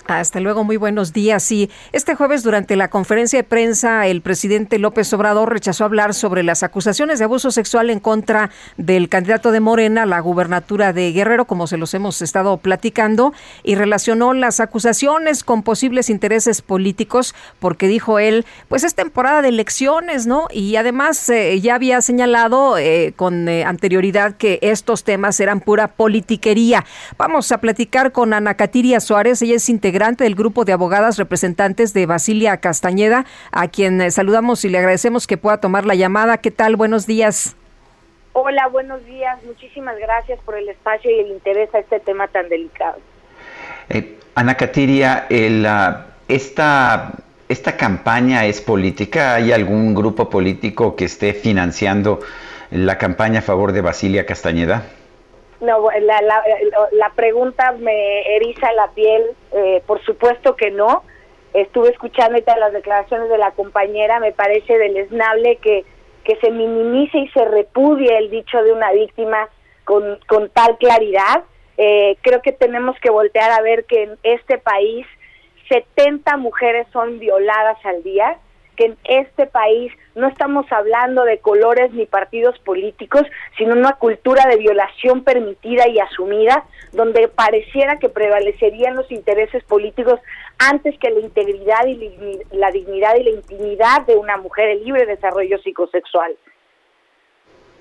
Hasta 0.07 0.39
luego, 0.39 0.65
muy 0.65 0.77
buenos 0.77 1.15
días. 1.15 1.51
Y 1.51 1.71
este 1.93 2.15
jueves, 2.15 2.43
durante 2.43 2.77
la 2.77 2.89
conferencia 2.89 3.39
de 3.39 3.45
prensa, 3.45 4.07
el 4.07 4.21
presidente 4.21 4.79
López 4.79 5.11
Obrador 5.15 5.51
rechazó 5.51 5.87
hablar 5.87 6.13
sobre 6.13 6.43
las 6.43 6.63
acusaciones 6.63 7.19
de 7.19 7.25
abuso 7.25 7.51
sexual 7.51 7.89
en 7.89 8.01
contra 8.01 8.51
del 8.77 9.09
candidato 9.09 9.51
de 9.51 9.61
Morena 9.61 10.03
a 10.03 10.07
la 10.07 10.21
gubernatura 10.21 10.93
de 10.93 11.11
Guerrero, 11.13 11.47
como 11.47 11.67
se 11.67 11.79
los 11.79 11.95
hemos 11.95 12.21
estado 12.21 12.59
platicando, 12.59 13.33
y 13.63 13.77
relacionó 13.77 14.35
las 14.35 14.61
acusaciones 14.61 15.43
con 15.43 15.63
posibles 15.63 16.11
intereses 16.11 16.61
políticos, 16.61 17.35
porque 17.59 17.89
dijo 17.89 18.19
él, 18.19 18.45
pues 18.69 18.85
es 18.85 18.95
temporada 18.95 19.41
de 19.41 19.49
elecciones, 19.49 20.27
¿no? 20.27 20.49
Y 20.51 20.77
además 20.77 21.31
eh, 21.31 21.59
ya 21.63 21.77
había 21.77 22.03
señalado 22.03 22.77
eh, 22.77 23.15
con 23.17 23.49
eh, 23.49 23.65
anterioridad 23.65 24.37
que 24.37 24.59
estos 24.61 25.03
temas 25.03 25.41
eran 25.41 25.61
pura 25.61 25.89
politiquería. 25.89 26.85
Vamos 27.17 27.51
a 27.53 27.59
platicar 27.59 28.13
con 28.13 28.35
Ana 28.35 28.53
Catiria 28.53 29.01
Suárez, 29.01 29.41
ella 29.41 29.57
es 29.57 29.71
integrante 29.71 29.94
integrante 29.95 30.25
del 30.25 30.35
grupo 30.35 30.65
de 30.65 30.73
abogadas 30.73 31.19
representantes 31.19 31.95
de 31.95 32.05
Basilia 32.07 32.57
Castañeda, 32.57 33.27
a 33.53 33.69
quien 33.69 34.01
eh, 34.01 34.11
saludamos 34.11 34.65
y 34.65 34.69
le 34.69 34.79
agradecemos 34.79 35.29
que 35.29 35.37
pueda 35.37 35.59
tomar 35.59 35.87
la 35.87 35.95
llamada. 35.95 36.39
¿Qué 36.39 36.51
tal? 36.51 36.75
Buenos 36.75 37.07
días. 37.07 37.55
Hola, 38.33 38.67
buenos 38.67 39.07
días. 39.07 39.39
Muchísimas 39.47 39.97
gracias 39.97 40.41
por 40.45 40.59
el 40.59 40.69
espacio 40.69 41.13
y 41.13 41.21
el 41.21 41.29
interés 41.29 41.73
a 41.77 41.79
este 41.79 42.01
tema 42.01 42.27
tan 42.27 42.49
delicado. 42.49 42.99
Eh, 43.89 44.19
Ana 44.35 44.57
Catiria, 44.57 45.27
el, 45.31 45.65
esta, 46.27 47.13
esta 47.49 47.77
campaña 47.77 48.47
es 48.47 48.61
política. 48.61 49.37
¿Hay 49.37 49.53
algún 49.53 49.95
grupo 49.95 50.29
político 50.29 50.97
que 50.97 51.05
esté 51.05 51.35
financiando 51.35 52.19
la 52.73 52.99
campaña 52.99 53.39
a 53.39 53.43
favor 53.43 53.71
de 53.71 53.81
Basilia 53.81 54.27
Castañeda? 54.27 54.83
No, 55.65 55.89
la, 55.91 56.21
la, 56.23 56.43
la, 56.93 57.11
pregunta 57.11 57.73
me 57.79 58.37
eriza 58.37 58.73
la 58.73 58.89
piel, 58.89 59.23
eh, 59.53 59.83
por 59.87 60.03
supuesto 60.05 60.57
que 60.57 60.71
no. 60.71 61.03
Estuve 61.53 61.91
escuchando 61.91 62.33
ahorita 62.33 62.57
las 62.59 62.73
declaraciones 62.73 63.29
de 63.29 63.39
la 63.39 63.53
compañera, 63.53 64.19
me 64.21 64.33
parece 64.33 64.77
deleznable 64.77 65.57
que, 65.57 65.85
que 66.25 66.37
se 66.37 66.51
minimice 66.51 67.19
y 67.19 67.29
se 67.29 67.45
repudie 67.45 68.19
el 68.19 68.31
dicho 68.31 68.63
de 68.63 68.73
una 68.73 68.93
víctima 68.93 69.49
con, 69.85 70.19
con 70.27 70.51
tal 70.51 70.77
claridad. 70.79 71.45
Eh, 71.77 72.17
creo 72.23 72.43
que 72.43 72.53
tenemos 72.53 72.99
que 73.01 73.11
voltear 73.11 73.51
a 73.53 73.63
ver 73.63 73.85
que 73.85 74.03
en 74.03 74.19
este 74.23 74.59
país 74.59 75.07
70 75.69 76.37
mujeres 76.37 76.87
son 76.93 77.19
violadas 77.19 77.79
al 77.85 78.03
día, 78.03 78.39
que 78.77 78.87
en 78.87 78.97
este 79.05 79.47
país 79.47 79.93
no 80.15 80.29
estamos 80.29 80.71
hablando 80.71 81.25
de 81.25 81.39
colores 81.39 81.93
ni 81.93 82.07
partidos 82.07 82.59
políticos, 82.61 83.23
sino 83.59 83.75
una 83.75 83.95
cultura 83.95 84.47
de 84.49 84.57
violación 84.57 85.25
permitida 85.25 85.89
y 85.89 85.99
asumida, 85.99 86.65
donde 86.93 87.29
pareciera 87.29 87.99
que 87.99 88.09
prevalecerían 88.09 88.95
los 88.95 89.11
intereses 89.11 89.65
políticos 89.65 90.21
antes 90.59 90.97
que 90.99 91.11
la 91.11 91.21
integridad 91.21 91.87
y 91.87 92.39
la 92.53 92.71
dignidad 92.71 93.17
y 93.17 93.25
la 93.25 93.31
intimidad 93.31 94.07
de 94.07 94.17
una 94.17 94.37
mujer 94.37 94.71
en 94.71 94.85
libre 94.85 95.07
desarrollo 95.07 95.59
psicosexual. 95.59 96.37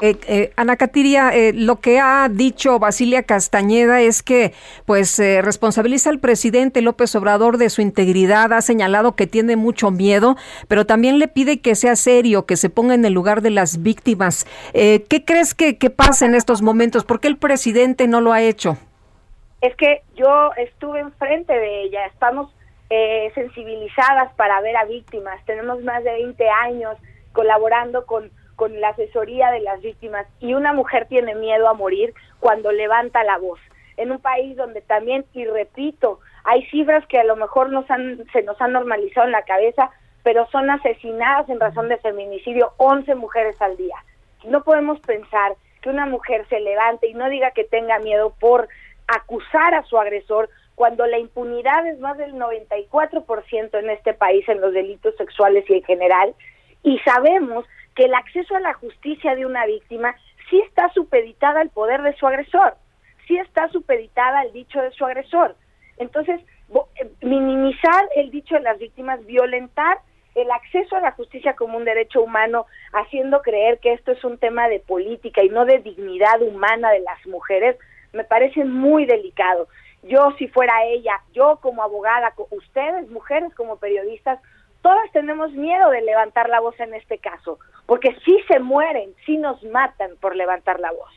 Eh, 0.06 0.18
eh, 0.28 0.52
Ana 0.58 0.76
Catiria, 0.76 1.34
eh, 1.34 1.54
lo 1.54 1.80
que 1.80 1.98
ha 2.02 2.28
dicho 2.28 2.78
Basilia 2.78 3.24
Castañeda 3.24 4.02
es 4.02 4.22
que 4.22 4.52
pues 4.86 5.18
eh, 5.18 5.42
responsabiliza 5.42 6.10
al 6.10 6.20
presidente 6.20 6.82
López 6.82 7.16
Obrador 7.16 7.58
de 7.58 7.70
su 7.70 7.82
integridad, 7.82 8.52
ha 8.52 8.62
señalado 8.62 9.16
que 9.16 9.28
tiene 9.28 9.56
mucho 9.56 9.92
miedo, 9.92 10.36
pero 10.68 10.86
también 10.86 11.20
le 11.20 11.30
pide 11.30 11.62
que 11.62 11.76
sea 11.76 11.96
serio, 11.96 12.46
que 12.46 12.58
se 12.58 12.70
ponga 12.70 12.96
en 12.96 13.06
el 13.06 13.14
lugar 13.14 13.40
de 13.42 13.52
las 13.52 13.82
víctimas. 13.82 14.46
¿Qué 14.74 15.24
crees 15.26 15.56
que, 15.56 15.78
que 15.78 15.90
pasa 15.90 16.26
en 16.26 16.36
estos 16.36 16.62
momentos? 16.62 17.06
¿Por 17.06 17.22
qué 17.22 17.30
el 17.30 17.38
presidente 17.38 18.06
no 18.06 18.20
lo 18.20 18.34
ha 18.34 18.42
hecho? 18.42 18.76
Es 19.62 19.74
que 19.78 20.02
yo 20.18 20.52
estuve 20.58 21.00
enfrente 21.00 21.54
de 21.54 21.84
ella, 21.84 22.08
estamos 22.08 22.54
sensibilizadas 23.36 24.34
para 24.34 24.60
ver 24.60 24.76
a 24.76 24.84
víctimas, 24.84 25.40
tenemos 25.46 25.82
más 25.84 26.04
de 26.04 26.12
20 26.12 26.50
años 26.50 26.98
colaborando 27.32 28.06
con 28.06 28.30
con 28.56 28.80
la 28.80 28.90
asesoría 28.90 29.52
de 29.52 29.62
las 29.62 29.82
víctimas 29.82 30.28
y 30.40 30.54
una 30.54 30.74
mujer 30.74 31.08
tiene 31.08 31.36
miedo 31.36 31.68
a 31.68 31.74
morir 31.74 32.14
cuando 32.40 32.72
levanta 32.72 33.24
la 33.24 33.38
voz. 33.38 33.60
En 33.98 34.12
un 34.12 34.20
país 34.20 34.56
donde 34.56 34.82
también, 34.82 35.26
y 35.34 35.46
repito, 35.46 36.20
hay 36.44 36.66
cifras 36.68 37.06
que 37.08 37.20
a 37.20 37.24
lo 37.24 37.36
mejor 37.36 37.70
nos 37.70 37.90
han, 37.90 38.26
se 38.32 38.44
nos 38.44 38.60
han 38.62 38.74
normalizado 38.74 39.28
en 39.28 39.32
la 39.32 39.44
cabeza, 39.44 39.90
pero 40.24 40.48
son 40.52 40.70
asesinadas 40.70 41.50
en 41.50 41.60
razón 41.60 41.90
de 41.90 41.98
feminicidio 41.98 42.74
11 42.78 43.16
mujeres 43.16 43.62
al 43.62 43.78
día. 43.78 43.96
No 44.46 44.64
podemos 44.64 45.00
pensar 45.02 45.56
que 45.82 45.90
una 45.90 46.06
mujer 46.06 46.46
se 46.50 46.60
levante 46.60 47.08
y 47.08 47.14
no 47.14 47.30
diga 47.30 47.52
que 47.52 47.66
tenga 47.66 48.00
miedo 48.00 48.34
por 48.40 48.68
acusar 49.08 49.74
a 49.76 49.84
su 49.84 49.98
agresor, 49.98 50.50
cuando 50.76 51.06
la 51.06 51.20
impunidad 51.20 51.86
es 51.88 52.00
más 52.00 52.18
del 52.18 52.34
94% 52.34 53.80
en 53.80 53.90
este 53.90 54.14
país 54.14 54.48
en 54.50 54.60
los 54.60 54.74
delitos 54.74 55.16
sexuales 55.18 55.70
y 55.70 55.74
en 55.76 55.84
general, 55.84 56.34
y 56.82 56.98
sabemos 57.00 57.66
que 57.96 58.06
el 58.06 58.14
acceso 58.14 58.56
a 58.56 58.60
la 58.60 58.74
justicia 58.74 59.36
de 59.36 59.46
una 59.46 59.66
víctima 59.66 60.16
sí 60.50 60.60
está 60.60 60.90
supeditada 60.90 61.62
al 61.62 61.70
poder 61.70 62.02
de 62.02 62.16
su 62.16 62.28
agresor, 62.28 62.76
sí 63.28 63.38
está 63.38 63.70
supeditada 63.70 64.40
al 64.40 64.54
dicho 64.54 64.82
de 64.82 64.92
su 64.92 65.06
agresor. 65.06 65.56
Entonces, 65.98 66.42
eh, 67.00 67.10
minimizar 67.22 68.10
el 68.16 68.32
dicho 68.32 68.56
de 68.56 68.62
las 68.62 68.80
víctimas, 68.80 69.26
violentar 69.26 70.00
el 70.36 70.50
acceso 70.52 70.96
a 70.96 71.02
la 71.02 71.12
justicia 71.12 71.56
como 71.56 71.78
un 71.78 71.86
derecho 71.86 72.22
humano, 72.22 72.66
haciendo 72.92 73.42
creer 73.42 73.80
que 73.80 73.94
esto 73.94 74.12
es 74.12 74.24
un 74.24 74.38
tema 74.38 74.68
de 74.68 74.80
política 74.80 75.44
y 75.44 75.50
no 75.50 75.66
de 75.66 75.80
dignidad 75.80 76.42
humana 76.42 76.90
de 76.90 77.02
las 77.02 77.26
mujeres, 77.28 77.78
me 78.14 78.24
parece 78.24 78.66
muy 78.66 79.06
delicado. 79.06 79.68
Yo 80.04 80.32
si 80.38 80.48
fuera 80.48 80.84
ella, 80.86 81.22
yo 81.34 81.60
como 81.62 81.84
abogada, 81.84 82.34
ustedes 82.50 83.10
mujeres 83.10 83.54
como 83.56 83.78
periodistas, 83.78 84.40
todas 84.82 85.12
tenemos 85.12 85.52
miedo 85.52 85.90
de 85.92 86.02
levantar 86.02 86.50
la 86.50 86.60
voz 86.60 86.78
en 86.80 86.94
este 86.94 87.20
caso, 87.20 87.60
porque 87.86 88.16
si 88.26 88.38
se 88.48 88.60
mueren, 88.60 89.12
si 89.26 89.38
nos 89.38 89.62
matan 89.64 90.12
por 90.20 90.36
levantar 90.36 90.80
la 90.80 90.92
voz. 90.92 91.10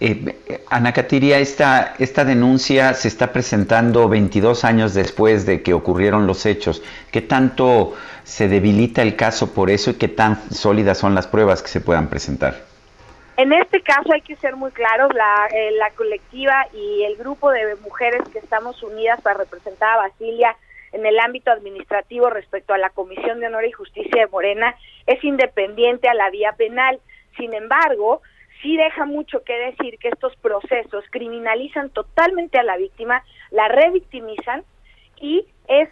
Eh, 0.00 0.64
Ana 0.70 0.92
Catiria, 0.92 1.38
esta, 1.38 1.94
esta 1.98 2.24
denuncia 2.24 2.94
se 2.94 3.08
está 3.08 3.32
presentando 3.32 4.08
22 4.08 4.64
años 4.64 4.94
después 4.94 5.46
de 5.46 5.62
que 5.62 5.74
ocurrieron 5.74 6.26
los 6.26 6.46
hechos. 6.46 6.82
¿Qué 7.12 7.20
tanto 7.20 7.94
se 8.24 8.48
debilita 8.48 9.02
el 9.02 9.16
caso 9.16 9.54
por 9.54 9.70
eso 9.70 9.90
y 9.90 9.94
qué 9.94 10.08
tan 10.08 10.50
sólidas 10.50 10.98
son 10.98 11.14
las 11.14 11.26
pruebas 11.26 11.62
que 11.62 11.68
se 11.68 11.80
puedan 11.80 12.08
presentar? 12.08 12.64
En 13.36 13.52
este 13.52 13.82
caso 13.82 14.12
hay 14.12 14.22
que 14.22 14.36
ser 14.36 14.56
muy 14.56 14.70
claros, 14.70 15.12
la, 15.12 15.48
eh, 15.52 15.72
la 15.72 15.90
colectiva 15.90 16.66
y 16.72 17.04
el 17.04 17.16
grupo 17.16 17.50
de 17.50 17.76
mujeres 17.76 18.22
que 18.32 18.38
estamos 18.38 18.82
unidas 18.82 19.20
para 19.20 19.38
representar 19.38 19.98
a 19.98 20.08
Basilia 20.08 20.56
en 20.94 21.04
el 21.04 21.18
ámbito 21.18 21.50
administrativo 21.50 22.30
respecto 22.30 22.72
a 22.72 22.78
la 22.78 22.90
Comisión 22.90 23.40
de 23.40 23.48
Honor 23.48 23.64
y 23.64 23.72
Justicia 23.72 24.22
de 24.22 24.30
Morena 24.30 24.76
es 25.06 25.22
independiente 25.24 26.08
a 26.08 26.14
la 26.14 26.30
vía 26.30 26.52
penal. 26.52 27.00
Sin 27.36 27.52
embargo, 27.52 28.22
sí 28.62 28.76
deja 28.76 29.04
mucho 29.04 29.42
que 29.42 29.54
decir 29.54 29.98
que 29.98 30.08
estos 30.08 30.36
procesos 30.36 31.04
criminalizan 31.10 31.90
totalmente 31.90 32.58
a 32.58 32.62
la 32.62 32.76
víctima, 32.76 33.24
la 33.50 33.66
revictimizan 33.66 34.62
y 35.20 35.46
es 35.66 35.88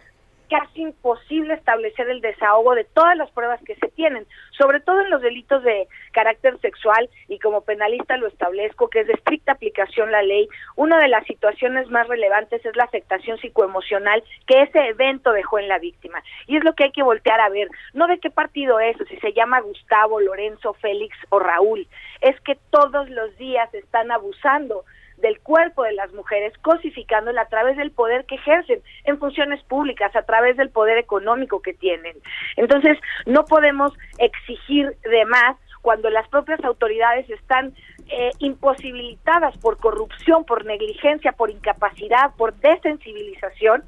casi 0.53 0.83
imposible 0.83 1.55
establecer 1.55 2.07
el 2.11 2.21
desahogo 2.21 2.75
de 2.75 2.83
todas 2.83 3.17
las 3.17 3.31
pruebas 3.31 3.59
que 3.63 3.73
se 3.75 3.87
tienen, 3.87 4.27
sobre 4.51 4.81
todo 4.81 5.01
en 5.01 5.09
los 5.09 5.23
delitos 5.23 5.63
de 5.63 5.87
carácter 6.11 6.59
sexual 6.59 7.09
y 7.27 7.39
como 7.39 7.61
penalista 7.61 8.17
lo 8.17 8.27
establezco 8.27 8.87
que 8.87 8.99
es 8.99 9.07
de 9.07 9.13
estricta 9.13 9.53
aplicación 9.53 10.11
la 10.11 10.21
ley. 10.21 10.47
Una 10.75 10.99
de 10.99 11.07
las 11.07 11.25
situaciones 11.25 11.89
más 11.89 12.07
relevantes 12.07 12.63
es 12.63 12.75
la 12.75 12.83
afectación 12.83 13.39
psicoemocional 13.39 14.23
que 14.45 14.61
ese 14.61 14.89
evento 14.89 15.31
dejó 15.31 15.57
en 15.57 15.69
la 15.69 15.79
víctima 15.79 16.21
y 16.45 16.57
es 16.57 16.63
lo 16.63 16.73
que 16.73 16.83
hay 16.83 16.91
que 16.91 17.01
voltear 17.01 17.39
a 17.41 17.49
ver, 17.49 17.67
no 17.93 18.05
de 18.05 18.19
qué 18.19 18.29
partido 18.29 18.79
es, 18.79 18.95
si 19.09 19.17
se 19.17 19.33
llama 19.33 19.59
Gustavo, 19.61 20.19
Lorenzo, 20.19 20.75
Félix 20.75 21.17
o 21.29 21.39
Raúl, 21.39 21.87
es 22.21 22.39
que 22.41 22.59
todos 22.69 23.09
los 23.09 23.35
días 23.37 23.73
están 23.73 24.11
abusando 24.11 24.85
del 25.23 25.39
cuerpo 25.39 25.83
de 25.83 25.93
las 25.93 26.11
mujeres, 26.13 26.53
cosificándola 26.59 27.41
a 27.41 27.47
través 27.47 27.77
del 27.77 27.91
poder 27.91 28.25
que 28.25 28.35
ejercen 28.35 28.83
en 29.05 29.17
funciones 29.17 29.63
públicas, 29.63 30.13
a 30.15 30.23
través 30.23 30.57
del 30.57 30.69
poder 30.69 30.97
económico 30.97 31.61
que 31.61 31.73
tienen. 31.73 32.15
Entonces, 32.57 32.99
no 33.25 33.45
podemos 33.45 33.93
exigir 34.19 34.95
de 35.01 35.25
más 35.25 35.55
cuando 35.81 36.09
las 36.09 36.27
propias 36.27 36.61
autoridades 36.65 37.29
están 37.29 37.73
eh, 38.09 38.31
imposibilitadas 38.39 39.57
por 39.57 39.77
corrupción, 39.77 40.43
por 40.43 40.65
negligencia, 40.65 41.31
por 41.31 41.49
incapacidad, 41.49 42.35
por 42.37 42.53
desensibilización 42.55 43.83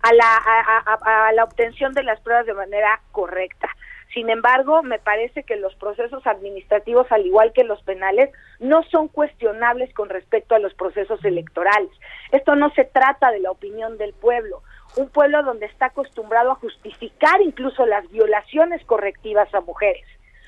a 0.00 0.12
la, 0.14 0.36
a 1.26 1.32
la 1.32 1.44
obtención 1.44 1.92
de 1.92 2.04
las 2.04 2.20
pruebas 2.20 2.46
de 2.46 2.54
manera 2.54 3.00
correcta. 3.12 3.68
Sin 4.14 4.30
embargo, 4.30 4.82
me 4.82 4.98
parece 4.98 5.42
que 5.42 5.56
los 5.56 5.74
procesos 5.74 6.26
administrativos, 6.26 7.06
al 7.10 7.26
igual 7.26 7.52
que 7.52 7.64
los 7.64 7.82
penales, 7.82 8.30
no 8.58 8.82
son 8.84 9.08
cuestionables 9.08 9.92
con 9.92 10.08
respecto 10.08 10.54
a 10.54 10.58
los 10.58 10.72
procesos 10.74 11.22
electorales. 11.24 11.90
Esto 12.32 12.56
no 12.56 12.70
se 12.70 12.84
trata 12.84 13.30
de 13.30 13.40
la 13.40 13.50
opinión 13.50 13.98
del 13.98 14.14
pueblo, 14.14 14.62
un 14.96 15.08
pueblo 15.08 15.42
donde 15.42 15.66
está 15.66 15.86
acostumbrado 15.86 16.52
a 16.52 16.56
justificar 16.56 17.40
incluso 17.42 17.84
las 17.84 18.08
violaciones 18.10 18.82
correctivas 18.86 19.52
a 19.54 19.60
mujeres. 19.60 20.04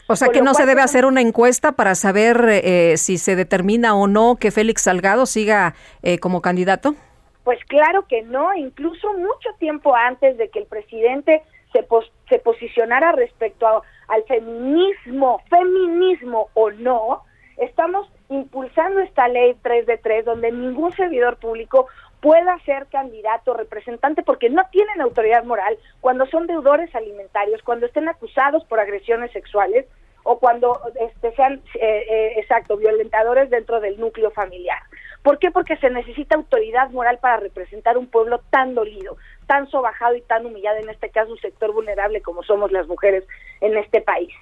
O 0.07 0.16
sea 0.16 0.28
que 0.28 0.43
no 0.43 0.55
se 0.55 0.66
debe 0.66 0.82
hacer 0.82 1.05
una 1.05 1.20
encuesta 1.20 1.73
para 1.73 1.95
saber 1.95 2.45
eh, 2.49 2.97
si 2.97 3.16
se 3.16 3.37
determina 3.37 3.95
o 3.95 4.09
no 4.09 4.37
que 4.41 4.51
Félix 4.51 4.82
Salgado 4.82 5.24
siga 5.24 5.74
eh, 6.03 6.19
como 6.19 6.43
candidato. 6.43 6.97
Pues 7.45 7.65
claro 7.66 8.07
que 8.09 8.23
no, 8.23 8.53
incluso 8.55 9.12
mucho 9.15 9.51
tiempo 9.59 9.95
antes 9.95 10.37
de 10.37 10.51
que 10.51 10.59
el 10.59 10.66
presidente 10.66 11.43
se, 11.73 11.87
se 12.29 12.39
posicionara 12.39 13.13
respecto 13.13 13.83
al 14.09 14.25
feminismo, 14.25 15.41
feminismo 15.49 16.49
o 16.55 16.71
no, 16.71 17.23
estamos 17.57 18.11
impulsando 18.29 19.01
esta 19.01 19.29
ley 19.29 19.57
3 19.63 19.87
de 19.87 19.99
3 19.99 20.25
donde 20.25 20.53
ningún 20.53 20.93
servidor 20.93 21.37
público 21.37 21.89
pueda 22.21 22.59
ser 22.65 22.87
candidato 22.87 23.55
representante 23.55 24.23
porque 24.23 24.51
no 24.51 24.63
tienen 24.71 25.01
autoridad 25.01 25.45
moral 25.45 25.79
cuando 26.01 26.27
son 26.27 26.47
deudores 26.47 26.95
alimentarios, 26.95 27.63
cuando 27.63 27.87
estén 27.87 28.09
acusados 28.09 28.65
por 28.65 28.79
agresiones 28.79 29.33
sexuales 29.33 29.87
o 30.23 30.39
cuando 30.39 30.81
este, 31.01 31.33
sean, 31.35 31.63
eh, 31.75 32.05
eh, 32.09 32.33
exacto, 32.37 32.77
violentadores 32.77 33.51
dentro 33.51 33.81
del 33.81 33.99
núcleo 33.99 34.31
familiar. 34.31 34.79
¿Por 35.23 35.39
qué? 35.39 35.51
Porque 35.51 35.77
se 35.77 35.91
necesita 35.91 36.37
autoridad 36.37 36.91
moral 36.91 37.19
para 37.19 37.37
representar 37.37 37.99
un 37.99 38.07
pueblo 38.07 38.41
tan 38.51 38.75
dolido, 38.75 39.17
tan 39.47 39.69
sobajado 39.69 40.15
y 40.15 40.23
tan 40.23 40.47
humillado, 40.47 40.79
en 40.79 40.89
este 40.89 41.11
caso 41.11 41.33
un 41.33 41.41
sector 41.41 41.73
vulnerable 41.73 42.23
como 42.23 42.43
somos 42.43 42.73
las 42.73 42.87
mujeres 42.87 43.25
en 43.61 43.77
este 43.77 44.01
país. 44.01 44.33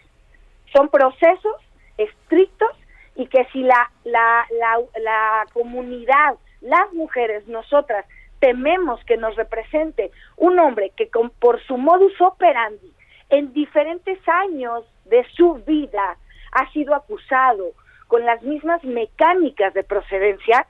Son 0.72 0.88
procesos 0.88 1.56
estrictos 1.96 2.70
y 3.16 3.26
que 3.26 3.44
si 3.52 3.62
la, 3.62 3.90
la, 4.04 4.46
la, 4.58 4.78
la 5.00 5.46
comunidad, 5.52 6.36
las 6.60 6.92
mujeres, 6.92 7.46
nosotras, 7.48 8.06
tememos 8.38 9.04
que 9.04 9.16
nos 9.16 9.34
represente 9.36 10.12
un 10.36 10.58
hombre 10.58 10.92
que 10.96 11.08
con, 11.08 11.30
por 11.30 11.60
su 11.64 11.76
modus 11.76 12.12
operandi 12.20 12.92
en 13.30 13.52
diferentes 13.52 14.18
años 14.28 14.84
de 15.08 15.26
su 15.36 15.54
vida 15.66 16.16
ha 16.52 16.72
sido 16.72 16.94
acusado 16.94 17.72
con 18.06 18.24
las 18.24 18.42
mismas 18.42 18.82
mecánicas 18.84 19.74
de 19.74 19.84
procedencia, 19.84 20.66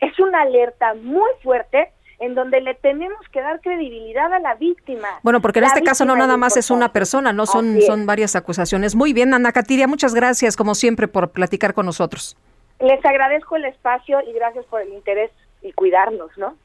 es 0.00 0.18
una 0.20 0.42
alerta 0.42 0.94
muy 0.94 1.28
fuerte 1.42 1.90
en 2.18 2.34
donde 2.34 2.60
le 2.60 2.74
tenemos 2.74 3.18
que 3.30 3.40
dar 3.40 3.60
credibilidad 3.60 4.32
a 4.32 4.38
la 4.38 4.54
víctima. 4.54 5.08
Bueno, 5.22 5.40
porque 5.40 5.58
en 5.58 5.66
este 5.66 5.82
caso 5.82 6.04
no 6.04 6.16
nada 6.16 6.36
más 6.36 6.56
es 6.56 6.70
una 6.70 6.92
persona, 6.92 7.32
no 7.32 7.44
son, 7.44 7.80
son 7.82 8.06
varias 8.06 8.36
acusaciones. 8.36 8.94
Muy 8.94 9.12
bien, 9.12 9.34
Ana 9.34 9.52
Catiria, 9.52 9.86
muchas 9.86 10.14
gracias 10.14 10.56
como 10.56 10.74
siempre 10.74 11.08
por 11.08 11.30
platicar 11.30 11.74
con 11.74 11.86
nosotros. 11.86 12.36
Les 12.80 13.04
agradezco 13.04 13.56
el 13.56 13.66
espacio 13.66 14.18
y 14.26 14.32
gracias 14.32 14.64
por 14.66 14.80
el 14.80 14.92
interés 14.92 15.30
y 15.62 15.72
cuidarnos, 15.72 16.30
¿no? 16.36 16.56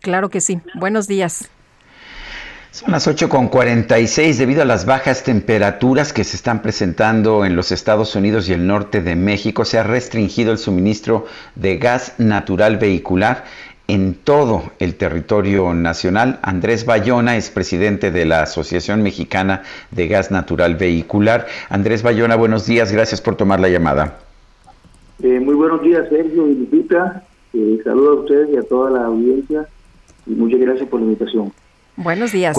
Claro 0.00 0.28
que 0.28 0.40
sí. 0.40 0.60
Buenos 0.74 1.08
días. 1.08 1.50
Son 2.76 2.92
las 2.92 3.08
8.46 3.08 4.36
debido 4.36 4.60
a 4.60 4.66
las 4.66 4.84
bajas 4.84 5.24
temperaturas 5.24 6.12
que 6.12 6.24
se 6.24 6.36
están 6.36 6.60
presentando 6.60 7.46
en 7.46 7.56
los 7.56 7.72
Estados 7.72 8.14
Unidos 8.14 8.50
y 8.50 8.52
el 8.52 8.66
norte 8.66 9.00
de 9.00 9.16
México. 9.16 9.64
Se 9.64 9.78
ha 9.78 9.82
restringido 9.82 10.52
el 10.52 10.58
suministro 10.58 11.24
de 11.54 11.78
gas 11.78 12.16
natural 12.18 12.76
vehicular 12.76 13.44
en 13.88 14.12
todo 14.12 14.62
el 14.78 14.96
territorio 14.96 15.72
nacional. 15.72 16.38
Andrés 16.42 16.84
Bayona 16.84 17.38
es 17.38 17.48
presidente 17.48 18.10
de 18.10 18.26
la 18.26 18.42
Asociación 18.42 19.02
Mexicana 19.02 19.62
de 19.90 20.08
Gas 20.08 20.30
Natural 20.30 20.74
Vehicular. 20.74 21.46
Andrés 21.70 22.02
Bayona, 22.02 22.36
buenos 22.36 22.66
días, 22.66 22.92
gracias 22.92 23.22
por 23.22 23.36
tomar 23.36 23.58
la 23.58 23.70
llamada. 23.70 24.18
Eh, 25.22 25.40
muy 25.40 25.54
buenos 25.54 25.80
días, 25.80 26.06
Sergio 26.10 26.46
y 26.46 26.56
Lupita. 26.56 27.22
Eh, 27.54 27.80
saludos 27.82 28.18
a 28.18 28.20
ustedes 28.20 28.50
y 28.52 28.58
a 28.58 28.62
toda 28.64 28.90
la 28.90 29.06
audiencia 29.06 29.66
y 30.26 30.32
muchas 30.32 30.60
gracias 30.60 30.86
por 30.90 31.00
la 31.00 31.06
invitación. 31.06 31.54
Buenos 31.96 32.32
días. 32.32 32.56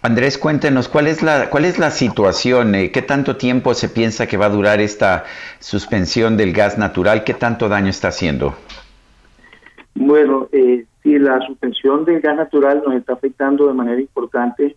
Andrés, 0.00 0.38
cuéntenos, 0.38 0.88
¿cuál 0.88 1.08
es 1.08 1.22
la, 1.22 1.50
cuál 1.50 1.64
es 1.64 1.78
la 1.78 1.90
situación? 1.90 2.74
Eh, 2.74 2.92
¿Qué 2.92 3.02
tanto 3.02 3.36
tiempo 3.36 3.74
se 3.74 3.88
piensa 3.88 4.26
que 4.26 4.36
va 4.36 4.46
a 4.46 4.50
durar 4.50 4.80
esta 4.80 5.24
suspensión 5.58 6.36
del 6.36 6.52
gas 6.52 6.78
natural? 6.78 7.24
¿Qué 7.24 7.34
tanto 7.34 7.68
daño 7.68 7.90
está 7.90 8.08
haciendo? 8.08 8.54
Bueno, 9.94 10.48
eh, 10.52 10.86
sí, 11.02 11.18
la 11.18 11.40
suspensión 11.46 12.04
del 12.04 12.20
gas 12.20 12.36
natural 12.36 12.82
nos 12.86 12.94
está 12.94 13.14
afectando 13.14 13.66
de 13.66 13.74
manera 13.74 14.00
importante 14.00 14.76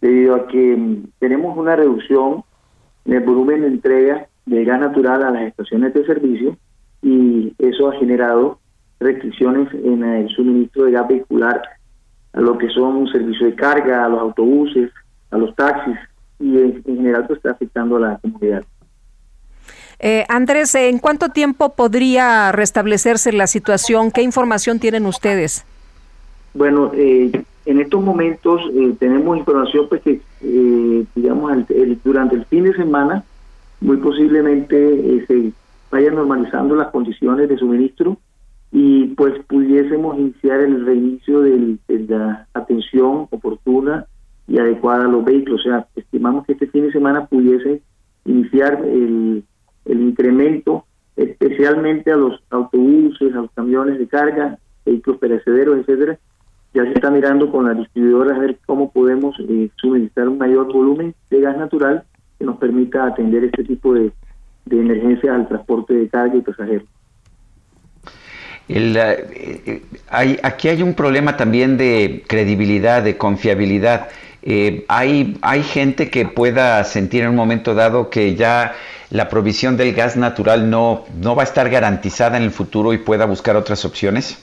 debido 0.00 0.34
a 0.34 0.46
que 0.46 0.76
mm, 0.76 1.04
tenemos 1.18 1.56
una 1.56 1.74
reducción 1.74 2.44
en 3.06 3.14
el 3.14 3.20
volumen 3.20 3.62
de 3.62 3.68
entrega 3.68 4.26
del 4.44 4.64
gas 4.66 4.80
natural 4.80 5.24
a 5.24 5.30
las 5.30 5.42
estaciones 5.44 5.94
de 5.94 6.04
servicio 6.04 6.56
y 7.02 7.54
eso 7.58 7.88
ha 7.88 7.96
generado 7.96 8.58
restricciones 9.00 9.72
en 9.72 10.04
el 10.04 10.28
suministro 10.28 10.84
de 10.84 10.92
gas 10.92 11.08
vehicular 11.08 11.62
a 12.32 12.40
lo 12.40 12.58
que 12.58 12.68
son 12.68 13.06
servicios 13.08 13.50
de 13.50 13.56
carga, 13.56 14.04
a 14.04 14.08
los 14.08 14.20
autobuses, 14.20 14.90
a 15.30 15.38
los 15.38 15.54
taxis 15.56 15.96
y 16.38 16.56
en, 16.56 16.82
general 16.84 17.26
pues, 17.26 17.38
está 17.38 17.52
afectando 17.52 17.96
a 17.96 18.00
la 18.00 18.18
comunidad. 18.18 18.64
Eh, 19.98 20.24
Andrés, 20.28 20.74
¿en 20.74 20.98
cuánto 20.98 21.28
tiempo 21.28 21.74
podría 21.74 22.52
restablecerse 22.52 23.32
la 23.32 23.46
situación? 23.46 24.10
¿Qué 24.10 24.22
información 24.22 24.78
tienen 24.78 25.04
ustedes? 25.04 25.66
Bueno, 26.54 26.90
eh, 26.94 27.30
en 27.66 27.80
estos 27.80 28.02
momentos 28.02 28.60
eh, 28.74 28.94
tenemos 28.98 29.38
información 29.38 29.86
pues 29.88 30.02
que, 30.02 30.20
eh, 30.42 31.04
digamos, 31.14 31.52
durante 32.02 32.36
el 32.36 32.44
fin 32.46 32.64
de 32.64 32.74
semana, 32.74 33.24
muy 33.80 33.98
posiblemente 33.98 35.26
se 35.26 35.52
vayan 35.90 36.16
normalizando 36.16 36.74
las 36.74 36.88
condiciones 36.88 37.48
de 37.48 37.56
suministro 37.56 38.16
y 38.72 39.08
pues 39.08 39.34
pudiésemos 39.48 40.16
iniciar 40.18 40.60
el 40.60 40.84
reinicio 40.86 41.40
de 41.40 41.78
la 42.08 42.46
atención 42.54 43.26
oportuna 43.30 44.06
y 44.46 44.58
adecuada 44.58 45.04
a 45.04 45.08
los 45.08 45.24
vehículos. 45.24 45.60
O 45.60 45.62
sea, 45.62 45.86
estimamos 45.96 46.46
que 46.46 46.52
este 46.52 46.68
fin 46.68 46.84
de 46.84 46.92
semana 46.92 47.26
pudiese 47.26 47.82
iniciar 48.24 48.84
el, 48.84 49.44
incremento 49.86 50.84
especialmente 51.16 52.12
a 52.12 52.16
los 52.16 52.40
autobuses, 52.50 53.34
a 53.34 53.42
los 53.42 53.50
camiones 53.52 53.98
de 53.98 54.06
carga, 54.06 54.58
vehículos 54.86 55.20
perecederos, 55.20 55.78
etcétera. 55.78 56.18
Ya 56.72 56.84
se 56.84 56.92
está 56.92 57.10
mirando 57.10 57.50
con 57.50 57.66
las 57.66 57.76
distribuidoras 57.76 58.38
a 58.38 58.40
ver 58.40 58.58
cómo 58.64 58.92
podemos 58.92 59.34
eh, 59.40 59.70
suministrar 59.76 60.28
un 60.28 60.38
mayor 60.38 60.72
volumen 60.72 61.14
de 61.28 61.40
gas 61.40 61.58
natural 61.58 62.04
que 62.38 62.44
nos 62.44 62.56
permita 62.58 63.06
atender 63.06 63.44
este 63.44 63.64
tipo 63.64 63.92
de, 63.92 64.12
de 64.66 64.80
emergencias 64.80 65.34
al 65.34 65.48
transporte 65.48 65.94
de 65.94 66.08
carga 66.08 66.36
y 66.36 66.42
pasajeros. 66.42 66.88
El, 68.70 68.96
eh, 68.96 69.26
eh, 69.66 69.82
hay, 70.08 70.38
aquí 70.42 70.68
hay 70.68 70.82
un 70.82 70.94
problema 70.94 71.36
también 71.36 71.76
de 71.76 72.24
credibilidad, 72.26 73.02
de 73.02 73.16
confiabilidad. 73.16 74.08
hay, 74.88 75.36
hay 75.42 75.62
gente 75.62 76.08
que 76.10 76.24
pueda 76.26 76.82
sentir 76.84 77.24
en 77.24 77.30
un 77.30 77.36
momento 77.36 77.74
dado 77.74 78.10
que 78.10 78.36
ya 78.36 78.74
la 79.10 79.28
provisión 79.28 79.76
del 79.76 79.92
gas 79.92 80.16
natural 80.16 80.70
no, 80.70 81.04
no 81.20 81.34
va 81.34 81.42
a 81.42 81.44
estar 81.44 81.68
garantizada 81.68 82.36
en 82.36 82.44
el 82.44 82.52
futuro 82.52 82.92
y 82.92 82.98
pueda 82.98 83.26
buscar 83.26 83.56
otras 83.56 83.84
opciones? 83.84 84.42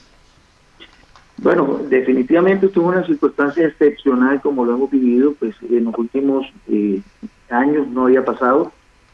Bueno, 1.38 1.80
definitivamente 1.88 2.66
esto 2.66 2.80
es 2.80 2.86
una 2.86 3.06
circunstancia 3.06 3.66
excepcional 3.66 4.40
como 4.40 4.64
lo 4.64 4.74
hemos 4.74 4.90
vivido, 4.90 5.34
pues 5.38 5.54
en 5.70 5.84
los 5.84 5.96
últimos 5.96 6.46
eh, 6.68 7.00
años 7.48 7.86
no 7.88 8.06
había 8.06 8.24
pasado, 8.24 8.72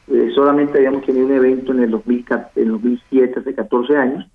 eh, 0.08 0.30
solamente 0.34 0.78
habíamos 0.78 1.04
tenido 1.04 1.26
un 1.26 1.34
evento 1.34 1.72
en 1.72 1.82
el, 1.82 1.90
2000, 1.90 2.24
en 2.56 2.68
2007, 2.68 3.40
hace 3.40 3.54
14 3.54 3.96
años, 3.96 4.26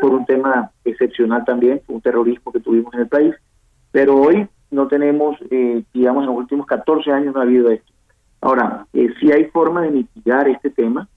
por 0.00 0.12
un 0.12 0.24
tema 0.24 0.70
excepcional 0.84 1.44
también, 1.44 1.80
un 1.88 2.00
terrorismo 2.00 2.52
que 2.52 2.60
tuvimos 2.60 2.92
en 2.94 3.00
el 3.00 3.08
país, 3.08 3.34
pero 3.92 4.16
hoy 4.16 4.48
no 4.70 4.88
tenemos, 4.88 5.36
eh, 5.50 5.84
digamos, 5.92 6.22
en 6.22 6.30
los 6.30 6.36
últimos 6.36 6.66
14 6.66 7.12
años 7.12 7.34
no 7.34 7.40
ha 7.40 7.44
habido 7.44 7.70
esto. 7.70 7.92
Ahora, 8.44 8.86
eh, 8.92 9.08
sí 9.18 9.32
hay 9.32 9.46
forma 9.46 9.80
de 9.80 9.90
mitigar 9.90 10.46
este 10.48 10.68
tema 10.68 11.08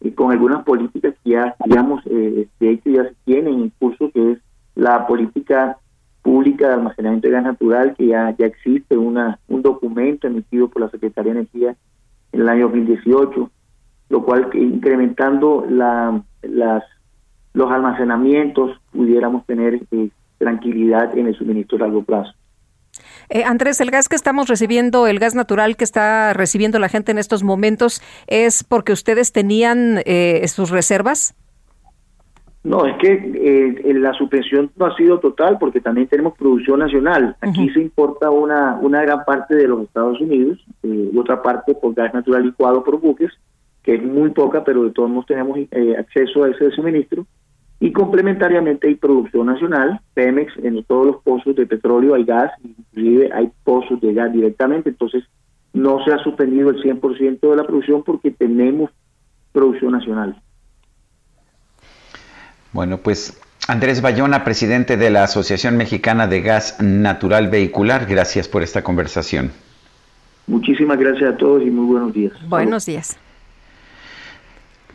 eh, 0.00 0.12
con 0.14 0.32
algunas 0.32 0.64
políticas 0.64 1.14
que 1.22 1.30
ya, 1.30 1.54
digamos, 1.64 2.02
eh, 2.06 2.48
de 2.58 2.70
hecho 2.70 2.90
ya 2.90 3.04
se 3.04 3.14
tienen 3.24 3.54
en 3.54 3.70
curso, 3.78 4.10
que 4.12 4.32
es 4.32 4.38
la 4.74 5.06
política 5.06 5.78
pública 6.22 6.66
de 6.66 6.74
almacenamiento 6.74 7.28
de 7.28 7.34
gas 7.34 7.44
natural, 7.44 7.94
que 7.96 8.08
ya, 8.08 8.34
ya 8.36 8.46
existe 8.46 8.96
una, 8.96 9.38
un 9.46 9.62
documento 9.62 10.26
emitido 10.26 10.68
por 10.68 10.82
la 10.82 10.90
Secretaría 10.90 11.34
de 11.34 11.40
Energía 11.40 11.76
en 12.32 12.40
el 12.40 12.48
año 12.48 12.62
2018, 12.62 13.50
lo 14.08 14.24
cual 14.24 14.50
incrementando 14.54 15.64
la, 15.68 16.20
las, 16.42 16.82
los 17.54 17.70
almacenamientos 17.70 18.80
pudiéramos 18.92 19.44
tener 19.46 19.80
eh, 19.90 20.08
tranquilidad 20.38 21.16
en 21.16 21.28
el 21.28 21.36
suministro 21.36 21.76
a 21.76 21.80
largo 21.80 22.02
plazo. 22.02 22.32
Eh, 23.28 23.44
Andrés, 23.44 23.80
el 23.80 23.90
gas 23.90 24.08
que 24.08 24.16
estamos 24.16 24.48
recibiendo, 24.48 25.06
el 25.06 25.18
gas 25.18 25.34
natural 25.34 25.76
que 25.76 25.84
está 25.84 26.32
recibiendo 26.34 26.78
la 26.78 26.88
gente 26.88 27.12
en 27.12 27.18
estos 27.18 27.42
momentos, 27.42 28.02
¿es 28.26 28.64
porque 28.64 28.92
ustedes 28.92 29.32
tenían 29.32 30.00
eh, 30.04 30.46
sus 30.48 30.70
reservas? 30.70 31.34
No, 32.64 32.86
es 32.86 32.96
que 32.98 33.12
eh, 33.12 33.94
la 33.94 34.12
suspensión 34.12 34.70
no 34.76 34.86
ha 34.86 34.96
sido 34.96 35.18
total 35.18 35.58
porque 35.58 35.80
también 35.80 36.06
tenemos 36.06 36.36
producción 36.38 36.78
nacional. 36.78 37.36
Aquí 37.40 37.70
se 37.70 37.80
importa 37.80 38.30
una, 38.30 38.76
una 38.80 39.02
gran 39.02 39.24
parte 39.24 39.56
de 39.56 39.66
los 39.66 39.82
Estados 39.82 40.20
Unidos, 40.20 40.64
otra 41.16 41.42
parte 41.42 41.74
por 41.74 41.94
gas 41.94 42.14
natural 42.14 42.44
licuado 42.44 42.84
por 42.84 43.00
buques, 43.00 43.32
que 43.82 43.94
es 43.94 44.02
muy 44.02 44.30
poca, 44.30 44.62
pero 44.62 44.84
de 44.84 44.92
todos 44.92 45.10
modos 45.10 45.26
tenemos 45.26 45.58
acceso 45.98 46.44
a 46.44 46.50
ese 46.50 46.70
suministro 46.70 47.26
y 47.82 47.90
complementariamente 47.90 48.86
hay 48.86 48.94
producción 48.94 49.46
nacional, 49.46 50.00
Pemex, 50.14 50.56
en 50.62 50.84
todos 50.84 51.04
los 51.04 51.16
pozos 51.24 51.56
de 51.56 51.66
petróleo 51.66 52.14
hay 52.14 52.22
gas, 52.22 52.52
inclusive 52.62 53.28
hay 53.34 53.50
pozos 53.64 54.00
de 54.00 54.14
gas 54.14 54.32
directamente, 54.32 54.90
entonces 54.90 55.24
no 55.72 55.98
se 56.04 56.12
ha 56.12 56.18
suspendido 56.18 56.70
el 56.70 56.80
100% 56.80 57.40
de 57.40 57.56
la 57.56 57.64
producción 57.64 58.04
porque 58.04 58.30
tenemos 58.30 58.92
producción 59.50 59.90
nacional. 59.90 60.40
Bueno, 62.72 62.98
pues 62.98 63.40
Andrés 63.66 64.00
Bayona, 64.00 64.44
presidente 64.44 64.96
de 64.96 65.10
la 65.10 65.24
Asociación 65.24 65.76
Mexicana 65.76 66.28
de 66.28 66.40
Gas 66.40 66.80
Natural 66.80 67.48
Vehicular, 67.48 68.06
gracias 68.06 68.46
por 68.46 68.62
esta 68.62 68.84
conversación. 68.84 69.50
Muchísimas 70.46 71.00
gracias 71.00 71.34
a 71.34 71.36
todos 71.36 71.62
y 71.62 71.70
muy 71.70 71.86
buenos 71.86 72.12
días. 72.12 72.32
Buenos 72.48 72.86
días. 72.86 73.18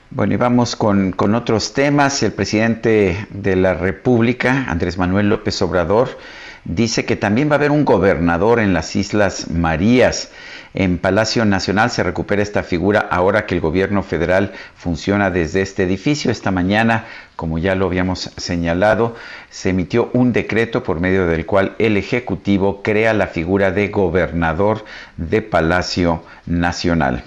Bueno, 0.10 0.36
y 0.36 0.38
vamos 0.38 0.78
con, 0.78 1.14
otros 1.36 1.74
temas. 1.74 2.24
El 2.24 2.32
presidente 2.32 3.28
de 3.30 3.58
la 3.58 3.74
República, 3.74 4.66
Andrés 4.70 4.98
Manuel 4.98 5.28
López 5.28 5.62
Obrador, 5.62 6.18
dice 6.64 7.04
que 7.04 7.18
también 7.18 7.50
va 7.50 7.54
a 7.54 7.58
haber 7.58 7.72
un 7.72 7.84
gobernador 7.84 8.62
en 8.62 8.74
las 8.74 8.96
Islas 8.96 9.50
Marías. 9.50 10.32
En 10.74 10.98
Palacio 10.98 11.44
Nacional 11.44 11.92
se 11.92 12.04
recupera 12.04 12.42
esta 12.42 12.64
figura 12.64 13.02
ahora 13.02 13.46
que 13.46 13.56
el 13.56 13.62
gobierno 13.62 14.02
federal 14.02 14.54
funciona 14.78 15.30
desde 15.30 15.62
este 15.62 15.84
edificio. 15.84 16.32
Esta 16.32 16.52
mañana, 16.52 17.04
como 17.36 17.58
ya 17.58 17.76
lo 17.76 17.88
habíamos 17.88 18.32
señalado, 18.38 19.18
se 19.50 19.72
emitió 19.72 20.10
un 20.14 20.32
decreto 20.32 20.84
por 20.84 21.02
medio 21.02 21.28
del 21.28 21.46
cual 21.46 21.76
el 21.80 21.98
Ejecutivo 21.98 22.82
crea 22.82 23.14
la 23.14 23.28
figura 23.28 23.72
de 23.72 23.90
gobernador 23.90 24.86
de 25.18 25.42
Palacio 25.42 26.24
Nacional. 26.46 27.26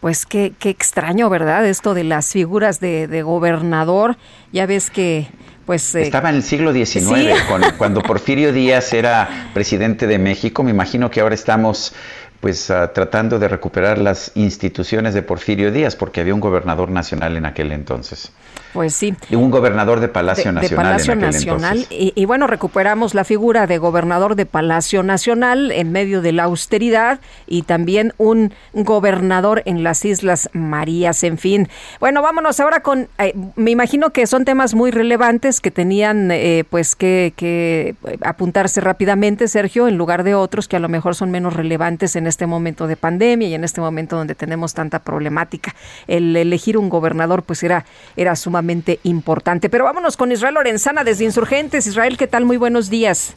Pues 0.00 0.26
qué, 0.26 0.52
qué 0.58 0.70
extraño, 0.70 1.28
¿verdad? 1.30 1.66
Esto 1.66 1.94
de 1.94 2.04
las 2.04 2.32
figuras 2.32 2.80
de, 2.80 3.22
gobernador. 3.22 4.16
Ya 4.52 4.66
ves 4.66 4.90
que 4.90 5.28
pues, 5.64 5.94
eh, 5.94 6.02
Estaba 6.02 6.30
en 6.30 6.36
el 6.36 6.42
siglo 6.42 6.72
XIX, 6.72 7.42
cuando, 7.76 8.02
Porfirio 8.02 8.52
Díaz 8.52 8.92
era 8.92 9.50
presidente 9.54 10.06
de 10.06 10.18
México. 10.18 10.62
Me 10.62 10.70
imagino 10.70 11.10
que 11.10 11.20
ahora 11.20 11.34
estamos 11.34 11.94
pues 12.40 12.70
ah, 12.70 12.92
tratando 12.92 13.38
de 13.38 13.48
recuperar 13.48 13.98
las 13.98 14.30
instituciones 14.34 15.14
de 15.14 15.22
Porfirio 15.22 15.72
Díaz, 15.72 15.96
porque 15.96 16.20
había 16.20 16.34
un 16.34 16.40
gobernador 16.40 16.90
nacional 16.90 17.36
en 17.36 17.46
aquel 17.46 17.72
entonces. 17.72 18.30
Pues 18.76 18.94
sí. 18.94 19.14
Y 19.30 19.36
un 19.36 19.50
gobernador 19.50 20.00
de 20.00 20.08
Palacio 20.08 20.52
Nacional. 20.52 20.68
De 20.68 20.76
Palacio 20.76 21.16
Nacional. 21.16 21.86
Y, 21.88 22.26
bueno, 22.26 22.46
recuperamos 22.46 23.14
la 23.14 23.24
figura 23.24 23.66
de 23.66 23.78
gobernador 23.78 24.36
de 24.36 24.44
Palacio 24.44 25.02
Nacional 25.02 25.72
en 25.72 25.92
medio 25.92 26.20
de 26.20 26.32
la 26.32 26.44
austeridad 26.44 27.18
y 27.46 27.62
también 27.62 28.12
un 28.18 28.52
gobernador 28.74 29.62
en 29.64 29.82
las 29.82 30.04
Islas 30.04 30.50
Marías, 30.52 31.24
en 31.24 31.38
fin. 31.38 31.70
Bueno, 32.00 32.20
vámonos 32.20 32.60
ahora 32.60 32.80
con, 32.80 33.08
eh, 33.16 33.32
me 33.54 33.70
imagino 33.70 34.10
que 34.10 34.26
son 34.26 34.44
temas 34.44 34.74
muy 34.74 34.90
relevantes 34.90 35.62
que 35.62 35.70
tenían 35.70 36.30
eh, 36.30 36.64
pues 36.68 36.94
que, 36.96 37.32
que 37.34 37.94
apuntarse 38.20 38.82
rápidamente, 38.82 39.48
Sergio, 39.48 39.88
en 39.88 39.96
lugar 39.96 40.22
de 40.22 40.34
otros 40.34 40.68
que 40.68 40.76
a 40.76 40.80
lo 40.80 40.90
mejor 40.90 41.14
son 41.14 41.30
menos 41.30 41.54
relevantes 41.54 42.14
en 42.14 42.26
este 42.26 42.44
momento 42.46 42.86
de 42.86 42.98
pandemia 42.98 43.48
y 43.48 43.54
en 43.54 43.64
este 43.64 43.80
momento 43.80 44.16
donde 44.16 44.34
tenemos 44.34 44.74
tanta 44.74 44.98
problemática. 44.98 45.74
El 46.06 46.36
elegir 46.36 46.76
un 46.76 46.90
gobernador 46.90 47.42
pues 47.42 47.62
era, 47.62 47.86
era 48.18 48.36
sumamente 48.36 48.65
importante. 49.02 49.68
Pero 49.68 49.84
vámonos 49.84 50.16
con 50.16 50.32
Israel 50.32 50.54
Lorenzana 50.54 51.04
desde 51.04 51.24
Insurgentes. 51.24 51.86
Israel, 51.86 52.16
¿qué 52.16 52.26
tal? 52.26 52.44
Muy 52.44 52.56
buenos 52.56 52.90
días. 52.90 53.36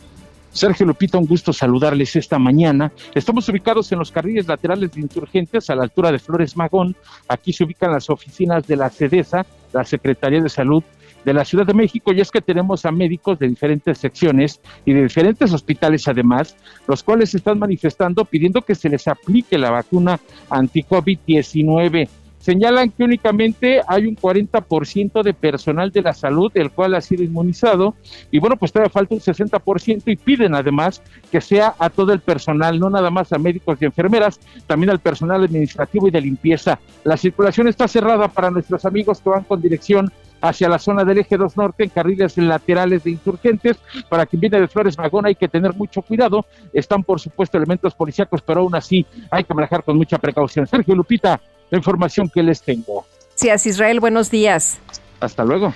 Sergio 0.52 0.86
Lupita, 0.86 1.18
un 1.18 1.28
gusto 1.28 1.54
saludarles 1.54 2.16
esta 2.16 2.40
mañana. 2.40 2.92
Estamos 3.14 3.48
ubicados 3.50 3.92
en 3.92 4.00
los 4.00 4.12
carriles 4.12 4.48
laterales 4.48 4.92
de 4.92 5.02
Insurgentes, 5.02 5.70
a 5.70 5.76
la 5.76 5.84
altura 5.84 6.12
de 6.12 6.20
Flores 6.20 6.58
Magón. 6.58 6.96
Aquí 7.28 7.54
se 7.54 7.64
ubican 7.64 7.92
las 7.92 8.10
oficinas 8.10 8.66
de 8.66 8.76
la 8.76 8.90
CEDESA, 8.90 9.46
la 9.74 9.84
Secretaría 9.84 10.42
de 10.42 10.50
Salud 10.50 10.84
de 11.24 11.34
la 11.34 11.46
Ciudad 11.46 11.66
de 11.66 11.74
México, 11.74 12.14
y 12.14 12.22
es 12.22 12.32
que 12.32 12.42
tenemos 12.42 12.86
a 12.86 12.92
médicos 12.92 13.38
de 13.40 13.48
diferentes 13.48 13.98
secciones 13.98 14.62
y 14.86 14.94
de 14.94 15.04
diferentes 15.04 15.52
hospitales 15.52 16.08
además, 16.08 16.56
los 16.88 17.04
cuales 17.04 17.36
están 17.36 17.60
manifestando 17.60 18.26
pidiendo 18.26 18.62
que 18.62 18.74
se 18.74 18.90
les 18.90 19.08
aplique 19.08 19.58
la 19.58 19.70
vacuna 19.70 20.20
anti-COVID-19 20.50 22.08
señalan 22.50 22.90
que 22.90 23.04
únicamente 23.04 23.80
hay 23.88 24.08
un 24.08 24.16
40% 24.16 25.22
de 25.22 25.36
personal 25.36 25.92
de 25.92 26.02
la 26.02 26.16
salud 26.16 26.52
el 26.56 26.72
cual 26.72 26.96
ha 26.96 27.02
sido 27.02 27.24
inmunizado 27.24 27.94
y 28.32 28.40
bueno, 28.40 28.58
pues 28.58 28.72
todavía 28.72 28.90
falta 28.90 29.14
un 29.14 29.22
60% 29.22 30.02
y 30.08 30.16
piden 30.16 30.56
además 30.56 31.04
que 31.32 31.42
sea 31.42 31.76
a 31.78 31.92
todo 31.92 32.12
el 32.12 32.22
personal, 32.22 32.80
no 32.80 32.90
nada 32.90 33.12
más 33.12 33.32
a 33.34 33.38
médicos 33.38 33.78
y 33.80 33.86
enfermeras, 33.86 34.40
también 34.66 34.90
al 34.90 34.98
personal 34.98 35.44
administrativo 35.44 36.08
y 36.08 36.12
de 36.12 36.22
limpieza. 36.22 36.80
La 37.04 37.18
circulación 37.18 37.68
está 37.68 37.88
cerrada 37.88 38.28
para 38.28 38.50
nuestros 38.50 38.84
amigos 38.84 39.22
que 39.22 39.30
van 39.30 39.44
con 39.44 39.62
dirección 39.62 40.12
hacia 40.42 40.70
la 40.70 40.80
zona 40.80 41.04
del 41.04 41.20
eje 41.20 41.38
2 41.38 41.58
norte 41.58 41.84
en 41.84 41.90
carriles 41.90 42.38
laterales 42.38 43.04
de 43.04 43.12
insurgentes. 43.12 43.78
Para 44.08 44.26
quien 44.26 44.40
viene 44.40 44.60
de 44.60 44.68
Flores 44.68 44.98
Magón 44.98 45.26
hay 45.26 45.36
que 45.36 45.48
tener 45.48 45.74
mucho 45.76 46.02
cuidado. 46.02 46.46
Están, 46.74 47.04
por 47.04 47.20
supuesto, 47.20 47.58
elementos 47.58 47.94
policíacos, 47.94 48.42
pero 48.42 48.62
aún 48.62 48.76
así 48.76 49.06
hay 49.30 49.44
que 49.44 49.54
manejar 49.54 49.84
con 49.84 49.98
mucha 49.98 50.18
precaución. 50.18 50.68
Sergio 50.68 50.96
Lupita, 50.96 51.40
la 51.70 51.78
información 51.78 52.30
que 52.30 52.44
les 52.44 52.62
tengo. 52.62 53.06
Gracias, 53.32 53.66
Israel. 53.66 54.00
Buenos 54.00 54.30
días. 54.30 54.80
Hasta 55.20 55.44
luego. 55.44 55.74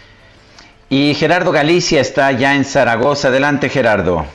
Y 0.89 1.13
Gerardo 1.15 1.51
Galicia 1.51 2.01
está 2.01 2.31
ya 2.31 2.55
en 2.55 2.65
Zaragoza. 2.65 3.29
Adelante, 3.29 3.69
Gerardo. 3.69 4.25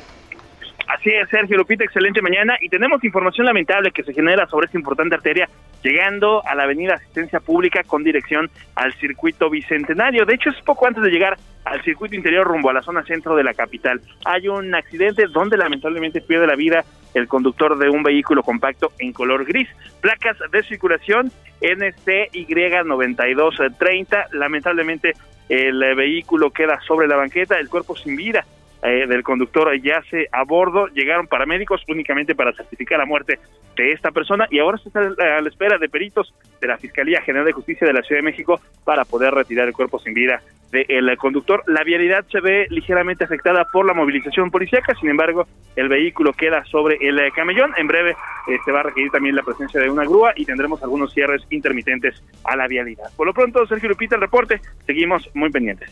Así 0.89 1.11
es, 1.11 1.29
Sergio 1.29 1.59
Lupita, 1.59 1.85
excelente 1.85 2.23
mañana. 2.23 2.57
Y 2.63 2.71
tenemos 2.71 3.05
información 3.05 3.45
lamentable 3.45 3.91
que 3.91 4.03
se 4.03 4.15
genera 4.15 4.47
sobre 4.47 4.65
esta 4.67 4.79
importante 4.79 5.17
arteria 5.17 5.47
llegando 5.83 6.43
a 6.47 6.55
la 6.55 6.63
avenida 6.63 6.95
Asistencia 6.95 7.41
Pública 7.41 7.83
con 7.87 8.03
dirección 8.03 8.49
al 8.75 8.95
circuito 8.95 9.51
Bicentenario. 9.51 10.25
De 10.25 10.35
hecho, 10.35 10.49
es 10.49 10.57
poco 10.63 10.87
antes 10.87 11.05
de 11.05 11.11
llegar 11.11 11.37
al 11.67 11.83
circuito 11.83 12.17
interior 12.17 12.47
rumbo 12.47 12.71
a 12.71 12.73
la 12.73 12.81
zona 12.81 13.05
centro 13.05 13.37
de 13.37 13.45
la 13.45 13.53
capital. 13.53 14.01
Hay 14.25 14.49
un 14.49 14.75
accidente 14.75 15.27
donde 15.27 15.59
lamentablemente 15.59 16.23
pierde 16.23 16.47
la 16.47 16.57
vida 16.57 16.87
el 17.13 17.29
conductor 17.29 17.77
de 17.77 17.91
un 17.91 18.03
vehículo 18.03 18.43
compacto 18.43 18.91
en 18.99 19.13
color 19.13 19.45
gris. 19.45 19.69
Placas 20.01 20.39
de 20.51 20.63
circulación 20.63 21.31
NCY9230. 21.61 24.31
Lamentablemente 24.33 25.13
el 25.51 25.95
vehículo 25.95 26.51
queda 26.51 26.81
sobre 26.81 27.09
la 27.09 27.17
banqueta, 27.17 27.59
el 27.59 27.69
cuerpo 27.69 27.95
sin 27.95 28.17
vida 28.17 28.47
eh, 28.83 29.07
del 29.07 29.23
conductor 29.23 29.75
yace 29.81 30.29
a 30.33 30.45
bordo. 30.45 30.87
Llegaron 30.89 31.27
paramédicos 31.27 31.83
únicamente 31.89 32.35
para 32.35 32.53
certificar 32.53 32.99
la 32.99 33.07
muerte 33.07 33.39
de 33.77 33.93
esta 33.93 34.11
persona 34.11 34.47
y 34.51 34.59
ahora 34.59 34.79
se 34.79 34.89
está 34.89 35.01
a 35.01 35.41
la 35.41 35.49
espera 35.49 35.79
de 35.79 35.89
peritos 35.89 36.35
de 36.61 36.67
la 36.67 36.79
Fiscalía 36.79 37.23
General 37.23 37.47
de 37.47 37.53
Justicia 37.53 37.87
de 37.87 37.93
la 37.93 38.03
Ciudad 38.03 38.19
de 38.19 38.31
México 38.31 38.61
para 38.85 39.05
poder 39.05 39.33
retirar 39.33 39.69
el 39.69 39.75
cuerpo 39.75 39.99
sin 40.01 40.15
vida 40.15 40.43
del 40.71 41.17
conductor. 41.17 41.63
La 41.67 41.83
vialidad 41.83 42.27
se 42.31 42.41
ve 42.41 42.67
ligeramente 42.71 43.25
afectada 43.25 43.65
por 43.73 43.87
la 43.87 43.95
movilización 43.95 44.51
policíaca, 44.51 44.95
sin 45.01 45.09
embargo, 45.09 45.47
el 45.77 45.89
vehículo 45.89 46.33
queda 46.33 46.65
sobre 46.65 46.99
el 47.01 47.21
camellón. 47.33 47.73
En 47.79 47.87
breve 47.87 48.11
eh, 48.11 48.59
se 48.65 48.73
va 48.73 48.81
a 48.81 48.83
requerir 48.83 49.11
también 49.11 49.35
la 49.35 49.43
presencia 49.43 49.81
de 49.81 49.89
una 49.89 50.05
grúa 50.05 50.33
y 50.37 50.45
tendremos 50.45 50.83
algunos 50.83 51.13
cierres 51.15 51.43
intermitentes 51.51 52.23
a 52.45 52.57
la 52.57 52.67
vialidad. 52.67 53.11
Por 53.17 53.27
lo 53.27 53.33
pronto, 53.33 53.67
Sergio 53.67 53.89
Lupita, 53.89 54.17
el 54.17 54.21
reporte, 54.21 54.61
seguimos 54.87 55.29
muy 55.35 55.51
pendientes. 55.51 55.91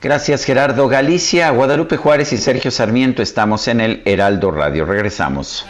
Gracias 0.00 0.44
Gerardo 0.44 0.86
Galicia, 0.88 1.50
Guadalupe 1.50 1.96
Juárez 1.96 2.32
y 2.32 2.38
Sergio 2.38 2.70
Sarmiento 2.70 3.20
estamos 3.20 3.66
en 3.66 3.80
el 3.80 4.02
Heraldo 4.04 4.52
Radio. 4.52 4.84
Regresamos. 4.84 5.66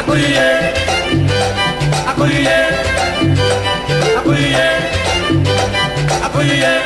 akuriye 0.00 0.48
akuriye 2.10 2.58
akuriye 4.18 4.68
akuriye. 6.26 6.85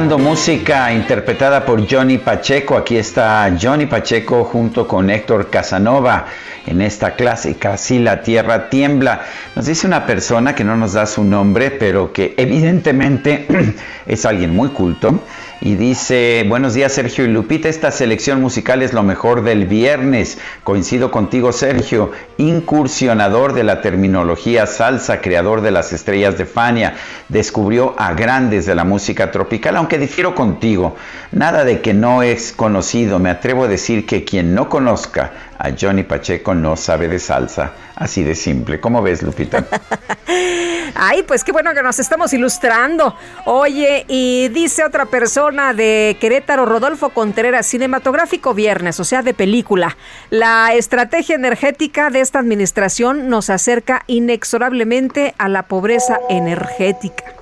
Música 0.00 0.92
interpretada 0.92 1.66
por 1.66 1.84
Johnny 1.90 2.18
Pacheco. 2.18 2.76
Aquí 2.76 2.96
está 2.96 3.52
Johnny 3.60 3.86
Pacheco 3.86 4.44
junto 4.44 4.86
con 4.86 5.10
Héctor 5.10 5.50
Casanova 5.50 6.26
en 6.66 6.80
esta 6.82 7.16
clásica 7.16 7.76
Si 7.76 7.98
la 7.98 8.22
tierra 8.22 8.70
tiembla. 8.70 9.22
Nos 9.56 9.66
dice 9.66 9.88
una 9.88 10.06
persona 10.06 10.54
que 10.54 10.62
no 10.62 10.76
nos 10.76 10.92
da 10.92 11.04
su 11.04 11.24
nombre, 11.24 11.72
pero 11.72 12.12
que 12.12 12.34
evidentemente 12.36 13.46
es 14.06 14.24
alguien 14.24 14.54
muy 14.54 14.68
culto. 14.68 15.20
Y 15.60 15.74
dice, 15.74 16.44
buenos 16.46 16.74
días 16.74 16.92
Sergio 16.92 17.24
y 17.24 17.28
Lupita, 17.28 17.68
esta 17.68 17.90
selección 17.90 18.40
musical 18.40 18.80
es 18.80 18.92
lo 18.92 19.02
mejor 19.02 19.42
del 19.42 19.66
viernes. 19.66 20.38
Coincido 20.62 21.10
contigo 21.10 21.50
Sergio, 21.50 22.12
incursionador 22.36 23.54
de 23.54 23.64
la 23.64 23.80
terminología 23.80 24.66
salsa, 24.66 25.20
creador 25.20 25.60
de 25.60 25.72
las 25.72 25.92
estrellas 25.92 26.38
de 26.38 26.46
Fania, 26.46 26.94
descubrió 27.28 27.96
a 27.98 28.14
grandes 28.14 28.66
de 28.66 28.76
la 28.76 28.84
música 28.84 29.32
tropical, 29.32 29.74
aunque 29.74 29.98
difiero 29.98 30.36
contigo, 30.36 30.94
nada 31.32 31.64
de 31.64 31.80
que 31.80 31.92
no 31.92 32.22
es 32.22 32.52
conocido, 32.52 33.18
me 33.18 33.30
atrevo 33.30 33.64
a 33.64 33.68
decir 33.68 34.06
que 34.06 34.22
quien 34.22 34.54
no 34.54 34.68
conozca 34.68 35.32
a 35.58 35.70
Johnny 35.78 36.04
Pacheco 36.04 36.54
no 36.54 36.76
sabe 36.76 37.08
de 37.08 37.18
salsa, 37.18 37.72
así 37.98 38.22
de 38.22 38.34
simple. 38.34 38.80
¿Cómo 38.80 39.02
ves 39.02 39.22
Lupita? 39.22 39.66
Ay, 40.94 41.22
pues 41.22 41.44
qué 41.44 41.52
bueno 41.52 41.74
que 41.74 41.82
nos 41.82 41.98
estamos 41.98 42.32
ilustrando. 42.32 43.14
Oye, 43.44 44.04
y 44.08 44.48
dice 44.48 44.84
otra 44.84 45.06
persona 45.06 45.74
de 45.74 46.16
Querétaro, 46.20 46.64
Rodolfo 46.64 47.10
Contreras, 47.10 47.66
cinematográfico 47.66 48.54
viernes, 48.54 48.98
o 49.00 49.04
sea, 49.04 49.22
de 49.22 49.34
película. 49.34 49.96
La 50.30 50.74
estrategia 50.74 51.34
energética 51.34 52.10
de 52.10 52.20
esta 52.20 52.38
administración 52.38 53.28
nos 53.28 53.50
acerca 53.50 54.04
inexorablemente 54.06 55.34
a 55.38 55.48
la 55.48 55.64
pobreza 55.64 56.18
energética. 56.28 57.37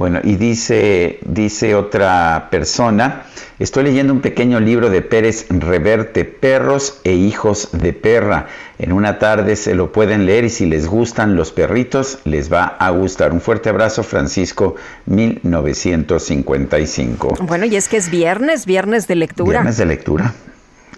Bueno, 0.00 0.18
y 0.24 0.36
dice, 0.36 1.18
dice 1.26 1.74
otra 1.74 2.48
persona, 2.50 3.24
estoy 3.58 3.84
leyendo 3.84 4.14
un 4.14 4.22
pequeño 4.22 4.58
libro 4.58 4.88
de 4.88 5.02
Pérez 5.02 5.44
Reverte, 5.50 6.24
Perros 6.24 7.02
e 7.04 7.12
Hijos 7.12 7.68
de 7.72 7.92
Perra. 7.92 8.46
En 8.78 8.94
una 8.94 9.18
tarde 9.18 9.56
se 9.56 9.74
lo 9.74 9.92
pueden 9.92 10.24
leer 10.24 10.46
y 10.46 10.48
si 10.48 10.64
les 10.64 10.86
gustan 10.86 11.36
los 11.36 11.52
perritos, 11.52 12.20
les 12.24 12.50
va 12.50 12.64
a 12.64 12.88
gustar. 12.88 13.34
Un 13.34 13.42
fuerte 13.42 13.68
abrazo, 13.68 14.02
Francisco, 14.02 14.76
1955. 15.04 17.36
Bueno, 17.42 17.66
y 17.66 17.76
es 17.76 17.90
que 17.90 17.98
es 17.98 18.10
viernes, 18.10 18.64
viernes 18.64 19.06
de 19.06 19.16
lectura. 19.16 19.58
Viernes 19.58 19.76
de 19.76 19.84
lectura. 19.84 20.32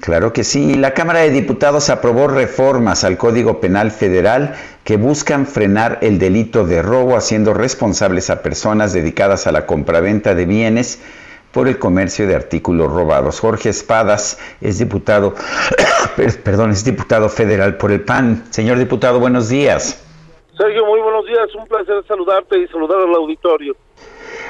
Claro 0.03 0.33
que 0.33 0.43
sí. 0.43 0.74
La 0.74 0.95
Cámara 0.95 1.20
de 1.20 1.31
Diputados 1.31 1.89
aprobó 1.89 2.27
reformas 2.27 3.05
al 3.05 3.16
Código 3.16 3.61
Penal 3.61 3.93
Federal 3.93 4.57
que 4.83 4.97
buscan 4.97 5.47
frenar 5.47 6.01
el 6.03 6.19
delito 6.19 6.66
de 6.66 6.83
robo 6.83 7.16
haciendo 7.16 7.55
responsables 7.55 8.29
a 8.29 8.43
personas 8.43 8.93
dedicadas 8.93 9.47
a 9.47 9.53
la 9.53 9.65
compraventa 9.65 10.35
de 10.35 10.45
bienes 10.45 11.01
por 11.53 11.69
el 11.69 11.79
comercio 11.79 12.27
de 12.27 12.35
artículos 12.35 12.91
robados. 12.91 13.39
Jorge 13.39 13.69
Espadas 13.69 14.41
es 14.61 14.81
diputado, 14.81 15.37
perdón, 16.43 16.73
es 16.73 16.85
diputado 16.85 17.29
federal 17.29 17.77
por 17.77 17.93
el 17.93 18.01
PAN. 18.01 18.43
Señor 18.51 18.79
diputado, 18.79 19.20
buenos 19.20 19.51
días. 19.51 20.05
Sergio, 20.59 20.85
muy 20.85 21.01
buenos 21.01 21.27
días. 21.27 21.55
Un 21.55 21.69
placer 21.69 22.03
saludarte 22.09 22.59
y 22.59 22.66
saludar 22.66 22.99
al 23.03 23.15
auditorio. 23.15 23.77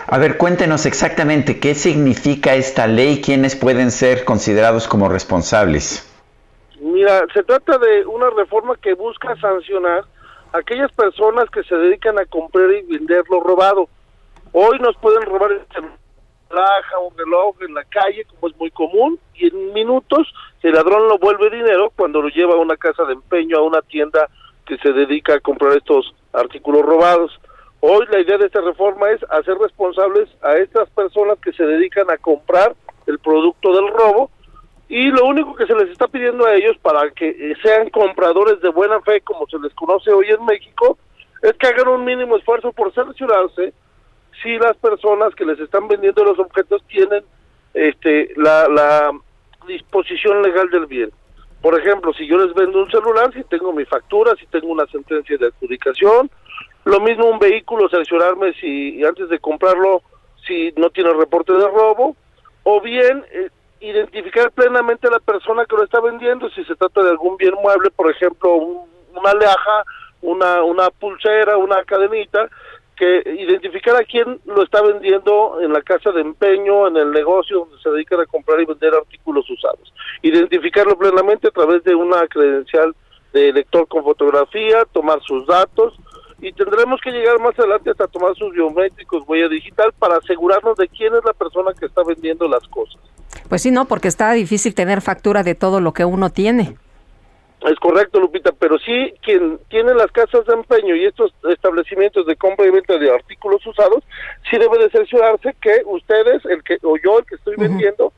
A 0.07 0.19
ver, 0.19 0.37
cuéntenos 0.37 0.85
exactamente 0.87 1.61
qué 1.61 1.75
significa 1.75 2.55
esta 2.55 2.87
ley, 2.87 3.21
quiénes 3.23 3.57
pueden 3.57 3.91
ser 3.91 4.25
considerados 4.25 4.89
como 4.89 5.09
responsables. 5.09 6.09
Mira, 6.81 7.25
se 7.33 7.43
trata 7.45 7.79
de 7.79 8.05
una 8.07 8.31
reforma 8.31 8.77
que 8.77 8.95
busca 8.95 9.37
sancionar 9.37 10.05
a 10.53 10.59
aquellas 10.59 10.93
personas 10.93 11.49
que 11.51 11.63
se 11.65 11.77
dedican 11.77 12.19
a 12.19 12.27
comprar 12.27 12.71
y 12.71 12.83
vender 12.83 13.23
lo 13.31 13.41
robado. 13.41 13.89
Hoy 14.53 14.79
nos 14.81 14.97
pueden 14.97 15.23
robar 15.23 15.53
el 15.53 15.63
laja, 16.51 16.99
un 16.99 17.17
reloj 17.17 17.57
en 17.67 17.75
la 17.75 17.85
calle, 17.85 18.25
como 18.27 18.49
es 18.49 18.57
muy 18.59 18.71
común, 18.71 19.19
y 19.35 19.49
en 19.49 19.73
minutos 19.73 20.33
el 20.63 20.73
ladrón 20.73 21.09
lo 21.09 21.19
vuelve 21.19 21.51
dinero 21.51 21.93
cuando 21.97 22.21
lo 22.21 22.29
lleva 22.29 22.55
a 22.55 22.59
una 22.59 22.77
casa 22.77 23.05
de 23.05 23.15
empeño, 23.15 23.59
a 23.59 23.63
una 23.63 23.83
tienda 23.83 24.29
que 24.67 24.77
se 24.79 24.93
dedica 24.93 25.35
a 25.35 25.41
comprar 25.41 25.77
estos 25.77 26.15
artículos 26.33 26.83
robados. 26.83 27.41
Hoy 27.85 28.07
la 28.13 28.21
idea 28.21 28.39
de 28.39 28.47
esta 28.47 28.61
reforma 28.61 29.11
es 29.11 29.21
hacer 29.29 29.59
responsables 29.59 30.29
a 30.41 30.55
estas 30.55 30.89
personas 30.91 31.37
que 31.41 31.53
se 31.53 31.65
dedican 31.65 32.09
a 32.13 32.17
comprar 32.17 32.77
el 33.09 33.19
producto 33.19 33.75
del 33.75 33.89
robo 33.89 34.31
y 34.89 35.11
lo 35.11 35.25
único 35.25 35.57
que 35.57 35.67
se 35.67 35.75
les 35.75 35.91
está 35.91 36.07
pidiendo 36.07 36.47
a 36.47 36.55
ellos 36.55 36.77
para 36.81 37.11
que 37.11 37.31
eh, 37.31 37.57
sean 37.61 37.91
compradores 37.91 38.61
de 38.61 38.69
buena 38.69 39.01
fe, 39.01 39.21
como 39.23 39.49
se 39.49 39.59
les 39.59 39.75
conoce 39.75 40.13
hoy 40.13 40.27
en 40.29 40.45
México, 40.45 40.97
es 41.43 41.55
que 41.55 41.67
hagan 41.67 41.89
un 41.89 42.05
mínimo 42.05 42.37
esfuerzo 42.37 42.71
por 42.71 42.95
cerciorarse 42.95 43.73
si 44.41 44.59
las 44.59 44.77
personas 44.77 45.35
que 45.35 45.45
les 45.45 45.59
están 45.59 45.89
vendiendo 45.89 46.23
los 46.23 46.39
objetos 46.39 46.85
tienen 46.87 47.25
este 47.75 48.33
la, 48.37 48.69
la 48.69 49.11
disposición 49.67 50.41
legal 50.41 50.71
del 50.71 50.87
bien. 50.87 51.11
Por 51.61 51.77
ejemplo, 51.77 52.13
si 52.13 52.29
yo 52.29 52.39
les 52.39 52.55
vendo 52.55 52.81
un 52.81 52.91
celular, 52.93 53.33
si 53.35 53.43
tengo 53.43 53.73
mi 53.73 53.85
factura, 53.87 54.37
si 54.37 54.47
tengo 54.47 54.69
una 54.69 54.87
sentencia 54.87 55.37
de 55.37 55.47
adjudicación, 55.47 56.31
lo 56.85 57.01
mismo 57.01 57.27
un 57.27 57.39
vehículo, 57.39 57.89
cerciorarme 57.89 58.53
si 58.55 59.05
antes 59.05 59.29
de 59.29 59.39
comprarlo, 59.39 60.03
si 60.47 60.73
no 60.77 60.91
tiene 60.91 61.13
reporte 61.13 61.53
de 61.53 61.69
robo, 61.69 62.17
o 62.65 62.81
bien 62.81 63.25
eh, 63.33 63.51
identificar 63.81 64.51
plenamente 64.53 65.09
a 65.09 65.11
la 65.11 65.21
persona 65.21 65.65
que 65.65 65.77
lo 65.77 65.85
está 65.85 66.01
vendiendo, 66.01 66.51
si 66.51 66.65
se 66.65 66.75
trata 66.77 67.03
de 67.03 67.11
algún 67.11 67.37
bien 67.37 67.55
mueble, 67.63 67.91
por 67.91 68.11
ejemplo, 68.11 68.55
una 68.55 69.31
alhaja, 69.31 69.85
una, 70.23 70.63
una 70.63 70.91
pulsera, 70.91 71.57
una 71.57 71.83
cadenita, 71.85 72.49
que 72.97 73.23
identificar 73.39 73.97
a 73.97 74.05
quién 74.05 74.41
lo 74.45 74.63
está 74.63 74.83
vendiendo 74.83 75.61
en 75.61 75.73
la 75.73 75.83
casa 75.83 76.13
de 76.13 76.21
empeño, 76.21 76.87
en 76.87 76.97
el 76.97 77.11
negocio 77.11 77.61
donde 77.61 77.83
se 77.83 77.91
dedican 77.91 78.21
a 78.21 78.27
comprar 78.27 78.61
y 78.61 78.67
vender 78.67 78.95
artículos 78.95 79.49
usados. 79.51 79.93
Identificarlo 80.23 80.97
plenamente 80.97 81.49
a 81.49 81.51
través 81.51 81.83
de 81.85 81.95
una 81.95 82.27
credencial 82.29 82.95
de 83.33 83.53
lector 83.53 83.89
con 83.89 84.05
fotografía, 84.05 84.85
tomar 84.93 85.21
sus 85.23 85.47
datos, 85.47 85.95
y 86.43 86.53
tendremos 86.53 87.01
que 87.01 87.13
llegar 87.13 87.39
más 87.39 87.57
adelante 87.57 87.91
hasta 87.91 88.09
tomar 88.09 88.35
sus 88.35 88.53
biométricos, 88.53 89.23
huella 89.29 89.49
digital, 89.49 89.93
para 89.97 90.17
asegurarnos 90.17 90.77
de 90.77 90.89
quién 90.89 91.15
es 91.15 91.25
la 91.25 91.33
persona 91.33 91.71
que 91.79 91.87
está 91.87 92.03
vendiendo 92.03 92.49
las 92.49 92.67
cosas. 92.67 93.01
Pues 93.49 93.63
sí, 93.63 93.71
no, 93.71 93.85
porque 93.87 94.09
está 94.09 94.33
difícil 94.33 94.75
tener 94.75 95.01
factura 95.03 95.45
de 95.45 95.55
todo 95.55 95.81
lo 95.81 95.93
que 95.93 96.05
uno 96.05 96.31
tiene. 96.31 96.77
Es 97.61 97.79
correcto, 97.79 98.19
Lupita, 98.19 98.51
pero 98.59 98.77
sí 98.81 99.15
quien 99.23 99.61
tiene 99.69 99.95
las 99.95 100.11
casas 100.11 100.45
de 100.47 100.55
empeño 100.55 100.97
y 100.97 101.05
estos 101.05 101.33
establecimientos 101.49 102.27
de 102.27 102.35
compra 102.35 102.67
y 102.67 102.71
venta 102.71 102.99
de 102.99 103.15
artículos 103.15 103.65
usados, 103.65 104.03
sí 104.51 104.59
debe 104.59 104.79
de 104.79 104.91
cerciorarse 104.91 105.55
que 105.61 105.83
ustedes, 105.87 106.45
el 106.47 106.65
que 106.65 106.79
o 106.83 106.97
yo, 106.97 107.21
el 107.21 107.25
que 107.25 107.37
estoy 107.37 107.55
vendiendo, 107.57 108.13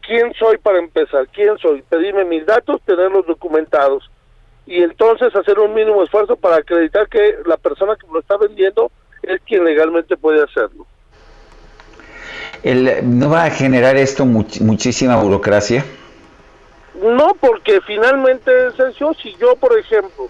quién 0.00 0.32
soy 0.38 0.56
para 0.56 0.78
empezar, 0.78 1.28
quién 1.34 1.58
soy, 1.58 1.82
pedirme 1.82 2.24
mis 2.24 2.46
datos, 2.46 2.80
tenerlos 2.86 3.26
documentados 3.26 4.10
y 4.66 4.82
entonces 4.82 5.34
hacer 5.34 5.58
un 5.58 5.74
mínimo 5.74 6.02
esfuerzo 6.02 6.36
para 6.36 6.56
acreditar 6.56 7.08
que 7.08 7.36
la 7.46 7.56
persona 7.56 7.96
que 7.96 8.06
lo 8.12 8.20
está 8.20 8.36
vendiendo 8.36 8.90
es 9.22 9.40
quien 9.42 9.64
legalmente 9.64 10.16
puede 10.16 10.42
hacerlo. 10.42 10.86
El, 12.62 13.18
¿No 13.18 13.30
va 13.30 13.44
a 13.44 13.50
generar 13.50 13.96
esto 13.96 14.24
muchísima 14.24 15.20
burocracia? 15.20 15.84
No, 17.02 17.34
porque 17.40 17.80
finalmente, 17.80 18.70
Sergio, 18.76 19.12
si 19.14 19.34
yo, 19.36 19.56
por 19.56 19.76
ejemplo, 19.76 20.28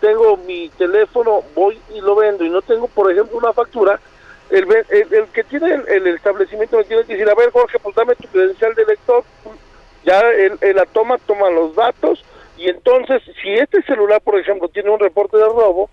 tengo 0.00 0.38
mi 0.38 0.70
teléfono, 0.70 1.42
voy 1.54 1.78
y 1.94 2.00
lo 2.00 2.16
vendo 2.16 2.44
y 2.44 2.48
no 2.48 2.62
tengo, 2.62 2.88
por 2.88 3.10
ejemplo, 3.10 3.36
una 3.36 3.52
factura, 3.52 4.00
el, 4.50 4.66
el, 4.90 5.26
que 5.32 5.44
tiene 5.44 5.82
el, 5.88 6.06
establecimiento 6.06 6.78
me 6.78 6.84
tiene 6.84 7.04
que 7.04 7.14
decir, 7.14 7.28
a 7.28 7.34
ver, 7.34 7.50
Jorge, 7.50 7.78
pues 7.78 7.94
dame 7.94 8.14
tu 8.14 8.28
credencial 8.28 8.74
de 8.74 8.86
lector. 8.86 9.24
Ya 10.04 10.20
él, 10.20 10.58
la 10.74 10.86
toma, 10.86 11.18
toma 11.26 11.50
los 11.50 11.74
datos 11.74 12.22
y 12.58 12.68
entonces, 12.68 13.22
si 13.42 13.50
este 13.50 13.82
celular, 13.82 14.20
por 14.22 14.38
ejemplo, 14.38 14.68
tiene 14.68 14.90
un 14.90 15.00
reporte 15.00 15.36
de 15.36 15.44
robo, 15.44 15.90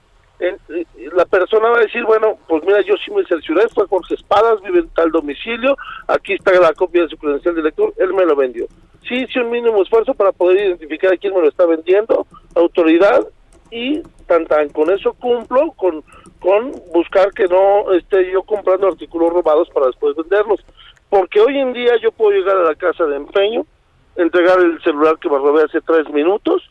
la 1.13 1.25
persona 1.25 1.69
va 1.69 1.77
a 1.77 1.81
decir, 1.81 2.03
bueno, 2.03 2.37
pues 2.47 2.63
mira, 2.63 2.81
yo 2.81 2.95
sí 3.05 3.11
me 3.11 3.23
cercioré, 3.25 3.67
fue 3.69 3.85
Jorge 3.87 4.15
Espadas, 4.15 4.61
vive 4.61 4.79
en 4.79 4.89
tal 4.89 5.11
domicilio, 5.11 5.77
aquí 6.07 6.33
está 6.33 6.51
la 6.59 6.73
copia 6.73 7.03
de 7.03 7.09
su 7.09 7.17
credencial 7.17 7.55
de 7.55 7.61
lector, 7.61 7.93
él 7.97 8.13
me 8.13 8.25
lo 8.25 8.35
vendió. 8.35 8.65
Sí 9.07 9.15
hice 9.15 9.39
un 9.39 9.51
mínimo 9.51 9.81
esfuerzo 9.83 10.13
para 10.13 10.31
poder 10.31 10.65
identificar 10.65 11.13
a 11.13 11.17
quién 11.17 11.33
me 11.33 11.41
lo 11.41 11.49
está 11.49 11.65
vendiendo, 11.65 12.25
autoridad, 12.55 13.27
y 13.71 14.01
tan 14.27 14.45
tan 14.45 14.69
con 14.69 14.91
eso 14.91 15.13
cumplo 15.13 15.71
con, 15.71 16.03
con 16.39 16.71
buscar 16.93 17.31
que 17.31 17.47
no 17.47 17.91
esté 17.93 18.29
yo 18.31 18.43
comprando 18.43 18.87
artículos 18.87 19.31
robados 19.31 19.69
para 19.69 19.87
después 19.87 20.15
venderlos. 20.15 20.59
Porque 21.09 21.39
hoy 21.39 21.57
en 21.57 21.73
día 21.73 21.93
yo 22.01 22.11
puedo 22.11 22.31
llegar 22.31 22.57
a 22.57 22.63
la 22.63 22.75
casa 22.75 23.05
de 23.05 23.15
empeño, 23.15 23.65
entregar 24.15 24.59
el 24.59 24.81
celular 24.83 25.17
que 25.19 25.29
me 25.29 25.37
robé 25.37 25.63
hace 25.63 25.81
tres 25.81 26.09
minutos, 26.09 26.63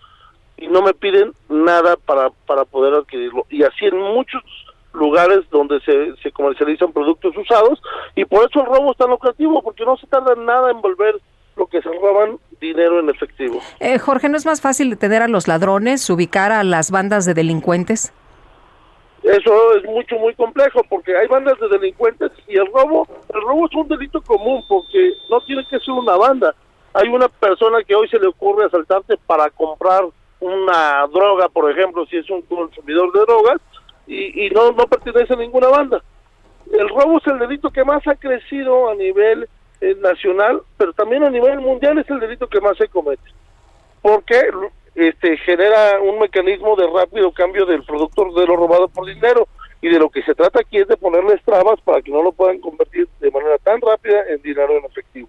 y 0.61 0.69
no 0.69 0.83
me 0.83 0.93
piden 0.93 1.33
nada 1.49 1.97
para, 1.97 2.31
para 2.47 2.65
poder 2.65 2.95
adquirirlo. 2.95 3.47
Y 3.49 3.63
así 3.63 3.87
en 3.87 3.99
muchos 3.99 4.43
lugares 4.93 5.41
donde 5.51 5.81
se, 5.81 6.15
se 6.23 6.31
comercializan 6.33 6.93
productos 6.93 7.37
usados 7.37 7.81
y 8.17 8.25
por 8.25 8.49
eso 8.49 8.61
el 8.61 8.67
robo 8.67 8.93
es 8.93 8.99
tan 8.99 9.11
lucrativo, 9.11 9.63
porque 9.63 9.85
no 9.85 9.97
se 9.97 10.07
tarda 10.07 10.35
nada 10.35 10.71
en 10.71 10.81
volver 10.81 11.17
lo 11.57 11.67
que 11.67 11.81
se 11.81 11.89
roban 11.89 12.39
dinero 12.61 13.01
en 13.01 13.09
efectivo. 13.09 13.61
Eh, 13.81 13.99
Jorge, 13.99 14.29
¿no 14.29 14.37
es 14.37 14.47
más 14.47 14.61
fácil 14.61 14.91
detener 14.91 15.23
a 15.23 15.29
los 15.29 15.49
ladrones, 15.49 16.09
ubicar 16.11 16.53
a 16.53 16.63
las 16.63 16.91
bandas 16.91 17.25
de 17.25 17.35
delincuentes? 17.35 18.13
Eso 19.23 19.75
es 19.77 19.85
mucho, 19.85 20.17
muy 20.17 20.35
complejo, 20.35 20.83
porque 20.89 21.17
hay 21.17 21.27
bandas 21.29 21.59
de 21.61 21.69
delincuentes 21.69 22.33
y 22.49 22.57
el 22.57 22.67
robo, 22.67 23.07
el 23.35 23.41
robo 23.43 23.67
es 23.67 23.75
un 23.75 23.89
delito 23.89 24.21
común, 24.23 24.63
porque 24.69 25.13
no 25.31 25.41
tiene 25.43 25.65
que 25.69 25.79
ser 25.79 25.93
una 25.93 26.17
banda. 26.17 26.55
Hay 26.93 27.09
una 27.09 27.29
persona 27.29 27.83
que 27.85 27.95
hoy 27.95 28.09
se 28.09 28.19
le 28.19 28.27
ocurre 28.27 28.67
asaltarte 28.67 29.17
para 29.27 29.51
comprar 29.51 30.05
una 30.41 31.07
droga, 31.07 31.49
por 31.49 31.71
ejemplo, 31.71 32.07
si 32.07 32.17
es 32.17 32.29
un 32.31 32.43
consumidor 32.43 33.13
de 33.13 33.21
drogas, 33.21 33.61
y, 34.07 34.51
no, 34.51 34.73
no 34.73 34.87
pertenece 34.87 35.35
a 35.35 35.37
ninguna 35.37 35.69
banda. 35.69 36.03
El 36.73 36.89
robo 36.89 37.19
es 37.19 37.27
el 37.29 37.39
delito 37.39 37.71
que 37.71 37.85
más 37.85 38.05
ha 38.09 38.17
crecido 38.17 38.91
a 38.91 38.95
nivel 38.97 39.49
eh, 39.81 39.97
nacional, 40.01 40.63
pero 40.77 40.93
también 40.93 41.23
a 41.23 41.31
nivel 41.31 41.61
mundial 41.61 41.99
es 41.99 42.11
el 42.11 42.19
delito 42.19 42.49
que 42.49 42.61
más 42.61 42.77
se 42.77 42.89
comete. 42.89 43.23
Porque 44.03 44.51
este, 44.97 45.37
genera 45.39 46.01
un 46.01 46.19
mecanismo 46.19 46.75
de 46.75 46.89
rápido 46.89 47.31
cambio 47.33 47.67
del 47.67 47.85
productor 47.85 48.35
de 48.35 48.47
lo 48.47 48.57
robado 48.57 48.89
por 48.89 49.07
dinero. 49.07 49.47
Y 49.83 49.89
de 49.89 49.99
lo 49.99 50.11
que 50.11 50.23
se 50.23 50.35
trata 50.35 50.61
aquí 50.61 50.77
es 50.77 50.89
de 50.89 50.97
ponerles 50.97 51.43
trabas 51.43 51.81
para 51.81 52.03
que 52.03 52.11
no 52.11 52.23
lo 52.23 52.33
puedan 52.33 52.61
convertir 52.61 53.09
de 53.19 53.31
manera 53.31 53.57
tan 53.59 53.81
rápida 53.81 54.25
en 54.29 54.43
dinero 54.43 54.77
en 54.77 54.85
efectivo. 54.85 55.29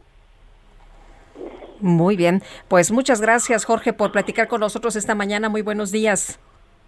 Muy 1.79 2.15
bien, 2.15 2.43
pues 2.67 2.91
muchas 2.91 3.21
gracias 3.21 3.65
Jorge 3.65 3.91
por 3.91 4.11
platicar 4.11 4.47
con 4.47 4.61
nosotros 4.61 4.95
esta 4.95 5.15
mañana. 5.15 5.49
Muy 5.49 5.63
buenos 5.63 5.91
días. 5.91 6.39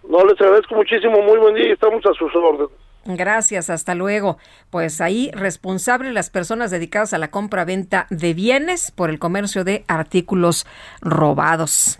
No, 0.08 0.24
les 0.24 0.40
agradezco 0.40 0.74
muchísimo, 0.74 1.20
muy 1.22 1.38
buen 1.38 1.54
día 1.54 1.68
y 1.68 1.72
estamos 1.72 2.04
a 2.06 2.12
sus 2.14 2.34
órdenes. 2.36 2.70
Gracias, 3.06 3.68
hasta 3.68 3.94
luego. 3.94 4.38
Pues 4.70 5.00
ahí 5.00 5.30
responsable 5.34 6.12
las 6.12 6.30
personas 6.30 6.70
dedicadas 6.70 7.12
a 7.12 7.18
la 7.18 7.30
compra-venta 7.30 8.06
de 8.10 8.32
bienes 8.32 8.90
por 8.90 9.10
el 9.10 9.18
comercio 9.18 9.64
de 9.64 9.84
artículos 9.88 10.66
robados. 11.02 11.98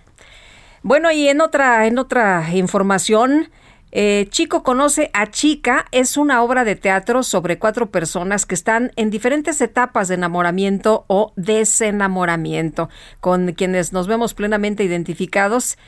Bueno, 0.82 1.10
y 1.10 1.28
en 1.28 1.40
otra, 1.40 1.86
en 1.86 1.98
otra 1.98 2.54
información, 2.54 3.50
eh, 3.96 4.26
Chico 4.28 4.64
conoce 4.64 5.08
a 5.12 5.30
Chica 5.30 5.86
es 5.92 6.16
una 6.16 6.42
obra 6.42 6.64
de 6.64 6.74
teatro 6.74 7.22
sobre 7.22 7.60
cuatro 7.60 7.92
personas 7.92 8.44
que 8.44 8.56
están 8.56 8.90
en 8.96 9.08
diferentes 9.08 9.60
etapas 9.60 10.08
de 10.08 10.16
enamoramiento 10.16 11.04
o 11.06 11.32
desenamoramiento, 11.36 12.88
con 13.20 13.52
quienes 13.52 13.92
nos 13.92 14.08
vemos 14.08 14.34
plenamente 14.34 14.82
identificados. 14.82 15.78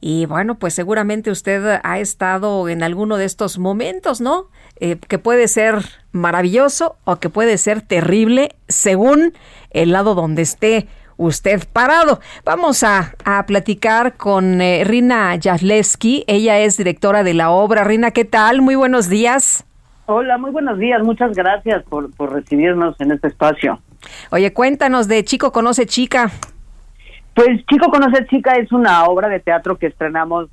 Y 0.00 0.26
bueno, 0.26 0.58
pues 0.58 0.74
seguramente 0.74 1.30
usted 1.30 1.78
ha 1.84 1.98
estado 2.00 2.68
en 2.68 2.82
alguno 2.82 3.18
de 3.18 3.24
estos 3.24 3.58
momentos, 3.58 4.20
¿no? 4.20 4.50
Eh, 4.80 4.98
que 4.98 5.20
puede 5.20 5.46
ser 5.46 5.76
maravilloso 6.10 6.96
o 7.04 7.16
que 7.16 7.30
puede 7.30 7.56
ser 7.56 7.82
terrible 7.82 8.56
según 8.66 9.32
el 9.70 9.92
lado 9.92 10.16
donde 10.16 10.42
esté 10.42 10.88
usted 11.16 11.62
parado. 11.72 12.20
Vamos 12.44 12.82
a, 12.84 13.14
platicar 13.46 14.16
con 14.16 14.60
eh, 14.60 14.84
Rina 14.84 15.38
Jasleski. 15.40 16.24
Ella 16.26 16.58
es 16.58 16.76
directora 16.76 17.22
de 17.22 17.34
la 17.34 17.50
obra. 17.50 17.84
Rina, 17.84 18.10
¿qué 18.10 18.24
tal? 18.24 18.62
Muy 18.62 18.74
buenos 18.74 19.08
días. 19.08 19.66
Hola, 20.06 20.38
muy 20.38 20.50
buenos 20.50 20.78
días. 20.78 21.02
Muchas 21.02 21.34
gracias 21.34 21.82
por, 21.84 22.14
por 22.14 22.32
recibirnos 22.32 23.00
en 23.00 23.12
este 23.12 23.28
espacio. 23.28 23.80
Oye, 24.30 24.52
cuéntanos 24.52 25.08
de 25.08 25.24
Chico 25.24 25.52
Conoce 25.52 25.86
Chica. 25.86 26.30
Pues 27.34 27.64
Chico 27.66 27.90
Conoce 27.90 28.26
Chica 28.26 28.52
es 28.56 28.70
una 28.72 29.04
obra 29.04 29.28
de 29.28 29.40
teatro 29.40 29.76
que 29.78 29.86
estrenamos 29.86 30.50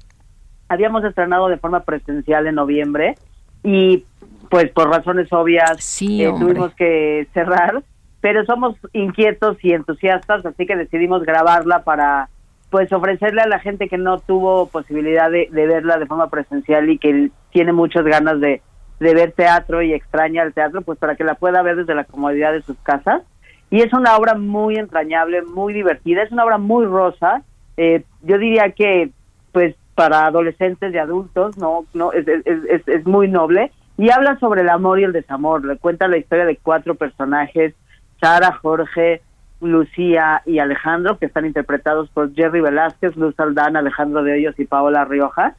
habíamos 0.71 1.03
estrenado 1.03 1.49
de 1.49 1.57
forma 1.57 1.81
presencial 1.81 2.47
en 2.47 2.55
noviembre 2.55 3.15
y 3.61 4.05
pues 4.49 4.71
por 4.71 4.89
razones 4.89 5.27
obvias 5.31 6.01
eh, 6.01 6.31
tuvimos 6.39 6.73
que 6.75 7.27
cerrar, 7.33 7.83
pero 8.21 8.45
somos 8.45 8.75
inquietos 8.93 9.57
y 9.63 9.73
entusiastas, 9.73 10.45
así 10.45 10.65
que 10.65 10.75
decidimos 10.75 11.23
grabarla 11.23 11.83
para 11.83 12.29
pues 12.71 12.91
ofrecerle 12.93 13.41
a 13.41 13.47
la 13.47 13.59
gente 13.59 13.89
que 13.89 13.97
no 13.97 14.19
tuvo 14.19 14.67
posibilidad 14.67 15.29
de, 15.29 15.49
verla 15.51 15.97
de 15.97 16.05
forma 16.05 16.29
presencial 16.29 16.89
y 16.89 16.97
que 16.97 17.29
tiene 17.51 17.73
muchas 17.73 18.05
ganas 18.05 18.39
de, 18.39 18.61
ver 18.99 19.33
teatro 19.33 19.81
y 19.81 19.93
extraña 19.93 20.43
el 20.43 20.53
teatro, 20.53 20.81
pues 20.81 20.97
para 20.97 21.15
que 21.15 21.25
la 21.25 21.35
pueda 21.35 21.61
ver 21.63 21.75
desde 21.75 21.95
la 21.95 22.05
comodidad 22.05 22.53
de 22.53 22.61
sus 22.61 22.77
casas. 22.77 23.23
Y 23.69 23.81
es 23.81 23.91
una 23.93 24.15
obra 24.15 24.35
muy 24.35 24.77
entrañable, 24.77 25.41
muy 25.41 25.73
divertida, 25.73 26.23
es 26.23 26.31
una 26.31 26.45
obra 26.45 26.57
muy 26.57 26.85
rosa. 26.85 27.41
Eh, 27.75 28.03
yo 28.21 28.37
diría 28.37 28.71
que, 28.71 29.09
pues, 29.51 29.75
para 29.95 30.27
adolescentes 30.27 30.93
y 30.93 30.97
adultos, 30.97 31.57
no, 31.57 31.85
no, 31.93 32.13
es, 32.13 32.25
es, 32.27 32.87
es, 32.87 33.05
muy 33.05 33.27
noble. 33.27 33.71
Y 33.97 34.11
habla 34.11 34.37
sobre 34.39 34.61
el 34.61 34.69
amor 34.69 34.99
y 34.99 35.03
el 35.03 35.13
desamor. 35.13 35.65
Le 35.65 35.77
cuenta 35.77 36.07
la 36.07 36.17
historia 36.17 36.45
de 36.45 36.57
cuatro 36.57 36.95
personajes, 36.95 37.73
Sara, 38.21 38.53
Jorge, 38.61 39.21
Lucía 39.59 40.41
y 40.45 40.59
Alejandro, 40.59 41.17
que 41.17 41.25
están 41.25 41.45
interpretados 41.45 42.09
por 42.09 42.33
Jerry 42.33 42.61
Velázquez, 42.61 43.15
Luz 43.15 43.39
Aldán, 43.39 43.75
Alejandro 43.75 44.23
de 44.23 44.33
Hoyos 44.33 44.59
y 44.59 44.65
Paola 44.65 45.05
Rioja. 45.05 45.55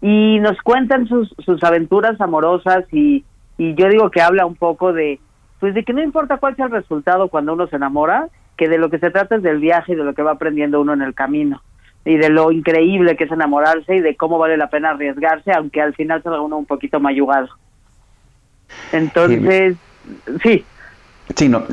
Y 0.00 0.38
nos 0.40 0.60
cuentan 0.62 1.06
sus, 1.06 1.34
sus 1.44 1.62
aventuras 1.62 2.20
amorosas 2.20 2.84
y, 2.92 3.24
y 3.58 3.74
yo 3.74 3.88
digo 3.88 4.10
que 4.10 4.22
habla 4.22 4.46
un 4.46 4.56
poco 4.56 4.92
de, 4.92 5.18
pues 5.60 5.74
de 5.74 5.84
que 5.84 5.92
no 5.92 6.02
importa 6.02 6.38
cuál 6.38 6.56
sea 6.56 6.66
el 6.66 6.72
resultado 6.72 7.28
cuando 7.28 7.52
uno 7.54 7.66
se 7.66 7.76
enamora, 7.76 8.28
que 8.56 8.68
de 8.68 8.78
lo 8.78 8.90
que 8.90 8.98
se 8.98 9.10
trata 9.10 9.36
es 9.36 9.42
del 9.42 9.58
viaje 9.58 9.92
y 9.92 9.96
de 9.96 10.04
lo 10.04 10.14
que 10.14 10.22
va 10.22 10.32
aprendiendo 10.32 10.80
uno 10.80 10.92
en 10.92 11.02
el 11.02 11.14
camino 11.14 11.62
y 12.04 12.16
de 12.16 12.28
lo 12.28 12.52
increíble 12.52 13.16
que 13.16 13.24
es 13.24 13.32
enamorarse 13.32 13.96
y 13.96 14.00
de 14.00 14.14
cómo 14.14 14.38
vale 14.38 14.56
la 14.56 14.68
pena 14.68 14.90
arriesgarse, 14.90 15.52
aunque 15.52 15.80
al 15.80 15.94
final 15.94 16.22
salga 16.22 16.40
uno 16.40 16.58
un 16.58 16.66
poquito 16.66 17.00
mayugado. 17.00 17.48
Entonces, 18.92 19.76
sí. 20.42 20.42
Sí, 20.42 20.64
no, 21.48 21.64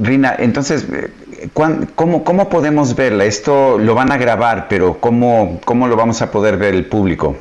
Rina, 0.00 0.34
entonces, 0.38 0.86
eh, 0.92 1.48
¿cómo, 1.52 2.24
¿cómo 2.24 2.48
podemos 2.48 2.94
verla? 2.94 3.24
Esto 3.24 3.78
lo 3.78 3.94
van 3.94 4.12
a 4.12 4.16
grabar, 4.16 4.66
pero 4.68 4.98
¿cómo, 4.98 5.60
¿cómo 5.64 5.88
lo 5.88 5.96
vamos 5.96 6.22
a 6.22 6.30
poder 6.30 6.56
ver 6.56 6.74
el 6.74 6.86
público? 6.86 7.36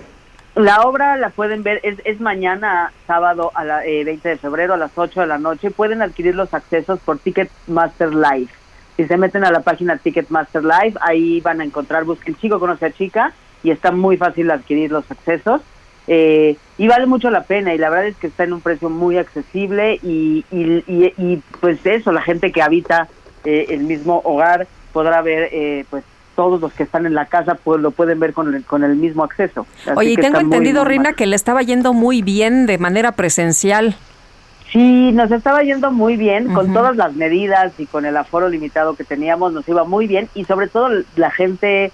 La 0.56 0.84
obra 0.84 1.18
la 1.18 1.32
pueden 1.32 1.64
ver, 1.64 1.82
es, 1.84 1.98
es 2.06 2.22
mañana, 2.22 2.94
sábado, 3.08 3.52
a 3.56 3.66
la, 3.66 3.80
20 3.80 4.12
eh, 4.12 4.32
de 4.32 4.38
febrero, 4.38 4.74
a 4.74 4.78
las 4.78 4.92
8 4.96 5.22
de 5.22 5.28
la 5.28 5.38
noche. 5.38 5.70
Pueden 5.70 6.02
adquirir 6.02 6.34
los 6.34 6.54
accesos 6.54 7.00
por 7.00 7.20
Ticketmaster 7.20 8.16
Live. 8.16 8.48
Si 8.96 9.06
se 9.06 9.18
meten 9.18 9.44
a 9.44 9.52
la 9.52 9.60
página 9.60 9.98
Ticketmaster 9.98 10.64
Live, 10.64 10.94
ahí 11.02 11.42
van 11.42 11.60
a 11.60 11.66
encontrar, 11.66 12.06
busquen 12.06 12.38
Chico 12.38 12.60
Conoce 12.60 12.86
a 12.86 12.92
Chica 12.92 13.34
y 13.64 13.72
está 13.72 13.92
muy 13.92 14.16
fácil 14.16 14.50
adquirir 14.50 14.92
los 14.92 15.10
accesos. 15.12 15.62
Eh, 16.08 16.58
y 16.78 16.88
vale 16.88 17.06
mucho 17.06 17.30
la 17.30 17.44
pena 17.44 17.74
y 17.74 17.78
la 17.78 17.90
verdad 17.90 18.08
es 18.08 18.18
que 18.18 18.28
está 18.28 18.44
en 18.44 18.54
un 18.54 18.62
precio 18.62 18.90
muy 18.90 19.18
accesible 19.18 20.00
y, 20.04 20.46
y, 20.52 21.42
pues 21.60 21.84
eso, 21.86 22.12
la 22.12 22.22
gente 22.22 22.52
que 22.52 22.62
habita 22.62 23.08
eh, 23.44 23.68
el 23.70 23.82
mismo 23.82 24.22
hogar 24.24 24.68
podrá 24.94 25.22
ver 25.22 25.50
eh, 25.52 25.86
pues 25.90 26.04
todos 26.36 26.60
los 26.60 26.74
que 26.74 26.84
están 26.84 27.06
en 27.06 27.14
la 27.14 27.26
casa 27.26 27.56
pues 27.56 27.82
lo 27.82 27.92
pueden 27.92 28.20
ver 28.20 28.34
con 28.34 28.54
el, 28.54 28.64
con 28.64 28.84
el 28.84 28.96
mismo 28.96 29.24
acceso. 29.24 29.66
Oye, 29.96 30.12
y 30.12 30.16
tengo 30.16 30.40
entendido, 30.40 30.84
Rina, 30.84 31.14
que 31.14 31.26
le 31.26 31.36
estaba 31.36 31.62
yendo 31.64 31.94
muy 31.94 32.22
bien 32.22 32.66
de 32.66 32.78
manera 32.78 33.14
presencial. 33.14 33.96
Sí, 34.72 35.12
nos 35.14 35.32
estaba 35.32 35.64
yendo 35.64 35.92
muy 35.92 36.18
bien, 36.18 36.54
con 36.54 36.74
todas 36.74 36.98
las 36.98 37.14
medidas 37.14 37.72
y 37.78 37.86
con 37.86 38.06
el 38.06 38.18
aforo 38.18 38.50
limitado 38.50 38.96
que 38.96 39.06
teníamos, 39.06 39.54
nos 39.54 39.68
iba 39.70 39.86
muy 39.86 40.06
bien 40.06 40.28
y 40.36 40.44
sobre 40.44 40.68
todo 40.68 40.90
la 41.16 41.32
gente 41.32 41.94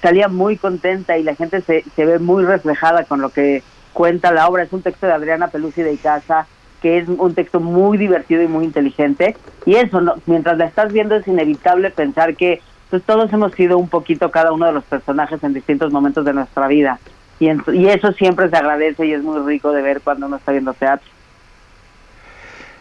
salía 0.00 0.28
muy 0.28 0.56
contenta 0.56 1.18
y 1.18 1.22
la 1.22 1.34
gente 1.34 1.60
se, 1.60 1.84
se 1.94 2.06
ve 2.06 2.18
muy 2.18 2.44
reflejada 2.44 3.04
con 3.04 3.20
lo 3.20 3.30
que 3.30 3.62
cuenta 3.92 4.32
la 4.32 4.48
obra. 4.48 4.62
Es 4.62 4.72
un 4.72 4.82
texto 4.82 5.06
de 5.06 5.12
Adriana 5.12 5.48
Pelusi 5.48 5.82
de 5.82 5.92
Icaza, 5.92 6.46
que 6.80 6.98
es 6.98 7.08
un 7.08 7.34
texto 7.34 7.60
muy 7.60 7.98
divertido 7.98 8.42
y 8.42 8.48
muy 8.48 8.64
inteligente. 8.64 9.36
Y 9.66 9.76
eso, 9.76 10.00
mientras 10.26 10.58
la 10.58 10.66
estás 10.66 10.92
viendo, 10.92 11.14
es 11.14 11.26
inevitable 11.28 11.90
pensar 11.90 12.34
que 12.36 12.60
pues, 12.90 13.02
todos 13.04 13.32
hemos 13.32 13.52
sido 13.52 13.78
un 13.78 13.88
poquito 13.88 14.30
cada 14.30 14.52
uno 14.52 14.66
de 14.66 14.72
los 14.72 14.84
personajes 14.84 15.42
en 15.44 15.54
distintos 15.54 15.92
momentos 15.92 16.24
de 16.24 16.34
nuestra 16.34 16.66
vida. 16.66 16.98
Y, 17.38 17.50
y 17.72 17.88
eso 17.88 18.12
siempre 18.12 18.48
se 18.48 18.56
agradece 18.56 19.06
y 19.06 19.12
es 19.12 19.22
muy 19.22 19.38
rico 19.46 19.72
de 19.72 19.82
ver 19.82 20.00
cuando 20.00 20.26
uno 20.26 20.36
está 20.36 20.52
viendo 20.52 20.74
teatro. 20.74 21.08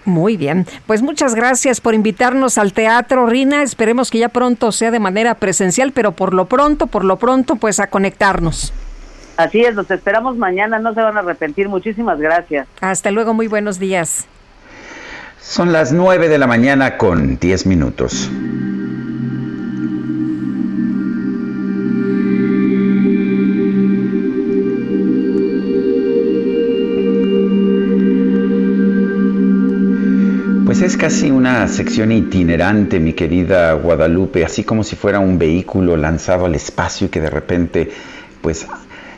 Muy 0.04 0.36
bien, 0.36 0.66
pues 0.88 1.02
muchas 1.02 1.36
gracias 1.36 1.80
por 1.80 1.94
invitarnos 1.94 2.58
al 2.58 2.74
teatro, 2.74 3.28
Rina. 3.28 3.62
Esperemos 3.62 4.10
que 4.10 4.18
ya 4.18 4.30
pronto 4.30 4.72
sea 4.72 4.90
de 4.90 5.00
manera 5.00 5.36
presencial, 5.36 5.92
pero 5.92 6.14
por 6.14 6.34
lo 6.34 6.46
pronto, 6.46 6.88
por 6.88 7.04
lo 7.04 7.18
pronto, 7.18 7.56
pues 7.56 7.80
a 7.80 7.88
conectarnos. 7.88 8.74
Así 9.38 9.62
es, 9.62 9.76
los 9.76 9.90
esperamos 9.90 10.38
mañana, 10.38 10.80
no 10.80 10.94
se 10.94 11.02
van 11.02 11.18
a 11.18 11.20
arrepentir. 11.22 11.70
Muchísimas 11.70 12.20
gracias. 12.20 12.68
Hasta 12.80 13.12
luego, 13.12 13.34
muy 13.34 13.48
buenos 13.48 13.80
días. 13.80 14.26
Son 15.40 15.72
las 15.72 15.92
nueve 15.92 16.30
de 16.30 16.38
la 16.38 16.48
mañana 16.48 16.98
con 16.98 17.38
diez 17.38 17.66
minutos. 17.66 18.30
Es 30.82 30.98
casi 30.98 31.30
una 31.30 31.68
sección 31.68 32.12
itinerante, 32.12 33.00
mi 33.00 33.14
querida 33.14 33.74
Guadalupe, 33.74 34.44
así 34.44 34.64
como 34.64 34.84
si 34.84 34.96
fuera 34.96 35.20
un 35.20 35.38
vehículo 35.38 35.96
lanzado 35.96 36.46
al 36.46 36.56
espacio 36.56 37.08
y 37.08 37.10
que 37.10 37.22
de 37.22 37.30
repente, 37.30 37.92
pues, 38.42 38.66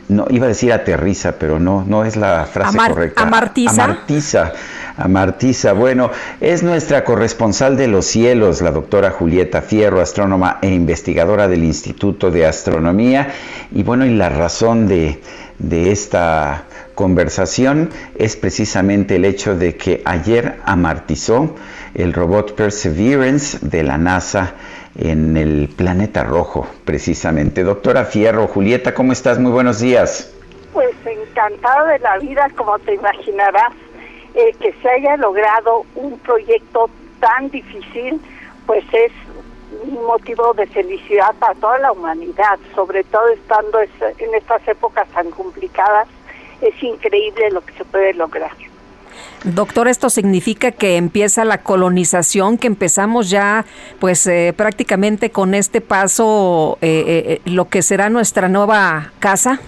no 0.08 0.26
iba 0.28 0.44
a 0.44 0.48
decir 0.48 0.72
aterriza, 0.72 1.36
pero 1.38 1.58
no, 1.58 1.84
no 1.86 2.04
es 2.04 2.16
la 2.16 2.44
frase 2.44 2.76
correcta. 2.76 3.22
Amartiza. 3.22 3.84
Amartiza. 3.84 4.52
Amartiza. 4.96 5.72
Bueno, 5.72 6.10
es 6.40 6.62
nuestra 6.62 7.04
corresponsal 7.04 7.76
de 7.76 7.88
los 7.88 8.04
cielos, 8.04 8.60
la 8.60 8.70
doctora 8.70 9.10
Julieta 9.10 9.62
Fierro, 9.62 10.00
astrónoma 10.00 10.58
e 10.60 10.68
investigadora 10.68 11.48
del 11.48 11.64
Instituto 11.64 12.30
de 12.30 12.46
Astronomía. 12.46 13.28
Y 13.72 13.82
bueno, 13.82 14.04
y 14.04 14.10
la 14.10 14.28
razón 14.28 14.86
de, 14.86 15.20
de 15.58 15.90
esta 15.90 16.64
conversación 16.94 17.90
es 18.16 18.36
precisamente 18.36 19.16
el 19.16 19.24
hecho 19.24 19.56
de 19.56 19.76
que 19.76 20.02
ayer 20.04 20.60
amartizó 20.64 21.54
el 21.94 22.12
robot 22.12 22.54
Perseverance 22.54 23.58
de 23.62 23.82
la 23.82 23.98
NASA 23.98 24.54
en 24.96 25.36
el 25.36 25.68
planeta 25.68 26.22
rojo, 26.22 26.66
precisamente. 26.84 27.64
Doctora 27.64 28.04
Fierro, 28.04 28.46
Julieta, 28.46 28.94
¿cómo 28.94 29.12
estás? 29.12 29.38
Muy 29.38 29.50
buenos 29.50 29.80
días. 29.80 30.32
Pues 30.72 30.94
encantada 31.04 31.92
de 31.92 31.98
la 32.00 32.18
vida, 32.18 32.48
como 32.56 32.78
te 32.80 32.94
imaginarás, 32.94 33.72
eh, 34.34 34.54
que 34.60 34.72
se 34.82 34.88
haya 34.88 35.16
logrado 35.16 35.84
un 35.94 36.18
proyecto 36.18 36.90
tan 37.20 37.50
difícil, 37.50 38.20
pues 38.66 38.84
es 38.92 39.12
un 39.84 40.04
motivo 40.04 40.52
de 40.54 40.66
felicidad 40.66 41.34
para 41.38 41.54
toda 41.54 41.78
la 41.78 41.92
humanidad, 41.92 42.58
sobre 42.74 43.04
todo 43.04 43.28
estando 43.28 43.80
en 43.80 44.34
estas 44.34 44.66
épocas 44.68 45.08
tan 45.08 45.30
complicadas 45.30 46.08
es 46.60 46.82
increíble 46.82 47.50
lo 47.50 47.60
que 47.64 47.72
se 47.74 47.84
puede 47.84 48.14
lograr. 48.14 48.52
Doctor, 49.44 49.88
esto 49.88 50.08
significa 50.08 50.72
que 50.72 50.96
empieza 50.96 51.44
la 51.44 51.58
colonización, 51.58 52.56
que 52.56 52.66
empezamos 52.66 53.28
ya, 53.28 53.66
pues 54.00 54.26
eh, 54.26 54.54
prácticamente 54.56 55.30
con 55.30 55.54
este 55.54 55.82
paso, 55.82 56.78
eh, 56.80 57.40
eh, 57.44 57.50
lo 57.50 57.68
que 57.68 57.82
será 57.82 58.08
nuestra 58.08 58.48
nueva 58.48 59.12
casa. 59.18 59.60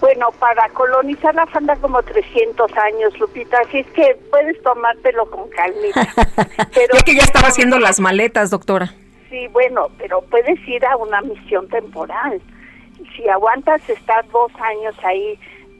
Bueno, 0.00 0.28
para 0.38 0.68
colonizar 0.68 1.34
la 1.34 1.46
falta 1.46 1.74
como 1.76 2.00
300 2.04 2.70
años, 2.76 3.18
Lupita, 3.18 3.58
así 3.66 3.78
es 3.78 3.86
que 3.88 4.16
puedes 4.30 4.62
tomártelo 4.62 5.28
con 5.28 5.48
calmita. 5.50 6.08
Pero, 6.72 6.94
ya 6.94 7.02
que 7.02 7.16
ya 7.16 7.22
estaba 7.22 7.48
haciendo 7.48 7.80
las 7.80 7.98
maletas, 7.98 8.50
doctora. 8.50 8.94
Sí, 9.28 9.48
bueno, 9.48 9.88
pero 9.98 10.22
puedes 10.22 10.58
ir 10.66 10.86
a 10.86 10.96
una 10.96 11.20
misión 11.20 11.68
temporal. 11.68 12.40
Si 13.14 13.28
aguantas 13.28 13.86
estar 13.86 14.26
dos 14.28 14.50
años 14.58 14.94
ahí 15.04 15.38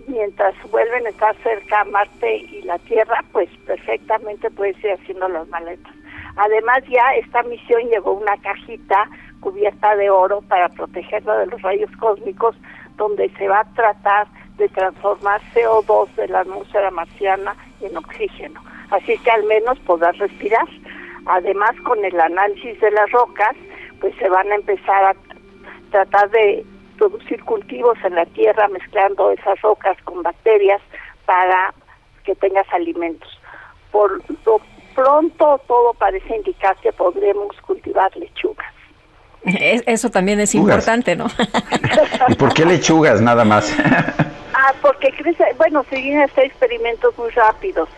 mientras 0.09 0.55
vuelven 0.71 1.07
a 1.07 1.11
estar 1.11 1.37
cerca 1.43 1.85
Marte 1.85 2.37
y 2.37 2.63
la 2.63 2.79
Tierra, 2.81 3.23
pues 3.33 3.49
perfectamente 3.67 4.51
puedes 4.51 4.83
ir 4.83 4.93
haciendo 4.93 5.29
las 5.29 5.47
maletas. 5.49 5.93
Además 6.37 6.83
ya 6.89 7.15
esta 7.17 7.43
misión 7.45 7.83
llevó 7.89 8.13
una 8.13 8.37
cajita 8.39 9.09
cubierta 9.41 9.97
de 9.97 10.11
oro 10.11 10.41
para 10.43 10.69
protegerla 10.69 11.39
de 11.39 11.47
los 11.47 11.63
rayos 11.63 11.91
cósmicos, 11.99 12.57
donde 12.97 13.29
se 13.39 13.49
va 13.49 13.61
a 13.61 13.75
tratar 13.75 14.27
de 14.57 14.69
transformar 14.69 15.41
CO2 15.55 16.15
de 16.17 16.29
la 16.29 16.41
atmósfera 16.41 16.91
marciana 16.91 17.55
en 17.81 17.97
oxígeno. 17.97 18.61
Así 18.91 19.17
que 19.19 19.31
al 19.31 19.45
menos 19.45 19.79
podrás 19.81 20.19
respirar. 20.19 20.67
Además, 21.27 21.73
con 21.85 22.05
el 22.05 22.19
análisis 22.21 22.81
de 22.81 22.91
las 22.91 23.11
rocas, 23.11 23.55
pues 24.01 24.15
se 24.17 24.29
van 24.29 24.51
a 24.51 24.57
empezar 24.57 25.05
a 25.05 25.17
tratar 25.91 26.31
de 26.31 26.65
producir 26.99 27.43
cultivos 27.45 27.97
en 28.05 28.15
la 28.15 28.27
tierra 28.27 28.69
mezclando 28.69 29.31
esas 29.31 29.61
rocas 29.63 29.97
con 30.05 30.23
bacterias 30.23 30.83
para 31.25 31.73
que 32.25 32.35
tengas 32.35 32.67
alimentos. 32.73 33.29
Por 33.91 34.21
lo 34.45 34.61
pronto 34.95 35.61
todo 35.67 35.95
parece 35.95 36.37
indicar 36.37 36.77
que 36.79 36.93
podremos 36.93 37.57
cultivar 37.63 38.15
lechugas. 38.17 38.67
Eso 39.45 40.11
también 40.11 40.41
es 40.41 40.55
importante, 40.55 41.15
¿no? 41.15 41.27
¿Y 42.29 42.35
por 42.35 42.53
qué 42.53 42.67
lechugas 42.67 43.21
nada 43.21 43.45
más? 43.45 43.75
ah, 44.55 44.75
porque 44.83 45.11
crece, 45.13 45.45
bueno, 45.57 45.85
se 45.89 45.97
vienen 45.97 46.23
a 46.23 46.25
hacer 46.25 46.45
experimentos 46.47 47.17
muy 47.17 47.31
rápidos 47.31 47.89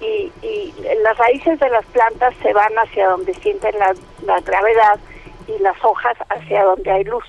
y, 0.00 0.30
y, 0.42 0.74
las 1.02 1.16
raíces 1.16 1.58
de 1.58 1.70
las 1.70 1.84
plantas 1.86 2.34
se 2.42 2.52
van 2.52 2.72
hacia 2.78 3.08
donde 3.08 3.32
sienten 3.34 3.76
la, 3.78 3.94
la 4.26 4.40
gravedad 4.40 5.00
y 5.48 5.60
las 5.62 5.76
hojas 5.82 6.16
hacia 6.28 6.64
donde 6.64 6.90
hay 6.90 7.04
luz. 7.04 7.24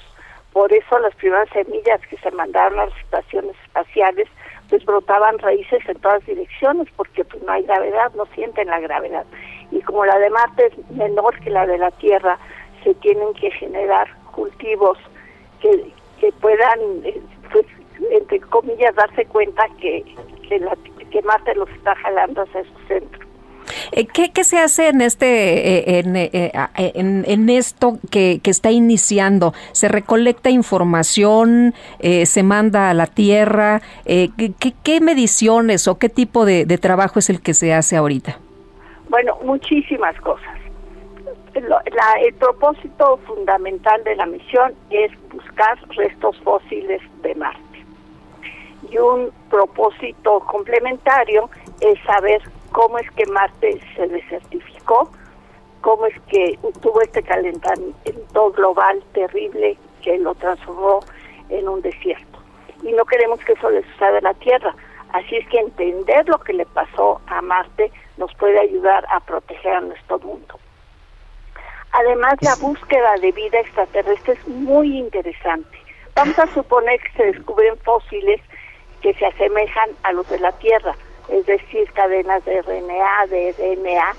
Por 0.53 0.71
eso 0.71 0.99
las 0.99 1.15
primeras 1.15 1.49
semillas 1.49 1.99
que 2.09 2.17
se 2.17 2.31
mandaron 2.31 2.79
a 2.79 2.85
las 2.85 2.97
estaciones 2.99 3.55
espaciales 3.65 4.27
pues 4.69 4.85
brotaban 4.85 5.39
raíces 5.39 5.81
en 5.87 5.99
todas 5.99 6.25
direcciones 6.25 6.87
porque 6.95 7.25
pues 7.25 7.43
no 7.43 7.51
hay 7.51 7.63
gravedad, 7.63 8.11
no 8.15 8.25
sienten 8.33 8.67
la 8.67 8.79
gravedad. 8.79 9.25
Y 9.71 9.81
como 9.81 10.05
la 10.05 10.17
de 10.19 10.29
Marte 10.29 10.67
es 10.67 10.91
menor 10.91 11.39
que 11.41 11.49
la 11.49 11.65
de 11.65 11.77
la 11.77 11.91
Tierra, 11.91 12.37
se 12.83 12.93
tienen 12.95 13.33
que 13.33 13.49
generar 13.51 14.07
cultivos 14.31 14.97
que, 15.61 15.91
que 16.19 16.31
puedan, 16.33 16.79
eh, 17.03 17.21
pues, 17.51 17.65
entre 18.11 18.39
comillas, 18.41 18.95
darse 18.95 19.25
cuenta 19.25 19.67
que, 19.79 20.03
que, 20.47 20.59
la, 20.59 20.75
que 21.11 21.21
Marte 21.21 21.55
los 21.55 21.69
está 21.69 21.95
jalando 21.95 22.41
hacia 22.41 22.63
su 22.63 22.87
centro. 22.87 23.27
Eh, 23.91 24.05
¿Qué, 24.05 24.31
¿Qué, 24.31 24.43
se 24.43 24.59
hace 24.59 24.89
en 24.89 25.01
este 25.01 25.97
eh, 25.97 26.03
en, 26.95 27.25
en, 27.27 27.49
esto 27.49 27.99
que, 28.09 28.39
que, 28.43 28.51
está 28.51 28.71
iniciando? 28.71 29.53
¿Se 29.71 29.87
recolecta 29.87 30.49
información? 30.49 31.73
¿Se 32.01 32.43
manda 32.43 32.89
a 32.89 32.93
la 32.93 33.07
Tierra? 33.07 33.81
¿qué, 34.05 34.73
¿qué, 34.83 35.01
mediciones 35.01 35.87
o 35.87 35.97
qué 35.97 36.09
tipo 36.09 36.45
de, 36.45 36.65
de 36.65 36.77
trabajo 36.77 37.19
es 37.19 37.29
el 37.29 37.41
que 37.41 37.53
se 37.53 37.73
hace 37.73 37.95
ahorita? 37.95 38.37
Bueno, 39.09 39.37
muchísimas 39.43 40.19
cosas 40.21 40.53
la, 41.61 42.13
el 42.21 42.33
propósito 42.35 43.17
fundamental 43.27 44.03
de 44.03 44.15
la 44.15 44.25
misión 44.25 44.73
es 44.89 45.11
buscar 45.29 45.77
restos 45.89 46.39
fósiles 46.41 47.01
de 47.21 47.35
Marte. 47.35 47.59
Y 48.89 48.97
un 48.97 49.31
propósito 49.49 50.39
complementario 50.41 51.49
es 51.81 51.99
saber 52.03 52.41
cómo 52.73 52.97
es 52.97 53.09
que 53.11 53.25
Marte 53.27 53.79
se 53.95 54.07
desertificó, 54.07 55.09
cómo 55.81 56.07
es 56.07 56.19
que 56.27 56.59
tuvo 56.81 57.01
este 57.01 57.23
calentamiento 57.23 58.51
global 58.51 59.01
terrible 59.13 59.77
que 60.01 60.17
lo 60.17 60.35
transformó 60.35 60.99
en 61.49 61.69
un 61.69 61.81
desierto. 61.81 62.39
Y 62.81 62.91
no 62.91 63.05
queremos 63.05 63.39
que 63.45 63.53
eso 63.53 63.69
le 63.69 63.83
suceda 63.83 64.17
a 64.17 64.21
la 64.21 64.33
Tierra. 64.33 64.75
Así 65.13 65.37
es 65.37 65.47
que 65.47 65.59
entender 65.59 66.27
lo 66.27 66.39
que 66.39 66.53
le 66.53 66.65
pasó 66.65 67.21
a 67.27 67.41
Marte 67.41 67.91
nos 68.17 68.33
puede 68.35 68.59
ayudar 68.59 69.05
a 69.09 69.19
proteger 69.19 69.75
a 69.75 69.81
nuestro 69.81 70.19
mundo. 70.19 70.59
Además, 71.91 72.33
la 72.41 72.55
búsqueda 72.55 73.13
de 73.21 73.31
vida 73.31 73.59
extraterrestre 73.59 74.33
es 74.33 74.47
muy 74.47 74.97
interesante. 74.97 75.77
Vamos 76.15 76.37
a 76.39 76.47
suponer 76.47 76.99
que 76.99 77.11
se 77.11 77.25
descubren 77.33 77.77
fósiles 77.79 78.41
que 79.01 79.13
se 79.13 79.25
asemejan 79.27 79.91
a 80.01 80.11
los 80.13 80.27
de 80.29 80.39
la 80.39 80.51
Tierra, 80.53 80.95
es 81.33 81.47
decir, 81.47 81.91
cadenas 81.93 82.45
de 82.45 82.61
RNA, 82.61 83.25
de 83.27 83.53
DNA, 83.53 84.15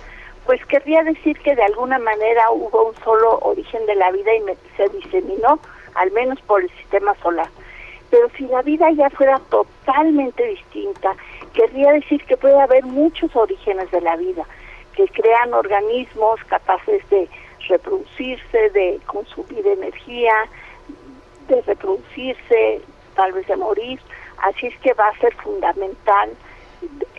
pues 0.46 0.64
querría 0.66 1.04
decir 1.04 1.38
que 1.38 1.54
de 1.54 1.62
alguna 1.62 1.98
manera 1.98 2.50
hubo 2.50 2.88
un 2.88 2.94
solo 3.04 3.38
origen 3.38 3.86
de 3.86 3.94
la 3.94 4.10
vida 4.10 4.34
y 4.34 4.42
se 4.76 4.88
diseminó, 4.88 5.60
al 5.94 6.10
menos 6.10 6.40
por 6.42 6.62
el 6.62 6.70
sistema 6.70 7.14
solar. 7.22 7.48
Pero 8.10 8.28
si 8.36 8.46
la 8.46 8.62
vida 8.62 8.90
ya 8.90 9.10
fuera 9.10 9.38
totalmente 9.48 10.44
distinta, 10.44 11.14
querría 11.52 11.92
decir 11.92 12.22
que 12.24 12.36
puede 12.36 12.60
haber 12.60 12.84
muchos 12.84 13.34
orígenes 13.36 13.90
de 13.92 14.00
la 14.00 14.16
vida, 14.16 14.44
que 14.96 15.06
crean 15.08 15.54
organismos 15.54 16.42
capaces 16.44 17.08
de 17.10 17.28
reproducirse, 17.68 18.70
de 18.70 19.00
consumir 19.06 19.64
energía, 19.66 20.34
de 21.46 21.62
reproducirse, 21.62 22.80
tal 23.14 23.32
vez 23.32 23.46
de 23.46 23.56
morir. 23.56 24.00
Así 24.38 24.66
es 24.66 24.76
que 24.80 24.92
va 24.94 25.08
a 25.08 25.18
ser 25.18 25.32
fundamental 25.36 26.30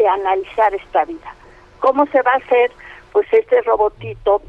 analizar 0.07 0.73
esta 0.73 1.05
vida. 1.05 1.33
¿Cómo 1.79 2.05
se 2.07 2.21
va 2.21 2.33
a 2.33 2.37
hacer? 2.37 2.71
Pues 3.11 3.31
este 3.31 3.61
robotito 3.61 4.41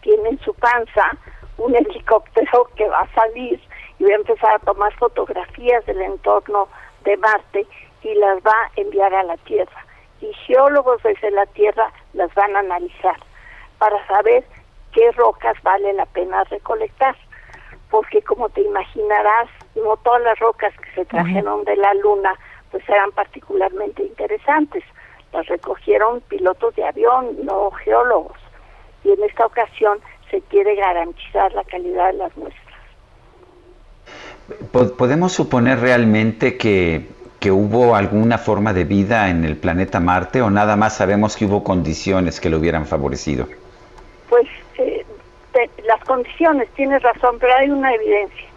tiene 0.00 0.30
en 0.30 0.38
su 0.40 0.54
panza 0.54 1.10
un 1.58 1.74
helicóptero 1.74 2.68
que 2.76 2.88
va 2.88 3.00
a 3.00 3.14
salir 3.14 3.60
y 3.98 4.04
va 4.04 4.12
a 4.12 4.16
empezar 4.16 4.54
a 4.54 4.58
tomar 4.60 4.92
fotografías 4.94 5.84
del 5.86 6.00
entorno 6.00 6.68
de 7.04 7.16
Marte 7.16 7.66
y 8.02 8.14
las 8.14 8.38
va 8.38 8.52
a 8.52 8.70
enviar 8.76 9.14
a 9.14 9.22
la 9.22 9.36
Tierra. 9.38 9.86
Y 10.20 10.32
geólogos 10.46 11.02
desde 11.02 11.30
la 11.30 11.46
Tierra 11.46 11.92
las 12.14 12.32
van 12.34 12.54
a 12.56 12.60
analizar 12.60 13.16
para 13.78 14.04
saber 14.06 14.44
qué 14.92 15.10
rocas 15.12 15.56
vale 15.62 15.92
la 15.94 16.06
pena 16.06 16.44
recolectar. 16.44 17.16
Porque 17.90 18.22
como 18.22 18.48
te 18.48 18.62
imaginarás, 18.62 19.48
no 19.74 19.96
todas 19.98 20.22
las 20.22 20.38
rocas 20.38 20.72
que 20.78 20.90
se 20.94 21.04
trajeron 21.04 21.64
de 21.64 21.76
la 21.76 21.92
Luna 21.94 22.38
pues 22.72 22.88
eran 22.88 23.12
particularmente 23.12 24.02
interesantes. 24.02 24.82
Las 25.32 25.46
recogieron 25.46 26.20
pilotos 26.22 26.74
de 26.74 26.84
avión, 26.84 27.36
no 27.44 27.70
geólogos. 27.70 28.36
Y 29.04 29.10
en 29.10 29.22
esta 29.22 29.46
ocasión 29.46 29.98
se 30.30 30.40
quiere 30.42 30.74
garantizar 30.74 31.52
la 31.52 31.62
calidad 31.64 32.08
de 32.08 32.14
las 32.14 32.36
muestras. 32.36 32.62
¿Podemos 34.98 35.32
suponer 35.32 35.78
realmente 35.78 36.58
que, 36.58 37.06
que 37.38 37.50
hubo 37.50 37.94
alguna 37.94 38.38
forma 38.38 38.72
de 38.72 38.84
vida 38.84 39.30
en 39.30 39.44
el 39.44 39.56
planeta 39.56 40.00
Marte 40.00 40.42
o 40.42 40.50
nada 40.50 40.76
más 40.76 40.96
sabemos 40.96 41.36
que 41.36 41.44
hubo 41.44 41.62
condiciones 41.62 42.40
que 42.40 42.50
lo 42.50 42.58
hubieran 42.58 42.86
favorecido? 42.86 43.46
Pues 44.28 44.48
las 45.84 46.02
condiciones, 46.04 46.68
tienes 46.74 47.02
razón, 47.02 47.36
pero 47.38 47.54
hay 47.54 47.70
una 47.70 47.92
evidencia. 47.94 48.48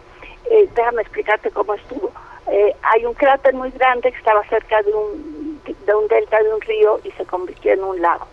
Eh, 0.50 0.68
déjame 0.74 1.02
explicarte 1.02 1.50
cómo 1.50 1.74
estuvo. 1.74 2.10
Eh, 2.48 2.74
hay 2.82 3.04
un 3.04 3.14
cráter 3.14 3.54
muy 3.54 3.70
grande 3.70 4.12
que 4.12 4.18
estaba 4.18 4.42
cerca 4.48 4.80
de 4.82 4.92
un, 4.94 5.60
de 5.64 5.74
delta 6.08 6.42
de 6.42 6.54
un 6.54 6.60
río 6.60 7.00
y 7.02 7.10
se 7.12 7.24
convirtió 7.24 7.72
en 7.72 7.82
un 7.82 8.00
lago. 8.00 8.26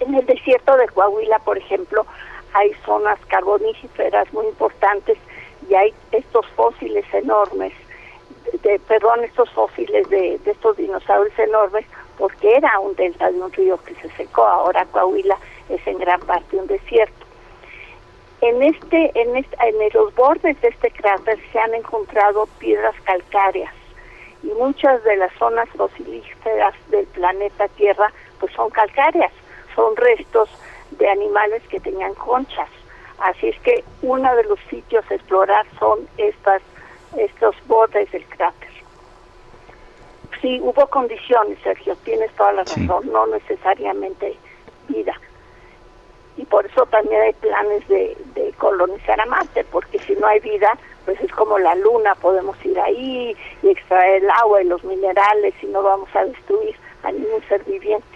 En 0.00 0.14
el 0.14 0.26
desierto 0.26 0.76
de 0.76 0.88
Coahuila, 0.88 1.38
por 1.40 1.56
ejemplo, 1.56 2.04
hay 2.52 2.74
zonas 2.84 3.18
carboníferas 3.28 4.32
muy 4.32 4.46
importantes 4.46 5.16
y 5.68 5.74
hay 5.74 5.94
estos 6.10 6.46
fósiles 6.56 7.04
enormes, 7.14 7.72
de, 8.62 8.80
perdón, 8.80 9.22
estos 9.24 9.50
fósiles 9.50 10.08
de, 10.10 10.38
de 10.38 10.50
estos 10.50 10.76
dinosaurios 10.76 11.38
enormes, 11.38 11.86
porque 12.18 12.56
era 12.56 12.78
un 12.80 12.94
delta 12.96 13.30
de 13.30 13.40
un 13.40 13.52
río 13.52 13.78
que 13.84 13.94
se 13.96 14.10
secó. 14.16 14.44
Ahora 14.44 14.84
Coahuila 14.86 15.38
es 15.68 15.86
en 15.86 15.98
gran 15.98 16.20
parte 16.20 16.56
un 16.56 16.66
desierto. 16.66 17.23
En, 18.44 18.62
este, 18.62 19.10
en, 19.14 19.36
en 19.36 19.74
los 19.94 20.14
bordes 20.14 20.60
de 20.60 20.68
este 20.68 20.90
cráter 20.90 21.38
se 21.50 21.58
han 21.58 21.74
encontrado 21.74 22.46
piedras 22.58 22.94
calcáreas 23.04 23.72
y 24.42 24.48
muchas 24.48 25.02
de 25.02 25.16
las 25.16 25.32
zonas 25.38 25.66
fosilíferas 25.70 26.74
del 26.90 27.06
planeta 27.06 27.68
Tierra 27.68 28.12
pues 28.38 28.52
son 28.52 28.68
calcáreas, 28.68 29.32
son 29.74 29.96
restos 29.96 30.50
de 30.90 31.08
animales 31.08 31.62
que 31.70 31.80
tenían 31.80 32.12
conchas. 32.16 32.68
Así 33.18 33.48
es 33.48 33.58
que 33.60 33.82
uno 34.02 34.36
de 34.36 34.44
los 34.44 34.60
sitios 34.68 35.10
a 35.10 35.14
explorar 35.14 35.64
son 35.78 36.06
estas, 36.18 36.60
estos 37.16 37.56
bordes 37.66 38.12
del 38.12 38.26
cráter. 38.26 38.68
Sí, 40.42 40.60
hubo 40.62 40.86
condiciones, 40.88 41.58
Sergio, 41.62 41.96
tienes 42.04 42.30
toda 42.32 42.52
la 42.52 42.64
razón, 42.64 43.10
no 43.10 43.26
necesariamente 43.28 44.36
vida 44.86 45.18
y 46.36 46.44
por 46.44 46.66
eso 46.66 46.86
también 46.86 47.20
hay 47.22 47.32
planes 47.34 47.86
de, 47.88 48.16
colonizar 48.58 49.20
a 49.20 49.26
Marte, 49.26 49.64
porque 49.70 49.98
si 49.98 50.14
no 50.14 50.26
hay 50.26 50.40
vida, 50.40 50.70
pues 51.04 51.20
es 51.20 51.30
como 51.32 51.58
la 51.58 51.74
luna, 51.74 52.14
podemos 52.14 52.56
ir 52.64 52.78
ahí 52.78 53.36
y 53.62 53.68
extraer 53.68 54.22
el 54.22 54.30
agua 54.30 54.62
y 54.62 54.66
los 54.66 54.82
minerales 54.84 55.54
y 55.62 55.66
no 55.66 55.82
vamos 55.82 56.08
a 56.14 56.24
destruir 56.24 56.74
a 57.02 57.12
ningún 57.12 57.42
ser 57.48 57.62
viviente. 57.64 58.06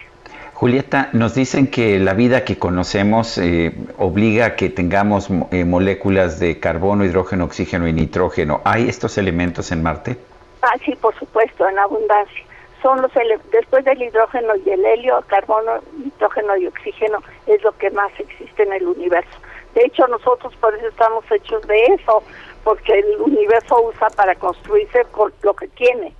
Julieta, 0.53 1.09
nos 1.13 1.35
dicen 1.35 1.67
que 1.67 1.99
la 1.99 2.13
vida 2.13 2.43
que 2.45 2.57
conocemos 2.57 3.37
eh, 3.37 3.73
obliga 3.97 4.45
a 4.45 4.55
que 4.55 4.69
tengamos 4.69 5.29
eh, 5.51 5.65
moléculas 5.65 6.39
de 6.39 6.59
carbono, 6.59 7.05
hidrógeno, 7.05 7.45
oxígeno 7.45 7.87
y 7.87 7.93
nitrógeno. 7.93 8.61
¿Hay 8.65 8.89
estos 8.89 9.17
elementos 9.17 9.71
en 9.71 9.83
Marte? 9.83 10.17
Ah, 10.61 10.73
sí, 10.83 10.95
por 10.95 11.17
supuesto, 11.17 11.67
en 11.67 11.79
abundancia 11.79 12.48
son 12.81 13.01
los 13.01 13.11
después 13.51 13.83
del 13.85 14.01
hidrógeno 14.01 14.55
y 14.65 14.69
el 14.69 14.85
helio, 14.85 15.23
carbono, 15.27 15.79
nitrógeno 15.97 16.55
y 16.57 16.67
oxígeno 16.67 17.19
es 17.47 17.61
lo 17.63 17.71
que 17.77 17.89
más 17.91 18.11
existe 18.17 18.63
en 18.63 18.73
el 18.73 18.87
universo. 18.87 19.37
De 19.75 19.85
hecho, 19.85 20.07
nosotros 20.07 20.55
por 20.57 20.73
eso 20.75 20.87
estamos 20.87 21.23
hechos 21.31 21.65
de 21.67 21.85
eso, 21.85 22.23
porque 22.63 22.99
el 22.99 23.21
universo 23.21 23.81
usa 23.83 24.07
para 24.15 24.35
construirse 24.35 25.05
con 25.11 25.31
lo 25.43 25.53
que 25.53 25.67
tiene. 25.69 26.13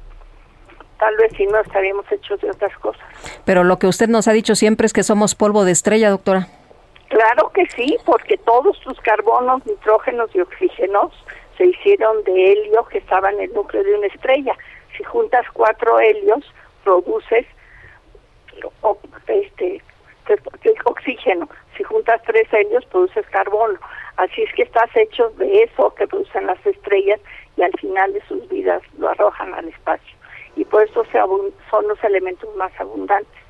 Tal 1.00 1.16
vez 1.16 1.32
si 1.38 1.46
no 1.48 1.60
estaríamos 1.60 2.06
hechos 2.12 2.42
de 2.42 2.52
otras 2.52 2.78
cosas. 2.80 3.02
Pero 3.46 3.64
lo 3.64 3.80
que 3.80 3.88
usted 3.88 4.10
nos 4.10 4.28
ha 4.28 4.34
dicho 4.34 4.56
siempre 4.56 4.86
es 4.86 4.94
que 4.94 5.04
somos 5.04 5.34
polvo 5.34 5.64
de 5.64 5.72
estrella, 5.72 6.10
doctora. 6.10 6.48
Claro 7.08 7.50
que 7.54 7.66
sí, 7.68 7.98
porque 8.06 8.38
todos 8.38 8.78
sus 8.80 9.00
carbonos, 9.02 9.66
nitrógenos 9.66 10.30
y 10.36 10.42
oxígenos 10.42 11.12
se 11.58 11.66
hicieron 11.66 12.24
de 12.24 12.52
helio 12.52 12.86
que 12.86 13.00
estaba 13.00 13.32
en 13.32 13.40
el 13.42 13.54
núcleo 13.54 13.84
de 13.84 13.96
una 13.96 14.08
estrella 14.08 14.56
si 15.00 15.06
juntas 15.06 15.46
cuatro 15.54 15.98
helios, 16.02 16.44
produces 16.84 17.46
este, 19.28 19.82
oxígeno. 20.84 21.48
Si 21.78 21.84
juntas 21.84 22.22
tres 22.26 22.52
helios, 22.52 22.84
produces 22.88 23.26
carbono. 23.28 23.80
Así 24.18 24.42
es 24.44 24.54
que 24.54 24.64
estás 24.64 24.94
hecho 24.98 25.30
de 25.38 25.64
eso 25.64 25.96
que 25.96 26.06
producen 26.06 26.48
las 26.48 26.64
estrellas 26.66 27.22
y 27.56 27.62
al 27.62 27.72
final 27.80 28.12
de 28.12 28.22
sus 28.28 28.46
vidas 28.50 28.82
lo 28.98 29.08
arrojan 29.08 29.54
al 29.54 29.70
espacio. 29.70 30.18
Y 30.58 30.66
por 30.66 30.84
eso 30.84 31.06
se 31.06 31.20
son 31.72 31.88
los 31.88 32.04
elementos 32.04 32.54
más 32.58 32.78
abundantes. 32.78 33.42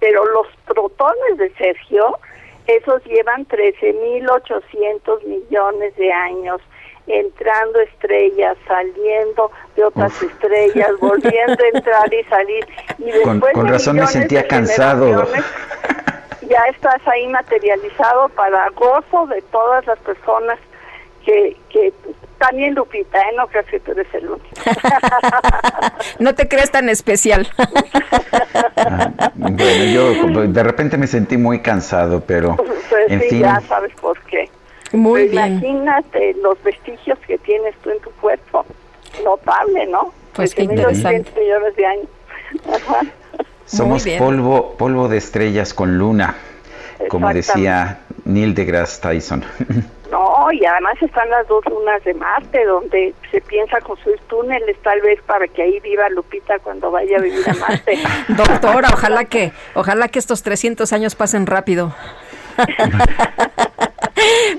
Pero 0.00 0.22
los 0.26 0.48
protones 0.66 1.38
de 1.38 1.50
Sergio, 1.54 2.18
esos 2.66 3.02
llevan 3.06 3.48
13.800 3.48 5.24
millones 5.24 5.96
de 5.96 6.12
años 6.12 6.60
entrando 7.12 7.80
estrellas, 7.80 8.56
saliendo 8.66 9.50
de 9.76 9.84
otras 9.84 10.22
estrellas, 10.22 10.90
volviendo 11.00 11.64
a 11.64 11.68
entrar 11.74 12.14
y 12.14 12.24
salir. 12.24 12.66
Y 12.98 13.10
después 13.10 13.52
con, 13.54 13.68
razón 13.68 13.96
me 13.96 14.06
sentía 14.06 14.46
cansado. 14.46 15.26
Ya 16.42 16.64
estás 16.70 17.00
ahí 17.06 17.28
materializado 17.28 18.28
para 18.30 18.68
gozo 18.70 19.26
de 19.26 19.40
todas 19.42 19.86
las 19.86 19.98
personas 20.00 20.58
que, 21.24 21.56
que 21.68 21.92
también 22.40 22.74
Lupita, 22.74 23.18
¿eh? 23.18 23.32
no 23.36 23.46
creas 23.46 23.66
que 23.66 23.78
tú 23.80 23.92
eres 23.92 24.06
el 24.14 24.30
único. 24.30 24.48
no 26.18 26.34
te 26.34 26.48
crees 26.48 26.70
tan 26.70 26.88
especial. 26.88 27.46
Ah, 28.76 29.12
bueno, 29.36 29.84
yo 29.92 30.46
de 30.48 30.62
repente 30.62 30.96
me 30.96 31.06
sentí 31.06 31.36
muy 31.36 31.60
cansado, 31.60 32.22
pero 32.26 32.56
pues 32.88 33.10
en 33.10 33.20
fin. 33.20 33.40
ya 33.40 33.60
sabes 33.68 33.92
por 34.00 34.18
qué. 34.22 34.49
Muy 34.92 35.28
bien. 35.28 35.58
Imagínate 35.58 36.34
los 36.42 36.62
vestigios 36.62 37.18
que 37.26 37.38
tienes 37.38 37.74
tú 37.82 37.90
en 37.90 38.00
tu 38.00 38.10
cuerpo. 38.12 38.64
Notable, 39.24 39.86
¿no? 39.86 40.12
Pues 40.34 40.54
qué 40.54 40.62
interesante. 40.62 41.30
millones 41.38 41.76
de 41.76 41.86
años. 41.86 42.08
Somos 43.66 44.04
polvo, 44.18 44.74
polvo 44.76 45.08
de 45.08 45.18
estrellas 45.18 45.74
con 45.74 45.98
luna, 45.98 46.36
como 47.08 47.32
decía 47.32 48.00
Neil 48.24 48.54
deGrasse 48.54 49.00
Tyson. 49.00 49.44
No, 50.10 50.50
y 50.50 50.64
además 50.64 51.00
están 51.00 51.30
las 51.30 51.46
dos 51.46 51.64
lunas 51.66 52.02
de 52.02 52.14
Marte, 52.14 52.64
donde 52.64 53.14
se 53.30 53.40
piensa 53.42 53.80
construir 53.80 54.18
túneles 54.28 54.76
tal 54.82 55.00
vez 55.02 55.20
para 55.22 55.46
que 55.46 55.62
ahí 55.62 55.78
viva 55.78 56.08
Lupita 56.08 56.58
cuando 56.58 56.90
vaya 56.90 57.18
a 57.18 57.20
vivir 57.20 57.48
a 57.48 57.54
Marte. 57.54 57.96
Doctora, 58.28 58.88
ojalá 58.92 59.24
que, 59.26 59.52
ojalá 59.74 60.08
que 60.08 60.18
estos 60.18 60.42
300 60.42 60.92
años 60.92 61.14
pasen 61.14 61.46
rápido. 61.46 61.94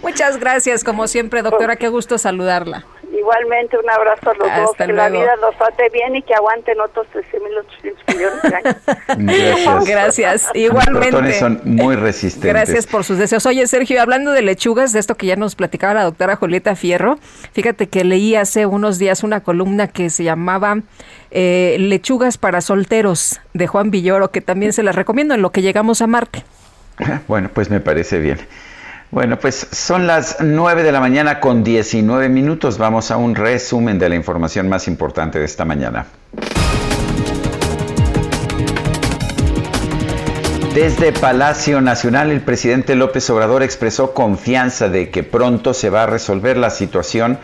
Muchas 0.02 0.40
gracias, 0.40 0.84
como 0.84 1.08
siempre, 1.08 1.42
doctora, 1.42 1.76
qué 1.76 1.88
gusto 1.90 2.18
saludarla. 2.18 2.86
Igualmente, 3.12 3.78
un 3.78 3.90
abrazo 3.90 4.32
a 4.32 4.34
los 4.34 4.56
dos, 4.56 4.76
que 4.78 4.88
la 4.88 5.10
vida 5.10 5.36
los 5.36 5.56
trate 5.58 5.90
bien 5.90 6.16
y 6.16 6.22
que 6.22 6.34
aguanten 6.34 6.80
otros 6.80 7.06
13.800 7.14 8.16
millones 8.16 8.42
de 8.42 8.56
años. 8.56 8.76
Gracias. 9.86 9.88
Gracias, 9.88 10.50
igualmente. 10.56 11.22
Los 11.22 11.36
son 11.36 11.62
muy 11.64 11.96
resistentes. 11.96 12.52
Gracias 12.52 12.88
por 12.88 13.04
sus 13.04 13.18
deseos. 13.18 13.46
Oye, 13.46 13.68
Sergio, 13.68 14.02
hablando 14.02 14.32
de 14.32 14.42
lechugas, 14.42 14.94
de 14.94 15.00
esto 15.00 15.16
que 15.16 15.28
ya 15.28 15.36
nos 15.36 15.56
platicaba 15.56 15.94
la 15.94 16.04
doctora 16.04 16.36
Julieta 16.36 16.76
Fierro, 16.76 17.20
fíjate 17.54 17.88
que 17.88 18.04
leí 18.04 18.36
hace 18.36 18.66
unos 18.66 18.98
días 18.98 19.24
una 19.24 19.42
columna 19.42 19.88
que 19.88 20.10
se 20.10 20.24
llamaba 20.24 20.80
eh, 21.32 21.78
Lechugas 21.80 22.38
para 22.38 22.62
solteros 22.62 23.40
de 23.54 23.68
Juan 23.68 23.92
Villoro, 23.92 24.32
que 24.32 24.42
también 24.42 24.74
se 24.74 24.84
las 24.84 24.96
recomiendo 24.96 25.34
en 25.34 25.42
lo 25.42 25.52
que 25.52 25.62
llegamos 25.62 26.02
a 26.02 26.08
Marte. 26.08 26.44
Bueno, 27.28 27.50
pues 27.54 27.70
me 27.70 27.80
parece 27.80 28.20
bien. 28.20 28.40
Bueno, 29.12 29.38
pues 29.38 29.68
son 29.74 30.08
las 30.08 30.38
9 30.40 30.84
de 30.84 30.92
la 30.94 31.02
mañana 31.02 31.42
con 31.42 31.66
19 31.66 32.30
minutos. 32.30 32.78
Vamos 32.78 33.12
a 33.12 33.18
un 33.18 33.36
resumen 33.36 34.00
de 34.00 34.08
la 34.08 34.16
información 34.16 34.70
más 34.70 34.88
importante 34.88 35.38
de 35.38 35.44
esta 35.44 35.66
mañana. 35.66 36.06
Desde 40.74 41.12
Palacio 41.12 41.82
Nacional, 41.82 42.32
el 42.32 42.40
presidente 42.40 42.96
López 42.96 43.30
Obrador 43.30 43.64
expresó 43.64 44.14
confianza 44.14 44.88
de 44.88 45.10
que 45.10 45.24
pronto 45.24 45.74
se 45.74 45.90
va 45.90 46.04
a 46.04 46.08
resolver 46.08 46.56
la 46.56 46.70
situación 46.70 47.38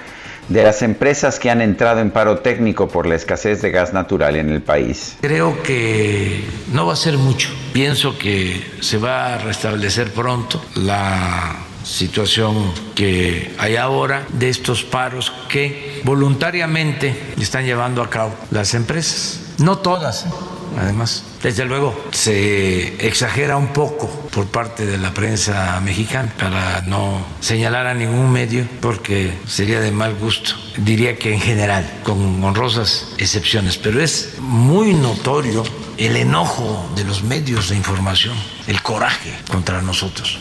de 0.49 0.63
las 0.63 0.81
empresas 0.81 1.39
que 1.39 1.49
han 1.49 1.61
entrado 1.61 1.99
en 1.99 2.11
paro 2.11 2.39
técnico 2.39 2.87
por 2.87 3.05
la 3.05 3.15
escasez 3.15 3.61
de 3.61 3.71
gas 3.71 3.93
natural 3.93 4.35
en 4.35 4.49
el 4.49 4.61
país. 4.61 5.17
Creo 5.21 5.61
que 5.63 6.43
no 6.71 6.85
va 6.85 6.93
a 6.93 6.97
ser 6.97 7.17
mucho. 7.17 7.49
Pienso 7.73 8.17
que 8.17 8.65
se 8.79 8.97
va 8.97 9.35
a 9.35 9.37
restablecer 9.39 10.11
pronto 10.11 10.61
la 10.75 11.55
situación 11.83 12.73
que 12.95 13.53
hay 13.57 13.77
ahora 13.77 14.25
de 14.33 14.49
estos 14.49 14.83
paros 14.83 15.31
que 15.49 16.01
voluntariamente 16.03 17.15
están 17.39 17.65
llevando 17.65 18.01
a 18.01 18.09
cabo 18.09 18.33
las 18.51 18.73
empresas. 18.73 19.39
No 19.57 19.77
todas, 19.77 20.25
¿eh? 20.25 20.29
Además. 20.77 21.23
Desde 21.41 21.65
luego, 21.65 21.95
se 22.11 23.05
exagera 23.05 23.57
un 23.57 23.67
poco 23.67 24.07
por 24.31 24.47
parte 24.47 24.85
de 24.85 24.97
la 24.97 25.13
prensa 25.13 25.79
mexicana 25.81 26.33
para 26.37 26.81
no 26.81 27.25
señalar 27.39 27.87
a 27.87 27.93
ningún 27.93 28.31
medio 28.31 28.65
porque 28.81 29.33
sería 29.47 29.79
de 29.79 29.91
mal 29.91 30.15
gusto. 30.15 30.51
Diría 30.77 31.17
que 31.17 31.33
en 31.33 31.41
general, 31.41 31.99
con 32.03 32.43
honrosas 32.43 33.13
excepciones, 33.17 33.77
pero 33.77 34.01
es 34.01 34.35
muy 34.39 34.93
notorio 34.93 35.63
el 35.97 36.15
enojo 36.15 36.89
de 36.95 37.03
los 37.03 37.23
medios 37.23 37.69
de 37.69 37.75
información, 37.75 38.35
el 38.67 38.81
coraje 38.81 39.33
contra 39.49 39.81
nosotros. 39.81 40.39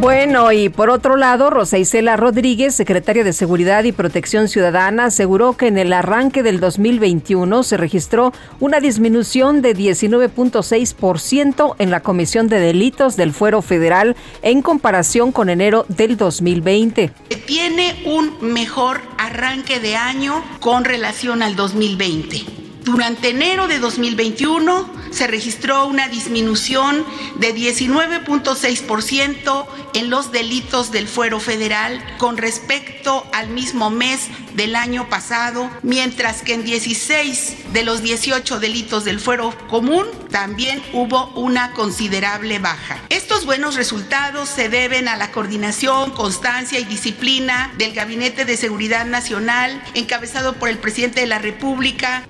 Bueno, 0.00 0.50
y 0.52 0.68
por 0.68 0.90
otro 0.90 1.16
lado, 1.16 1.48
Rosa 1.48 1.78
Isela 1.78 2.16
Rodríguez, 2.16 2.74
secretaria 2.74 3.24
de 3.24 3.32
Seguridad 3.32 3.84
y 3.84 3.92
Protección 3.92 4.48
Ciudadana, 4.48 5.06
aseguró 5.06 5.56
que 5.56 5.68
en 5.68 5.78
el 5.78 5.90
arranque 5.92 6.42
del 6.42 6.60
2021 6.60 7.62
se 7.62 7.78
registró 7.78 8.32
una 8.60 8.80
disminución 8.80 9.62
de 9.62 9.74
19.6% 9.74 11.76
en 11.78 11.90
la 11.90 12.00
comisión 12.00 12.48
de 12.48 12.60
delitos 12.60 13.16
del 13.16 13.32
fuero 13.32 13.62
federal 13.62 14.16
en 14.42 14.60
comparación 14.60 15.32
con 15.32 15.48
enero 15.48 15.86
del 15.88 16.18
2020. 16.18 17.12
Tiene 17.46 18.02
un 18.04 18.52
mejor 18.52 19.00
arranque 19.16 19.80
de 19.80 19.96
año 19.96 20.44
con 20.60 20.84
relación 20.84 21.42
al 21.42 21.56
2020 21.56 22.65
durante 22.86 23.28
enero 23.30 23.66
de 23.66 23.80
2021 23.80 24.88
se 25.10 25.26
registró 25.26 25.86
una 25.86 26.06
disminución 26.08 27.04
de 27.36 27.52
19.6% 27.52 29.66
en 29.94 30.08
los 30.08 30.30
delitos 30.30 30.92
del 30.92 31.08
fuero 31.08 31.40
federal 31.40 32.00
con 32.18 32.36
respecto 32.36 33.26
al 33.32 33.48
mismo 33.48 33.90
mes 33.90 34.28
del 34.54 34.76
año 34.76 35.08
pasado, 35.08 35.68
mientras 35.82 36.42
que 36.42 36.54
en 36.54 36.62
16 36.64 37.72
de 37.72 37.82
los 37.82 38.02
18 38.02 38.60
delitos 38.60 39.04
del 39.04 39.18
fuero 39.18 39.52
común 39.68 40.06
también 40.30 40.80
hubo 40.92 41.26
una 41.34 41.72
considerable 41.72 42.60
baja. 42.60 43.02
Estos 43.08 43.46
buenos 43.46 43.74
resultados 43.74 44.48
se 44.48 44.68
deben 44.68 45.08
a 45.08 45.16
la 45.16 45.32
coordinación, 45.32 46.12
constancia 46.12 46.78
y 46.78 46.84
disciplina 46.84 47.74
del 47.78 47.94
Gabinete 47.94 48.44
de 48.44 48.56
Seguridad 48.56 49.06
Nacional, 49.06 49.82
encabezado 49.94 50.52
por 50.54 50.68
el 50.68 50.78
presidente 50.78 51.18
de 51.20 51.26
la 51.26 51.40
República. 51.40 52.22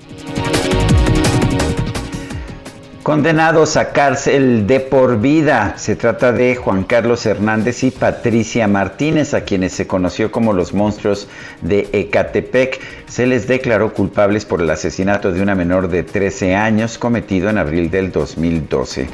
Condenados 3.06 3.76
a 3.76 3.92
cárcel 3.92 4.66
de 4.66 4.80
por 4.80 5.20
vida. 5.20 5.74
Se 5.76 5.94
trata 5.94 6.32
de 6.32 6.56
Juan 6.56 6.82
Carlos 6.82 7.24
Hernández 7.24 7.84
y 7.84 7.92
Patricia 7.92 8.66
Martínez, 8.66 9.32
a 9.32 9.42
quienes 9.42 9.74
se 9.74 9.86
conoció 9.86 10.32
como 10.32 10.52
los 10.52 10.74
monstruos 10.74 11.28
de 11.62 11.88
Ecatepec. 11.92 12.80
Se 13.06 13.28
les 13.28 13.46
declaró 13.46 13.94
culpables 13.94 14.44
por 14.44 14.60
el 14.60 14.68
asesinato 14.70 15.30
de 15.30 15.40
una 15.40 15.54
menor 15.54 15.86
de 15.86 16.02
13 16.02 16.56
años 16.56 16.98
cometido 16.98 17.48
en 17.48 17.58
abril 17.58 17.92
del 17.92 18.10
2012. 18.10 19.06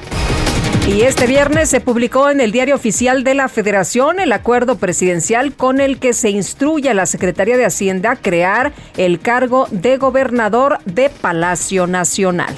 Y 0.87 1.03
este 1.03 1.29
viernes 1.29 1.71
se 1.71 1.81
publicó 1.81 2.29
en 2.29 2.41
el 2.41 2.51
Diario 2.51 2.75
Oficial 2.75 3.23
de 3.23 3.35
la 3.35 3.49
Federación 3.49 4.19
el 4.19 4.33
acuerdo 4.33 4.79
presidencial 4.79 5.55
con 5.55 5.81
el 5.81 5.99
que 5.99 6.13
se 6.13 6.31
instruye 6.31 6.91
a 6.91 6.95
la 6.95 7.07
Secretaría 7.07 7.57
de 7.57 7.65
Hacienda 7.65 8.17
crear 8.17 8.73
el 8.97 9.21
cargo 9.21 9.69
de 9.71 9.97
gobernador 9.97 10.81
de 10.85 11.09
Palacio 11.09 11.87
Nacional. 11.87 12.53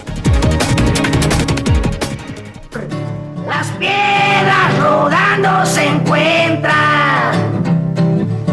Las 3.46 3.68
piedras 3.72 4.78
rodando 4.80 5.66
se 5.66 5.84
encuentran 5.84 7.34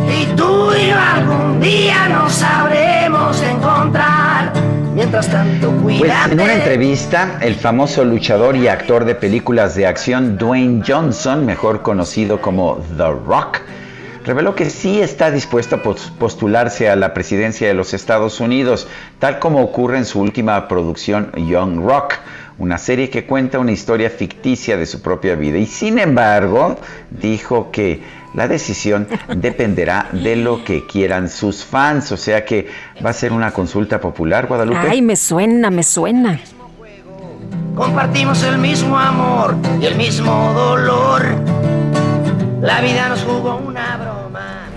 y 0.09 0.25
tú 0.35 0.73
y 0.73 0.89
yo 0.89 0.99
algún 0.99 1.61
día 1.61 2.09
nos 2.09 2.33
sabremos 2.33 3.41
encontrar. 3.41 4.70
Mientras 5.11 5.29
tanto, 5.29 5.73
Pues 5.83 6.13
en 6.31 6.39
una 6.39 6.53
entrevista, 6.53 7.37
el 7.41 7.55
famoso 7.55 8.05
luchador 8.05 8.55
y 8.55 8.69
actor 8.69 9.03
de 9.03 9.13
películas 9.13 9.75
de 9.75 9.85
acción 9.85 10.37
Dwayne 10.37 10.83
Johnson, 10.87 11.45
mejor 11.45 11.81
conocido 11.81 12.39
como 12.39 12.81
The 12.95 13.11
Rock, 13.27 13.59
reveló 14.23 14.55
que 14.55 14.69
sí 14.69 15.01
está 15.01 15.29
dispuesto 15.29 15.75
a 15.75 15.83
postularse 15.83 16.89
a 16.89 16.95
la 16.95 17.13
presidencia 17.13 17.67
de 17.67 17.73
los 17.73 17.93
Estados 17.93 18.39
Unidos, 18.39 18.87
tal 19.19 19.39
como 19.39 19.61
ocurre 19.61 19.97
en 19.97 20.05
su 20.05 20.21
última 20.21 20.69
producción 20.69 21.33
Young 21.35 21.85
Rock 21.85 22.13
una 22.57 22.77
serie 22.77 23.09
que 23.09 23.25
cuenta 23.25 23.59
una 23.59 23.71
historia 23.71 24.09
ficticia 24.09 24.77
de 24.77 24.85
su 24.85 25.01
propia 25.01 25.35
vida. 25.35 25.57
Y 25.57 25.65
sin 25.65 25.97
embargo, 25.97 26.77
dijo 27.09 27.71
que 27.71 28.01
la 28.33 28.47
decisión 28.47 29.07
dependerá 29.35 30.07
de 30.11 30.35
lo 30.35 30.63
que 30.63 30.85
quieran 30.87 31.29
sus 31.29 31.63
fans, 31.65 32.11
o 32.11 32.17
sea 32.17 32.45
que 32.45 32.67
va 33.03 33.09
a 33.09 33.13
ser 33.13 33.33
una 33.33 33.51
consulta 33.51 33.99
popular, 33.99 34.47
Guadalupe. 34.47 34.79
Ay, 34.79 35.01
me 35.01 35.15
suena, 35.15 35.69
me 35.69 35.83
suena. 35.83 36.39
Compartimos 37.75 38.43
el 38.43 38.57
mismo 38.57 38.97
amor 38.97 39.55
y 39.81 39.85
el 39.85 39.95
mismo 39.95 40.53
dolor. 40.53 41.23
La 42.61 42.81
vida 42.81 43.09
nos 43.09 43.23
jugó 43.23 43.57
una 43.57 43.97
broma. 43.97 44.69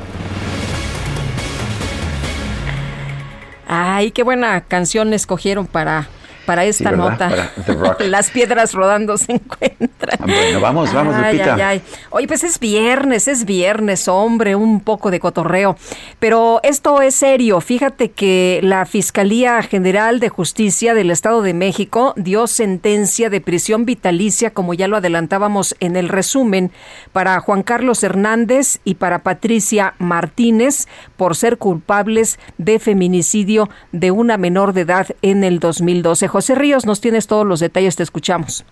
Ay, 3.66 4.10
qué 4.10 4.22
buena 4.22 4.60
canción 4.62 5.12
escogieron 5.12 5.66
para 5.66 6.08
para 6.44 6.64
esta 6.64 6.92
nota. 6.92 7.52
Las 8.00 8.30
piedras 8.30 8.74
rodando 8.74 9.16
se 9.18 9.32
encuentran. 9.32 10.18
Ah, 10.20 10.24
bueno, 10.26 10.60
vamos, 10.60 10.92
vamos, 10.92 11.14
ay, 11.14 11.40
Ay, 11.40 11.60
ay. 11.60 11.82
Oye, 12.10 12.26
pues 12.26 12.44
es 12.44 12.58
viernes, 12.58 13.28
es 13.28 13.44
viernes, 13.44 14.08
hombre, 14.08 14.54
un 14.54 14.80
poco 14.80 15.10
de 15.10 15.20
cotorreo. 15.20 15.76
Pero 16.18 16.60
esto 16.62 17.00
es 17.02 17.14
serio. 17.14 17.60
Fíjate 17.60 18.10
que 18.10 18.60
la 18.62 18.86
Fiscalía 18.86 19.62
General 19.62 20.20
de 20.20 20.28
Justicia 20.28 20.94
del 20.94 21.10
Estado 21.10 21.42
de 21.42 21.54
México 21.54 22.14
dio 22.16 22.46
sentencia 22.46 23.30
de 23.30 23.40
prisión 23.40 23.84
vitalicia, 23.84 24.50
como 24.50 24.74
ya 24.74 24.88
lo 24.88 24.96
adelantábamos 24.96 25.74
en 25.80 25.96
el 25.96 26.08
resumen, 26.08 26.70
para 27.12 27.38
Juan 27.40 27.62
Carlos 27.62 28.02
Hernández 28.02 28.78
y 28.84 28.94
para 28.94 29.22
Patricia 29.22 29.94
Martínez 29.98 30.86
por 31.16 31.36
ser 31.36 31.58
culpables 31.58 32.38
de 32.58 32.78
feminicidio 32.78 33.68
de 33.92 34.10
una 34.10 34.36
menor 34.36 34.72
de 34.72 34.82
edad 34.82 35.08
en 35.22 35.44
el 35.44 35.58
2012. 35.60 36.28
José 36.34 36.56
Ríos, 36.56 36.84
nos 36.84 37.00
tienes 37.00 37.28
todos 37.28 37.46
los 37.46 37.60
detalles, 37.60 37.94
te 37.94 38.02
escuchamos. 38.02 38.64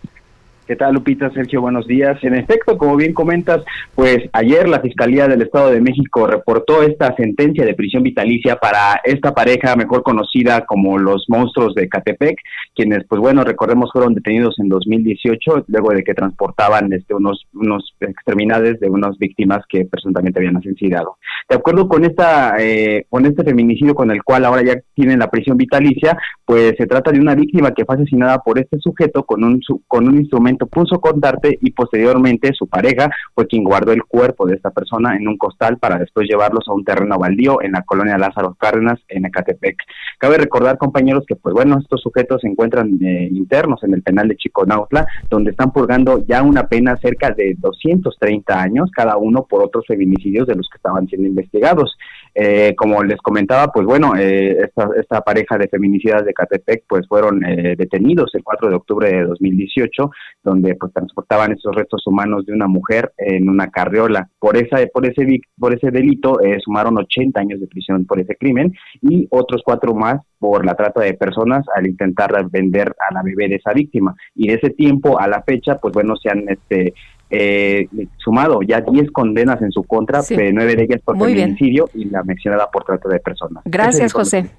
¿Qué 0.66 0.76
tal, 0.76 0.94
Lupita? 0.94 1.28
Sergio, 1.32 1.60
buenos 1.60 1.88
días. 1.88 2.22
En 2.22 2.34
efecto, 2.34 2.78
como 2.78 2.94
bien 2.94 3.12
comentas, 3.12 3.64
pues 3.96 4.18
ayer 4.32 4.68
la 4.68 4.80
Fiscalía 4.80 5.26
del 5.26 5.42
Estado 5.42 5.72
de 5.72 5.80
México 5.80 6.28
reportó 6.28 6.82
esta 6.82 7.16
sentencia 7.16 7.64
de 7.64 7.74
prisión 7.74 8.04
vitalicia 8.04 8.56
para 8.56 9.00
esta 9.02 9.34
pareja 9.34 9.74
mejor 9.74 10.04
conocida 10.04 10.64
como 10.64 10.98
los 10.98 11.24
monstruos 11.28 11.74
de 11.74 11.88
Catepec, 11.88 12.38
quienes, 12.76 13.04
pues 13.08 13.20
bueno, 13.20 13.42
recordemos, 13.42 13.90
fueron 13.92 14.14
detenidos 14.14 14.54
en 14.60 14.68
2018 14.68 15.64
luego 15.66 15.90
de 15.90 16.04
que 16.04 16.14
transportaban 16.14 16.92
este, 16.92 17.12
unos, 17.12 17.44
unos 17.54 17.92
de 18.00 18.88
unas 18.88 19.18
víctimas 19.18 19.64
que 19.68 19.84
presuntamente 19.84 20.38
habían 20.38 20.56
asesinado. 20.56 21.16
De 21.48 21.56
acuerdo 21.56 21.88
con, 21.88 22.04
esta, 22.04 22.56
eh, 22.60 23.06
con 23.08 23.26
este 23.26 23.42
feminicidio 23.42 23.94
con 23.94 24.10
el 24.10 24.22
cual 24.22 24.44
ahora 24.44 24.62
ya 24.62 24.74
tienen 24.94 25.18
la 25.18 25.30
prisión 25.30 25.56
vitalicia, 25.56 26.16
pues 26.44 26.74
se 26.78 26.86
trata 26.86 27.10
de 27.10 27.20
una 27.20 27.34
víctima 27.34 27.72
que 27.72 27.84
fue 27.84 27.96
asesinada 27.96 28.38
por 28.38 28.58
este 28.58 28.78
sujeto 28.78 29.24
con 29.24 29.42
un, 29.42 29.60
con 29.88 30.06
un 30.06 30.18
instrumento 30.18 30.51
puso 30.56 31.00
contarte 31.00 31.58
y 31.60 31.70
posteriormente 31.72 32.52
su 32.54 32.66
pareja 32.66 33.10
fue 33.34 33.46
quien 33.46 33.64
guardó 33.64 33.92
el 33.92 34.04
cuerpo 34.04 34.46
de 34.46 34.54
esta 34.54 34.70
persona 34.70 35.16
en 35.16 35.28
un 35.28 35.36
costal 35.36 35.78
para 35.78 35.98
después 35.98 36.28
llevarlos 36.28 36.64
a 36.68 36.72
un 36.72 36.84
terreno 36.84 37.18
baldío 37.18 37.62
en 37.62 37.72
la 37.72 37.82
colonia 37.82 38.18
Lázaro 38.18 38.54
Cárdenas 38.58 39.00
en 39.08 39.26
Ecatepec. 39.26 39.76
Cabe 40.18 40.38
recordar, 40.38 40.78
compañeros, 40.78 41.24
que 41.26 41.36
pues 41.36 41.54
bueno, 41.54 41.78
estos 41.80 42.00
sujetos 42.00 42.40
se 42.42 42.48
encuentran 42.48 42.98
eh, 43.02 43.28
internos 43.30 43.82
en 43.82 43.94
el 43.94 44.02
penal 44.02 44.28
de 44.28 44.36
Chiconautla, 44.36 45.06
donde 45.28 45.50
están 45.50 45.72
purgando 45.72 46.24
ya 46.26 46.42
una 46.42 46.68
pena 46.68 46.96
cerca 46.98 47.30
de 47.30 47.54
230 47.58 48.60
años 48.60 48.90
cada 48.94 49.16
uno 49.16 49.46
por 49.48 49.62
otros 49.62 49.84
feminicidios 49.86 50.46
de 50.46 50.54
los 50.54 50.68
que 50.68 50.76
estaban 50.76 51.06
siendo 51.08 51.26
investigados. 51.26 51.96
Eh, 52.34 52.74
como 52.76 53.02
les 53.02 53.20
comentaba, 53.20 53.70
pues 53.70 53.84
bueno, 53.84 54.16
eh, 54.16 54.56
esta, 54.64 54.88
esta, 54.98 55.20
pareja 55.20 55.58
de 55.58 55.68
feminicidas 55.68 56.24
de 56.24 56.32
Catepec 56.32 56.84
pues 56.88 57.06
fueron 57.06 57.44
eh, 57.44 57.74
detenidos 57.76 58.34
el 58.34 58.42
4 58.42 58.70
de 58.70 58.74
octubre 58.74 59.12
de 59.12 59.24
2018, 59.24 60.10
donde 60.42 60.74
pues 60.76 60.92
transportaban 60.94 61.52
esos 61.52 61.74
restos 61.74 62.06
humanos 62.06 62.46
de 62.46 62.54
una 62.54 62.68
mujer 62.68 63.12
en 63.18 63.48
una 63.48 63.68
carriola. 63.68 64.30
Por 64.38 64.56
esa, 64.56 64.78
por 64.92 65.06
ese, 65.06 65.40
por 65.58 65.74
ese 65.74 65.90
delito 65.90 66.38
sumaron 66.64 66.98
80 66.98 67.38
años 67.38 67.60
de 67.60 67.66
prisión 67.66 68.06
por 68.06 68.18
ese 68.18 68.36
crimen 68.36 68.72
y 69.02 69.26
otros 69.30 69.62
cuatro 69.64 69.94
más 69.94 70.20
por 70.38 70.66
la 70.66 70.74
trata 70.74 71.02
de 71.02 71.14
personas 71.14 71.64
al 71.76 71.86
intentar 71.86 72.32
vender 72.50 72.94
a 73.08 73.14
la 73.14 73.22
bebé 73.22 73.48
de 73.48 73.56
esa 73.56 73.72
víctima. 73.72 74.14
Y 74.34 74.48
de 74.48 74.54
ese 74.54 74.70
tiempo 74.70 75.20
a 75.20 75.28
la 75.28 75.42
fecha, 75.42 75.78
pues 75.78 75.94
bueno, 75.94 76.16
se 76.16 76.30
han 76.30 76.48
este, 76.48 76.94
eh, 77.34 77.88
sumado 78.18 78.60
ya 78.60 78.82
10 78.82 79.10
condenas 79.10 79.62
en 79.62 79.72
su 79.72 79.84
contra, 79.84 80.20
de 80.20 80.52
9 80.52 80.76
de 80.76 80.82
ellas 80.82 81.00
por 81.02 81.18
feminicidio 81.18 81.88
y 81.94 82.04
la 82.04 82.22
mencionada 82.22 82.70
por 82.70 82.84
trata 82.84 83.08
de 83.08 83.20
personas. 83.20 83.62
Gracias, 83.64 84.12
José. 84.12 84.50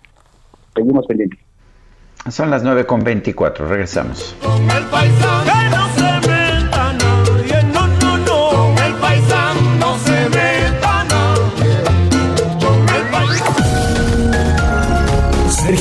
Seguimos 0.76 1.06
pendientes. 1.06 1.40
Son 2.30 2.50
las 2.50 2.64
9 2.64 2.86
con 2.88 3.04
24, 3.04 3.68
regresamos. 3.68 4.36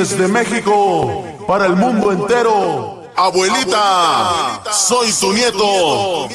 Desde 0.00 0.28
México, 0.28 1.26
para 1.46 1.66
el 1.66 1.76
mundo 1.76 2.10
entero. 2.10 3.02
Abuelita, 3.14 4.62
soy 4.72 5.12
tu 5.12 5.30
nieto. 5.34 6.26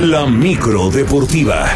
La 0.00 0.24
micro 0.24 0.88
deportiva. 0.88 1.68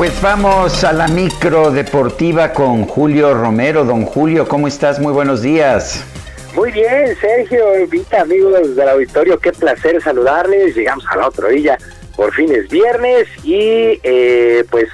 Pues 0.00 0.18
vamos 0.22 0.82
a 0.82 0.94
la 0.94 1.08
micro 1.08 1.70
deportiva 1.70 2.54
con 2.54 2.86
Julio 2.86 3.34
Romero. 3.34 3.84
Don 3.84 4.06
Julio, 4.06 4.48
¿cómo 4.48 4.66
estás? 4.66 4.98
Muy 4.98 5.12
buenos 5.12 5.42
días. 5.42 6.02
Muy 6.54 6.72
bien, 6.72 7.14
Sergio, 7.20 7.78
invita 7.78 8.22
amigos 8.22 8.74
del 8.74 8.88
auditorio, 8.88 9.38
qué 9.38 9.52
placer 9.52 10.00
saludarles. 10.00 10.74
Llegamos 10.74 11.04
a 11.10 11.16
la 11.18 11.28
otra 11.28 11.48
orilla, 11.48 11.76
por 12.16 12.32
fin 12.32 12.50
es 12.50 12.70
viernes 12.70 13.28
y 13.44 14.00
eh, 14.02 14.64
pues 14.70 14.88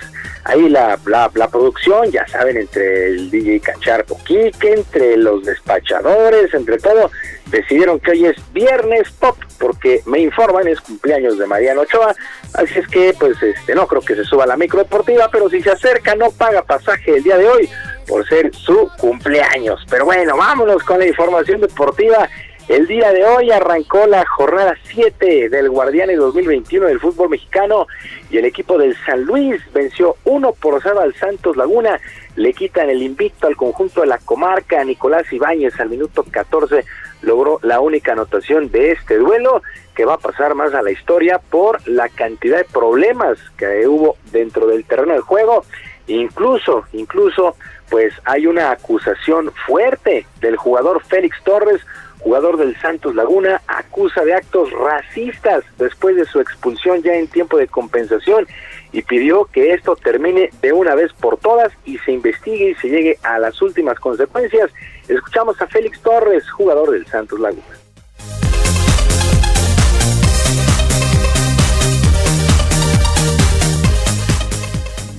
ahí 0.46 0.68
la, 0.68 0.98
la, 1.06 1.30
la, 1.34 1.48
producción, 1.48 2.10
ya 2.10 2.26
saben, 2.28 2.56
entre 2.56 3.08
el 3.08 3.30
DJ 3.30 3.60
Cacharpo 3.60 4.18
Quique, 4.24 4.74
entre 4.74 5.16
los 5.16 5.44
despachadores, 5.44 6.54
entre 6.54 6.78
todo, 6.78 7.10
decidieron 7.46 8.00
que 8.00 8.12
hoy 8.12 8.26
es 8.26 8.36
viernes 8.52 9.10
pop 9.18 9.36
porque 9.58 10.02
me 10.06 10.20
informan 10.20 10.68
es 10.68 10.80
cumpleaños 10.80 11.38
de 11.38 11.46
Mariano 11.46 11.82
Ochoa, 11.82 12.14
así 12.54 12.78
es 12.78 12.88
que 12.88 13.14
pues 13.18 13.40
este 13.42 13.74
no 13.74 13.86
creo 13.86 14.02
que 14.02 14.14
se 14.14 14.24
suba 14.24 14.46
la 14.46 14.56
micro 14.56 14.80
deportiva, 14.80 15.28
pero 15.30 15.48
si 15.48 15.62
se 15.62 15.70
acerca 15.70 16.14
no 16.14 16.30
paga 16.30 16.62
pasaje 16.62 17.16
el 17.16 17.22
día 17.22 17.38
de 17.38 17.48
hoy 17.48 17.68
por 18.06 18.26
ser 18.28 18.54
su 18.54 18.88
cumpleaños. 18.98 19.84
Pero 19.90 20.04
bueno, 20.04 20.36
vámonos 20.36 20.82
con 20.84 20.98
la 20.98 21.06
información 21.06 21.60
deportiva. 21.60 22.28
El 22.68 22.88
día 22.88 23.12
de 23.12 23.24
hoy 23.24 23.52
arrancó 23.52 24.08
la 24.08 24.26
jornada 24.26 24.74
7 24.92 25.48
del 25.50 25.70
Guardianes 25.70 26.16
2021 26.18 26.86
del 26.86 26.98
fútbol 26.98 27.28
mexicano 27.28 27.86
y 28.28 28.38
el 28.38 28.44
equipo 28.44 28.76
del 28.76 28.96
San 29.06 29.22
Luis 29.22 29.62
venció 29.72 30.16
1 30.24 30.52
por 30.54 30.82
0 30.82 31.00
al 31.00 31.14
Santos 31.14 31.56
Laguna. 31.56 32.00
Le 32.34 32.52
quitan 32.52 32.90
el 32.90 33.04
invicto 33.04 33.46
al 33.46 33.54
conjunto 33.54 34.00
de 34.00 34.08
la 34.08 34.18
comarca. 34.18 34.82
Nicolás 34.82 35.32
Ibáñez 35.32 35.78
al 35.78 35.90
minuto 35.90 36.24
14 36.28 36.84
logró 37.22 37.60
la 37.62 37.78
única 37.78 38.12
anotación 38.12 38.68
de 38.72 38.90
este 38.90 39.16
duelo 39.16 39.62
que 39.94 40.04
va 40.04 40.14
a 40.14 40.18
pasar 40.18 40.56
más 40.56 40.74
a 40.74 40.82
la 40.82 40.90
historia 40.90 41.38
por 41.38 41.86
la 41.86 42.08
cantidad 42.08 42.58
de 42.58 42.64
problemas 42.64 43.38
que 43.56 43.86
hubo 43.86 44.16
dentro 44.32 44.66
del 44.66 44.84
terreno 44.84 45.14
de 45.14 45.20
juego. 45.20 45.64
Incluso, 46.08 46.84
incluso, 46.92 47.56
pues 47.90 48.12
hay 48.24 48.48
una 48.48 48.72
acusación 48.72 49.52
fuerte 49.66 50.26
del 50.40 50.56
jugador 50.56 51.02
Félix 51.04 51.36
Torres, 51.44 51.80
jugador 52.20 52.56
del 52.56 52.76
Santos 52.80 53.14
Laguna, 53.14 53.62
acusa 53.66 54.24
de 54.24 54.34
actos 54.34 54.70
racistas 54.72 55.64
después 55.78 56.16
de 56.16 56.24
su 56.24 56.40
expulsión 56.40 57.02
ya 57.02 57.14
en 57.14 57.28
tiempo 57.28 57.56
de 57.56 57.68
compensación 57.68 58.46
y 58.92 59.02
pidió 59.02 59.44
que 59.44 59.74
esto 59.74 59.96
termine 59.96 60.50
de 60.62 60.72
una 60.72 60.94
vez 60.94 61.12
por 61.12 61.36
todas 61.36 61.72
y 61.84 61.98
se 61.98 62.12
investigue 62.12 62.70
y 62.70 62.74
se 62.76 62.88
llegue 62.88 63.18
a 63.22 63.38
las 63.38 63.60
últimas 63.60 63.98
consecuencias. 64.00 64.70
Escuchamos 65.08 65.60
a 65.60 65.66
Félix 65.66 66.00
Torres, 66.00 66.48
jugador 66.50 66.90
del 66.90 67.06
Santos 67.06 67.38
Laguna. 67.38 67.62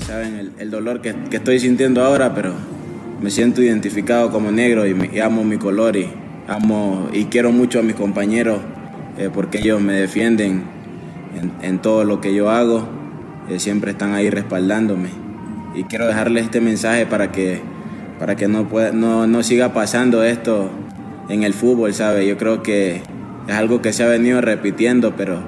Saben 0.07 0.53
el, 0.57 0.71
dolor 0.71 1.01
que, 1.01 1.15
estoy 1.31 1.59
sintiendo 1.59 2.03
ahora, 2.03 2.33
pero 2.33 2.53
me 3.21 3.29
siento 3.29 3.61
identificado 3.61 4.31
como 4.31 4.51
negro 4.51 4.87
y, 4.87 5.19
amo 5.19 5.43
mi 5.43 5.57
color 5.57 5.95
y 5.95 6.09
amo 6.47 7.09
y 7.13 7.25
quiero 7.25 7.51
mucho 7.51 7.79
a 7.79 7.83
mis 7.83 7.95
compañeros 7.95 8.59
eh, 9.17 9.29
porque 9.33 9.59
ellos 9.59 9.81
me 9.81 9.93
defienden 9.93 10.63
en, 11.61 11.79
todo 11.79 12.03
lo 12.03 12.21
que 12.21 12.33
yo 12.33 12.49
hago, 12.49 12.87
eh, 13.49 13.59
siempre 13.59 13.91
están 13.91 14.13
ahí 14.13 14.29
respaldándome. 14.29 15.09
Y 15.75 15.83
quiero 15.83 16.07
dejarles 16.07 16.45
este 16.45 16.61
mensaje 16.61 17.05
para 17.05 17.31
que, 17.31 17.61
para 18.19 18.35
que 18.35 18.47
no, 18.47 18.67
pueda, 18.67 18.91
no, 18.91 19.27
no 19.27 19.43
siga 19.43 19.73
pasando 19.73 20.23
esto 20.23 20.69
en 21.29 21.43
el 21.43 21.53
fútbol, 21.53 21.93
¿sabe? 21.93 22.27
Yo 22.27 22.37
creo 22.37 22.63
que 22.63 23.01
es 23.47 23.53
algo 23.53 23.81
que 23.81 23.93
se 23.93 24.03
ha 24.03 24.07
venido 24.07 24.41
repitiendo, 24.41 25.15
pero 25.15 25.39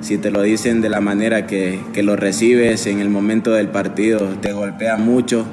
si 0.00 0.18
te 0.18 0.30
lo 0.30 0.42
dicen 0.42 0.80
de 0.80 0.88
la 0.88 1.00
manera 1.00 1.46
que, 1.46 1.80
que 1.92 2.02
lo 2.02 2.16
recibes 2.16 2.86
en 2.86 3.00
el 3.00 3.08
momento 3.08 3.52
del 3.52 3.68
partido, 3.68 4.20
te 4.40 4.52
golpea 4.52 4.96
mucho. 4.96 5.44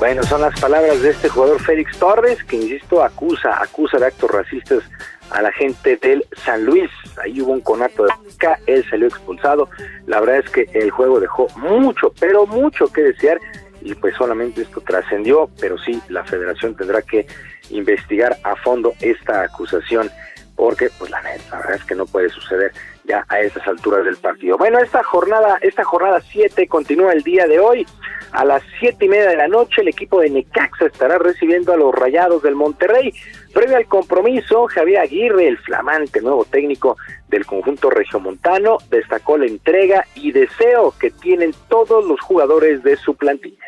Bueno, 0.00 0.22
son 0.22 0.40
las 0.40 0.58
palabras 0.58 1.02
de 1.02 1.10
este 1.10 1.28
jugador 1.28 1.60
Félix 1.60 1.98
Torres, 1.98 2.42
que 2.44 2.56
insisto, 2.56 3.04
acusa, 3.04 3.62
acusa 3.62 3.98
de 3.98 4.06
actos 4.06 4.30
racistas 4.30 4.82
a 5.28 5.42
la 5.42 5.52
gente 5.52 5.98
del 5.98 6.24
San 6.42 6.64
Luis. 6.64 6.90
Ahí 7.22 7.42
hubo 7.42 7.52
un 7.52 7.60
conato 7.60 8.04
de 8.04 8.12
acá, 8.34 8.58
él 8.66 8.82
salió 8.88 9.08
expulsado. 9.08 9.68
La 10.06 10.20
verdad 10.20 10.38
es 10.38 10.50
que 10.50 10.66
el 10.72 10.90
juego 10.90 11.20
dejó 11.20 11.48
mucho, 11.56 12.14
pero 12.18 12.46
mucho 12.46 12.90
que 12.90 13.02
desear 13.02 13.38
y 13.82 13.94
pues 13.94 14.14
solamente 14.16 14.62
esto 14.62 14.80
trascendió, 14.80 15.50
pero 15.60 15.76
sí 15.76 16.00
la 16.08 16.24
federación 16.24 16.74
tendrá 16.74 17.02
que 17.02 17.26
investigar 17.68 18.38
a 18.42 18.56
fondo 18.56 18.94
esta 19.00 19.42
acusación 19.42 20.10
porque 20.56 20.88
pues 20.98 21.10
la, 21.10 21.20
la 21.22 21.58
verdad 21.58 21.74
es 21.74 21.84
que 21.84 21.94
no 21.94 22.06
puede 22.06 22.30
suceder 22.30 22.72
ya 23.04 23.26
a 23.28 23.40
estas 23.40 23.66
alturas 23.66 24.04
del 24.06 24.16
partido. 24.16 24.56
Bueno, 24.56 24.78
esta 24.78 25.02
jornada, 25.02 25.58
esta 25.60 25.84
jornada 25.84 26.22
7 26.22 26.68
continúa 26.68 27.12
el 27.12 27.22
día 27.22 27.46
de 27.46 27.60
hoy. 27.60 27.86
A 28.32 28.44
las 28.44 28.62
siete 28.78 29.06
y 29.06 29.08
media 29.08 29.28
de 29.28 29.36
la 29.36 29.48
noche 29.48 29.80
el 29.80 29.88
equipo 29.88 30.20
de 30.20 30.30
Necaxa 30.30 30.86
estará 30.86 31.18
recibiendo 31.18 31.72
a 31.72 31.76
los 31.76 31.92
Rayados 31.94 32.42
del 32.42 32.54
Monterrey. 32.54 33.12
Previo 33.52 33.76
al 33.76 33.86
compromiso, 33.86 34.66
Javier 34.66 35.00
Aguirre, 35.00 35.48
el 35.48 35.58
flamante 35.58 36.20
nuevo 36.20 36.44
técnico 36.44 36.96
del 37.28 37.44
conjunto 37.44 37.90
regiomontano, 37.90 38.78
destacó 38.88 39.36
la 39.36 39.46
entrega 39.46 40.06
y 40.14 40.30
deseo 40.30 40.94
que 40.98 41.10
tienen 41.10 41.52
todos 41.68 42.04
los 42.04 42.20
jugadores 42.20 42.82
de 42.84 42.96
su 42.96 43.14
plantilla. 43.14 43.64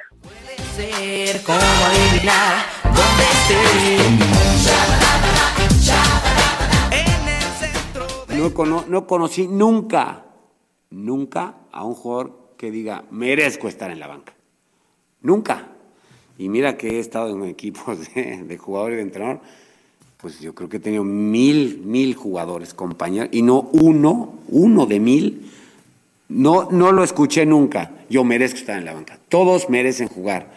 No, 8.29 8.85
no 8.89 9.07
conocí 9.07 9.49
nunca, 9.49 10.25
nunca 10.91 11.55
a 11.71 11.85
un 11.85 11.95
jugador 11.95 12.55
que 12.57 12.71
diga, 12.71 13.05
merezco 13.11 13.69
estar 13.69 13.91
en 13.91 13.99
la 13.99 14.07
banca. 14.07 14.35
Nunca. 15.23 15.69
Y 16.39 16.49
mira 16.49 16.77
que 16.77 16.97
he 16.97 16.99
estado 16.99 17.31
en 17.31 17.45
equipos 17.45 17.99
de, 18.15 18.45
de 18.45 18.59
jugadores 18.59 18.97
de 18.97 19.03
entrenador, 19.03 19.41
pues 20.19 20.41
yo 20.41 20.55
creo 20.55 20.69
que 20.69 20.77
he 20.77 20.81
tenido 20.81 21.05
mil, 21.05 21.83
mil 21.85 22.15
jugadores, 22.15 22.75
compañeros, 22.75 23.29
y 23.33 23.43
no 23.43 23.69
uno, 23.73 24.35
uno 24.49 24.87
de 24.87 25.01
mil. 25.01 25.51
No, 26.29 26.71
no 26.71 26.93
lo 26.93 27.03
escuché 27.05 27.45
nunca. 27.45 27.91
Yo 28.09 28.25
merezco 28.25 28.59
estar 28.59 28.79
en 28.79 28.85
la 28.85 28.95
banca. 28.95 29.19
Todos 29.29 29.69
merecen 29.69 30.09
jugar. 30.09 30.53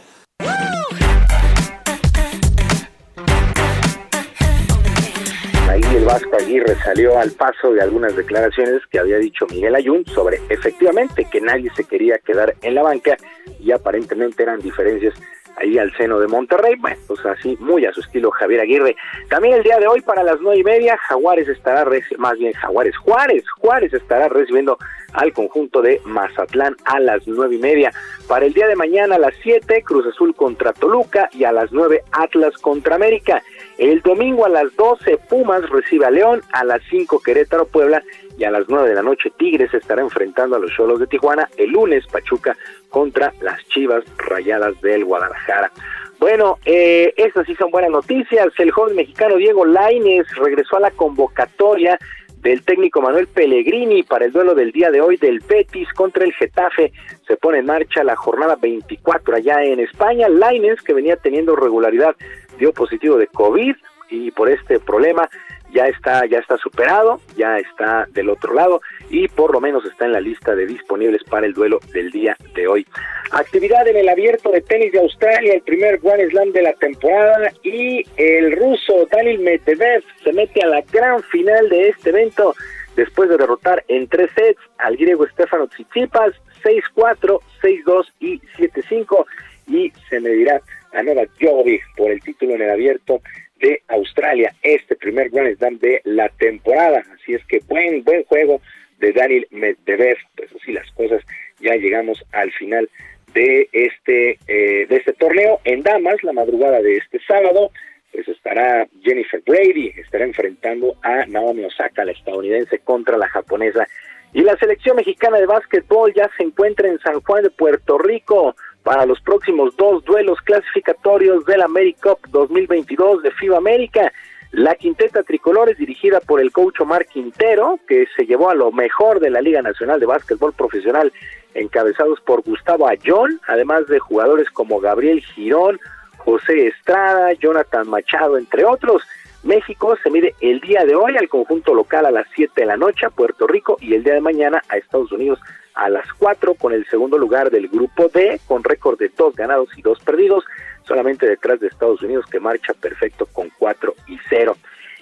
Vasco 6.16 6.38
Aguirre 6.38 6.76
salió 6.76 7.20
al 7.20 7.32
paso 7.32 7.74
de 7.74 7.82
algunas 7.82 8.16
declaraciones 8.16 8.82
que 8.90 9.00
había 9.00 9.18
dicho 9.18 9.46
Miguel 9.48 9.76
Ayun 9.76 10.06
sobre 10.06 10.40
efectivamente 10.48 11.28
que 11.30 11.42
nadie 11.42 11.70
se 11.76 11.84
quería 11.84 12.18
quedar 12.20 12.56
en 12.62 12.74
la 12.74 12.84
banca 12.84 13.18
y 13.60 13.74
aparentemente 13.74 14.44
eran 14.44 14.62
diferencias 14.62 15.14
ahí 15.58 15.78
al 15.78 15.92
seno 15.98 16.18
de 16.22 16.28
Monterrey. 16.30 16.76
Bueno, 16.80 16.96
pues 17.08 17.26
así, 17.26 17.58
muy 17.60 17.86
a 17.86 17.92
su 17.92 18.00
estilo 18.00 18.32
Javier 18.32 18.62
Aguirre. 18.62 18.96
También 19.30 19.56
el 19.56 19.64
día 19.64 19.78
de 19.78 19.88
hoy 19.88 20.00
para 20.00 20.24
las 20.24 20.40
nueve 20.40 20.62
y 20.62 20.64
media, 20.64 20.98
Jaguares 20.98 21.50
estará, 21.50 21.86
más 22.18 22.38
bien 22.38 22.54
Jaguares, 22.54 22.96
Juárez, 22.96 23.44
Juárez 23.58 23.94
estará 23.94 24.30
recibiendo 24.30 24.78
al 25.12 25.34
conjunto 25.34 25.82
de 25.82 26.00
Mazatlán 26.06 26.78
a 26.86 27.02
las 27.02 27.28
nueve 27.28 27.56
y 27.56 27.60
media. 27.60 27.92
Para 28.30 28.46
el 28.46 28.54
día 28.54 28.68
de 28.68 28.78
mañana 28.78 29.16
a 29.16 29.20
las 29.20 29.36
siete, 29.44 29.84
Cruz 29.84 30.06
Azul 30.08 30.34
contra 30.34 30.72
Toluca 30.72 31.30
y 31.34 31.44
a 31.44 31.52
las 31.52 31.74
nueve, 31.74 32.04
Atlas 32.14 32.54
contra 32.58 32.96
América. 32.96 33.44
El 33.78 34.02
domingo 34.02 34.46
a 34.46 34.50
las 34.50 34.74
doce, 34.76 35.18
Pumas 35.30 35.70
recibe 35.70 36.06
a 36.06 36.12
León, 36.12 36.42
a 36.54 36.64
las 36.64 36.82
cinco, 36.90 37.22
Querétaro 37.22 37.66
Puebla 37.66 38.02
y 38.38 38.46
a 38.46 38.52
las 38.52 38.70
nueve 38.70 38.90
de 38.90 38.96
la 38.96 39.02
noche 39.02 39.32
Tigres 39.38 39.74
estará 39.74 40.02
enfrentando 40.02 40.56
a 40.56 40.60
los 40.60 40.72
Cholos 40.72 41.00
de 41.00 41.08
Tijuana. 41.08 41.50
El 41.58 41.72
lunes 41.72 42.06
Pachuca 42.08 42.56
contra 42.90 43.34
las 43.42 43.64
Chivas 43.68 44.04
Rayadas 44.18 44.80
del 44.82 45.04
Guadalajara. 45.04 45.72
Bueno, 46.20 46.58
eh, 46.66 47.14
estas 47.18 47.46
sí 47.46 47.56
son 47.56 47.72
buenas 47.72 47.92
noticias. 47.92 48.48
El 48.58 48.72
joven 48.72 48.96
mexicano 48.96 49.36
Diego 49.36 49.66
Laines 49.66 50.26
regresó 50.38 50.78
a 50.78 50.82
la 50.82 50.92
convocatoria 50.92 52.00
del 52.46 52.64
técnico 52.64 53.02
Manuel 53.02 53.28
Pellegrini 53.28 54.04
para 54.04 54.26
el 54.26 54.32
duelo 54.32 54.54
del 54.54 54.72
día 54.72 54.92
de 54.92 55.02
hoy 55.02 55.18
del 55.18 55.40
Betis 55.40 55.92
contra 55.94 56.24
el 56.24 56.32
Getafe. 56.34 56.94
Se 57.28 57.38
pone 57.38 57.58
en 57.58 57.66
marcha 57.66 58.04
la 58.04 58.16
jornada 58.16 58.56
24 58.56 59.36
allá 59.36 59.64
en 59.64 59.80
España. 59.80 60.30
Laines, 60.30 60.82
que 60.84 60.94
venía 60.94 61.18
teniendo 61.18 61.56
regularidad, 61.56 62.16
dio 62.58 62.74
positivo 62.74 63.18
de 63.18 63.28
COVID 63.28 63.76
y 64.10 64.32
por 64.32 64.50
este 64.50 64.80
problema 64.80 65.30
ya 65.74 65.88
está, 65.88 66.26
ya 66.26 66.40
está 66.40 66.58
superado, 66.58 67.20
ya 67.36 67.58
está 67.58 68.08
del 68.12 68.30
otro 68.30 68.54
lado 68.54 68.82
y 69.10 69.28
por 69.28 69.52
lo 69.52 69.60
menos 69.60 69.84
está 69.86 70.06
en 70.06 70.14
la 70.14 70.22
lista 70.22 70.56
de 70.56 70.66
disponibles 70.66 71.24
para 71.26 71.46
el 71.46 71.54
duelo 71.54 71.80
del 71.92 72.12
día 72.12 72.38
de 72.54 72.68
hoy. 72.68 72.88
Actividad 73.32 73.88
en 73.88 73.98
el 73.98 74.08
abierto 74.08 74.52
de 74.52 74.62
tenis 74.62 74.94
de 74.94 75.00
Australia, 75.00 75.54
el 75.54 75.62
primer 75.62 76.00
Grand 76.00 76.30
Slam 76.30 76.52
de 76.52 76.62
la 76.62 76.74
temporada 76.74 77.52
y 77.64 78.04
el 78.16 78.56
ruso 78.56 79.06
Daniel 79.12 79.40
Medvedev 79.40 80.04
se 80.24 80.32
mete 80.32 80.62
a 80.64 80.68
la 80.68 80.82
gran 80.82 81.22
final 81.24 81.68
de 81.70 81.90
este 81.90 82.12
evento 82.12 82.56
después 82.96 83.30
de 83.30 83.38
derrotar 83.38 83.84
en 83.90 84.08
tres 84.08 84.30
sets 84.36 84.62
al 84.78 84.96
griego 84.96 85.28
Stefano 85.28 85.68
Tsitsipas 85.68 86.34
6-4, 86.64 87.40
6-2 87.62 88.06
y 88.20 88.40
7-5 88.58 89.26
y 89.68 89.92
se 90.10 90.20
medirá 90.20 90.62
a 90.96 91.04
Novak 91.04 91.30
Djokovic 91.40 91.84
por 91.96 92.12
el 92.12 92.22
título 92.22 92.56
en 92.56 92.62
el 92.64 92.72
abierto 92.72 93.22
de 93.60 93.82
Australia, 93.88 94.54
este 94.62 94.96
primer 94.96 95.30
Grand 95.30 95.58
Slam 95.58 95.80
de 95.80 96.02
la 96.04 96.30
temporada. 96.30 97.04
Así 97.14 97.34
es 97.34 97.46
que 97.46 97.60
buen, 97.68 98.04
buen 98.04 98.24
juego 98.24 98.62
de 99.00 99.14
Daniel 99.14 99.48
Medvedev. 99.52 100.18
Pues 100.36 100.50
así 100.54 100.72
las 100.72 100.90
cosas, 100.92 101.22
ya 101.60 101.76
llegamos 101.76 102.24
al 102.32 102.52
final 102.52 102.90
de 103.34 103.70
este, 103.72 104.40
eh, 104.48 104.86
de 104.88 104.96
este 104.96 105.14
torneo. 105.14 105.60
En 105.64 105.84
Damas, 105.84 106.24
la 106.24 106.34
madrugada 106.34 106.82
de 106.82 106.98
este 106.98 107.20
sábado, 107.28 107.72
pues 108.12 108.28
estará 108.28 108.88
Jennifer 109.04 109.42
Brady, 109.46 109.94
estará 109.98 110.26
enfrentando 110.26 110.96
a 111.04 111.26
Naomi 111.26 111.66
Osaka, 111.66 112.06
la 112.06 112.12
estadounidense, 112.12 112.80
contra 112.80 113.18
la 113.18 113.28
japonesa. 113.28 113.88
Y 114.34 114.42
la 114.42 114.58
selección 114.58 114.98
mexicana 114.98 115.38
de 115.38 115.46
básquetbol 115.46 116.14
ya 116.14 116.30
se 116.38 116.44
encuentra 116.44 116.88
en 116.90 117.00
San 117.00 117.22
Juan 117.22 117.44
de 117.44 117.50
Puerto 117.52 117.98
Rico 117.98 118.56
para 118.86 119.08
los 119.08 119.20
próximos 119.20 119.76
dos 119.76 120.06
duelos 120.06 120.40
clasificatorios 120.42 121.44
del 121.46 121.64
AmeriCup 121.64 122.20
2022 122.30 123.24
de 123.24 123.32
FIBA 123.32 123.58
América. 123.58 124.14
La 124.52 124.76
quinteta 124.76 125.24
tricolor 125.24 125.72
es 125.72 125.78
dirigida 125.80 126.20
por 126.20 126.40
el 126.40 126.52
coach 126.52 126.82
Omar 126.82 127.08
Quintero, 127.08 127.80
que 127.88 128.06
se 128.16 128.28
llevó 128.28 128.52
a 128.52 128.56
lo 128.56 128.72
mejor 128.72 129.20
de 129.20 129.32
la 129.32 129.42
Liga 129.42 129.64
Nacional 129.64 130.00
de 130.00 130.06
Básquetbol 130.06 130.54
Profesional, 130.54 131.12
encabezados 131.56 132.22
por 132.22 132.44
Gustavo 132.44 132.88
Ayón, 132.88 133.42
además 133.48 133.88
de 133.88 133.98
jugadores 133.98 134.52
como 134.52 134.80
Gabriel 134.80 135.20
Girón, 135.20 135.80
José 136.18 136.68
Estrada, 136.68 137.34
Jonathan 137.34 137.90
Machado, 137.90 138.38
entre 138.38 138.66
otros. 138.66 139.02
México 139.44 139.98
se 140.04 140.12
mide 140.12 140.36
el 140.42 140.60
día 140.62 140.86
de 140.86 140.94
hoy 140.94 141.18
al 141.18 141.28
conjunto 141.28 141.74
local 141.74 142.06
a 142.06 142.12
las 142.12 142.28
7 142.36 142.54
de 142.56 142.68
la 142.68 142.78
noche 142.78 143.08
a 143.08 143.10
Puerto 143.10 143.48
Rico 143.48 143.78
y 143.82 143.96
el 143.96 144.04
día 144.04 144.14
de 144.14 144.22
mañana 144.22 144.62
a 144.70 144.78
Estados 144.78 145.12
Unidos 145.12 145.40
a 145.76 145.90
las 145.90 146.12
4 146.14 146.56
con 146.56 146.74
el 146.74 146.86
segundo 146.88 147.18
lugar 147.18 147.52
del 147.52 147.68
grupo 147.68 148.08
D 148.08 148.40
con 148.48 148.64
récord 148.64 148.98
de 148.98 149.12
dos 149.16 149.36
ganados 149.36 149.70
y 149.78 149.82
dos 149.82 150.00
perdidos, 150.00 150.44
solamente 150.84 151.28
detrás 151.28 151.60
de 151.60 151.68
Estados 151.68 152.02
Unidos 152.02 152.26
que 152.26 152.40
marcha 152.40 152.74
perfecto 152.74 153.28
con 153.28 153.50
4 153.58 153.94
y 154.08 154.18
0. 154.30 154.56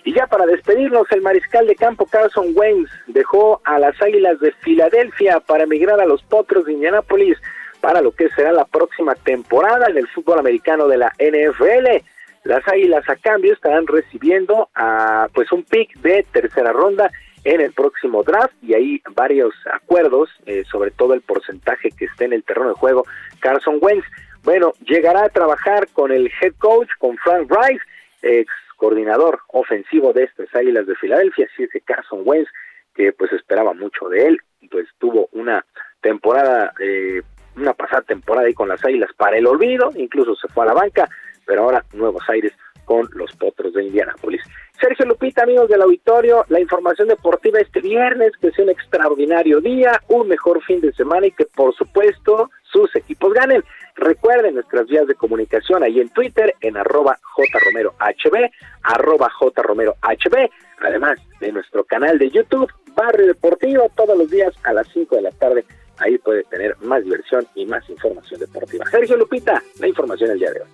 Y 0.06 0.14
ya 0.14 0.28
para 0.28 0.46
despedirnos, 0.46 1.10
el 1.12 1.22
mariscal 1.22 1.66
de 1.66 1.76
campo 1.76 2.06
Carson 2.06 2.48
Wentz 2.56 2.92
dejó 3.08 3.62
a 3.64 3.80
las 3.80 4.02
Águilas 4.02 4.40
de 4.40 4.52
Filadelfia 4.52 5.40
para 5.40 5.64
emigrar 5.64 6.02
a 6.02 6.06
los 6.06 6.22
Potros 6.24 6.66
de 6.66 6.74
Indianápolis 6.74 7.38
para 7.80 8.02
lo 8.02 8.12
que 8.12 8.30
será 8.30 8.52
la 8.52 8.66
próxima 8.66 9.16
temporada 9.16 9.88
en 9.90 9.98
el 9.98 10.08
fútbol 10.08 10.40
americano 10.40 10.88
de 10.88 10.98
la 10.98 11.14
NFL. 11.20 12.04
Las 12.44 12.68
Águilas 12.68 13.08
a 13.10 13.16
cambio 13.16 13.54
estarán 13.54 13.88
recibiendo 13.88 14.70
a 14.76 15.28
pues 15.34 15.52
un 15.52 15.64
pick 15.64 15.94
de 16.00 16.26
tercera 16.32 16.74
ronda 16.74 17.12
en 17.44 17.62
el 17.62 17.74
próximo 17.74 18.24
draft 18.24 18.54
y 18.62 18.74
hay 18.74 19.02
varios 19.16 19.54
acuerdos, 19.72 20.30
eh, 20.46 20.64
sobre 20.70 20.92
todo 20.92 21.14
el 21.14 21.22
porcentaje 21.22 21.90
que 21.92 22.06
esté 22.06 22.26
en 22.26 22.34
el 22.34 22.44
terreno 22.44 22.70
de 22.70 22.76
juego. 22.76 23.06
Carson 23.40 23.80
Wentz, 23.82 24.06
bueno, 24.44 24.74
llegará 24.86 25.26
a 25.26 25.30
trabajar 25.30 25.88
con 25.94 26.12
el 26.12 26.32
head 26.42 26.54
coach, 26.60 26.90
con 27.00 27.18
Frank 27.18 27.52
Rice, 27.52 27.84
ex 28.22 28.52
coordinador 28.78 29.40
ofensivo 29.50 30.14
de 30.14 30.24
estas 30.24 30.54
Águilas 30.56 30.86
de 30.88 30.96
Filadelfia, 30.96 31.48
así 31.52 31.64
es 31.64 31.72
que 31.72 31.82
Carson 31.82 32.22
Wentz, 32.26 32.50
que 32.94 33.14
pues 33.14 33.32
esperaba 33.32 33.74
mucho 33.74 34.10
de 34.10 34.28
él, 34.28 34.42
pues 34.70 34.88
tuvo 35.00 35.30
una 35.32 35.66
temporada, 36.02 36.74
eh, 36.80 37.22
una 37.56 37.74
pasada 37.74 38.02
temporada 38.02 38.48
ahí 38.48 38.54
con 38.54 38.68
las 38.68 38.84
Águilas 38.84 39.12
para 39.16 39.38
el 39.38 39.48
olvido, 39.48 39.90
incluso 39.96 40.36
se 40.36 40.48
fue 40.50 40.64
a 40.64 40.68
la 40.68 40.74
banca, 40.74 41.10
pero 41.46 41.64
ahora 41.64 41.86
Nuevos 41.94 42.24
Aires 42.30 42.54
con 42.86 43.08
los 43.14 43.36
Potros 43.36 43.74
de 43.74 43.84
Indianápolis. 43.86 44.42
Sergio 44.80 45.06
Lupita, 45.06 45.44
amigos 45.44 45.70
del 45.70 45.82
auditorio, 45.82 46.46
la 46.50 46.60
información 46.60 47.08
deportiva 47.08 47.60
este 47.60 47.80
viernes, 47.80 48.34
que 48.42 48.52
sea 48.52 48.66
un 48.66 48.72
extraordinario 48.72 49.62
día, 49.62 50.02
un 50.10 50.28
mejor 50.28 50.62
fin 50.64 50.82
de 50.82 50.92
semana 50.94 51.28
y 51.28 51.32
que 51.32 51.46
por 51.46 51.74
supuesto 51.76 52.50
sus 52.64 52.94
equipos 52.96 53.34
ganen. 53.34 53.64
Recuerden 53.96 54.56
nuestras 54.56 54.88
vías 54.88 55.08
de 55.08 55.16
comunicación 55.16 55.84
ahí 55.84 56.00
en 56.00 56.10
Twitter, 56.10 56.56
en 56.62 56.76
arroba 56.78 57.18
jromerohb, 57.36 58.50
arroba 58.82 59.30
jromerohb, 59.30 60.50
además 60.82 61.20
de 61.40 61.52
nuestro 61.52 61.84
canal 61.84 62.18
de 62.18 62.30
YouTube, 62.30 62.72
Barrio 62.96 63.28
Deportivo, 63.28 63.90
todos 63.96 64.18
los 64.18 64.30
días 64.30 64.54
a 64.64 64.74
las 64.74 64.88
5 64.90 65.16
de 65.16 65.22
la 65.22 65.32
tarde. 65.32 65.64
Ahí 66.00 66.18
puede 66.18 66.44
tener 66.46 66.76
más 66.82 67.04
diversión 67.04 67.46
y 67.56 67.66
más 67.66 67.88
información 67.90 68.40
deportiva. 68.40 68.86
Sergio 68.90 69.16
Lupita, 69.16 69.62
la 69.80 69.88
información 69.88 70.32
el 70.32 70.40
día 70.40 70.52
de 70.52 70.62
hoy. 70.62 70.68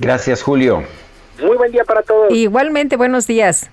Gracias, 0.00 0.42
Julio. 0.42 0.82
Muy 1.42 1.56
buen 1.56 1.70
día 1.70 1.84
para 1.84 2.02
todos. 2.02 2.32
Igualmente, 2.32 2.96
buenos 2.96 3.26
días. 3.26 3.70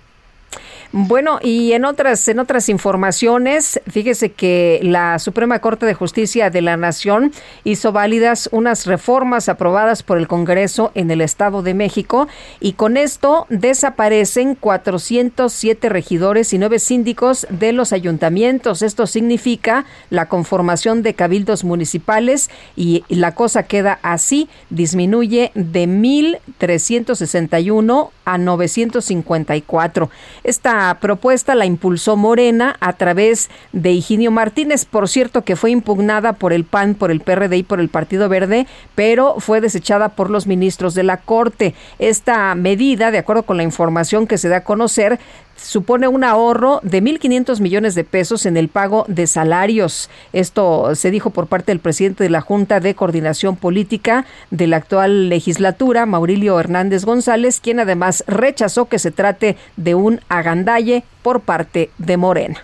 Bueno, 0.93 1.39
y 1.41 1.73
en 1.73 1.83
otras, 1.83 2.25
en 2.29 2.39
otras 2.39 2.69
informaciones, 2.69 3.81
fíjese 3.89 4.31
que 4.31 4.79
la 4.83 5.19
Suprema 5.19 5.59
Corte 5.59 5.85
de 5.85 5.93
Justicia 5.93 6.49
de 6.49 6.61
la 6.61 6.77
Nación 6.77 7.33
hizo 7.65 7.91
válidas 7.91 8.47
unas 8.53 8.85
reformas 8.85 9.49
aprobadas 9.49 10.01
por 10.01 10.17
el 10.17 10.29
Congreso 10.29 10.93
en 10.95 11.11
el 11.11 11.19
Estado 11.19 11.61
de 11.61 11.73
México 11.73 12.29
y 12.61 12.71
con 12.73 12.95
esto 12.95 13.47
desaparecen 13.49 14.55
407 14.55 15.89
regidores 15.89 16.53
y 16.53 16.57
nueve 16.57 16.79
síndicos 16.79 17.47
de 17.49 17.73
los 17.73 17.91
ayuntamientos. 17.91 18.81
Esto 18.81 19.07
significa 19.07 19.83
la 20.09 20.29
conformación 20.29 21.03
de 21.03 21.15
cabildos 21.15 21.65
municipales 21.65 22.49
y 22.77 23.03
la 23.09 23.35
cosa 23.35 23.63
queda 23.63 23.99
así, 24.03 24.47
disminuye 24.69 25.51
de 25.53 25.85
1.361 25.85 28.11
a 28.23 28.37
954. 28.37 30.09
Esta 30.43 30.76
propuesta 30.99 31.55
la 31.55 31.65
impulsó 31.65 32.15
Morena 32.15 32.75
a 32.79 32.93
través 32.93 33.49
de 33.71 33.91
Higinio 33.91 34.31
Martínez, 34.31 34.85
por 34.85 35.07
cierto 35.07 35.43
que 35.43 35.55
fue 35.55 35.71
impugnada 35.71 36.33
por 36.33 36.53
el 36.53 36.63
PAN, 36.63 36.95
por 36.95 37.11
el 37.11 37.21
PRD 37.21 37.57
y 37.57 37.63
por 37.63 37.79
el 37.79 37.89
Partido 37.89 38.29
Verde, 38.29 38.67
pero 38.95 39.35
fue 39.39 39.61
desechada 39.61 40.09
por 40.09 40.29
los 40.29 40.47
ministros 40.47 40.93
de 40.93 41.03
la 41.03 41.17
Corte. 41.17 41.75
Esta 41.99 42.53
medida, 42.55 43.11
de 43.11 43.17
acuerdo 43.17 43.43
con 43.43 43.57
la 43.57 43.63
información 43.63 44.27
que 44.27 44.37
se 44.37 44.49
da 44.49 44.57
a 44.57 44.63
conocer, 44.63 45.19
supone 45.57 46.07
un 46.07 46.23
ahorro 46.23 46.79
de 46.83 47.03
1.500 47.03 47.59
millones 47.59 47.95
de 47.95 48.03
pesos 48.03 48.45
en 48.45 48.57
el 48.57 48.69
pago 48.69 49.05
de 49.07 49.27
salarios. 49.27 50.09
Esto 50.33 50.95
se 50.95 51.11
dijo 51.11 51.31
por 51.31 51.47
parte 51.47 51.71
del 51.71 51.79
presidente 51.79 52.23
de 52.23 52.29
la 52.29 52.41
Junta 52.41 52.79
de 52.79 52.95
Coordinación 52.95 53.55
Política 53.57 54.25
de 54.51 54.67
la 54.67 54.77
actual 54.77 55.29
legislatura, 55.29 56.05
Maurilio 56.05 56.59
Hernández 56.59 57.05
González, 57.05 57.59
quien 57.59 57.79
además 57.79 58.23
rechazó 58.27 58.87
que 58.87 58.99
se 58.99 59.11
trate 59.11 59.57
de 59.75 59.95
un 59.95 60.21
agandalle 60.29 61.03
por 61.21 61.41
parte 61.41 61.89
de 61.97 62.17
Morena. 62.17 62.63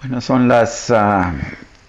Bueno, 0.00 0.20
son 0.20 0.46
las... 0.46 0.90
Uh, 0.90 1.32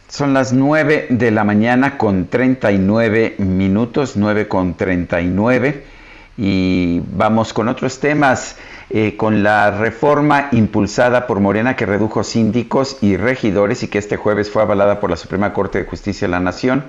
son 0.10 0.34
las 0.34 0.54
9 0.54 1.08
de 1.12 1.30
la 1.30 1.44
mañana 1.44 1.96
con 1.98 2.28
39 2.28 3.36
minutos, 3.38 4.18
9 4.18 4.48
con 4.48 4.74
39. 4.74 5.99
Y 6.42 7.02
vamos 7.12 7.52
con 7.52 7.68
otros 7.68 8.00
temas, 8.00 8.56
eh, 8.90 9.18
con 9.18 9.44
la 9.44 9.72
reforma 9.72 10.48
impulsada 10.54 11.28
por 11.28 11.42
Morena 11.42 11.76
que 11.76 11.86
redujo 11.86 12.24
síndicos 12.24 12.98
y 13.02 13.18
regidores 13.18 13.84
y 13.84 13.90
que 13.90 13.98
este 13.98 14.16
jueves 14.16 14.50
fue 14.50 14.62
avalada 14.62 15.02
por 15.02 15.10
la 15.10 15.18
Suprema 15.18 15.52
Corte 15.52 15.80
de 15.80 15.84
Justicia 15.84 16.30
de 16.30 16.32
la 16.32 16.40
Nación 16.40 16.86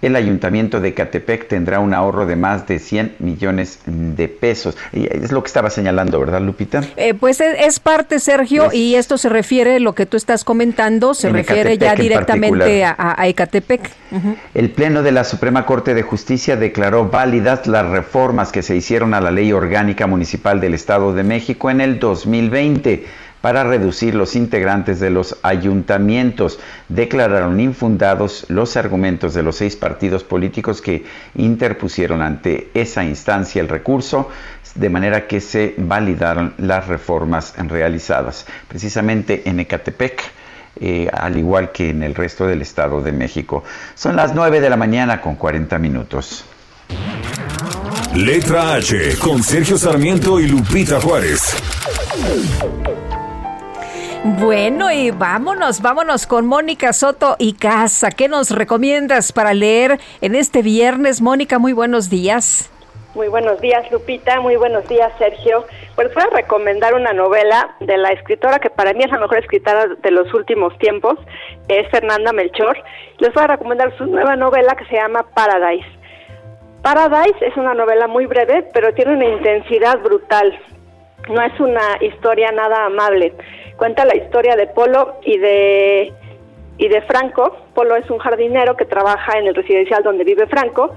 el 0.00 0.14
ayuntamiento 0.14 0.80
de 0.80 0.94
Catepec 0.94 1.48
tendrá 1.48 1.80
un 1.80 1.92
ahorro 1.92 2.26
de 2.26 2.36
más 2.36 2.66
de 2.68 2.78
100 2.78 3.16
millones 3.18 3.80
de 3.86 4.28
pesos. 4.28 4.76
Y 4.92 5.06
es 5.06 5.32
lo 5.32 5.42
que 5.42 5.48
estaba 5.48 5.70
señalando, 5.70 6.20
¿verdad, 6.20 6.40
Lupita? 6.40 6.82
Eh, 6.96 7.14
pues 7.14 7.40
es, 7.40 7.80
parte, 7.80 8.20
Sergio, 8.20 8.72
y 8.72 8.94
esto 8.94 9.18
se 9.18 9.28
refiere, 9.28 9.80
lo 9.80 9.94
que 9.94 10.06
tú 10.06 10.16
estás 10.16 10.44
comentando, 10.44 11.14
se 11.14 11.30
refiere 11.30 11.78
ya 11.78 11.94
directamente 11.94 12.84
a, 12.84 13.16
Ecatepec. 13.26 13.90
El 14.54 14.70
Pleno 14.70 15.02
de 15.02 15.12
la 15.12 15.24
Suprema 15.24 15.66
Corte 15.66 15.94
de 15.94 16.02
Justicia 16.02 16.56
declaró 16.56 17.08
válidas 17.08 17.66
las 17.66 17.86
reformas 17.86 18.52
que 18.52 18.62
se 18.62 18.76
hicieron 18.76 19.14
a 19.14 19.20
la 19.20 19.30
Ley 19.30 19.52
Orgánica 19.52 20.06
Municipal 20.06 20.60
del 20.60 20.74
Estado 20.74 21.12
de 21.12 21.24
México 21.24 21.70
en 21.70 21.80
el 21.80 21.98
2020 21.98 23.04
para 23.40 23.64
reducir 23.64 24.14
los 24.14 24.36
integrantes 24.36 25.00
de 25.00 25.10
los 25.10 25.36
ayuntamientos. 25.42 26.58
Declararon 26.88 27.60
infundados 27.60 28.46
los 28.48 28.76
argumentos 28.76 29.34
de 29.34 29.42
los 29.42 29.56
seis 29.56 29.76
partidos 29.76 30.24
políticos 30.24 30.80
que 30.80 31.04
interpusieron 31.36 32.22
ante 32.22 32.70
esa 32.74 33.04
instancia 33.04 33.60
el 33.60 33.68
recurso, 33.68 34.28
de 34.74 34.90
manera 34.90 35.26
que 35.26 35.40
se 35.40 35.74
validaron 35.78 36.54
las 36.58 36.86
reformas 36.86 37.54
realizadas. 37.56 38.46
Precisamente 38.68 39.42
en 39.46 39.60
Ecatepec, 39.60 40.22
eh, 40.80 41.08
al 41.12 41.36
igual 41.36 41.72
que 41.72 41.90
en 41.90 42.02
el 42.02 42.14
resto 42.14 42.46
del 42.46 42.62
Estado 42.62 43.00
de 43.00 43.12
México. 43.12 43.64
Son 43.94 44.14
las 44.14 44.34
9 44.34 44.60
de 44.60 44.70
la 44.70 44.76
mañana 44.76 45.20
con 45.20 45.34
40 45.34 45.78
minutos. 45.78 46.44
Letra 48.14 48.74
H 48.74 49.16
con 49.18 49.42
Sergio 49.42 49.76
Sarmiento 49.76 50.40
y 50.40 50.46
Lupita 50.46 51.00
Juárez. 51.00 51.56
Bueno, 54.24 54.90
y 54.90 55.12
vámonos, 55.12 55.80
vámonos 55.80 56.26
con 56.26 56.44
Mónica 56.46 56.92
Soto 56.92 57.36
y 57.38 57.52
Casa. 57.52 58.10
¿Qué 58.10 58.26
nos 58.26 58.50
recomiendas 58.50 59.32
para 59.32 59.54
leer 59.54 60.00
en 60.20 60.34
este 60.34 60.60
viernes? 60.62 61.22
Mónica, 61.22 61.60
muy 61.60 61.72
buenos 61.72 62.10
días. 62.10 62.68
Muy 63.14 63.28
buenos 63.28 63.60
días, 63.60 63.88
Lupita. 63.92 64.40
Muy 64.40 64.56
buenos 64.56 64.88
días, 64.88 65.12
Sergio. 65.18 65.64
Pues 65.94 66.12
voy 66.14 66.24
a 66.24 66.36
recomendar 66.36 66.94
una 66.94 67.12
novela 67.12 67.76
de 67.78 67.96
la 67.96 68.10
escritora 68.10 68.58
que 68.58 68.70
para 68.70 68.92
mí 68.92 69.04
es 69.04 69.10
la 69.10 69.18
mejor 69.18 69.38
escritora 69.38 69.86
de 69.86 70.10
los 70.10 70.32
últimos 70.34 70.76
tiempos, 70.78 71.16
es 71.68 71.88
Fernanda 71.90 72.32
Melchor. 72.32 72.76
Les 73.18 73.32
voy 73.32 73.44
a 73.44 73.48
recomendar 73.48 73.96
su 73.98 74.06
nueva 74.06 74.34
novela 74.34 74.74
que 74.74 74.84
se 74.86 74.96
llama 74.96 75.26
Paradise. 75.32 75.88
Paradise 76.82 77.38
es 77.40 77.56
una 77.56 77.74
novela 77.74 78.08
muy 78.08 78.26
breve, 78.26 78.68
pero 78.74 78.92
tiene 78.94 79.12
una 79.12 79.26
intensidad 79.26 79.98
brutal. 80.00 80.58
No 81.28 81.40
es 81.40 81.58
una 81.60 81.98
historia 82.00 82.50
nada 82.52 82.86
amable 82.86 83.32
cuenta 83.78 84.04
la 84.04 84.16
historia 84.16 84.56
de 84.56 84.66
Polo 84.66 85.14
y 85.24 85.38
de 85.38 86.12
y 86.76 86.88
de 86.88 87.00
Franco. 87.02 87.56
Polo 87.74 87.96
es 87.96 88.08
un 88.10 88.18
jardinero 88.18 88.76
que 88.76 88.84
trabaja 88.84 89.38
en 89.38 89.46
el 89.46 89.54
residencial 89.54 90.02
donde 90.02 90.24
vive 90.24 90.46
Franco 90.46 90.94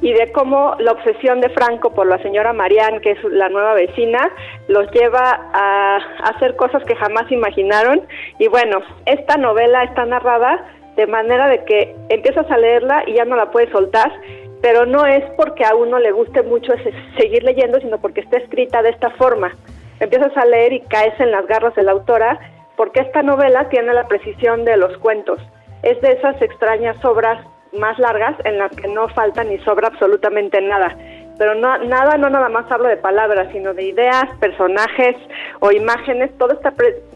y 0.00 0.12
de 0.12 0.32
cómo 0.32 0.74
la 0.80 0.92
obsesión 0.92 1.40
de 1.40 1.48
Franco 1.50 1.94
por 1.94 2.06
la 2.06 2.20
señora 2.22 2.52
Marianne, 2.52 3.00
que 3.00 3.12
es 3.12 3.24
la 3.24 3.48
nueva 3.48 3.74
vecina, 3.74 4.30
los 4.66 4.90
lleva 4.90 5.48
a 5.52 5.98
hacer 6.24 6.56
cosas 6.56 6.82
que 6.84 6.96
jamás 6.96 7.30
imaginaron. 7.30 8.02
Y 8.38 8.48
bueno, 8.48 8.80
esta 9.06 9.36
novela 9.36 9.84
está 9.84 10.04
narrada 10.04 10.66
de 10.96 11.06
manera 11.06 11.46
de 11.48 11.64
que 11.64 11.94
empiezas 12.08 12.50
a 12.50 12.58
leerla 12.58 13.04
y 13.06 13.14
ya 13.14 13.24
no 13.24 13.36
la 13.36 13.50
puedes 13.52 13.70
soltar, 13.70 14.12
pero 14.60 14.86
no 14.86 15.06
es 15.06 15.24
porque 15.36 15.64
a 15.64 15.74
uno 15.74 15.98
le 15.98 16.10
guste 16.10 16.42
mucho 16.42 16.72
seguir 17.16 17.44
leyendo, 17.44 17.80
sino 17.80 17.98
porque 17.98 18.20
está 18.20 18.38
escrita 18.38 18.82
de 18.82 18.90
esta 18.90 19.10
forma 19.10 19.56
empiezas 20.02 20.36
a 20.36 20.44
leer 20.44 20.72
y 20.72 20.80
caes 20.80 21.18
en 21.20 21.30
las 21.30 21.46
garras 21.46 21.74
de 21.74 21.84
la 21.84 21.92
autora, 21.92 22.38
porque 22.76 23.00
esta 23.00 23.22
novela 23.22 23.68
tiene 23.68 23.94
la 23.94 24.08
precisión 24.08 24.64
de 24.64 24.76
los 24.76 24.96
cuentos. 24.98 25.40
Es 25.82 26.00
de 26.00 26.12
esas 26.12 26.40
extrañas 26.42 27.02
obras 27.04 27.38
más 27.72 27.98
largas 27.98 28.34
en 28.44 28.58
las 28.58 28.74
que 28.74 28.88
no 28.88 29.08
falta 29.08 29.44
ni 29.44 29.58
sobra 29.58 29.88
absolutamente 29.88 30.60
nada. 30.60 30.96
Pero 31.38 31.54
nada, 31.54 32.16
no 32.18 32.28
nada 32.28 32.48
más 32.48 32.70
hablo 32.70 32.88
de 32.88 32.96
palabras, 32.96 33.48
sino 33.52 33.74
de 33.74 33.84
ideas, 33.84 34.24
personajes 34.38 35.16
o 35.60 35.72
imágenes. 35.72 36.30
Todo 36.36 36.52
está, 36.52 36.74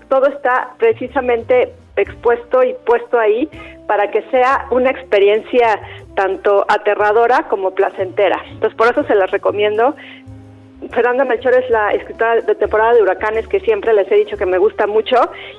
todo 0.09 0.27
está 0.27 0.71
precisamente 0.79 1.75
expuesto 1.97 2.63
y 2.63 2.75
puesto 2.85 3.19
ahí 3.19 3.49
para 3.87 4.11
que 4.11 4.23
sea 4.31 4.67
una 4.71 4.91
experiencia 4.91 5.81
tanto 6.15 6.65
aterradora 6.69 7.47
como 7.49 7.73
placentera. 7.73 8.43
Entonces 8.51 8.77
por 8.77 8.89
eso 8.89 9.05
se 9.05 9.15
las 9.15 9.31
recomiendo. 9.31 9.95
Fernanda 10.91 11.25
Melchor 11.25 11.55
es 11.55 11.69
la 11.71 11.93
escritora 11.93 12.41
de 12.41 12.55
temporada 12.55 12.95
de 12.95 13.03
huracanes 13.03 13.47
que 13.49 13.61
siempre 13.61 13.93
les 13.93 14.11
he 14.11 14.17
dicho 14.17 14.37
que 14.37 14.47
me 14.47 14.59
gusta 14.59 14.87
mucho 14.87 15.17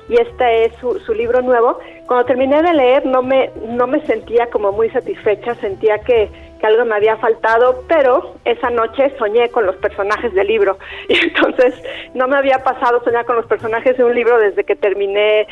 y 0.08 0.14
este 0.20 0.66
es 0.66 0.72
su, 0.76 1.14
libro 1.14 1.42
nuevo. 1.42 1.78
Cuando 2.06 2.26
terminé 2.26 2.62
de 2.62 2.72
leer 2.72 3.06
no 3.06 3.22
me, 3.22 3.50
no 3.66 3.86
me 3.86 4.04
sentía 4.06 4.48
como 4.50 4.72
muy 4.72 4.90
satisfecha, 4.90 5.54
sentía 5.56 5.98
que, 5.98 6.30
que 6.60 6.66
algo 6.66 6.84
me 6.84 6.94
había 6.94 7.16
faltado, 7.16 7.84
pero 7.88 8.34
esa 8.44 8.70
noche 8.70 9.12
soñé 9.18 9.48
con 9.50 9.66
los 9.66 9.76
personajes 9.76 10.32
del 10.34 10.46
libro 10.46 10.78
y 11.08 11.16
entonces 11.16 11.74
no 12.14 12.28
me 12.28 12.36
había 12.36 12.58
pasado 12.62 13.02
soñar 13.04 13.24
con 13.24 13.36
los 13.36 13.46
personajes 13.46 13.96
de 13.96 14.04
un 14.04 14.14
libro 14.14 14.38
desde 14.38 14.64
que 14.64 14.76
terminé 14.76 15.46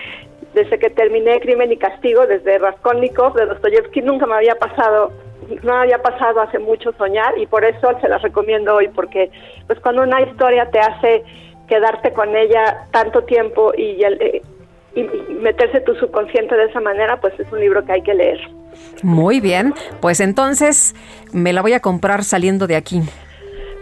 desde 0.57 0.78
que 0.78 0.89
terminé 0.89 1.39
Crimen 1.41 1.70
y 1.70 1.76
Castigo, 1.76 2.26
desde 2.26 2.57
Raskolnikov, 2.59 3.35
de 3.35 3.44
Dostoyevsky, 3.44 4.01
nunca 4.01 4.25
me 4.25 4.36
había 4.36 4.55
pasado 4.55 5.12
no 5.62 5.75
había 5.75 6.02
pasado 6.02 6.41
hace 6.41 6.59
mucho 6.59 6.93
soñar 6.99 7.39
y 7.39 7.47
por 7.47 7.65
eso 7.65 7.89
se 8.01 8.09
las 8.09 8.20
recomiendo 8.20 8.75
hoy 8.75 8.89
porque 8.89 9.31
pues 9.68 9.78
cuando 9.78 10.02
una 10.02 10.20
historia 10.23 10.68
te 10.73 10.81
hace 10.81 11.23
quedarte 11.68 12.12
con 12.12 12.35
ella 12.35 12.89
tanto 12.91 13.23
tiempo 13.23 13.73
y, 13.76 14.02
eh, 14.02 14.43
y, 14.97 15.02
meterse 15.35 15.83
tu 15.83 15.94
subconsciente 15.97 16.57
de 16.57 16.65
esa 16.65 16.81
manera, 16.81 17.20
pues 17.20 17.39
es 17.39 17.52
un 17.52 17.60
libro 17.60 17.85
que 17.85 17.93
hay 17.93 18.02
que 18.02 18.15
leer. 18.15 18.41
Muy 19.02 19.39
bien, 19.41 19.73
pues 20.01 20.18
entonces 20.18 20.97
me 21.33 21.52
la 21.52 21.62
voy 21.62 21.75
a 21.75 21.81
comprar 21.81 22.25
saliendo 22.25 22.67
de 22.67 22.75
aquí. 22.75 23.02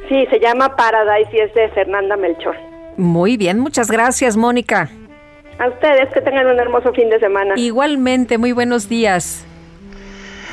Sí, 0.08 0.26
se 0.28 0.40
llama 0.40 0.76
Paradise 0.76 1.30
y 1.32 1.40
es 1.40 1.54
de 1.54 1.68
Fernanda 1.70 2.16
Melchor. 2.16 2.56
Muy 2.98 3.38
bien, 3.38 3.58
muchas 3.58 3.90
gracias, 3.90 4.36
Mónica. 4.36 4.90
A 5.58 5.68
ustedes, 5.68 6.12
que 6.12 6.20
tengan 6.20 6.46
un 6.46 6.58
hermoso 6.58 6.92
fin 6.92 7.08
de 7.10 7.18
semana. 7.20 7.54
Igualmente, 7.56 8.38
muy 8.38 8.52
buenos 8.52 8.88
días. 8.88 9.44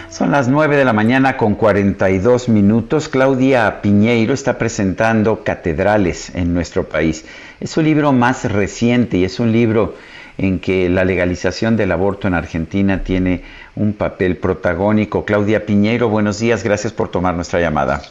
Son 0.09 0.29
las 0.31 0.47
9 0.47 0.75
de 0.75 0.85
la 0.85 0.93
mañana 0.93 1.37
con 1.37 1.55
42 1.55 2.49
minutos. 2.49 3.07
Claudia 3.07 3.81
Piñeiro 3.81 4.33
está 4.33 4.57
presentando 4.57 5.43
Catedrales 5.43 6.35
en 6.35 6.53
nuestro 6.53 6.83
país. 6.83 7.25
Es 7.61 7.71
su 7.71 7.81
libro 7.81 8.11
más 8.11 8.51
reciente 8.51 9.17
y 9.17 9.23
es 9.23 9.39
un 9.39 9.51
libro 9.51 9.95
en 10.37 10.59
que 10.59 10.89
la 10.89 11.05
legalización 11.05 11.77
del 11.77 11.91
aborto 11.91 12.27
en 12.27 12.33
Argentina 12.33 13.03
tiene 13.03 13.43
un 13.75 13.93
papel 13.93 14.37
protagónico. 14.37 15.23
Claudia 15.23 15.65
Piñeiro, 15.65 16.09
buenos 16.09 16.39
días, 16.39 16.63
gracias 16.63 16.91
por 16.91 17.09
tomar 17.09 17.35
nuestra 17.35 17.59
llamada. 17.59 18.01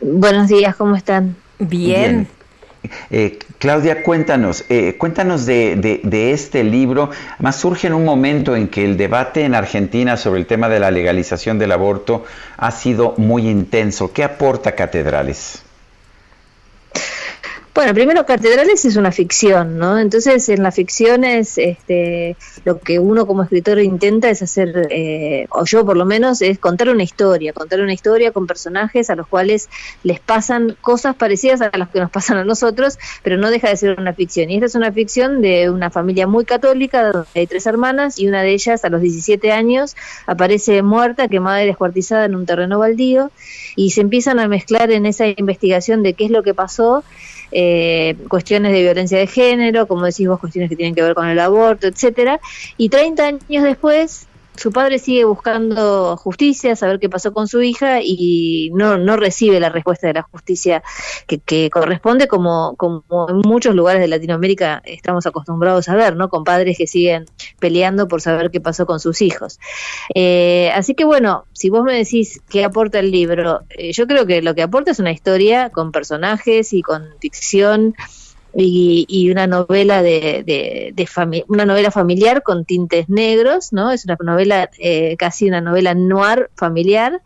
Buenos 0.00 0.48
días, 0.48 0.74
¿cómo 0.76 0.96
están? 0.96 1.36
Bien. 1.58 2.28
Eh, 3.10 3.38
Claudia, 3.58 4.02
cuéntanos, 4.02 4.64
eh, 4.68 4.96
cuéntanos 4.98 5.46
de, 5.46 6.00
de, 6.02 6.32
este 6.32 6.64
libro. 6.64 7.10
Más 7.38 7.56
surge 7.56 7.86
en 7.86 7.94
un 7.94 8.04
momento 8.04 8.56
en 8.56 8.68
que 8.68 8.84
el 8.84 8.96
debate 8.96 9.44
en 9.44 9.54
Argentina 9.54 10.16
sobre 10.16 10.40
el 10.40 10.46
tema 10.46 10.68
de 10.68 10.80
la 10.80 10.90
legalización 10.90 11.58
del 11.58 11.72
aborto 11.72 12.24
ha 12.56 12.70
sido 12.70 13.14
muy 13.16 13.48
intenso. 13.48 14.12
¿Qué 14.12 14.24
aporta 14.24 14.72
Catedrales? 14.72 15.63
Bueno, 17.74 17.92
primero 17.92 18.24
Catedrales 18.24 18.84
es 18.84 18.94
una 18.94 19.10
ficción, 19.10 19.78
¿no? 19.78 19.98
Entonces 19.98 20.48
en 20.48 20.62
las 20.62 20.76
ficciones 20.76 21.58
este, 21.58 22.36
lo 22.64 22.78
que 22.78 23.00
uno 23.00 23.26
como 23.26 23.42
escritor 23.42 23.80
intenta 23.80 24.30
es 24.30 24.42
hacer, 24.42 24.86
eh, 24.90 25.48
o 25.50 25.64
yo 25.64 25.84
por 25.84 25.96
lo 25.96 26.04
menos, 26.04 26.40
es 26.40 26.60
contar 26.60 26.88
una 26.88 27.02
historia, 27.02 27.52
contar 27.52 27.80
una 27.80 27.92
historia 27.92 28.30
con 28.30 28.46
personajes 28.46 29.10
a 29.10 29.16
los 29.16 29.26
cuales 29.26 29.68
les 30.04 30.20
pasan 30.20 30.76
cosas 30.82 31.16
parecidas 31.16 31.62
a 31.62 31.76
las 31.76 31.88
que 31.88 31.98
nos 31.98 32.12
pasan 32.12 32.36
a 32.36 32.44
nosotros, 32.44 32.96
pero 33.24 33.38
no 33.38 33.50
deja 33.50 33.70
de 33.70 33.76
ser 33.76 33.98
una 33.98 34.12
ficción. 34.12 34.50
Y 34.50 34.54
esta 34.54 34.66
es 34.66 34.76
una 34.76 34.92
ficción 34.92 35.42
de 35.42 35.68
una 35.68 35.90
familia 35.90 36.28
muy 36.28 36.44
católica, 36.44 37.10
donde 37.10 37.28
hay 37.34 37.48
tres 37.48 37.66
hermanas 37.66 38.20
y 38.20 38.28
una 38.28 38.42
de 38.42 38.52
ellas 38.52 38.84
a 38.84 38.88
los 38.88 39.00
17 39.00 39.50
años 39.50 39.96
aparece 40.28 40.80
muerta, 40.82 41.26
quemada 41.26 41.64
y 41.64 41.66
descuartizada 41.66 42.26
en 42.26 42.36
un 42.36 42.46
terreno 42.46 42.78
baldío, 42.78 43.32
y 43.74 43.90
se 43.90 44.00
empiezan 44.00 44.38
a 44.38 44.46
mezclar 44.46 44.92
en 44.92 45.06
esa 45.06 45.26
investigación 45.26 46.04
de 46.04 46.14
qué 46.14 46.26
es 46.26 46.30
lo 46.30 46.44
que 46.44 46.54
pasó 46.54 47.02
eh, 47.50 48.16
cuestiones 48.28 48.72
de 48.72 48.82
violencia 48.82 49.18
de 49.18 49.26
género, 49.26 49.86
como 49.86 50.04
decís 50.04 50.28
vos, 50.28 50.40
cuestiones 50.40 50.70
que 50.70 50.76
tienen 50.76 50.94
que 50.94 51.02
ver 51.02 51.14
con 51.14 51.28
el 51.28 51.38
aborto, 51.38 51.86
etcétera. 51.86 52.40
Y 52.76 52.88
30 52.88 53.26
años 53.26 53.64
después 53.64 54.26
su 54.56 54.72
padre 54.72 54.98
sigue 54.98 55.24
buscando 55.24 56.16
justicia, 56.16 56.76
saber 56.76 57.00
qué 57.00 57.08
pasó 57.08 57.32
con 57.32 57.48
su 57.48 57.62
hija 57.62 58.00
y 58.02 58.70
no, 58.74 58.98
no 58.98 59.16
recibe 59.16 59.60
la 59.60 59.68
respuesta 59.68 60.06
de 60.06 60.14
la 60.14 60.22
justicia 60.22 60.82
que, 61.26 61.70
corresponde 61.70 62.28
como, 62.28 62.74
como 62.76 63.04
en 63.28 63.36
muchos 63.44 63.74
lugares 63.74 64.00
de 64.00 64.08
Latinoamérica 64.08 64.82
estamos 64.84 65.26
acostumbrados 65.26 65.88
a 65.88 65.96
ver, 65.96 66.16
¿no? 66.16 66.28
Con 66.28 66.44
padres 66.44 66.78
que 66.78 66.86
siguen 66.86 67.26
peleando 67.58 68.06
por 68.08 68.20
saber 68.20 68.50
qué 68.50 68.60
pasó 68.60 68.86
con 68.86 69.00
sus 69.00 69.22
hijos. 69.22 69.58
Eh, 70.14 70.70
así 70.74 70.94
que 70.94 71.04
bueno, 71.04 71.46
si 71.52 71.70
vos 71.70 71.82
me 71.84 71.94
decís 71.94 72.40
qué 72.48 72.64
aporta 72.64 73.00
el 73.00 73.10
libro, 73.10 73.62
eh, 73.70 73.92
yo 73.92 74.06
creo 74.06 74.26
que 74.26 74.42
lo 74.42 74.54
que 74.54 74.62
aporta 74.62 74.92
es 74.92 74.98
una 74.98 75.12
historia 75.12 75.70
con 75.70 75.92
personajes 75.92 76.72
y 76.72 76.82
con 76.82 77.08
ficción 77.20 77.94
y, 78.56 79.30
una 79.30 79.46
novela 79.46 80.02
de, 80.02 80.42
de, 80.44 81.44
una 81.48 81.64
novela 81.64 81.90
familiar 81.90 82.42
con 82.42 82.64
tintes 82.64 83.08
negros, 83.08 83.72
¿no? 83.72 83.90
Es 83.90 84.04
una 84.04 84.16
novela 84.20 84.70
eh, 84.78 85.16
casi 85.16 85.48
una 85.48 85.60
novela 85.60 85.94
noir 85.94 86.50
familiar, 86.54 87.20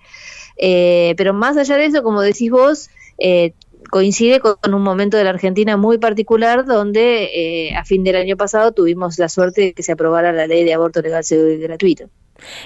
eh, 0.57 1.15
pero 1.17 1.35
más 1.35 1.57
allá 1.57 1.77
de 1.77 1.87
eso, 1.87 2.03
como 2.03 2.23
decís 2.23 2.51
vos, 2.51 2.91
eh, 3.19 3.53
coincide 3.91 4.41
con 4.41 4.75
un 4.75 4.83
momento 4.83 5.17
de 5.17 5.25
la 5.25 5.31
Argentina 5.31 5.77
muy 5.77 5.99
particular 5.99 6.65
donde 6.67 7.73
a 7.77 7.85
fin 7.85 8.05
del 8.05 8.17
año 8.17 8.37
pasado 8.37 8.73
tuvimos 8.73 9.19
la 9.19 9.29
suerte 9.29 9.61
de 9.63 9.73
que 9.73 9.83
se 9.83 9.93
aprobara 9.93 10.33
la 10.33 10.47
ley 10.47 10.65
de 10.65 10.75
aborto 10.75 11.01
legal, 11.01 11.25
seguro 11.25 11.51
y 11.51 11.59
gratuito. 11.59 12.11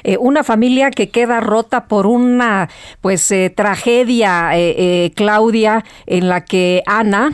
Eh, 0.05 0.17
una 0.19 0.45
familia 0.45 0.91
que 0.91 1.09
queda 1.09 1.41
rota 1.41 1.87
por 1.87 2.07
una 2.07 2.69
pues 3.01 3.31
eh, 3.31 3.51
tragedia, 3.55 4.51
eh, 4.55 5.13
Claudia, 5.15 5.85
en 6.07 6.29
la 6.29 6.45
que 6.45 6.83
Ana 6.87 7.33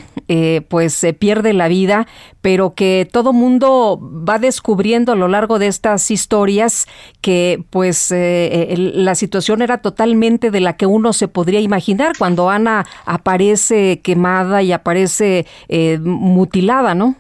pues 0.68 0.92
se 0.92 1.15
pierde 1.15 1.55
la 1.55 1.68
vida, 1.68 2.07
pero 2.42 2.75
que 2.75 3.08
todo 3.10 3.33
mundo 3.33 3.99
va 3.99 4.39
descubriendo 4.39 5.12
a 5.12 5.17
lo 5.17 5.26
largo 5.26 5.58
de 5.58 5.68
estas 5.68 6.10
historias 6.10 6.86
que 7.23 7.65
pues 7.70 8.12
la 8.12 9.15
situación 9.15 9.62
era 9.62 9.78
totalmente 9.78 10.50
de 10.50 10.60
la 10.60 10.76
que 10.76 10.84
uno 10.84 11.15
se 11.15 11.28
podría 11.28 11.60
imaginar 11.60 12.12
cuando 12.18 12.50
Ana 12.50 12.84
aparece 13.07 14.00
quemada 14.02 14.62
y 14.62 14.73
aparece 14.73 15.47
mutilada, 16.02 16.94
¿no? 16.94 17.17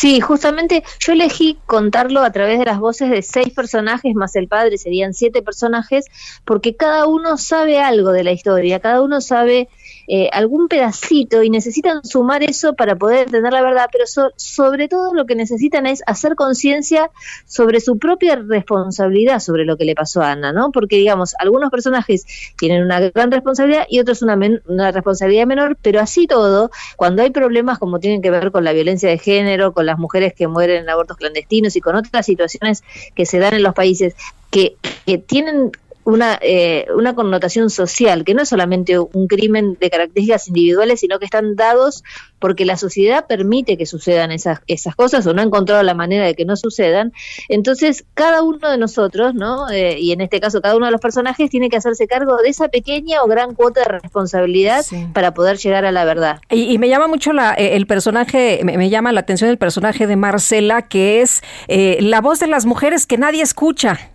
Sí, 0.00 0.18
justamente 0.22 0.82
yo 0.98 1.12
elegí 1.12 1.58
contarlo 1.66 2.22
a 2.22 2.32
través 2.32 2.58
de 2.58 2.64
las 2.64 2.78
voces 2.78 3.10
de 3.10 3.20
seis 3.20 3.52
personajes 3.52 4.14
más 4.14 4.34
el 4.34 4.48
padre, 4.48 4.78
serían 4.78 5.12
siete 5.12 5.42
personajes, 5.42 6.06
porque 6.46 6.74
cada 6.74 7.06
uno 7.06 7.36
sabe 7.36 7.80
algo 7.80 8.10
de 8.10 8.24
la 8.24 8.32
historia, 8.32 8.80
cada 8.80 9.02
uno 9.02 9.20
sabe 9.20 9.68
eh, 10.12 10.28
algún 10.32 10.66
pedacito 10.66 11.44
y 11.44 11.50
necesitan 11.50 12.04
sumar 12.04 12.42
eso 12.42 12.74
para 12.74 12.96
poder 12.96 13.26
entender 13.26 13.52
la 13.52 13.62
verdad, 13.62 13.86
pero 13.92 14.06
sobre 14.34 14.88
todo 14.88 15.14
lo 15.14 15.24
que 15.24 15.36
necesitan 15.36 15.86
es 15.86 16.02
hacer 16.04 16.34
conciencia 16.34 17.12
sobre 17.46 17.78
su 17.78 17.96
propia 17.96 18.34
responsabilidad 18.34 19.38
sobre 19.38 19.64
lo 19.64 19.76
que 19.76 19.84
le 19.84 19.94
pasó 19.94 20.20
a 20.20 20.32
Ana, 20.32 20.52
¿no? 20.52 20.72
Porque, 20.72 20.96
digamos, 20.96 21.36
algunos 21.38 21.70
personajes 21.70 22.24
tienen 22.58 22.82
una 22.82 22.98
gran 22.98 23.30
responsabilidad 23.30 23.86
y 23.88 24.00
otros 24.00 24.22
una, 24.22 24.36
una 24.66 24.90
responsabilidad 24.90 25.46
menor, 25.46 25.76
pero 25.80 26.00
así 26.00 26.26
todo, 26.26 26.72
cuando 26.96 27.22
hay 27.22 27.30
problemas 27.30 27.78
como 27.78 28.00
tienen 28.00 28.20
que 28.20 28.32
ver 28.32 28.50
con 28.50 28.64
la 28.64 28.72
violencia 28.72 29.08
de 29.08 29.18
género, 29.18 29.72
con 29.72 29.86
las 29.86 29.96
mujeres 29.96 30.34
que 30.34 30.48
mueren 30.48 30.82
en 30.82 30.90
abortos 30.90 31.18
clandestinos 31.18 31.76
y 31.76 31.80
con 31.80 31.94
otras 31.94 32.26
situaciones 32.26 32.82
que 33.14 33.26
se 33.26 33.38
dan 33.38 33.54
en 33.54 33.62
los 33.62 33.74
países 33.74 34.16
que, 34.50 34.74
que 35.06 35.18
tienen 35.18 35.70
una, 36.10 36.38
eh, 36.42 36.86
una 36.94 37.14
connotación 37.14 37.70
social, 37.70 38.24
que 38.24 38.34
no 38.34 38.42
es 38.42 38.48
solamente 38.48 38.98
un 38.98 39.26
crimen 39.28 39.76
de 39.80 39.90
características 39.90 40.48
individuales, 40.48 41.00
sino 41.00 41.18
que 41.18 41.24
están 41.24 41.56
dados 41.56 42.02
porque 42.38 42.64
la 42.64 42.76
sociedad 42.76 43.26
permite 43.26 43.76
que 43.76 43.86
sucedan 43.86 44.32
esas, 44.32 44.60
esas 44.66 44.96
cosas 44.96 45.26
o 45.26 45.34
no 45.34 45.42
ha 45.42 45.44
encontrado 45.44 45.82
la 45.82 45.94
manera 45.94 46.24
de 46.24 46.34
que 46.34 46.44
no 46.44 46.56
sucedan. 46.56 47.12
Entonces, 47.48 48.04
cada 48.14 48.42
uno 48.42 48.70
de 48.70 48.78
nosotros, 48.78 49.34
¿no? 49.34 49.68
Eh, 49.70 49.98
y 50.00 50.12
en 50.12 50.22
este 50.22 50.40
caso 50.40 50.60
cada 50.60 50.76
uno 50.76 50.86
de 50.86 50.92
los 50.92 51.00
personajes, 51.00 51.50
tiene 51.50 51.68
que 51.68 51.76
hacerse 51.76 52.06
cargo 52.06 52.36
de 52.38 52.48
esa 52.48 52.68
pequeña 52.68 53.22
o 53.22 53.28
gran 53.28 53.54
cuota 53.54 53.80
de 53.80 53.88
responsabilidad 54.00 54.84
para 55.12 55.34
poder 55.34 55.58
llegar 55.58 55.84
a 55.84 55.92
la 55.92 56.04
verdad. 56.04 56.40
Y, 56.50 56.78
me 56.78 56.88
llama 56.88 57.08
mucho 57.08 57.32
la, 57.32 57.54
eh, 57.54 57.76
el 57.76 57.86
personaje, 57.86 58.60
me, 58.64 58.88
llama 58.88 59.12
la 59.12 59.20
atención 59.20 59.50
el 59.50 59.58
personaje 59.58 60.06
de 60.06 60.16
Marcela, 60.16 60.88
que 60.88 61.20
es 61.20 61.42
la 61.68 62.20
voz 62.20 62.40
de 62.40 62.46
las 62.46 62.64
mujeres 62.64 63.06
que 63.06 63.18
nadie 63.18 63.42
escucha. 63.42 64.10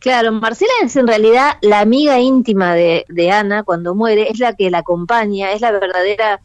Claro, 0.00 0.32
Marcela 0.32 0.72
es 0.82 0.96
en 0.96 1.06
realidad 1.06 1.58
la 1.60 1.80
amiga 1.80 2.18
íntima 2.18 2.74
de, 2.74 3.04
de, 3.08 3.30
Ana 3.30 3.64
cuando 3.64 3.94
muere, 3.94 4.30
es 4.30 4.38
la 4.38 4.54
que 4.54 4.70
la 4.70 4.78
acompaña, 4.78 5.52
es 5.52 5.60
la 5.60 5.72
verdadera 5.72 6.40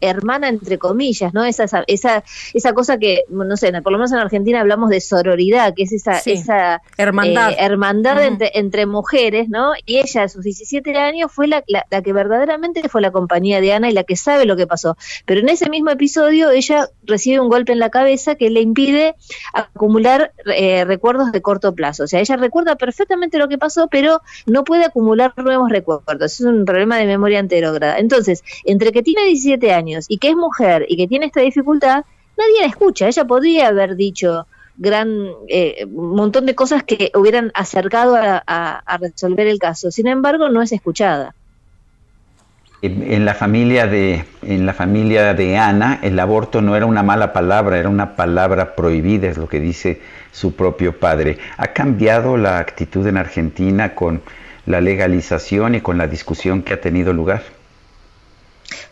hermana 0.00 0.48
entre 0.48 0.78
comillas, 0.78 1.34
¿no? 1.34 1.44
Esa, 1.44 1.64
esa, 1.88 2.24
esa 2.54 2.72
cosa 2.72 2.98
que, 2.98 3.24
no 3.28 3.56
sé, 3.56 3.72
por 3.82 3.90
lo 3.90 3.98
menos 3.98 4.12
en 4.12 4.18
Argentina 4.18 4.60
hablamos 4.60 4.90
de 4.90 5.00
sororidad, 5.00 5.74
que 5.74 5.82
es 5.82 5.92
esa, 5.92 6.18
esa 6.24 6.82
hermandad, 6.96 7.50
eh, 7.50 7.56
hermandad 7.58 8.24
entre, 8.24 8.52
entre, 8.54 8.86
mujeres, 8.86 9.48
¿no? 9.48 9.72
Y 9.86 9.98
ella 9.98 10.22
a 10.22 10.28
sus 10.28 10.44
17 10.44 10.96
años 10.96 11.32
fue 11.32 11.48
la, 11.48 11.64
la, 11.66 12.02
que 12.02 12.12
verdaderamente 12.12 12.88
fue 12.88 13.00
la 13.00 13.10
compañía 13.10 13.60
de 13.60 13.72
Ana 13.72 13.90
y 13.90 13.92
la 13.92 14.04
que 14.04 14.14
sabe 14.14 14.46
lo 14.46 14.56
que 14.56 14.68
pasó. 14.68 14.96
Pero 15.26 15.40
en 15.40 15.48
ese 15.48 15.68
mismo 15.68 15.90
episodio 15.90 16.50
ella 16.50 16.88
recibe 17.02 17.40
un 17.40 17.48
golpe 17.48 17.72
en 17.72 17.80
la 17.80 17.90
cabeza 17.90 18.36
que 18.36 18.50
le 18.50 18.60
impide 18.60 19.16
acumular 19.52 20.32
eh, 20.46 20.84
recuerdos 20.84 21.32
de 21.32 21.42
corto 21.42 21.74
plazo. 21.74 22.04
O 22.04 22.06
sea, 22.06 22.20
ella 22.20 22.36
recuerda 22.36 22.76
perfectamente 22.76 22.99
perfectamente 23.00 23.38
lo 23.38 23.48
que 23.48 23.56
pasó, 23.56 23.88
pero 23.88 24.20
no 24.46 24.62
puede 24.64 24.84
acumular 24.84 25.32
nuevos 25.36 25.70
recuerdos. 25.70 26.34
Es 26.34 26.40
un 26.40 26.66
problema 26.66 26.98
de 26.98 27.06
memoria 27.06 27.38
anterógrada. 27.38 27.98
Entonces, 27.98 28.44
entre 28.64 28.92
que 28.92 29.02
tiene 29.02 29.24
17 29.24 29.72
años 29.72 30.04
y 30.08 30.18
que 30.18 30.28
es 30.28 30.36
mujer 30.36 30.84
y 30.86 30.96
que 30.96 31.08
tiene 31.08 31.26
esta 31.26 31.40
dificultad, 31.40 32.04
nadie 32.36 32.60
la 32.60 32.66
escucha. 32.66 33.08
Ella 33.08 33.24
podría 33.24 33.68
haber 33.68 33.96
dicho 33.96 34.46
gran 34.76 35.08
eh, 35.48 35.86
montón 35.86 36.44
de 36.44 36.54
cosas 36.54 36.82
que 36.84 37.10
hubieran 37.14 37.50
acercado 37.54 38.16
a 38.16 38.98
resolver 39.00 39.46
el 39.46 39.58
caso. 39.58 39.90
Sin 39.90 40.06
embargo, 40.06 40.50
no 40.50 40.60
es 40.60 40.72
escuchada. 40.72 41.34
En 42.82 43.26
la 43.26 43.34
familia 43.34 43.86
de 43.86 44.24
en 44.40 44.64
la 44.64 44.72
familia 44.72 45.34
de 45.34 45.58
Ana 45.58 46.00
el 46.02 46.18
aborto 46.18 46.62
no 46.62 46.76
era 46.76 46.86
una 46.86 47.02
mala 47.02 47.34
palabra, 47.34 47.78
era 47.78 47.90
una 47.90 48.16
palabra 48.16 48.74
prohibida, 48.74 49.28
es 49.28 49.36
lo 49.36 49.50
que 49.50 49.60
dice 49.60 50.00
su 50.32 50.54
propio 50.54 50.98
padre. 50.98 51.38
¿Ha 51.56 51.68
cambiado 51.68 52.36
la 52.36 52.58
actitud 52.58 53.06
en 53.06 53.16
Argentina 53.16 53.94
con 53.94 54.22
la 54.66 54.80
legalización 54.80 55.74
y 55.74 55.80
con 55.80 55.98
la 55.98 56.06
discusión 56.06 56.62
que 56.62 56.74
ha 56.74 56.80
tenido 56.80 57.12
lugar? 57.12 57.42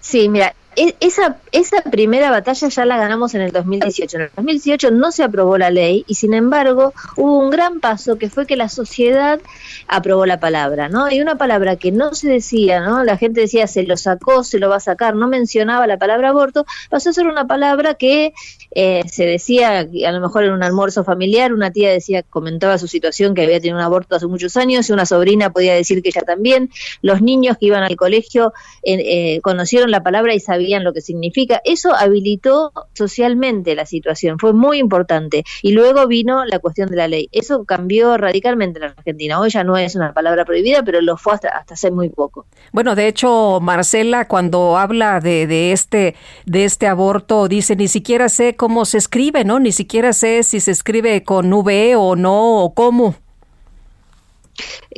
Sí, 0.00 0.28
mira, 0.28 0.54
e, 0.76 0.94
esa, 1.00 1.38
esa 1.50 1.82
primera 1.82 2.30
batalla 2.30 2.68
ya 2.68 2.84
la 2.84 2.96
ganamos 2.96 3.34
en 3.34 3.40
el 3.40 3.50
2018. 3.50 4.16
En 4.16 4.22
el 4.22 4.30
2018 4.36 4.90
no 4.92 5.10
se 5.10 5.24
aprobó 5.24 5.58
la 5.58 5.70
ley 5.70 6.04
y 6.06 6.14
sin 6.14 6.34
embargo 6.34 6.94
hubo 7.16 7.38
un 7.38 7.50
gran 7.50 7.80
paso 7.80 8.16
que 8.16 8.30
fue 8.30 8.46
que 8.46 8.56
la 8.56 8.68
sociedad 8.68 9.40
aprobó 9.88 10.24
la 10.24 10.38
palabra, 10.38 10.88
¿no? 10.88 11.10
Y 11.10 11.20
una 11.20 11.36
palabra 11.36 11.74
que 11.74 11.90
no 11.90 12.14
se 12.14 12.28
decía, 12.28 12.80
¿no? 12.80 13.02
La 13.02 13.16
gente 13.16 13.40
decía 13.40 13.66
se 13.66 13.82
lo 13.82 13.96
sacó, 13.96 14.44
se 14.44 14.60
lo 14.60 14.68
va 14.68 14.76
a 14.76 14.80
sacar, 14.80 15.16
no 15.16 15.26
mencionaba 15.26 15.86
la 15.88 15.96
palabra 15.96 16.28
aborto, 16.28 16.64
pasó 16.90 17.10
a 17.10 17.12
ser 17.12 17.26
una 17.26 17.46
palabra 17.48 17.94
que 17.94 18.32
eh, 18.80 19.02
se 19.08 19.26
decía, 19.26 19.80
a 19.80 20.12
lo 20.12 20.20
mejor 20.20 20.44
en 20.44 20.52
un 20.52 20.62
almuerzo 20.62 21.02
familiar, 21.02 21.52
una 21.52 21.72
tía 21.72 21.90
decía, 21.90 22.22
comentaba 22.22 22.78
su 22.78 22.86
situación 22.86 23.34
que 23.34 23.42
había 23.42 23.58
tenido 23.58 23.76
un 23.76 23.82
aborto 23.82 24.14
hace 24.14 24.28
muchos 24.28 24.56
años 24.56 24.88
y 24.88 24.92
una 24.92 25.04
sobrina 25.04 25.50
podía 25.50 25.74
decir 25.74 26.00
que 26.00 26.10
ella 26.10 26.20
también. 26.20 26.70
Los 27.02 27.20
niños 27.20 27.56
que 27.58 27.66
iban 27.66 27.82
al 27.82 27.96
colegio 27.96 28.52
eh, 28.84 29.40
conocieron 29.42 29.90
la 29.90 30.04
palabra 30.04 30.32
y 30.32 30.38
sabían 30.38 30.84
lo 30.84 30.92
que 30.92 31.00
significa. 31.00 31.60
Eso 31.64 31.92
habilitó 31.92 32.70
socialmente 32.94 33.74
la 33.74 33.84
situación, 33.84 34.38
fue 34.38 34.52
muy 34.52 34.78
importante. 34.78 35.42
Y 35.60 35.72
luego 35.72 36.06
vino 36.06 36.44
la 36.44 36.60
cuestión 36.60 36.88
de 36.88 36.94
la 36.94 37.08
ley. 37.08 37.28
Eso 37.32 37.64
cambió 37.64 38.16
radicalmente 38.16 38.78
en 38.78 38.84
la 38.84 38.94
Argentina. 38.96 39.40
Hoy 39.40 39.50
ya 39.50 39.64
no 39.64 39.76
es 39.76 39.96
una 39.96 40.12
palabra 40.12 40.44
prohibida, 40.44 40.84
pero 40.84 41.00
lo 41.00 41.16
fue 41.16 41.34
hasta, 41.34 41.48
hasta 41.48 41.74
hace 41.74 41.90
muy 41.90 42.10
poco. 42.10 42.46
Bueno, 42.70 42.94
de 42.94 43.08
hecho, 43.08 43.58
Marcela, 43.60 44.28
cuando 44.28 44.76
habla 44.76 45.18
de, 45.18 45.48
de, 45.48 45.72
este, 45.72 46.14
de 46.46 46.64
este 46.64 46.86
aborto, 46.86 47.48
dice, 47.48 47.74
ni 47.74 47.88
siquiera 47.88 48.28
sé 48.28 48.54
cómo 48.54 48.67
se 48.84 48.98
escribe, 48.98 49.44
¿no? 49.44 49.60
Ni 49.60 49.72
siquiera 49.72 50.12
sé 50.12 50.42
si 50.42 50.60
se 50.60 50.70
escribe 50.70 51.24
con 51.24 51.52
V 51.52 51.96
o 51.96 52.16
no, 52.16 52.64
o 52.64 52.74
cómo. 52.74 53.14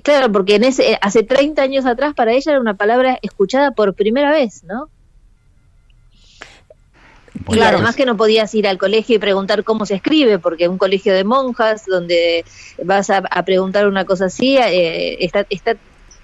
Claro, 0.02 0.32
porque 0.32 0.56
en 0.56 0.64
ese, 0.64 0.98
hace 1.02 1.22
30 1.22 1.62
años 1.62 1.86
atrás 1.86 2.14
para 2.14 2.32
ella 2.32 2.52
era 2.52 2.60
una 2.60 2.74
palabra 2.74 3.18
escuchada 3.22 3.72
por 3.72 3.94
primera 3.94 4.30
vez, 4.30 4.64
¿no? 4.64 4.88
y 7.48 7.60
además 7.60 7.96
que 7.96 8.04
no 8.04 8.16
podías 8.16 8.54
ir 8.54 8.68
al 8.68 8.78
colegio 8.78 9.16
y 9.16 9.18
preguntar 9.18 9.64
cómo 9.64 9.86
se 9.86 9.94
escribe, 9.94 10.38
porque 10.38 10.68
un 10.68 10.78
colegio 10.78 11.14
de 11.14 11.24
monjas 11.24 11.86
donde 11.86 12.44
vas 12.84 13.10
a, 13.10 13.22
preguntar 13.44 13.86
una 13.86 14.04
cosa 14.04 14.26
así, 14.26 14.56
eh, 14.58 15.24
está, 15.24 15.46
está 15.50 15.76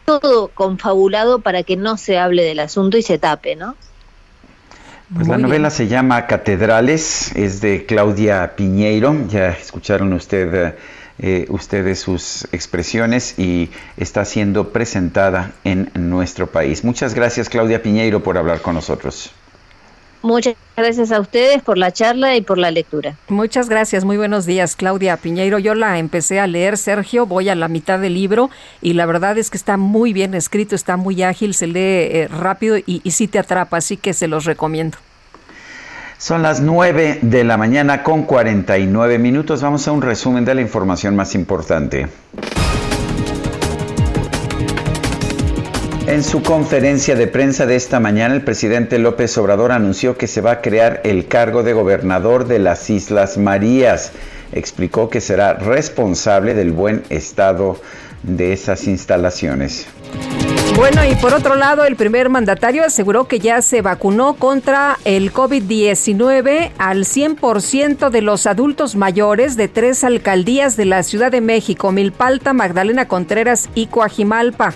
todo 0.05 0.49
confabulado 0.49 1.41
para 1.41 1.63
que 1.63 1.77
no 1.77 1.97
se 1.97 2.19
hable 2.19 2.45
del 2.45 2.61
asunto 2.61 2.97
y 2.97 3.03
se 3.03 3.19
tape, 3.19 3.57
¿no? 3.57 3.77
Pues 5.15 5.29
la 5.29 5.39
novela 5.39 5.71
se 5.71 5.87
llama 5.87 6.27
Catedrales, 6.27 7.31
es 7.37 7.61
de 7.61 7.87
Claudia 7.87 8.57
Piñeiro, 8.57 9.15
ya 9.29 9.51
escucharon 9.51 10.13
usted, 10.13 10.75
eh, 11.19 11.47
ustedes 11.49 12.01
sus 12.01 12.49
expresiones 12.51 13.39
y 13.39 13.71
está 13.97 14.25
siendo 14.25 14.73
presentada 14.73 15.53
en 15.63 15.91
nuestro 15.95 16.49
país. 16.49 16.83
Muchas 16.83 17.15
gracias 17.15 17.49
Claudia 17.49 17.83
Piñeiro 17.83 18.25
por 18.25 18.37
hablar 18.37 18.63
con 18.63 18.75
nosotros. 18.75 19.31
Muchas 20.27 20.57
gracias 20.77 21.13
a 21.13 21.21
ustedes 21.21 21.63
por 21.63 21.79
la 21.79 21.93
charla 21.93 22.35
y 22.35 22.41
por 22.41 22.59
la 22.59 22.73
lectura. 22.73 23.15
Muchas 23.29 23.69
gracias, 23.69 24.05
muy 24.05 24.17
buenos 24.17 24.45
días, 24.45 24.75
Claudia 24.75 25.17
Piñeiro. 25.17 25.61
Yo 25.61 25.77
la 25.77 26.01
empecé 26.01 26.41
a 26.41 26.49
leer, 26.49 26.79
Sergio, 26.79 27.27
voy 27.27 27.49
a 27.49 27.55
la 27.55 27.69
mitad 27.69 28.01
del 28.01 28.15
libro 28.15 28.51
y 28.83 28.95
la 28.95 29.07
verdad 29.07 29.39
es 29.39 29.51
que 29.51 29.57
está 29.57 29.77
muy 29.77 30.13
bien 30.13 30.35
escrito, 30.35 30.75
está 30.75 30.97
muy 30.97 31.23
ágil, 31.23 31.55
se 31.55 31.69
lee 31.69 31.79
eh, 31.79 32.29
rápido 32.29 32.77
y, 32.77 33.01
y 33.05 33.13
sí 33.13 33.29
te 33.29 33.39
atrapa, 33.39 33.77
así 33.77 33.97
que 33.97 34.15
se 34.15 34.27
los 34.27 34.47
recomiendo. 34.47 34.99
Son 36.19 36.43
las 36.43 36.61
9 36.61 37.21
de 37.23 37.45
la 37.45 37.57
mañana 37.57 38.03
con 38.03 38.25
49 38.25 39.21
minutos. 39.21 39.63
Vamos 39.63 39.87
a 39.87 39.93
un 39.93 40.03
resumen 40.03 40.45
de 40.45 40.57
la 40.57 40.61
información 40.61 41.15
más 41.15 41.37
importante. 41.37 42.09
En 46.17 46.25
su 46.25 46.43
conferencia 46.43 47.15
de 47.15 47.27
prensa 47.27 47.67
de 47.67 47.77
esta 47.77 48.01
mañana, 48.01 48.35
el 48.35 48.41
presidente 48.41 48.99
López 48.99 49.37
Obrador 49.37 49.71
anunció 49.71 50.17
que 50.17 50.27
se 50.27 50.41
va 50.41 50.53
a 50.53 50.61
crear 50.63 51.03
el 51.05 51.29
cargo 51.29 51.63
de 51.63 51.75
gobernador 51.75 52.47
de 52.47 52.59
las 52.59 52.89
Islas 52.89 53.37
Marías. 53.37 54.13
Explicó 54.51 55.11
que 55.11 55.21
será 55.21 55.53
responsable 55.53 56.55
del 56.55 56.73
buen 56.73 57.03
estado 57.11 57.79
de 58.23 58.55
esas 58.55 58.87
instalaciones. 58.87 59.87
Bueno, 60.75 61.05
y 61.05 61.15
por 61.17 61.35
otro 61.35 61.55
lado, 61.55 61.85
el 61.85 61.97
primer 61.97 62.31
mandatario 62.31 62.87
aseguró 62.87 63.29
que 63.29 63.39
ya 63.39 63.61
se 63.61 63.83
vacunó 63.83 64.37
contra 64.37 64.97
el 65.05 65.35
COVID-19 65.35 66.71
al 66.79 67.05
100% 67.05 68.09
de 68.09 68.23
los 68.23 68.47
adultos 68.47 68.97
mayores 68.97 69.59
de 69.59 69.69
tres 69.69 70.03
alcaldías 70.03 70.79
de 70.79 70.87
la 70.87 71.03
Ciudad 71.03 71.31
de 71.31 71.43
México, 71.43 71.93
Milpalta, 71.93 72.55
Magdalena 72.55 73.07
Contreras 73.07 73.69
y 73.75 73.89
Coajimalpa. 73.89 74.73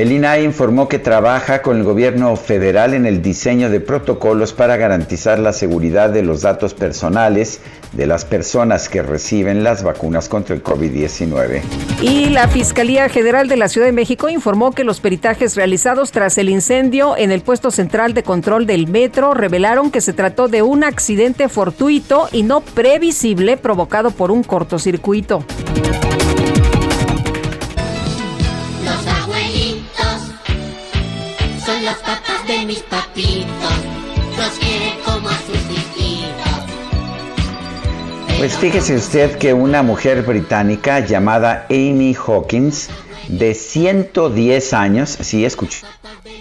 El 0.00 0.12
INAI 0.12 0.46
informó 0.46 0.88
que 0.88 0.98
trabaja 0.98 1.60
con 1.60 1.76
el 1.76 1.84
gobierno 1.84 2.34
federal 2.34 2.94
en 2.94 3.04
el 3.04 3.20
diseño 3.20 3.68
de 3.68 3.80
protocolos 3.80 4.54
para 4.54 4.78
garantizar 4.78 5.38
la 5.38 5.52
seguridad 5.52 6.08
de 6.08 6.22
los 6.22 6.40
datos 6.40 6.72
personales 6.72 7.60
de 7.92 8.06
las 8.06 8.24
personas 8.24 8.88
que 8.88 9.02
reciben 9.02 9.62
las 9.62 9.82
vacunas 9.82 10.30
contra 10.30 10.54
el 10.54 10.64
COVID-19. 10.64 11.60
Y 12.00 12.30
la 12.30 12.48
Fiscalía 12.48 13.10
General 13.10 13.46
de 13.46 13.58
la 13.58 13.68
Ciudad 13.68 13.88
de 13.88 13.92
México 13.92 14.30
informó 14.30 14.72
que 14.72 14.84
los 14.84 15.00
peritajes 15.00 15.54
realizados 15.54 16.12
tras 16.12 16.38
el 16.38 16.48
incendio 16.48 17.14
en 17.18 17.30
el 17.30 17.42
puesto 17.42 17.70
central 17.70 18.14
de 18.14 18.22
control 18.22 18.64
del 18.64 18.88
metro 18.88 19.34
revelaron 19.34 19.90
que 19.90 20.00
se 20.00 20.14
trató 20.14 20.48
de 20.48 20.62
un 20.62 20.82
accidente 20.82 21.50
fortuito 21.50 22.26
y 22.32 22.42
no 22.42 22.62
previsible 22.62 23.58
provocado 23.58 24.12
por 24.12 24.30
un 24.30 24.44
cortocircuito. 24.44 25.44
Mis 32.70 32.82
papitos, 32.82 33.78
los 34.38 34.50
quiere 34.60 34.94
como 35.04 35.28
a 35.28 35.36
sus 35.38 35.56
hijitos. 35.56 36.62
Pues 38.38 38.56
fíjese 38.58 38.94
usted 38.94 39.36
que 39.38 39.52
una 39.52 39.82
mujer 39.82 40.22
británica 40.22 41.00
llamada 41.00 41.66
Amy 41.68 42.14
Hawkins, 42.14 42.88
de 43.26 43.54
110 43.54 44.72
años, 44.72 45.10
sí 45.20 45.44
escuchó, 45.44 45.84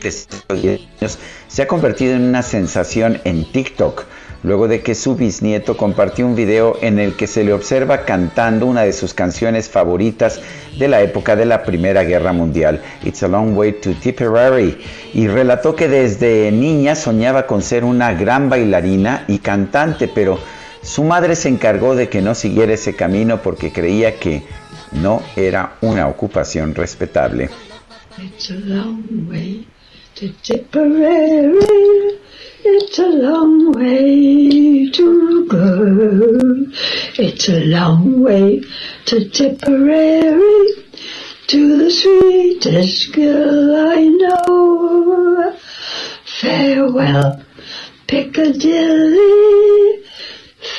de 0.03 0.11
110 0.11 0.82
años, 1.01 1.17
se 1.48 1.64
ha 1.64 1.67
convertido 1.67 2.14
en 2.14 2.22
una 2.22 2.43
sensación 2.43 3.19
en 3.24 3.51
TikTok 3.51 4.06
luego 4.43 4.67
de 4.67 4.81
que 4.81 4.95
su 4.95 5.15
bisnieto 5.15 5.75
compartió 5.75 6.25
un 6.25 6.35
video 6.35 6.77
en 6.81 6.99
el 6.99 7.15
que 7.15 7.27
se 7.27 7.43
le 7.43 7.53
observa 7.53 8.05
cantando 8.05 8.65
una 8.65 8.83
de 8.83 8.93
sus 8.93 9.13
canciones 9.13 9.69
favoritas 9.69 10.39
de 10.77 10.87
la 10.87 11.01
época 11.01 11.35
de 11.35 11.45
la 11.45 11.63
Primera 11.63 12.03
Guerra 12.03 12.31
Mundial, 12.31 12.81
It's 13.03 13.23
a 13.23 13.27
Long 13.27 13.57
Way 13.57 13.73
to 13.73 13.93
Tipperary, 13.93 14.77
y 15.13 15.27
relató 15.27 15.75
que 15.75 15.87
desde 15.87 16.51
niña 16.51 16.95
soñaba 16.95 17.47
con 17.47 17.61
ser 17.61 17.83
una 17.83 18.13
gran 18.13 18.49
bailarina 18.49 19.25
y 19.27 19.39
cantante, 19.39 20.07
pero 20.07 20.39
su 20.81 21.03
madre 21.03 21.35
se 21.35 21.49
encargó 21.49 21.95
de 21.95 22.07
que 22.07 22.21
no 22.21 22.33
siguiera 22.35 22.73
ese 22.73 22.95
camino 22.95 23.41
porque 23.41 23.71
creía 23.71 24.15
que 24.17 24.43
no 24.93 25.21
era 25.35 25.75
una 25.81 26.07
ocupación 26.07 26.73
respetable. 26.73 27.49
It's 28.17 28.49
a 28.49 28.55
long 28.55 29.27
way 29.29 29.67
to 30.15 30.27
Tipperary. 30.41 32.18
It's 32.61 32.99
a 32.99 33.07
long 33.07 33.71
way 33.71 34.89
to 34.91 35.45
go. 35.47 36.65
It's 37.17 37.47
a 37.47 37.63
long 37.65 38.21
way 38.21 38.61
to 39.05 39.29
Tipperary, 39.29 40.67
to 41.47 41.77
the 41.77 41.89
sweetest 41.89 43.13
girl 43.13 43.75
I 43.89 44.07
know. 44.07 45.55
Farewell, 46.41 47.43
Piccadilly. 48.07 50.03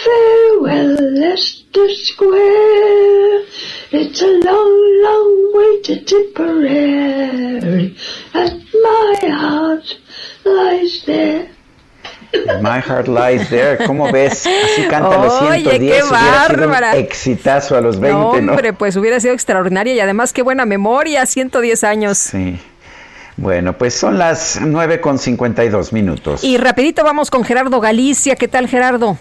Farewell, 0.05 0.97
Leicester 1.19 1.89
Square. 1.95 3.45
It's 3.93 4.21
a 4.21 4.39
long, 4.45 5.03
long 5.03 5.53
way 5.55 5.81
to 5.83 6.05
Tipperary, 6.05 7.97
and 8.35 8.65
my 8.75 9.15
heart 9.23 9.99
lies 10.45 11.03
there. 11.07 11.49
My 12.63 12.81
Heart 12.81 13.09
Lies 13.09 13.49
There, 13.49 13.85
¿cómo 13.87 14.11
ves? 14.13 14.47
Así 14.47 14.83
canta 14.89 15.19
los 15.19 15.39
110, 15.39 15.79
qué 15.79 16.03
bárbara. 16.11 16.97
exitazo 16.97 17.77
a 17.77 17.81
los 17.81 17.99
20, 17.99 18.43
no, 18.43 18.53
hombre, 18.53 18.73
pues 18.73 18.97
hubiera 18.97 19.19
sido 19.21 19.35
extraordinaria 19.35 19.95
y 19.95 20.01
además 20.01 20.33
qué 20.33 20.43
buena 20.43 20.65
memoria, 20.67 21.27
110 21.27 21.85
años. 21.85 22.19
Sí. 22.19 22.61
Bueno, 23.37 23.79
pues 23.79 23.95
son 23.95 24.19
las 24.19 24.59
9 24.61 25.01
con 25.01 25.19
52 25.19 25.93
minutos. 25.93 26.45
Y 26.45 26.59
rapidito 26.59 27.03
vamos 27.05 27.31
con 27.31 27.43
Gerardo 27.43 27.81
Galicia. 27.81 28.37
¿Qué 28.37 28.49
tal, 28.49 28.69
Gerardo? 28.69 29.17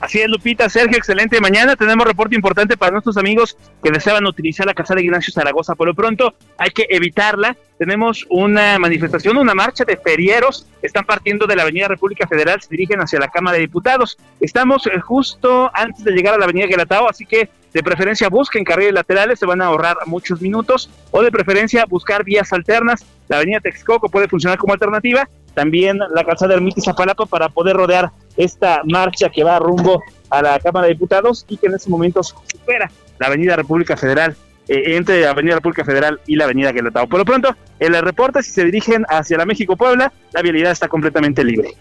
Así 0.00 0.18
es, 0.18 0.28
Lupita, 0.28 0.66
Sergio, 0.70 0.96
excelente. 0.96 1.38
Mañana 1.42 1.76
tenemos 1.76 2.06
reporte 2.06 2.34
importante 2.34 2.74
para 2.78 2.92
nuestros 2.92 3.18
amigos 3.18 3.58
que 3.84 3.90
desean 3.90 4.24
utilizar 4.24 4.66
la 4.66 4.72
casa 4.72 4.94
de 4.94 5.02
Ignacio 5.02 5.30
Zaragoza. 5.30 5.74
Por 5.74 5.88
lo 5.88 5.94
pronto, 5.94 6.34
hay 6.56 6.70
que 6.70 6.86
evitarla. 6.88 7.54
Tenemos 7.78 8.26
una 8.30 8.78
manifestación, 8.78 9.36
una 9.36 9.54
marcha 9.54 9.84
de 9.84 9.98
ferieros. 9.98 10.66
Están 10.80 11.04
partiendo 11.04 11.46
de 11.46 11.54
la 11.54 11.62
Avenida 11.62 11.86
República 11.86 12.26
Federal, 12.26 12.62
se 12.62 12.68
dirigen 12.70 13.00
hacia 13.00 13.20
la 13.20 13.28
Cámara 13.28 13.56
de 13.56 13.60
Diputados. 13.60 14.16
Estamos 14.40 14.86
eh, 14.86 14.98
justo 15.00 15.70
antes 15.74 16.02
de 16.02 16.12
llegar 16.12 16.32
a 16.32 16.38
la 16.38 16.44
Avenida 16.44 16.66
Guelatao, 16.66 17.06
así 17.06 17.26
que 17.26 17.50
de 17.72 17.82
preferencia 17.82 18.28
busquen 18.28 18.64
carriles 18.64 18.94
laterales, 18.94 19.38
se 19.38 19.46
van 19.46 19.60
a 19.60 19.66
ahorrar 19.66 19.96
muchos 20.06 20.40
minutos, 20.40 20.90
o 21.10 21.22
de 21.22 21.30
preferencia 21.30 21.84
buscar 21.84 22.24
vías 22.24 22.52
alternas. 22.52 23.04
La 23.28 23.36
avenida 23.36 23.60
Texcoco 23.60 24.08
puede 24.08 24.28
funcionar 24.28 24.58
como 24.58 24.72
alternativa 24.72 25.28
también 25.54 25.98
la 25.98 26.24
calzada 26.24 26.54
Ermita 26.54 26.80
Zapalapa 26.80 27.26
para 27.26 27.48
poder 27.48 27.76
rodear 27.76 28.10
esta 28.36 28.82
marcha 28.84 29.28
que 29.28 29.44
va 29.44 29.58
rumbo 29.58 30.02
a 30.30 30.42
la 30.42 30.58
Cámara 30.60 30.86
de 30.86 30.94
Diputados 30.94 31.44
y 31.48 31.56
que 31.56 31.66
en 31.66 31.74
este 31.74 31.90
momento 31.90 32.22
supera 32.22 32.90
la 33.18 33.26
Avenida 33.26 33.56
República 33.56 33.96
Federal 33.96 34.36
eh, 34.68 34.96
entre 34.96 35.22
la 35.22 35.30
Avenida 35.30 35.56
República 35.56 35.84
Federal 35.84 36.20
y 36.26 36.36
la 36.36 36.44
Avenida 36.44 36.72
Guelatao. 36.72 37.08
Por 37.08 37.18
lo 37.18 37.24
pronto, 37.24 37.56
el 37.78 38.00
reporte, 38.00 38.42
si 38.42 38.52
se 38.52 38.64
dirigen 38.64 39.04
hacia 39.08 39.36
la 39.36 39.44
México-Puebla, 39.44 40.12
la 40.32 40.42
vialidad 40.42 40.70
está 40.70 40.88
completamente 40.88 41.42
libre. 41.42 41.74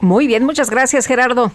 Muy 0.00 0.26
bien, 0.26 0.44
muchas 0.44 0.68
gracias, 0.68 1.06
Gerardo. 1.06 1.52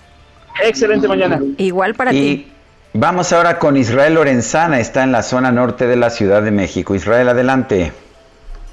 Excelente 0.64 1.08
mañana. 1.08 1.42
Igual 1.58 1.94
para 1.94 2.12
ti. 2.12 2.48
Vamos 2.94 3.34
ahora 3.34 3.60
con 3.60 3.78
Israel 3.78 4.16
Lorenzana, 4.16 4.80
está 4.80 5.04
en 5.04 5.12
la 5.12 5.22
zona 5.22 5.52
norte 5.52 5.88
de 5.88 5.98
la 5.98 6.10
Ciudad 6.10 6.42
de 6.42 6.52
México. 6.52 6.96
Israel, 6.96 7.30
adelante. 7.30 7.92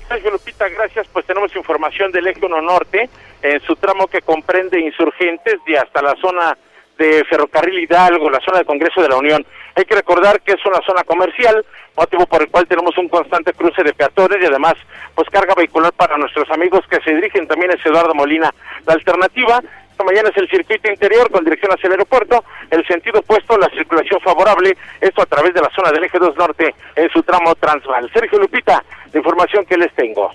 Sergio 0.09 0.31
Lupita, 0.31 0.69
gracias. 0.69 1.07
Pues 1.09 1.27
tenemos 1.27 1.55
información 1.57 2.13
del 2.13 2.27
Eje 2.27 2.45
1 2.45 2.63
Norte 2.63 3.09
en 3.43 3.61
su 3.61 3.77
tramo 3.77 4.07
que 4.07 4.23
comprende 4.23 4.81
insurgentes 4.81 5.57
y 5.67 5.75
hasta 5.77 6.03
la 6.03 6.15
zona 6.17 6.57
de 6.99 7.25
Ferrocarril 7.25 7.81
Hidalgo, 7.81 8.31
la 8.31 8.41
zona 8.41 8.59
de 8.59 8.65
Congreso 8.65 9.03
de 9.03 9.09
la 9.09 9.17
Unión. 9.17 9.45
Hay 9.75 9.85
que 9.85 9.97
recordar 9.97 10.41
que 10.43 10.53
es 10.53 10.65
una 10.65 10.81
zona 10.87 11.03
comercial, 11.03 11.65
motivo 11.97 12.27
por 12.27 12.43
el 12.43 12.49
cual 12.49 12.69
tenemos 12.69 12.97
un 12.99 13.09
constante 13.09 13.53
cruce 13.53 13.83
de 13.83 13.93
peatones 13.93 14.39
y 14.41 14.47
además 14.47 14.75
pues 15.15 15.29
carga 15.31 15.55
vehicular 15.57 15.93
para 15.93 16.17
nuestros 16.17 16.49
amigos 16.51 16.85
que 16.89 17.01
se 17.01 17.15
dirigen 17.15 17.49
también 17.49 17.73
es 17.73 17.85
Eduardo 17.85 18.15
Molina. 18.15 18.55
La 18.87 18.95
alternativa 18.95 19.61
mañana 20.03 20.31
es 20.31 20.37
el 20.37 20.49
circuito 20.49 20.91
interior 20.91 21.31
con 21.31 21.45
dirección 21.45 21.71
hacia 21.73 21.87
el 21.87 21.93
aeropuerto, 21.93 22.43
el 22.71 22.85
sentido 22.87 23.21
opuesto, 23.21 23.57
la 23.57 23.69
circulación 23.69 24.21
favorable, 24.21 24.77
esto 25.01 25.23
a 25.23 25.27
través 25.27 25.55
de 25.55 25.61
la 25.61 25.71
zona 25.71 25.93
del 25.93 26.05
eje 26.05 26.19
2 26.19 26.37
norte 26.37 26.75
en 26.97 27.09
su 27.11 27.23
tramo 27.23 27.55
transval. 27.55 28.11
Sergio 28.13 28.39
Lupita, 28.39 28.83
la 29.13 29.19
información 29.19 29.65
que 29.67 29.77
les 29.77 29.93
tengo. 29.95 30.31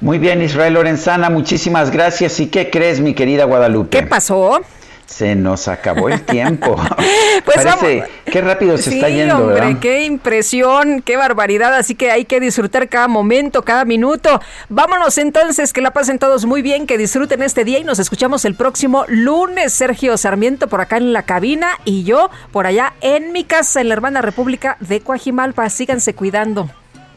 Muy 0.00 0.18
bien, 0.18 0.42
Israel 0.42 0.74
Lorenzana, 0.74 1.30
muchísimas 1.30 1.90
gracias. 1.90 2.38
¿Y 2.38 2.50
qué 2.50 2.70
crees, 2.70 3.00
mi 3.00 3.14
querida 3.14 3.44
Guadalupe? 3.44 3.98
¿Qué 3.98 4.06
pasó? 4.06 4.60
Se 5.08 5.34
nos 5.34 5.68
acabó 5.68 6.10
el 6.10 6.20
tiempo. 6.20 6.76
pues 7.44 7.56
Parece, 7.56 8.04
qué 8.26 8.42
rápido 8.42 8.76
se 8.76 8.94
está 8.94 9.08
yendo. 9.08 9.38
Hombre, 9.38 9.78
qué 9.80 10.04
impresión, 10.04 11.00
qué 11.00 11.16
barbaridad. 11.16 11.74
Así 11.74 11.94
que 11.94 12.10
hay 12.10 12.26
que 12.26 12.40
disfrutar 12.40 12.90
cada 12.90 13.08
momento, 13.08 13.62
cada 13.62 13.86
minuto. 13.86 14.40
Vámonos 14.68 15.16
entonces, 15.16 15.72
que 15.72 15.80
la 15.80 15.92
pasen 15.92 16.18
todos 16.18 16.44
muy 16.44 16.60
bien, 16.60 16.86
que 16.86 16.98
disfruten 16.98 17.42
este 17.42 17.64
día 17.64 17.78
y 17.78 17.84
nos 17.84 17.98
escuchamos 17.98 18.44
el 18.44 18.54
próximo 18.54 19.06
lunes. 19.08 19.72
Sergio 19.72 20.18
Sarmiento 20.18 20.68
por 20.68 20.82
acá 20.82 20.98
en 20.98 21.14
la 21.14 21.22
cabina 21.22 21.70
y 21.86 22.04
yo 22.04 22.30
por 22.52 22.66
allá 22.66 22.92
en 23.00 23.32
mi 23.32 23.44
casa, 23.44 23.80
en 23.80 23.88
la 23.88 23.94
hermana 23.94 24.20
República 24.20 24.76
de 24.80 25.00
Coajimalpa. 25.00 25.70
Síganse 25.70 26.14
cuidando 26.14 26.68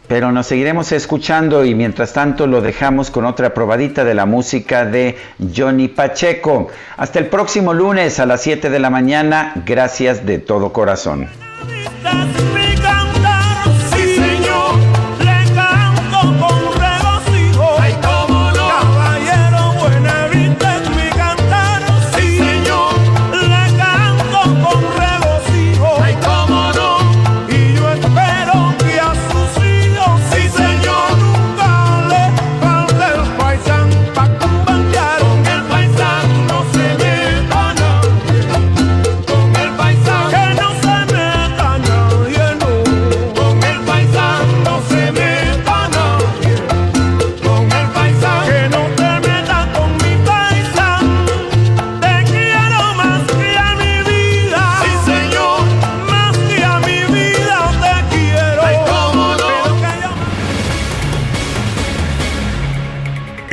pero 0.08 0.32
nos 0.32 0.48
seguiremos 0.48 0.92
escuchando 0.92 1.64
y 1.64 1.76
mientras 1.76 2.14
tanto 2.14 2.48
lo 2.48 2.62
dejamos 2.62 3.12
con 3.12 3.26
otra 3.26 3.54
probadita 3.54 4.04
de 4.04 4.14
la 4.14 4.26
música 4.26 4.86
de 4.86 5.18
Johnny 5.56 5.88
Pacheco. 5.88 6.68
Hasta 6.98 7.20
el 7.20 7.28
próximo 7.28 7.74
lunes 7.74 8.20
a 8.20 8.26
las 8.26 8.42
7 8.42 8.70
de 8.70 8.80
la 8.80 8.90
mañana, 8.90 9.54
gracias 9.66 10.26
de 10.26 10.40
todo 10.40 10.74
corazón. 10.74 11.30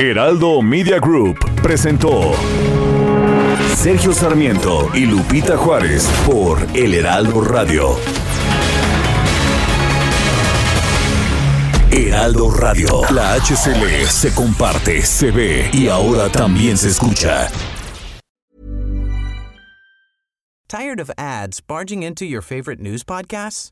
Heraldo 0.09 0.63
Media 0.63 0.97
Group 0.97 1.37
presentó 1.61 2.33
Sergio 3.75 4.11
Sarmiento 4.11 4.89
y 4.95 5.05
Lupita 5.05 5.55
Juárez 5.55 6.09
por 6.25 6.65
El 6.73 6.95
Heraldo 6.95 7.41
Radio. 7.41 7.95
Heraldo 11.91 12.49
Radio, 12.49 13.01
la 13.11 13.35
HCL 13.35 14.07
se 14.07 14.33
comparte, 14.33 15.03
se 15.03 15.29
ve 15.29 15.69
y 15.73 15.89
ahora 15.89 16.27
también 16.29 16.75
se 16.75 16.89
escucha. 16.89 17.47
Tired 20.67 20.99
of 20.99 21.11
ads 21.19 21.61
barging 21.61 22.01
into 22.01 22.25
your 22.25 22.41
favorite 22.41 22.81
news 22.81 23.03
podcasts? 23.03 23.71